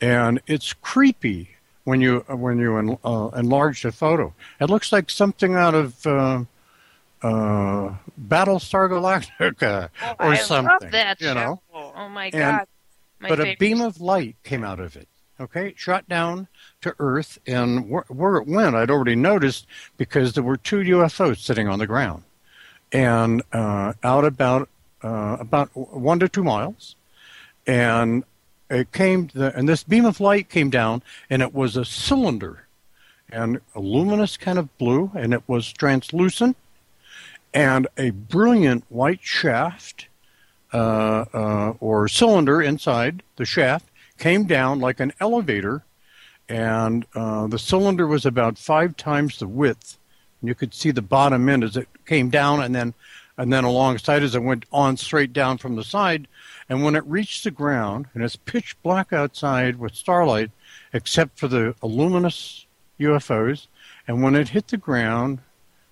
and 0.00 0.40
it's 0.46 0.72
creepy 0.72 1.50
when 1.84 2.00
you 2.00 2.20
when 2.28 2.58
you 2.58 2.76
en, 2.76 2.98
uh, 3.04 3.28
enlarge 3.36 3.82
the 3.82 3.92
photo. 3.92 4.32
It 4.60 4.70
looks 4.70 4.92
like 4.92 5.10
something 5.10 5.54
out 5.54 5.74
of 5.74 6.06
uh, 6.06 6.44
uh, 7.22 7.94
Battlestar 8.28 8.88
Galactica 8.90 9.88
or 10.18 10.26
I 10.26 10.36
something. 10.36 10.78
love 10.82 10.92
that 10.92 11.20
you 11.20 11.34
know. 11.34 11.62
show. 11.72 11.92
Oh 11.96 12.08
my 12.08 12.30
god. 12.30 12.66
My 13.20 13.28
but 13.28 13.40
a 13.40 13.56
beam 13.58 13.80
of 13.80 14.00
light 14.00 14.36
came 14.44 14.62
out 14.62 14.78
of 14.78 14.96
it. 14.96 15.08
Okay, 15.40 15.72
shot 15.76 16.08
down 16.08 16.48
to 16.80 16.94
Earth, 16.98 17.38
and 17.46 17.88
where, 17.88 18.04
where 18.08 18.36
it 18.36 18.48
went, 18.48 18.74
I'd 18.74 18.90
already 18.90 19.14
noticed 19.14 19.66
because 19.96 20.32
there 20.32 20.42
were 20.42 20.56
two 20.56 20.78
UFOs 20.78 21.38
sitting 21.38 21.68
on 21.68 21.78
the 21.78 21.86
ground, 21.86 22.24
and 22.90 23.42
uh, 23.52 23.92
out 24.02 24.24
about 24.24 24.68
uh, 25.04 25.36
about 25.38 25.68
one 25.76 26.18
to 26.18 26.28
two 26.28 26.42
miles, 26.42 26.96
and 27.68 28.24
it 28.68 28.90
came, 28.90 29.30
the, 29.32 29.56
and 29.56 29.68
this 29.68 29.84
beam 29.84 30.04
of 30.04 30.20
light 30.20 30.48
came 30.48 30.70
down, 30.70 31.02
and 31.30 31.40
it 31.40 31.54
was 31.54 31.76
a 31.76 31.84
cylinder, 31.84 32.66
and 33.30 33.60
a 33.76 33.80
luminous 33.80 34.36
kind 34.36 34.58
of 34.58 34.76
blue, 34.76 35.12
and 35.14 35.32
it 35.32 35.42
was 35.46 35.72
translucent, 35.72 36.56
and 37.54 37.86
a 37.96 38.10
brilliant 38.10 38.84
white 38.88 39.22
shaft 39.22 40.08
uh, 40.72 41.24
uh, 41.32 41.74
or 41.78 42.08
cylinder 42.08 42.60
inside 42.60 43.22
the 43.36 43.44
shaft 43.44 43.86
came 44.18 44.44
down 44.44 44.80
like 44.80 45.00
an 45.00 45.12
elevator, 45.20 45.84
and 46.48 47.06
uh, 47.14 47.46
the 47.46 47.58
cylinder 47.58 48.06
was 48.06 48.26
about 48.26 48.58
five 48.58 48.96
times 48.96 49.38
the 49.38 49.46
width. 49.46 49.98
And 50.40 50.48
you 50.48 50.54
could 50.54 50.74
see 50.74 50.90
the 50.90 51.02
bottom 51.02 51.48
end 51.48 51.64
as 51.64 51.76
it 51.76 51.88
came 52.06 52.30
down, 52.30 52.62
and 52.62 52.74
then 52.74 52.94
and 53.38 53.52
then 53.52 53.62
alongside 53.62 54.24
as 54.24 54.34
it 54.34 54.42
went 54.42 54.64
on 54.72 54.96
straight 54.96 55.32
down 55.32 55.58
from 55.58 55.76
the 55.76 55.84
side. 55.84 56.26
And 56.68 56.82
when 56.82 56.96
it 56.96 57.06
reached 57.06 57.44
the 57.44 57.52
ground, 57.52 58.06
and 58.12 58.24
it's 58.24 58.34
pitch 58.34 58.76
black 58.82 59.12
outside 59.12 59.78
with 59.78 59.94
starlight, 59.94 60.50
except 60.92 61.38
for 61.38 61.46
the 61.46 61.74
luminous 61.80 62.66
UFOs, 62.98 63.68
and 64.08 64.22
when 64.22 64.34
it 64.34 64.48
hit 64.48 64.68
the 64.68 64.76
ground 64.76 65.38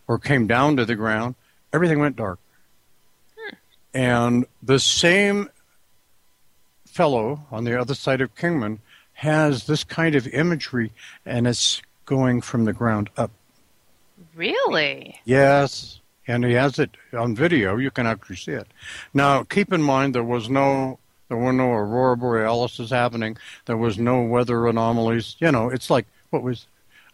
or 0.09 0.19
came 0.19 0.49
down 0.49 0.77
to 0.77 0.85
the 0.85 0.97
ground, 0.97 1.37
everything 1.73 2.01
went 2.01 2.17
dark. 2.17 2.41
And 3.95 4.45
the 4.63 4.81
same 4.81 5.49
fellow 7.01 7.47
on 7.51 7.65
the 7.65 7.79
other 7.79 7.95
side 7.95 8.21
of 8.23 8.35
Kingman 8.35 8.79
has 9.13 9.67
this 9.67 9.85
kind 9.85 10.15
of 10.15 10.27
imagery, 10.29 10.93
and 11.27 11.47
it's 11.47 11.83
going 12.07 12.41
from 12.41 12.65
the 12.65 12.73
ground 12.73 13.11
up. 13.17 13.31
Really? 14.35 15.19
Yes, 15.25 16.01
and 16.27 16.45
he 16.45 16.53
has 16.53 16.79
it 16.79 16.91
on 17.13 17.35
video. 17.35 17.77
You 17.77 17.91
can 17.91 18.07
actually 18.07 18.37
see 18.37 18.53
it. 18.53 18.67
Now, 19.15 19.43
keep 19.45 19.73
in 19.73 19.83
mind 19.83 20.15
there 20.15 20.25
was 20.25 20.49
no 20.49 20.99
there 21.29 21.37
were 21.37 21.53
no 21.53 21.71
aurora 21.73 22.17
borealis 22.17 22.79
happening. 22.91 23.37
There 23.67 23.77
was 23.77 23.99
no 23.99 24.23
weather 24.23 24.67
anomalies. 24.69 25.37
You 25.41 25.51
know, 25.53 25.69
it's 25.71 25.91
like 25.91 26.07
what 26.31 26.43
was 26.43 26.67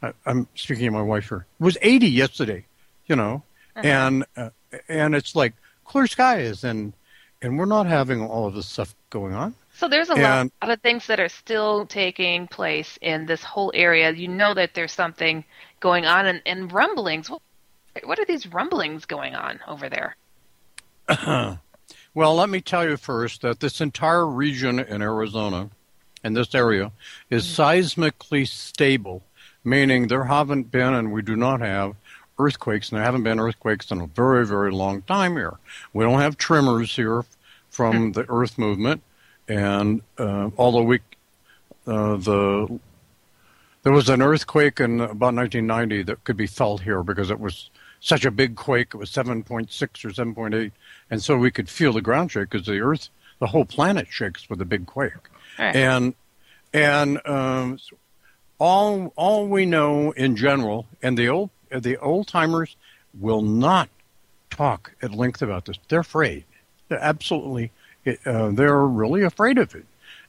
I, 0.02 0.12
I'm 0.26 0.46
speaking 0.54 0.86
of 0.88 0.92
my 0.94 1.02
wife 1.02 1.28
here. 1.28 1.46
It 1.60 1.64
was 1.64 1.78
80 1.82 2.09
yesterday. 2.09 2.64
You 3.06 3.16
know, 3.16 3.42
Uh-huh. 3.76 3.86
and 3.86 4.24
uh, 4.36 4.50
and 4.88 5.14
it's 5.14 5.34
like 5.34 5.54
clear 5.84 6.06
skies, 6.06 6.62
and 6.64 6.92
and 7.40 7.59
we're 7.59 7.64
not 7.76 7.86
having 7.86 8.22
all 8.22 8.46
of 8.46 8.54
this 8.54 8.66
stuff 8.68 8.94
going 9.10 9.34
on. 9.34 9.54
So 9.74 9.89
there's 9.89 10.11
a 10.11 10.15
And- 10.15 10.53
lot 10.62 10.70
of 10.70 10.81
things 10.81 11.07
that 11.07 11.19
are 11.19 11.28
still 11.28 11.86
taking 11.86 12.47
place 12.47 12.99
in 13.01 13.27
this 13.27 13.43
whole 13.43 13.73
area. 13.74 14.12
You 14.12 14.28
know 14.28 14.55
that 14.55 14.74
there's 14.74 14.93
something 14.93 15.44
going 15.81 16.07
on, 16.07 16.27
and, 16.27 16.43
and 16.47 16.73
rumblings. 16.73 17.31
What, 17.31 17.43
what 18.05 18.19
are 18.19 18.24
these 18.24 18.47
rumblings 18.47 19.05
going 19.07 19.35
on 19.35 19.61
over 19.66 19.89
there? 19.89 20.16
well, 22.15 22.35
let 22.35 22.49
me 22.49 22.61
tell 22.61 22.89
you 22.89 22.97
first 22.97 23.43
that 23.43 23.61
this 23.61 23.81
entire 23.81 24.27
region 24.27 24.78
in 24.78 25.03
Arizona, 25.03 25.70
in 26.23 26.35
this 26.35 26.55
area, 26.55 26.93
is 27.31 27.44
mm. 27.47 27.57
seismically 27.57 28.47
stable, 28.47 29.23
meaning 29.65 30.07
there 30.07 30.24
haven't 30.24 30.70
been, 30.70 30.94
and 30.94 31.12
we 31.12 31.23
do 31.23 31.35
not 31.35 31.61
have, 31.61 31.97
earthquakes, 32.39 32.90
and 32.90 32.99
there 32.99 33.05
haven't 33.05 33.24
been 33.24 33.40
earthquakes 33.40 33.90
in 33.90 34.01
a 34.01 34.07
very, 34.07 34.47
very 34.47 34.70
long 34.70 35.03
time 35.03 35.36
here. 35.36 35.59
We 35.93 36.05
don't 36.05 36.20
have 36.20 36.36
tremors 36.36 36.94
here 36.94 37.24
from 37.70 37.97
hmm. 37.97 38.12
the 38.12 38.27
earth 38.28 38.59
movement, 38.59 39.03
and 39.48 40.02
uh, 40.19 40.51
although 40.56 40.82
we, 40.82 41.01
uh, 41.86 42.16
the 42.16 42.81
there 43.82 43.93
was 43.93 44.09
an 44.09 44.23
earthquake 44.23 44.78
in 44.81 45.01
about 45.01 45.35
1990 45.35 46.05
that 46.05 46.24
could 46.24 46.36
be 46.36 46.47
felt 46.47 46.82
here 46.82 47.02
because 47.02 47.31
it 47.31 47.40
was 47.40 47.70
such 47.98 48.24
a 48.24 48.31
big 48.31 48.55
quake. 48.55 48.89
It 48.94 48.97
was 48.97 49.10
7.6 49.10 50.05
or 50.05 50.09
7.8, 50.09 50.70
and 51.10 51.23
so 51.23 51.36
we 51.36 51.51
could 51.51 51.69
feel 51.69 51.93
the 51.93 52.01
ground 52.01 52.31
shake 52.31 52.51
because 52.51 52.66
the 52.66 52.81
Earth, 52.81 53.09
the 53.40 53.48
whole 53.48 53.64
planet 53.64 54.09
shakes 54.10 54.48
with 54.48 54.60
a 54.60 54.64
big 54.64 54.86
quake. 54.86 55.12
Right. 55.59 55.74
And 55.74 56.14
and 56.73 57.20
um, 57.27 57.78
all 58.59 59.12
all 59.16 59.47
we 59.47 59.66
know 59.66 60.12
in 60.12 60.36
general, 60.36 60.86
and 61.02 61.19
the 61.19 61.28
old 61.28 61.51
the 61.70 61.97
old 61.98 62.28
timers 62.28 62.77
will 63.19 63.43
not 63.43 63.89
talk 64.51 64.93
at 65.02 65.12
length 65.12 65.43
about 65.43 65.64
this. 65.64 65.78
They're 65.89 66.01
afraid. 66.01 66.44
They're 66.89 66.98
absolutely. 66.98 67.73
Uh, 68.07 68.51
they're 68.51 68.79
really 68.79 69.23
afraid 69.23 69.59
of 69.59 69.74
it. 69.74 69.87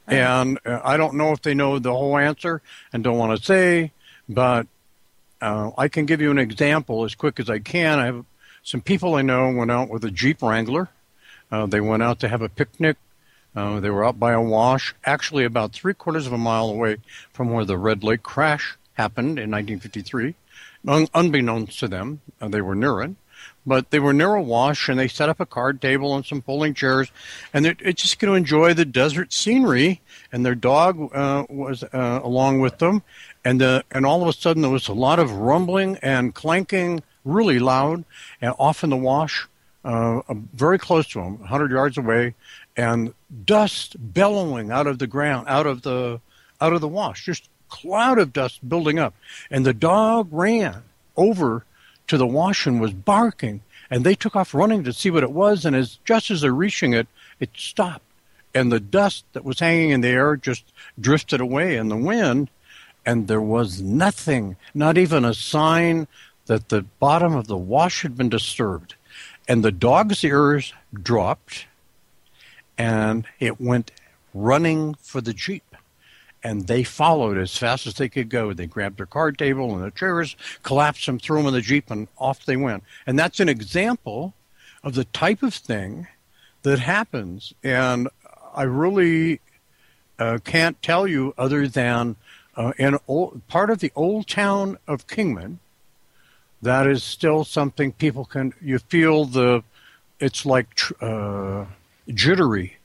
And 0.08 0.60
uh, 0.66 0.80
I 0.84 0.98
don't 0.98 1.16
know 1.16 1.32
if 1.32 1.42
they 1.42 1.54
know 1.54 1.80
the 1.80 1.92
whole 1.92 2.18
answer 2.18 2.62
and 2.92 3.04
don't 3.04 3.18
want 3.18 3.38
to 3.38 3.44
say, 3.44 3.92
but 4.28 4.68
uh, 5.42 5.72
I 5.78 5.88
can 5.88 6.06
give 6.06 6.22
you 6.22 6.32
an 6.32 6.38
example 6.38 7.06
as 7.06 7.16
quick 7.16 7.40
as 7.40 7.50
I 7.50 7.60
can. 7.60 8.00
I 8.00 8.06
have 8.06 8.26
some 8.64 8.82
people 8.82 9.16
I 9.16 9.22
know 9.22 9.52
went 9.52 9.72
out 9.72 9.90
with 9.90 10.04
a 10.06 10.12
Jeep 10.12 10.42
Wrangler. 10.42 10.90
Uh, 11.52 11.66
they 11.66 11.82
went 11.82 12.04
out 12.04 12.20
to 12.20 12.28
have 12.28 12.42
a 12.42 12.50
picnic. 12.50 12.98
Uh, 13.56 13.80
they 13.80 13.90
were 13.90 14.04
out 14.04 14.20
by 14.20 14.32
a 14.32 14.42
wash, 14.42 14.96
actually 15.06 15.46
about 15.46 15.74
three 15.74 15.94
quarters 15.94 16.26
of 16.26 16.34
a 16.34 16.38
mile 16.38 16.70
away 16.70 16.98
from 17.32 17.52
where 17.52 17.66
the 17.66 17.78
Red 17.78 18.04
Lake 18.04 18.24
crash 18.24 18.78
happened 18.94 19.38
in 19.38 19.52
1953. 19.52 20.36
Un- 20.88 21.08
unbeknownst 21.14 21.80
to 21.80 21.88
them, 21.88 22.22
uh, 22.42 22.48
they 22.48 22.62
were 22.62 22.76
near 22.76 23.02
it. 23.02 23.12
But 23.66 23.92
they 23.92 24.00
were 24.00 24.14
near 24.14 24.34
a 24.34 24.42
wash, 24.42 24.90
and 24.90 25.00
they 25.00 25.08
set 25.08 25.30
up 25.30 25.40
a 25.40 25.46
card 25.46 25.82
table 25.82 26.16
and 26.16 26.26
some 26.26 26.42
folding 26.42 26.74
chairs, 26.74 27.12
and 27.54 27.64
they're, 27.64 27.74
just 27.74 28.20
going 28.20 28.32
to 28.32 28.36
enjoy 28.36 28.74
the 28.74 28.86
desert 28.86 29.32
scenery. 29.32 30.02
And 30.32 30.46
their 30.46 30.56
dog 30.56 31.10
uh, 31.14 31.46
was 31.50 31.84
uh, 31.84 32.20
along 32.24 32.60
with 32.60 32.80
them, 32.80 33.04
and 33.46 33.62
the, 33.62 33.84
and 33.92 34.06
all 34.06 34.22
of 34.22 34.28
a 34.28 34.34
sudden 34.34 34.62
there 34.62 34.72
was 34.72 34.88
a 34.88 34.94
lot 34.94 35.20
of 35.20 35.32
rumbling 35.32 35.98
and 36.02 36.34
clanking, 36.34 37.04
really 37.24 37.60
loud, 37.60 38.04
and 38.42 38.54
off 38.60 38.84
in 38.84 38.90
the 38.90 38.98
wash, 38.98 39.48
uh, 39.86 40.22
uh, 40.28 40.34
very 40.54 40.80
close 40.80 41.08
to 41.10 41.20
them, 41.20 41.40
100 41.40 41.72
yards 41.72 41.98
away, 41.98 42.36
and 42.76 43.14
dust 43.46 43.96
bellowing 44.00 44.72
out 44.72 44.88
of 44.88 45.00
the 45.00 45.08
ground, 45.08 45.48
out 45.48 45.68
of 45.68 45.82
the 45.82 46.20
out 46.62 46.74
of 46.74 46.82
the 46.82 46.88
wash, 46.88 47.26
just 47.26 47.50
cloud 47.68 48.18
of 48.18 48.32
dust 48.32 48.68
building 48.68 49.00
up, 49.00 49.14
and 49.52 49.66
the 49.66 49.74
dog 49.74 50.28
ran 50.32 50.84
over 51.18 51.66
to 52.14 52.18
the 52.20 52.28
wash 52.28 52.68
and 52.68 52.80
was 52.80 52.94
barking. 52.94 53.62
And 53.90 54.04
they 54.04 54.14
took 54.14 54.36
off 54.36 54.54
running 54.54 54.84
to 54.84 54.94
see 54.94 55.10
what 55.10 55.24
it 55.24 55.32
was. 55.32 55.66
And 55.66 55.76
as 55.76 55.98
just 56.06 56.30
as 56.30 56.42
they're 56.42 56.54
reaching 56.54 56.94
it, 56.94 57.08
it 57.40 57.50
stopped. 57.56 58.06
And 58.54 58.72
the 58.72 58.80
dust 58.80 59.26
that 59.34 59.44
was 59.44 59.60
hanging 59.60 59.90
in 59.90 60.02
the 60.02 60.10
air 60.10 60.36
just 60.36 60.64
drifted 61.00 61.42
away 61.42 61.76
in 61.76 61.90
the 61.90 61.98
wind. 61.98 62.52
And 63.04 63.28
there 63.28 63.42
was 63.42 63.82
nothing, 63.82 64.58
not 64.76 64.96
even 64.96 65.26
a 65.26 65.34
sign 65.34 66.08
that 66.46 66.70
the 66.70 66.84
bottom 67.00 67.36
of 67.36 67.48
the 67.48 67.58
wash 67.58 68.04
had 68.04 68.16
been 68.16 68.30
disturbed. 68.30 68.94
And 69.48 69.64
the 69.64 69.72
dog's 69.72 70.24
ears 70.24 70.72
dropped 70.94 71.66
and 72.78 73.26
it 73.40 73.60
went 73.60 73.90
running 74.36 74.94
for 75.02 75.20
the 75.20 75.34
Jeep. 75.34 75.73
And 76.44 76.68
they 76.68 76.84
followed 76.84 77.38
as 77.38 77.58
fast 77.58 77.88
as 77.88 77.94
they 77.94 78.10
could 78.10 78.30
go. 78.30 78.52
They 78.52 78.66
grabbed 78.68 78.98
their 78.98 79.06
card 79.06 79.38
table 79.38 79.74
and 79.74 79.84
the 79.84 79.92
chairs, 79.92 80.36
collapsed 80.62 81.06
them, 81.06 81.18
threw 81.18 81.38
them 81.38 81.48
in 81.48 81.54
the 81.54 81.62
Jeep, 81.62 81.90
and 81.90 82.10
off 82.18 82.46
they 82.46 82.58
went. 82.58 82.84
And 83.08 83.18
that's 83.18 83.40
an 83.40 83.48
example 83.48 84.34
of 84.84 84.96
the 84.96 85.06
type 85.06 85.42
of 85.42 85.54
thing 85.54 86.08
that 86.64 86.80
happens. 86.80 87.54
And 87.64 88.10
I 88.54 88.64
really 88.64 89.40
uh, 90.20 90.40
can't 90.44 90.82
tell 90.82 91.08
you 91.08 91.34
other 91.38 91.68
than 91.68 92.18
uh, 92.56 92.74
in 92.78 92.98
old, 93.08 93.48
part 93.48 93.70
of 93.70 93.80
the 93.80 93.92
old 93.96 94.28
town 94.28 94.78
of 94.88 95.08
Kingman, 95.08 95.60
that 96.62 96.88
is 96.88 97.04
still 97.04 97.44
something 97.44 97.92
people 97.94 98.26
can, 98.26 98.54
you 98.62 98.80
feel 98.80 99.26
the, 99.26 99.64
it's 100.20 100.46
like 100.46 100.68
uh, 101.02 101.66
jittery. 102.10 102.78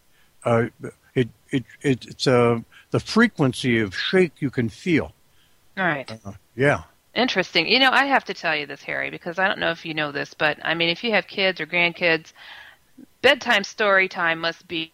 Uh, 0.44 0.66
it, 1.14 1.28
it, 1.50 1.64
it, 1.82 2.06
it's 2.06 2.26
a, 2.26 2.64
the 2.90 3.00
frequency 3.00 3.80
of 3.80 3.94
shake 3.94 4.40
you 4.40 4.50
can 4.50 4.68
feel. 4.68 5.12
All 5.76 5.84
right. 5.84 6.10
Uh, 6.24 6.32
yeah. 6.56 6.82
Interesting. 7.14 7.66
You 7.66 7.78
know, 7.78 7.90
I 7.90 8.06
have 8.06 8.24
to 8.26 8.34
tell 8.34 8.54
you 8.54 8.66
this, 8.66 8.82
Harry, 8.82 9.10
because 9.10 9.38
I 9.38 9.48
don't 9.48 9.58
know 9.58 9.70
if 9.70 9.84
you 9.84 9.94
know 9.94 10.12
this, 10.12 10.34
but 10.34 10.58
I 10.62 10.74
mean, 10.74 10.88
if 10.88 11.02
you 11.02 11.12
have 11.12 11.26
kids 11.26 11.60
or 11.60 11.66
grandkids, 11.66 12.32
bedtime 13.22 13.64
story 13.64 14.08
time 14.08 14.38
must 14.38 14.66
be 14.68 14.92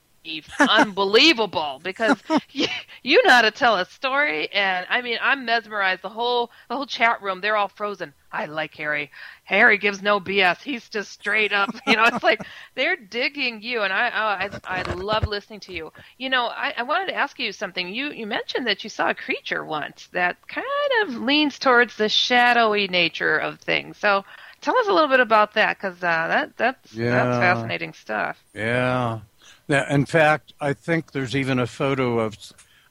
unbelievable 0.67 1.81
because 1.83 2.23
you, 2.51 2.67
you 3.03 3.23
know 3.25 3.31
how 3.31 3.43
to 3.43 3.51
tell 3.51 3.77
a 3.77 3.85
story 3.85 4.49
and 4.53 4.87
i 4.89 5.01
mean 5.03 5.19
i'm 5.21 5.45
mesmerized. 5.45 6.03
The 6.03 6.09
whole 6.09 6.51
the 6.69 6.77
whole 6.77 6.87
chat 6.87 7.23
room 7.23 7.41
they're 7.41 7.57
all 7.57 7.69
frozen. 7.69 8.15
I 8.33 8.47
like 8.47 8.75
harry. 8.75 9.11
Harry 9.45 9.77
gives 9.79 10.03
no 10.03 10.21
bs 10.21 10.63
he's 10.63 10.89
just 10.89 11.13
straight 11.13 11.53
up 11.53 11.75
you 11.87 11.97
know 11.97 12.07
it's 12.07 12.23
like 12.23 12.43
they're 12.75 12.97
digging 12.97 13.63
you 13.63 13.83
and 13.83 13.93
i 13.93 14.09
oh, 14.09 14.71
i 14.73 14.81
i 14.81 14.83
love 14.83 15.27
listening 15.27 15.61
to 15.61 15.73
you. 15.73 15.93
You 16.19 16.31
know 16.31 16.47
i 16.47 16.73
i 16.77 16.83
wanted 16.83 17.07
to 17.09 17.15
ask 17.15 17.39
you 17.39 17.53
something. 17.53 17.89
You 17.89 18.11
you 18.13 18.27
mentioned 18.27 18.67
that 18.67 18.83
you 18.85 18.91
saw 18.91 19.11
a 19.11 19.15
creature 19.15 19.65
once 19.65 20.09
that 20.13 20.37
kind 20.49 20.65
of 21.03 21.17
leans 21.17 21.59
towards 21.59 21.97
the 21.97 22.09
shadowy 22.09 22.89
nature 22.89 23.37
of 23.39 23.61
things. 23.61 23.99
So 23.99 24.25
tell 24.61 24.77
us 24.79 24.89
a 24.89 24.93
little 24.93 25.09
bit 25.11 25.21
about 25.21 25.55
that 25.55 25.77
because 25.77 25.97
uh, 26.03 26.27
that 26.29 26.57
that's 26.57 26.97
Yeah. 26.97 27.09
that's 27.09 27.37
fascinating 27.37 27.93
stuff. 27.93 28.43
Yeah. 28.55 29.21
Yeah, 29.69 29.93
in 29.93 30.05
fact, 30.07 30.53
I 30.61 30.73
think 30.75 31.13
there's 31.13 31.35
even 31.35 31.59
a 31.59 31.67
photo 31.67 32.19
of 32.21 32.37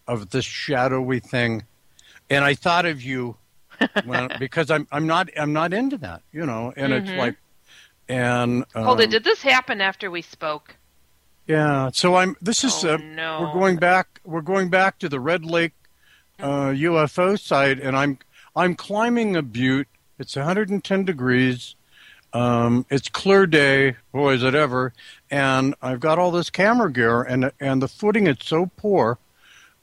of 0.07 0.31
this 0.31 0.45
shadowy 0.45 1.19
thing, 1.19 1.63
and 2.29 2.43
I 2.43 2.55
thought 2.55 2.85
of 2.85 3.01
you 3.01 3.37
when, 4.05 4.29
because 4.39 4.71
I'm 4.71 4.87
I'm 4.91 5.05
not 5.07 5.29
I'm 5.37 5.53
not 5.53 5.73
into 5.73 5.97
that, 5.99 6.21
you 6.31 6.45
know, 6.45 6.73
and 6.75 6.91
Mhm. 6.93 6.97
it's 7.07 7.11
like, 7.17 7.35
and 8.09 8.65
um, 8.75 8.83
Hold 8.83 9.01
it. 9.01 9.11
Did 9.11 9.23
this 9.23 9.41
happen 9.41 9.81
after 9.81 10.09
we 10.11 10.21
spoke? 10.21 10.75
yeah. 11.47 11.89
So 11.93 12.15
I'm. 12.15 12.35
This 12.41 12.63
is 12.63 12.83
Oh, 12.83 12.95
uh, 12.95 12.97
no. 12.97 13.41
we're 13.41 13.53
going 13.53 13.77
back. 13.77 14.19
We're 14.23 14.41
going 14.41 14.69
back 14.69 14.97
to 14.99 15.09
the 15.09 15.19
Red 15.19 15.45
Lake 15.45 15.73
uh, 16.39 16.71
UFO 16.73 17.39
site, 17.39 17.79
and 17.79 17.95
I'm 17.95 18.17
I'm 18.55 18.75
climbing 18.75 19.35
a 19.35 19.41
butte. 19.41 19.87
It's 20.19 20.35
110 20.35 21.05
degrees. 21.05 21.75
Um, 22.33 22.85
it's 22.89 23.09
clear 23.09 23.45
day, 23.45 23.95
boy, 24.11 24.33
is 24.33 24.43
it 24.43 24.55
ever. 24.55 24.93
And 25.29 25.75
I've 25.81 25.99
got 25.99 26.17
all 26.19 26.31
this 26.31 26.49
camera 26.49 26.91
gear, 26.91 27.21
and 27.21 27.51
and 27.59 27.81
the 27.81 27.87
footing 27.87 28.27
is 28.27 28.37
so 28.41 28.71
poor 28.77 29.17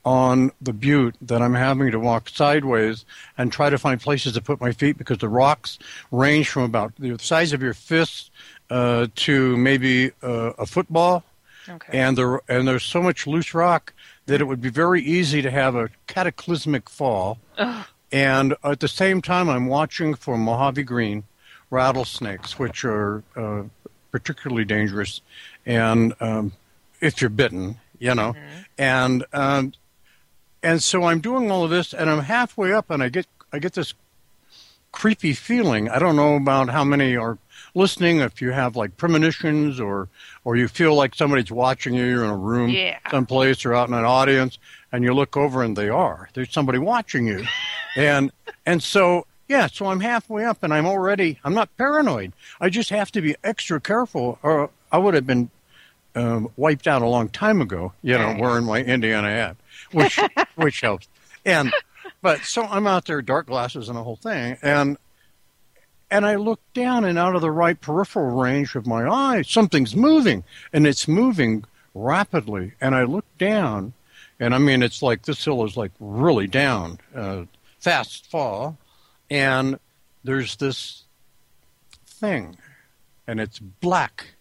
on 0.05 0.51
the 0.60 0.72
butte 0.72 1.14
that 1.20 1.43
I'm 1.43 1.55
having 1.55 1.90
to 1.90 2.01
walk 2.01 2.28
sideways 2.31 3.05
and 3.36 3.52
try 3.52 3.68
to 3.68 3.77
find 3.78 4.01
places 4.01 4.32
to 4.32 4.40
put 4.40 4.60
my 4.60 4.72
feet 4.72 4.97
because 4.97 5.18
the 5.18 5.28
rocks 5.28 5.78
range 6.10 6.48
from 6.48 6.62
about 6.62 6.94
the 6.98 7.18
size 7.18 7.52
of 7.52 7.62
your 7.62 7.74
fist 7.74 8.31
uh, 8.70 9.09
to 9.16 9.56
maybe 9.59 10.10
uh, 10.22 10.52
a 10.59 10.66
football 10.66 11.22
Okay. 11.68 11.98
and 11.98 12.16
there 12.16 12.40
and 12.48 12.66
there's 12.66 12.82
so 12.82 13.02
much 13.02 13.27
loose 13.27 13.52
rock 13.52 13.93
that 14.24 14.40
it 14.40 14.44
would 14.44 14.62
be 14.62 14.70
very 14.70 15.02
easy 15.02 15.43
to 15.43 15.51
have 15.51 15.77
a 15.77 15.90
cataclysmic 16.06 16.89
fall. 16.89 17.39
Ugh. 17.59 17.85
And 18.10 18.55
at 18.64 18.81
the 18.81 18.89
same 18.89 19.20
time, 19.20 19.48
I'm 19.51 19.66
watching 19.66 20.14
for 20.14 20.39
Mojave 20.39 20.82
green 20.85 21.24
rattlesnakes, 21.71 22.59
which 22.59 22.85
are 22.85 23.23
uh, 23.37 23.63
particularly 24.11 24.65
dangerous, 24.65 25.21
and 25.65 26.15
um, 26.21 26.53
if 27.01 27.21
you're 27.21 27.31
bitten, 27.31 27.77
you 27.99 28.15
know, 28.15 28.35
and 28.79 29.25
um, 29.33 29.73
and 30.63 30.83
so 30.83 31.05
I'm 31.05 31.21
doing 31.21 31.51
all 31.51 31.65
of 31.65 31.71
this, 31.71 31.95
and 31.95 32.11
I'm 32.11 32.21
halfway 32.25 32.73
up, 32.73 32.91
and 32.91 33.03
I 33.03 33.09
get 33.09 33.27
I 33.53 33.59
get 33.59 33.73
this 33.75 33.95
creepy 34.93 35.33
feeling. 35.33 35.89
I 35.89 35.99
don't 35.99 36.17
know 36.17 36.35
about 36.37 36.69
how 36.69 36.85
many 36.85 37.17
are 37.17 37.39
listening. 37.75 38.19
If 38.19 38.43
you 38.43 38.51
have 38.51 38.75
like 38.77 38.97
premonitions, 38.97 39.79
or 39.81 40.09
or 40.45 40.57
you 40.57 40.67
feel 40.69 40.95
like 40.95 41.15
somebody's 41.15 41.51
watching 41.53 41.95
you, 41.95 42.05
you're 42.05 42.25
in 42.25 42.31
a 42.31 42.37
room 42.37 42.71
Yeah. 42.71 42.99
someplace 43.11 43.65
or 43.65 43.75
out 43.75 43.89
in 43.89 43.95
an 43.95 44.05
audience, 44.05 44.59
and 44.93 45.05
you 45.05 45.15
look 45.15 45.37
over 45.37 45.63
and 45.63 45.77
they 45.77 45.89
are. 45.89 46.29
There's 46.35 46.53
somebody 46.53 46.79
watching 46.79 47.27
you, 47.27 47.45
and 47.97 48.33
and 48.67 48.83
so 48.83 49.27
yeah, 49.51 49.66
so 49.66 49.86
I'm 49.86 49.98
halfway 49.98 50.44
up, 50.44 50.62
and 50.62 50.72
I'm 50.72 50.86
already 50.86 51.40
I'm 51.43 51.55
not 51.55 51.77
paranoid. 51.77 52.32
I 52.60 52.70
just 52.70 52.90
have 52.90 53.10
to 53.10 53.20
be 53.20 53.35
extra 53.43 53.81
careful, 53.81 54.39
or 54.44 54.70
I 54.93 54.98
would 54.98 55.14
have 55.14 55.27
been 55.27 55.51
um, 56.14 56.51
wiped 56.56 56.86
out 56.86 57.02
a 57.02 57.09
long 57.09 57.28
time 57.28 57.60
ago. 57.60 57.93
You 58.01 58.16
know, 58.16 58.36
wearing 58.39 58.64
my 58.64 58.78
Indiana 58.78 59.28
hat, 59.28 59.56
which 59.90 60.20
which 60.55 60.81
helps. 60.81 61.09
And 61.44 61.72
but 62.22 62.43
so 62.43 62.62
I'm 62.62 62.86
out 62.86 63.06
there, 63.06 63.20
dark 63.22 63.48
glasses 63.48 63.89
and 63.89 63.98
the 63.98 64.05
whole 64.05 64.14
thing, 64.14 64.56
and 64.62 64.97
and 66.12 66.24
I 66.24 66.36
look 66.36 66.60
down, 66.72 67.05
and 67.05 67.18
out 67.18 67.35
of 67.35 67.40
the 67.40 67.51
right 67.51 67.81
peripheral 67.81 68.40
range 68.40 68.77
of 68.77 68.86
my 68.86 69.05
eye, 69.09 69.43
something's 69.43 69.97
moving, 69.97 70.44
and 70.72 70.86
it's 70.86 71.09
moving 71.09 71.64
rapidly. 71.93 72.74
And 72.81 72.94
I 72.94 73.02
look 73.02 73.27
down, 73.36 73.94
and 74.39 74.55
I 74.55 74.59
mean, 74.59 74.85
it's 74.85 75.02
like 75.02 75.24
this 75.24 75.44
hill 75.44 75.64
is 75.64 75.77
like 75.77 75.90
really 75.98 76.47
down, 76.47 77.01
uh, 77.16 77.47
fast 77.81 78.31
fall, 78.31 78.78
and 79.31 79.78
there's 80.24 80.57
this 80.57 81.05
thing, 82.07 82.57
and 83.27 83.40
it's 83.40 83.59
black, 83.59 84.32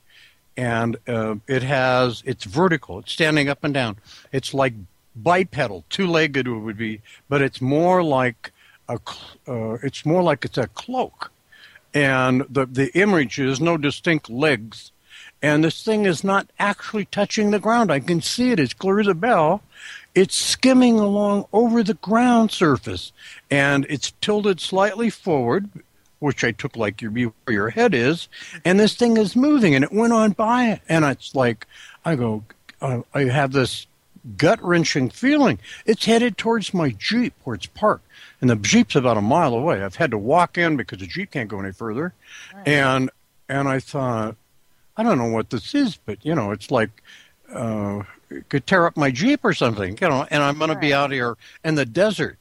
and 0.57 0.97
uh, 1.07 1.35
it 1.47 1.63
has 1.63 2.23
it's 2.25 2.43
vertical, 2.43 2.99
it's 2.99 3.11
standing 3.11 3.49
up 3.49 3.63
and 3.63 3.73
down. 3.73 3.97
It's 4.31 4.53
like 4.53 4.73
bipedal, 5.15 5.85
two-legged 5.89 6.47
it 6.47 6.51
would 6.51 6.77
be, 6.77 7.01
but 7.27 7.41
it's 7.41 7.61
more 7.61 8.03
like 8.03 8.51
a 8.89 8.99
uh, 9.47 9.77
it's 9.83 10.05
more 10.05 10.23
like 10.23 10.43
it's 10.43 10.57
a 10.57 10.67
cloak, 10.67 11.31
and 11.93 12.45
the 12.49 12.65
the 12.65 12.91
image 12.99 13.39
is 13.39 13.61
no 13.61 13.77
distinct 13.77 14.29
legs, 14.29 14.91
and 15.41 15.63
this 15.63 15.83
thing 15.83 16.05
is 16.05 16.23
not 16.23 16.49
actually 16.59 17.05
touching 17.05 17.51
the 17.51 17.59
ground. 17.59 17.91
I 17.91 17.99
can 17.99 18.21
see 18.21 18.51
it 18.51 18.59
as 18.59 18.73
clear 18.73 18.99
as 18.99 19.07
a 19.07 19.13
bell. 19.13 19.61
It's 20.15 20.35
skimming 20.35 20.99
along 20.99 21.45
over 21.53 21.83
the 21.83 21.93
ground 21.93 22.51
surface, 22.51 23.13
and 23.49 23.85
it's 23.89 24.11
tilted 24.21 24.59
slightly 24.59 25.09
forward, 25.09 25.69
which 26.19 26.43
I 26.43 26.51
took 26.51 26.75
like 26.75 27.01
your 27.01 27.11
where 27.11 27.31
your 27.47 27.69
head 27.69 27.93
is, 27.93 28.27
and 28.65 28.79
this 28.79 28.95
thing 28.95 29.17
is 29.17 29.35
moving, 29.35 29.75
and 29.75 29.83
it 29.83 29.91
went 29.91 30.13
on 30.13 30.31
by, 30.31 30.81
and 30.87 31.05
it's 31.05 31.33
like 31.35 31.65
I 32.05 32.15
go, 32.15 32.43
uh, 32.81 33.01
I 33.13 33.23
have 33.25 33.51
this 33.51 33.87
gut 34.37 34.61
wrenching 34.63 35.09
feeling. 35.09 35.59
It's 35.85 36.05
headed 36.05 36.37
towards 36.37 36.73
my 36.73 36.89
Jeep 36.91 37.33
where 37.43 37.55
it's 37.55 37.65
parked. 37.65 38.05
And 38.41 38.49
the 38.49 38.55
Jeep's 38.55 38.95
about 38.95 39.17
a 39.17 39.21
mile 39.21 39.53
away. 39.53 39.83
I've 39.83 39.95
had 39.95 40.11
to 40.11 40.17
walk 40.17 40.57
in 40.57 40.77
because 40.77 40.99
the 40.99 41.07
Jeep 41.07 41.31
can't 41.31 41.49
go 41.49 41.59
any 41.59 41.71
further. 41.73 42.13
And 42.65 43.09
and 43.47 43.67
I 43.67 43.79
thought, 43.79 44.35
I 44.95 45.03
don't 45.03 45.17
know 45.17 45.29
what 45.29 45.49
this 45.49 45.73
is, 45.73 45.97
but 45.97 46.23
you 46.25 46.35
know, 46.35 46.51
it's 46.51 46.71
like 46.71 46.89
uh 47.53 48.03
it 48.29 48.47
could 48.49 48.67
tear 48.67 48.85
up 48.85 48.95
my 48.95 49.11
Jeep 49.11 49.43
or 49.43 49.53
something, 49.53 49.97
you 49.99 50.07
know, 50.07 50.25
and 50.29 50.43
I'm 50.43 50.59
gonna 50.59 50.79
be 50.79 50.93
out 50.93 51.11
here 51.11 51.35
in 51.63 51.75
the 51.75 51.85
desert 51.85 52.37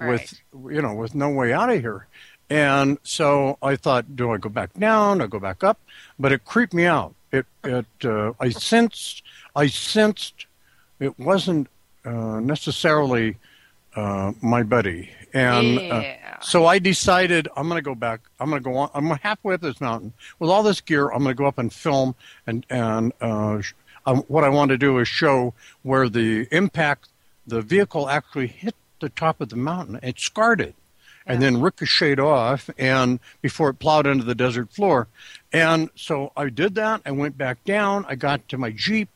with 0.00 0.40
you 0.52 0.82
know, 0.82 0.94
with 0.94 1.14
no 1.14 1.30
way 1.30 1.52
out 1.52 1.70
of 1.70 1.80
here. 1.80 2.06
And 2.48 2.98
so 3.02 3.58
I 3.60 3.74
thought, 3.76 4.14
do 4.14 4.30
I 4.30 4.36
go 4.38 4.48
back 4.48 4.72
down? 4.74 5.20
I 5.20 5.26
go 5.26 5.40
back 5.40 5.64
up? 5.64 5.78
But 6.18 6.32
it 6.32 6.44
creeped 6.44 6.74
me 6.74 6.84
out. 6.86 7.14
It 7.32 7.46
it 7.64 7.86
uh, 8.04 8.32
I 8.38 8.50
sensed 8.50 9.22
I 9.54 9.66
sensed 9.66 10.46
it 11.00 11.18
wasn't 11.18 11.68
uh, 12.04 12.40
necessarily 12.40 13.36
uh, 13.96 14.32
my 14.42 14.62
buddy, 14.62 15.10
and 15.34 15.78
uh, 15.78 15.80
Yeah. 16.02 16.38
so 16.40 16.66
I 16.66 16.78
decided 16.78 17.48
I'm 17.56 17.68
going 17.68 17.78
to 17.78 17.84
go 17.84 17.94
back. 17.94 18.20
I'm 18.38 18.50
going 18.50 18.62
to 18.62 18.64
go 18.70 18.76
on. 18.76 18.90
I'm 18.94 19.06
halfway 19.10 19.54
up 19.54 19.60
this 19.62 19.80
mountain 19.80 20.12
with 20.38 20.50
all 20.50 20.62
this 20.62 20.80
gear. 20.80 21.08
I'm 21.08 21.22
going 21.24 21.34
to 21.34 21.38
go 21.38 21.46
up 21.46 21.58
and 21.58 21.72
film, 21.72 22.14
and 22.46 22.64
and 22.70 23.12
uh, 23.20 23.60
um, 24.06 24.18
what 24.28 24.44
I 24.44 24.50
want 24.50 24.68
to 24.68 24.78
do 24.78 24.98
is 24.98 25.08
show 25.08 25.52
where 25.82 26.08
the 26.08 26.46
impact, 26.52 27.08
the 27.46 27.60
vehicle 27.60 28.08
actually 28.08 28.46
hit 28.48 28.74
the 29.00 29.08
top 29.08 29.40
of 29.40 29.48
the 29.48 29.56
mountain. 29.56 29.98
It 30.02 30.18
scarred 30.18 30.60
it, 30.60 30.74
and 31.26 31.42
then 31.42 31.60
ricocheted 31.60 32.20
off 32.20 32.70
and 32.78 33.18
before 33.42 33.70
it 33.70 33.78
plowed 33.78 34.06
into 34.06 34.24
the 34.24 34.34
desert 34.34 34.70
floor. 34.70 35.08
And 35.52 35.90
so 35.96 36.32
I 36.36 36.48
did 36.48 36.76
that. 36.76 37.02
I 37.04 37.10
went 37.10 37.36
back 37.36 37.64
down. 37.64 38.04
I 38.08 38.14
got 38.14 38.48
to 38.48 38.58
my 38.58 38.70
Jeep. 38.70 39.08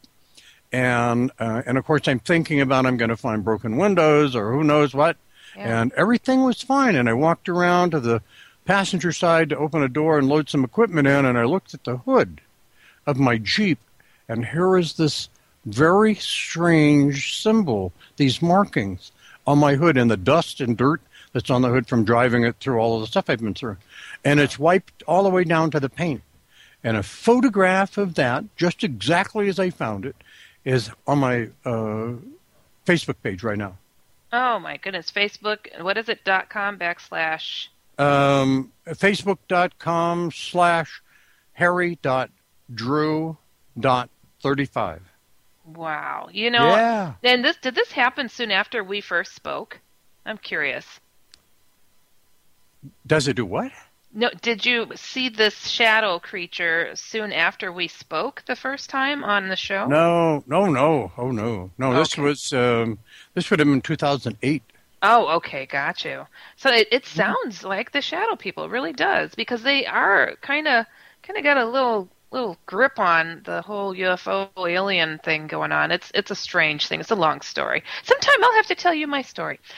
And, 0.73 1.31
uh, 1.39 1.63
and 1.67 1.79
of 1.79 1.85
course, 1.85 2.09
I'm 2.09 2.19
thinking 2.19 2.61
about 2.61 2.87
I'm 2.87 2.97
going 2.97 3.11
to 3.11 3.17
find 3.17 3.45
broken 3.45 3.77
windows 3.77 4.35
or 4.35 4.53
who 4.53 4.65
knows 4.65 4.95
what. 4.95 5.17
Yeah. 5.57 5.83
And 5.83 5.93
everything 5.93 6.43
was 6.43 6.63
fine. 6.63 6.97
And 6.97 7.09
I 7.09 7.13
walked 7.13 7.49
around 7.49 7.91
to 7.91 8.01
the 8.01 8.23
passenger 8.65 9.13
side 9.13 9.49
to 9.51 9.59
open 9.59 9.83
a 9.83 9.89
door 9.89 10.19
and 10.19 10.29
load 10.29 10.49
some 10.49 10.65
equipment 10.65 11.07
in. 11.07 11.25
And 11.25 11.39
I 11.39 11.45
looked 11.45 11.75
at 11.75 11.85
the 11.85 11.99
hood 11.99 12.41
of 13.07 13.19
my 13.19 13.39
Jeep. 13.39 13.79
And 14.29 14.47
here 14.47 14.77
is 14.77 14.95
this 14.95 15.29
very 15.65 16.15
strange 16.15 17.41
symbol, 17.41 17.93
these 18.17 18.41
markings 18.41 19.13
on 19.51 19.59
my 19.59 19.75
hood 19.75 19.97
and 19.97 20.11
the 20.11 20.17
dust 20.17 20.61
and 20.61 20.77
dirt 20.77 21.01
that's 21.33 21.51
on 21.51 21.63
the 21.63 21.69
hood 21.69 21.87
from 21.89 22.05
driving 22.05 22.45
it 22.45 22.57
through 22.61 22.79
all 22.79 22.95
of 22.95 23.01
the 23.01 23.07
stuff 23.07 23.29
I've 23.29 23.41
been 23.41 23.55
through. 23.55 23.77
And 24.25 24.41
it's 24.41 24.59
wiped 24.59 25.03
all 25.07 25.23
the 25.23 25.31
way 25.31 25.45
down 25.45 25.71
to 25.73 25.81
the 25.81 25.89
paint. 25.89 26.23
And 26.83 26.97
a 26.97 27.03
photograph 27.03 27.99
of 27.99 28.15
that, 28.15 28.45
just 28.57 28.83
exactly 28.83 29.49
as 29.49 29.59
I 29.59 29.71
found 29.71 30.07
it, 30.07 30.17
is 30.65 30.91
on 31.07 31.19
my 31.19 31.49
uh, 31.65 32.15
Facebook 32.87 33.17
page 33.23 33.43
right 33.43 33.59
now. 33.59 33.77
Oh 34.33 34.59
my 34.59 34.77
goodness. 34.77 35.11
Facebook. 35.11 35.83
What 35.83 35.99
is 35.99 36.09
it? 36.09 36.25
Dot 36.25 36.49
com 36.49 36.79
backslash. 36.79 37.69
Um, 37.99 38.73
Facebook.com 38.89 40.31
slash 40.33 41.03
Harry 41.53 41.99
dot 42.01 42.31
Drew 42.73 43.37
dot 43.79 44.09
35. 44.43 45.03
Wow. 45.75 46.29
You 46.33 46.51
know. 46.51 46.67
Yeah. 46.67 47.15
And 47.23 47.45
this 47.45 47.57
did 47.57 47.75
this 47.75 47.93
happen 47.93 48.29
soon 48.29 48.51
after 48.51 48.83
we 48.85 49.01
first 49.01 49.35
spoke? 49.35 49.81
I'm 50.27 50.39
curious. 50.39 51.01
Does 53.07 53.29
it 53.29 53.37
do 53.37 53.45
what? 53.45 53.73
No, 54.13 54.29
did 54.43 54.67
you 54.67 54.91
see 54.97 55.29
this 55.29 55.69
shadow 55.69 56.19
creature 56.19 56.91
soon 56.95 57.33
after 57.33 57.71
we 57.73 57.87
spoke 57.87 58.43
the 58.47 58.57
first 58.57 58.91
time 58.91 59.23
on 59.23 59.49
the 59.49 59.57
show? 59.57 59.87
No, 59.87 60.43
no, 60.47 60.67
no. 60.67 61.13
Oh, 61.17 61.31
no. 61.31 61.71
No, 61.79 61.95
this 61.95 62.17
was, 62.17 62.53
um, 62.53 62.99
this 63.35 63.51
would 63.51 63.61
have 63.61 63.69
been 63.69 63.81
2008. 63.81 64.63
Oh, 65.03 65.29
okay, 65.37 65.65
got 65.67 66.05
you. 66.05 66.27
So 66.57 66.71
it, 66.71 66.89
Mm-hmm. 66.91 66.97
it 66.97 67.07
sounds 67.07 67.63
like 67.65 67.93
the 67.93 68.03
shadow 68.03 68.35
people 68.37 68.65
it 68.65 68.71
really 68.71 68.93
does 68.93 69.35
because 69.35 69.63
they 69.63 69.87
are 69.87 70.35
kind 70.43 70.67
of 70.69 70.87
kind 71.23 71.37
of 71.39 71.45
got 71.45 71.57
a 71.57 71.67
little 71.67 72.09
little 72.31 72.57
grip 72.67 72.99
on 72.99 73.43
the 73.45 73.61
whole 73.63 73.95
UFO 73.95 74.49
alien 74.57 75.19
thing 75.19 75.47
going 75.47 75.73
on. 75.73 75.91
It's 75.91 76.11
it's 76.15 76.31
a 76.31 76.35
strange 76.37 76.87
thing. 76.89 77.01
It's 77.01 77.11
a 77.11 77.17
long 77.17 77.41
story. 77.41 77.83
Sometime 78.05 78.45
I'll 78.45 78.55
have 78.55 78.67
to 78.67 78.75
tell 78.75 78.95
you 78.95 79.07
my 79.07 79.23
story. 79.23 79.59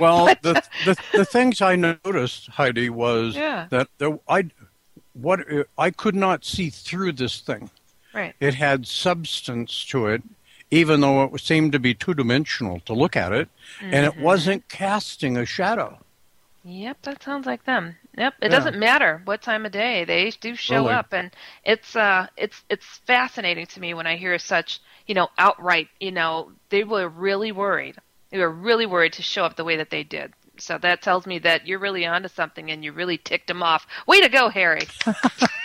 Well, 0.00 0.26
the, 0.40 0.62
the 0.86 0.96
the 1.12 1.24
things 1.26 1.60
I 1.60 1.76
noticed, 1.76 2.48
Heidi, 2.48 2.88
was 2.88 3.36
Yeah. 3.36 3.66
that 3.70 3.88
there, 3.98 4.18
I 4.26 4.44
what 5.12 5.40
I 5.76 5.90
could 5.90 6.14
not 6.14 6.46
see 6.46 6.70
through 6.70 7.12
this 7.12 7.40
thing. 7.40 7.68
Right. 8.14 8.34
It 8.40 8.54
had 8.54 8.86
substance 8.86 9.84
to 9.86 10.06
it, 10.06 10.22
even 10.70 11.02
though 11.02 11.24
it 11.24 11.40
seemed 11.42 11.72
to 11.72 11.78
be 11.78 11.92
two 11.94 12.14
dimensional 12.14 12.80
to 12.80 12.94
look 12.94 13.16
at 13.16 13.32
it, 13.32 13.48
and 13.82 14.06
it 14.06 14.12
Mhm. 14.14 14.20
wasn't 14.22 14.68
casting 14.68 15.36
a 15.36 15.44
shadow. 15.44 15.98
Yep, 16.64 17.02
that 17.02 17.22
sounds 17.22 17.44
like 17.46 17.64
them. 17.64 17.96
Yep, 18.18 18.34
it 18.42 18.48
Yeah. 18.48 18.50
doesn't 18.50 18.78
matter 18.78 19.22
what 19.24 19.40
time 19.42 19.64
of 19.66 19.72
day 19.72 20.04
they 20.04 20.30
do 20.30 20.54
show 20.54 20.86
Really. 20.86 20.88
up, 20.88 21.12
and 21.12 21.34
it's 21.64 21.96
uh, 21.96 22.26
it's 22.36 22.62
it's 22.68 22.84
fascinating 23.06 23.66
to 23.66 23.80
me 23.80 23.94
when 23.94 24.06
I 24.06 24.16
hear 24.16 24.38
such, 24.38 24.80
you 25.06 25.14
know, 25.14 25.28
outright, 25.38 25.88
you 25.98 26.12
know, 26.12 26.52
they 26.68 26.84
were 26.84 27.08
really 27.08 27.52
worried. 27.52 27.96
They 28.30 28.38
were 28.38 28.50
really 28.50 28.86
worried 28.86 29.14
to 29.14 29.22
show 29.22 29.44
up 29.44 29.56
the 29.56 29.64
way 29.64 29.76
that 29.76 29.90
they 29.90 30.04
did. 30.04 30.34
So 30.58 30.76
that 30.78 31.00
tells 31.02 31.26
me 31.26 31.38
that 31.40 31.66
you're 31.66 31.78
really 31.78 32.04
onto 32.06 32.28
something, 32.28 32.70
and 32.70 32.84
you 32.84 32.92
really 32.92 33.16
ticked 33.18 33.46
them 33.48 33.62
off. 33.62 33.86
Way 34.06 34.20
to 34.20 34.28
go, 34.28 34.50
Harry! 34.50 34.92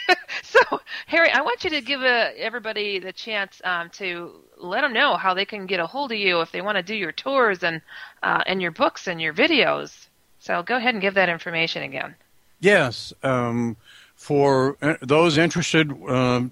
so, 0.43 0.59
Harry, 1.07 1.29
I 1.31 1.41
want 1.41 1.63
you 1.63 1.69
to 1.71 1.81
give 1.81 2.01
uh 2.01 2.31
everybody 2.37 2.99
the 2.99 3.13
chance 3.13 3.61
um, 3.65 3.89
to 3.91 4.43
let 4.57 4.81
them 4.81 4.93
know 4.93 5.17
how 5.17 5.33
they 5.33 5.45
can 5.45 5.65
get 5.65 5.79
a 5.81 5.87
hold 5.87 6.11
of 6.13 6.17
you 6.17 6.41
if 6.41 6.51
they 6.51 6.61
want 6.61 6.77
to 6.77 6.83
do 6.83 6.95
your 6.95 7.11
tours 7.11 7.63
and 7.63 7.81
uh, 8.23 8.43
and 8.45 8.61
your 8.61 8.71
books 8.71 9.07
and 9.07 9.21
your 9.21 9.33
videos. 9.33 10.07
So 10.39 10.63
go 10.63 10.77
ahead 10.77 10.95
and 10.95 11.01
give 11.01 11.15
that 11.15 11.29
information 11.29 11.83
again. 11.83 12.15
Yes, 12.59 13.13
um, 13.21 13.77
for 14.15 14.77
uh, 14.81 14.95
those 15.01 15.37
interested 15.37 15.91
um, 16.09 16.51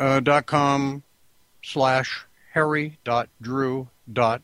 uh, 0.00 0.20
dot 0.20 0.46
com 0.46 1.02
slash 1.62 2.24
harry 2.52 2.96
dot 3.04 3.28
drew 3.42 3.88
dot 4.10 4.40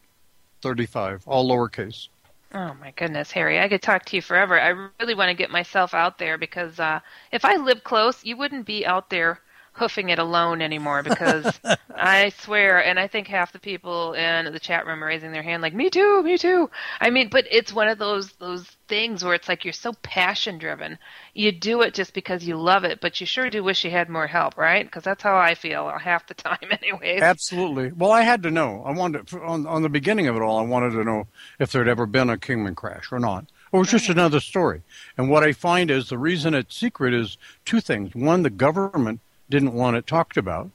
35, 0.63 1.25
all 1.27 1.49
lowercase. 1.49 2.09
Oh 2.55 2.75
my 2.81 2.93
goodness, 2.93 3.31
Harry, 3.33 3.61
I 3.61 3.69
could 3.69 3.83
talk 3.83 4.07
to 4.07 4.17
you 4.17 4.23
forever. 4.23 4.59
I 4.61 4.69
really 5.01 5.15
want 5.15 5.29
to 5.31 5.35
get 5.35 5.51
myself 5.51 5.95
out 5.95 6.19
there 6.19 6.39
because 6.39 6.81
uh, 6.81 7.01
if 7.31 7.45
I 7.45 7.57
lived 7.57 7.85
close, 7.85 8.25
you 8.25 8.37
wouldn't 8.39 8.67
be 8.67 8.87
out 8.87 9.11
there 9.11 9.42
hoofing 9.73 10.11
it 10.11 10.19
alone 10.19 10.61
anymore 10.61 11.03
because 11.03 11.59
I 11.95 12.31
swear, 12.41 12.85
and 12.85 12.99
I 12.99 13.09
think 13.09 13.27
half 13.27 13.53
the 13.53 13.59
people 13.59 14.13
in 14.13 14.53
the 14.53 14.61
chat 14.61 14.87
room 14.87 15.03
are 15.03 15.07
raising 15.07 15.33
their 15.33 15.43
hand 15.43 15.63
like, 15.63 15.75
me 15.75 15.91
too, 15.91 16.23
me 16.23 16.37
too. 16.39 16.71
I 17.01 17.11
mean, 17.11 17.29
but 17.31 17.47
it's 17.51 17.73
one 17.73 17.89
of 17.89 17.99
those, 17.99 18.33
those 18.33 18.67
things 18.89 19.25
where 19.25 19.35
it's 19.35 19.49
like 19.49 19.65
you're 19.65 19.73
so 19.73 19.95
passion 20.03 20.59
driven. 20.59 20.99
You 21.33 21.51
do 21.51 21.81
it 21.81 21.95
just 21.95 22.13
because 22.13 22.45
you 22.45 22.57
love 22.57 22.85
it, 22.85 23.01
but 23.01 23.21
you 23.21 23.27
sure 23.27 23.49
do 23.49 23.65
wish 23.65 23.85
you 23.85 23.91
had 23.91 24.09
more 24.09 24.27
help, 24.27 24.59
right? 24.59 24.85
Because 24.85 25.03
that's 25.03 25.23
how 25.23 25.37
I 25.37 25.55
feel 25.55 25.89
half 25.99 26.27
the 26.27 26.35
time 26.35 26.59
anyways. 26.71 27.23
Absolutely. 27.23 27.93
Well, 27.93 28.13
I 28.13 28.23
had 28.23 28.43
to 28.43 28.51
know. 28.51 28.83
I 28.85 28.93
wanted 28.93 29.27
to, 29.29 29.41
on 29.43 29.67
on 29.67 29.83
the 29.83 29.89
beginning 29.89 30.27
of 30.27 30.37
it 30.37 30.43
all. 30.43 30.59
I 30.59 30.63
wanted 30.63 30.91
to 30.91 31.05
know 31.05 31.27
if 31.59 31.73
there'd 31.73 31.89
ever 31.89 32.05
been 32.07 32.29
a 32.29 32.37
Kingman 32.37 32.75
crash 32.75 33.11
or 33.11 33.19
not. 33.19 33.47
Or 33.73 33.79
it 33.79 33.81
was 33.81 33.91
just 33.91 34.11
another 34.11 34.41
story. 34.41 34.83
And 35.17 35.31
what 35.31 35.43
I 35.43 35.53
find 35.53 35.91
is 35.91 36.11
the 36.11 36.19
reason 36.19 36.53
it's 36.53 36.77
secret 36.77 37.15
is 37.15 37.39
two 37.65 37.81
things. 37.81 38.15
One, 38.15 38.43
the 38.43 38.51
government 38.51 39.21
didn't 39.53 39.75
want 39.75 39.97
it 39.97 40.07
talked 40.07 40.37
about, 40.37 40.71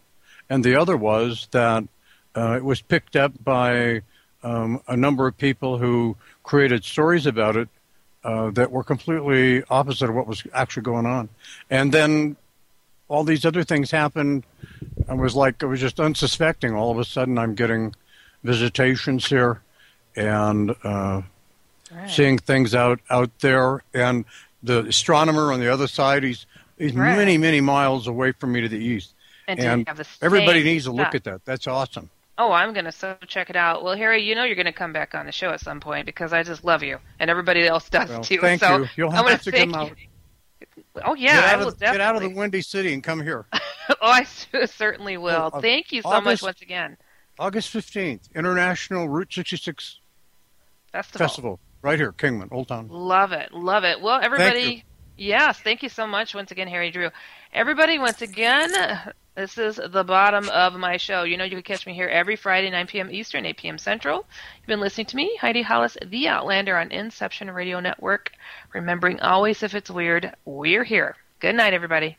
and 0.50 0.64
the 0.64 0.76
other 0.76 0.96
was 0.96 1.48
that 1.52 1.84
uh, 2.36 2.54
it 2.58 2.64
was 2.64 2.82
picked 2.82 3.16
up 3.16 3.34
by 3.44 4.02
um, 4.44 4.82
a 4.88 4.96
number 4.96 5.28
of 5.28 5.38
people 5.38 5.78
who 5.80 6.16
created 6.44 6.84
stories 6.86 7.26
about 7.26 7.56
it 7.58 7.70
uh, 8.24 8.52
that 8.52 8.72
were 8.72 8.84
completely 8.84 9.64
opposite 9.70 10.10
of 10.10 10.16
what 10.16 10.28
was 10.28 10.44
actually 10.54 10.84
going 10.84 11.06
on. 11.06 11.30
And 11.70 11.92
then 11.92 12.36
all 13.08 13.24
these 13.24 13.46
other 13.46 13.64
things 13.64 13.90
happened. 13.92 14.44
I 15.10 15.16
was 15.16 15.36
like, 15.36 15.64
I 15.64 15.66
was 15.66 15.80
just 15.80 16.00
unsuspecting. 16.00 16.74
All 16.76 16.92
of 16.92 17.00
a 17.00 17.06
sudden, 17.06 17.38
I'm 17.38 17.56
getting 17.56 17.96
visitations 18.44 19.26
here 19.28 19.62
and 20.16 20.76
uh, 20.84 21.22
Right. 21.90 22.10
seeing 22.10 22.38
things 22.38 22.76
out 22.76 23.00
out 23.10 23.32
there. 23.40 23.82
And 23.94 24.26
the 24.62 24.86
astronomer 24.88 25.54
on 25.54 25.62
the 25.62 25.72
other 25.72 25.88
side, 25.88 26.24
he's 26.24 26.46
he's 26.78 26.94
Right. 26.94 27.16
many 27.18 27.38
many 27.38 27.62
miles 27.62 28.08
away 28.08 28.32
from 28.34 28.52
me 28.54 28.62
to 28.62 28.70
the 28.70 28.78
east. 28.78 29.14
And 29.48 29.60
to 29.60 29.84
have 29.88 29.98
the 29.98 30.06
everybody 30.22 30.64
needs 30.64 30.86
to 30.86 30.92
look 30.92 31.08
stuff. 31.08 31.16
at 31.16 31.24
that. 31.26 31.46
That's 31.46 31.68
awesome. 31.68 32.10
Oh, 32.40 32.52
I'm 32.52 32.74
gonna 32.74 32.92
so 32.92 33.16
check 33.28 33.50
it 33.50 33.56
out. 33.56 33.84
Well, 33.84 33.96
Harry, 33.96 34.22
you 34.24 34.36
know 34.36 34.44
you're 34.44 34.56
gonna 34.56 34.72
come 34.74 34.94
back 34.94 35.16
on 35.16 35.26
the 35.26 35.32
show 35.32 35.50
at 35.52 35.60
some 35.62 35.80
point 35.80 36.06
because 36.06 36.34
I 36.34 36.44
just 36.44 36.64
love 36.64 36.84
you, 36.84 37.00
and 37.20 37.30
everybody 37.30 37.66
else 37.66 37.90
does 37.90 38.10
Well, 38.10 38.22
too. 38.22 38.40
thank 38.40 38.62
so 38.62 38.78
you. 38.80 38.88
You'll 38.96 39.12
have 39.12 39.26
wanna 39.26 39.38
to 39.40 39.52
come 39.52 39.74
out. 39.74 39.92
Oh 41.06 41.16
yeah, 41.16 41.36
get 41.36 41.44
I 41.46 41.54
out, 41.54 41.60
will 41.60 41.68
of, 41.70 41.80
get 41.80 42.02
out 42.02 42.16
of 42.16 42.22
the 42.22 42.30
windy 42.30 42.62
city 42.62 42.94
and 42.94 43.04
come 43.04 43.22
here. 43.24 43.46
oh, 43.54 43.96
I 44.02 44.24
certainly 44.66 45.18
will. 45.18 45.50
Oh, 45.54 45.58
uh, 45.58 45.62
thank 45.62 45.92
you 45.92 46.02
so 46.02 46.20
much 46.22 46.42
once 46.42 46.62
again. 46.62 46.98
August 47.40 47.70
fifteenth, 47.70 48.28
International 48.36 49.08
Route 49.08 49.32
66 49.34 50.00
Festival. 50.92 51.18
Festival, 51.28 51.60
right 51.82 52.00
here, 52.00 52.12
Kingman, 52.12 52.50
Old 52.52 52.68
Town. 52.68 52.88
Love 52.90 53.32
it, 53.32 53.52
love 53.54 53.84
it. 53.84 54.02
Well, 54.02 54.20
everybody, 54.22 54.84
yes, 55.18 55.60
thank 55.60 55.84
you 55.84 55.90
so 55.90 56.08
much 56.08 56.34
once 56.36 56.52
again, 56.52 56.68
Harry 56.68 56.92
Drew. 56.92 57.10
Everybody, 57.54 58.00
once 58.00 58.22
again, 58.22 58.72
this 59.36 59.58
is 59.58 59.80
the 59.90 60.04
bottom 60.04 60.50
of 60.50 60.74
my 60.74 60.98
show. 60.98 61.24
You 61.24 61.38
know, 61.38 61.44
you 61.44 61.52
can 61.52 61.64
catch 61.64 61.86
me 61.86 61.94
here 61.94 62.08
every 62.08 62.36
Friday, 62.36 62.70
9 62.70 62.88
p.m. 62.88 63.12
Eastern, 63.12 63.46
8 63.46 63.58
p.m. 63.58 63.78
Central. 63.78 64.26
You've 64.60 64.68
been 64.68 64.80
listening 64.80 65.08
to 65.08 65.16
me, 65.16 65.36
Heidi 65.40 65.62
Hollis, 65.62 65.98
the 66.06 66.28
Outlander 66.28 66.78
on 66.78 66.92
Inception 66.92 67.52
Radio 67.52 67.80
Network. 67.80 68.32
Remembering 68.74 69.20
always, 69.20 69.64
if 69.64 69.76
it's 69.76 69.90
weird, 69.90 70.36
we're 70.46 70.84
here. 70.84 71.16
Good 71.40 71.56
night, 71.56 71.74
everybody. 71.74 72.18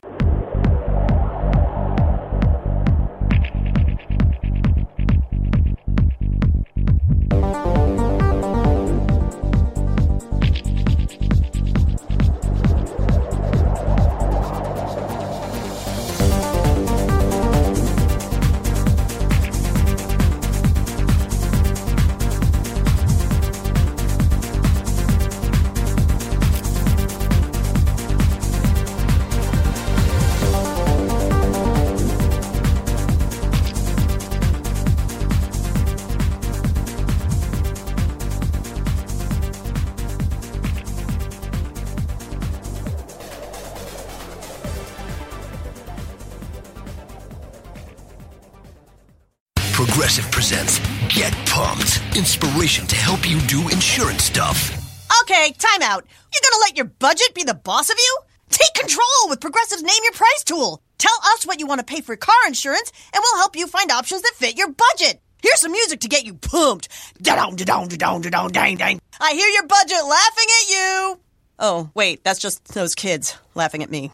Out. 55.89 56.05
You're 56.33 56.51
gonna 56.51 56.61
let 56.61 56.77
your 56.77 56.85
budget 56.85 57.35
be 57.35 57.45
the 57.45 57.55
boss 57.55 57.89
of 57.89 57.97
you? 57.99 58.19
Take 58.51 58.75
control 58.75 59.29
with 59.29 59.41
Progressive's 59.41 59.83
Name 59.83 60.03
Your 60.05 60.13
Price 60.13 60.45
tool. 60.45 60.83
Tell 60.99 61.17
us 61.33 61.47
what 61.47 61.61
you 61.61 61.67
want 61.67 61.81
to 61.81 61.87
pay 61.95 62.01
for 62.03 62.15
car 62.17 62.47
insurance, 62.47 62.93
and 63.15 63.23
we'll 63.23 63.39
help 63.39 63.57
you 63.57 63.67
find 63.67 63.91
options 63.91 64.23
that 64.23 64.35
fit 64.37 64.59
your 64.59 64.69
budget. 64.69 65.21
Here's 65.43 65.61
some 65.61 65.73
music 65.73 66.01
to 66.01 66.09
get 66.09 66.27
you 66.27 66.35
pumped. 66.35 66.89
Da-dong, 67.23 67.57
da-dong, 67.57 67.89
da-dong, 67.89 68.23
da-dong, 68.23 68.51
dang, 68.51 68.77
dang. 68.77 69.01
I 69.21 69.33
hear 69.33 69.49
your 69.49 69.67
budget 69.67 70.05
laughing 70.05 70.47
at 70.63 70.71
you. 70.71 71.21
Oh, 71.61 71.91
wait, 71.95 72.25
that's 72.25 72.41
just 72.41 72.65
those 72.75 72.95
kids 72.95 73.37
laughing 73.55 73.83
at 73.83 73.91
me. 73.91 74.11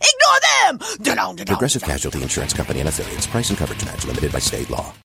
Ignore 0.00 0.40
them! 0.40 0.98
Da-dong, 1.02 1.36
da-dong. 1.36 1.54
Progressive 1.54 1.82
Casualty 1.82 2.22
Insurance 2.22 2.52
Company 2.52 2.80
and 2.80 2.88
affiliates. 2.88 3.26
Price 3.28 3.48
and 3.50 3.58
coverage 3.58 3.84
match 3.84 4.04
limited 4.04 4.32
by 4.32 4.40
state 4.40 4.68
law. 4.68 4.92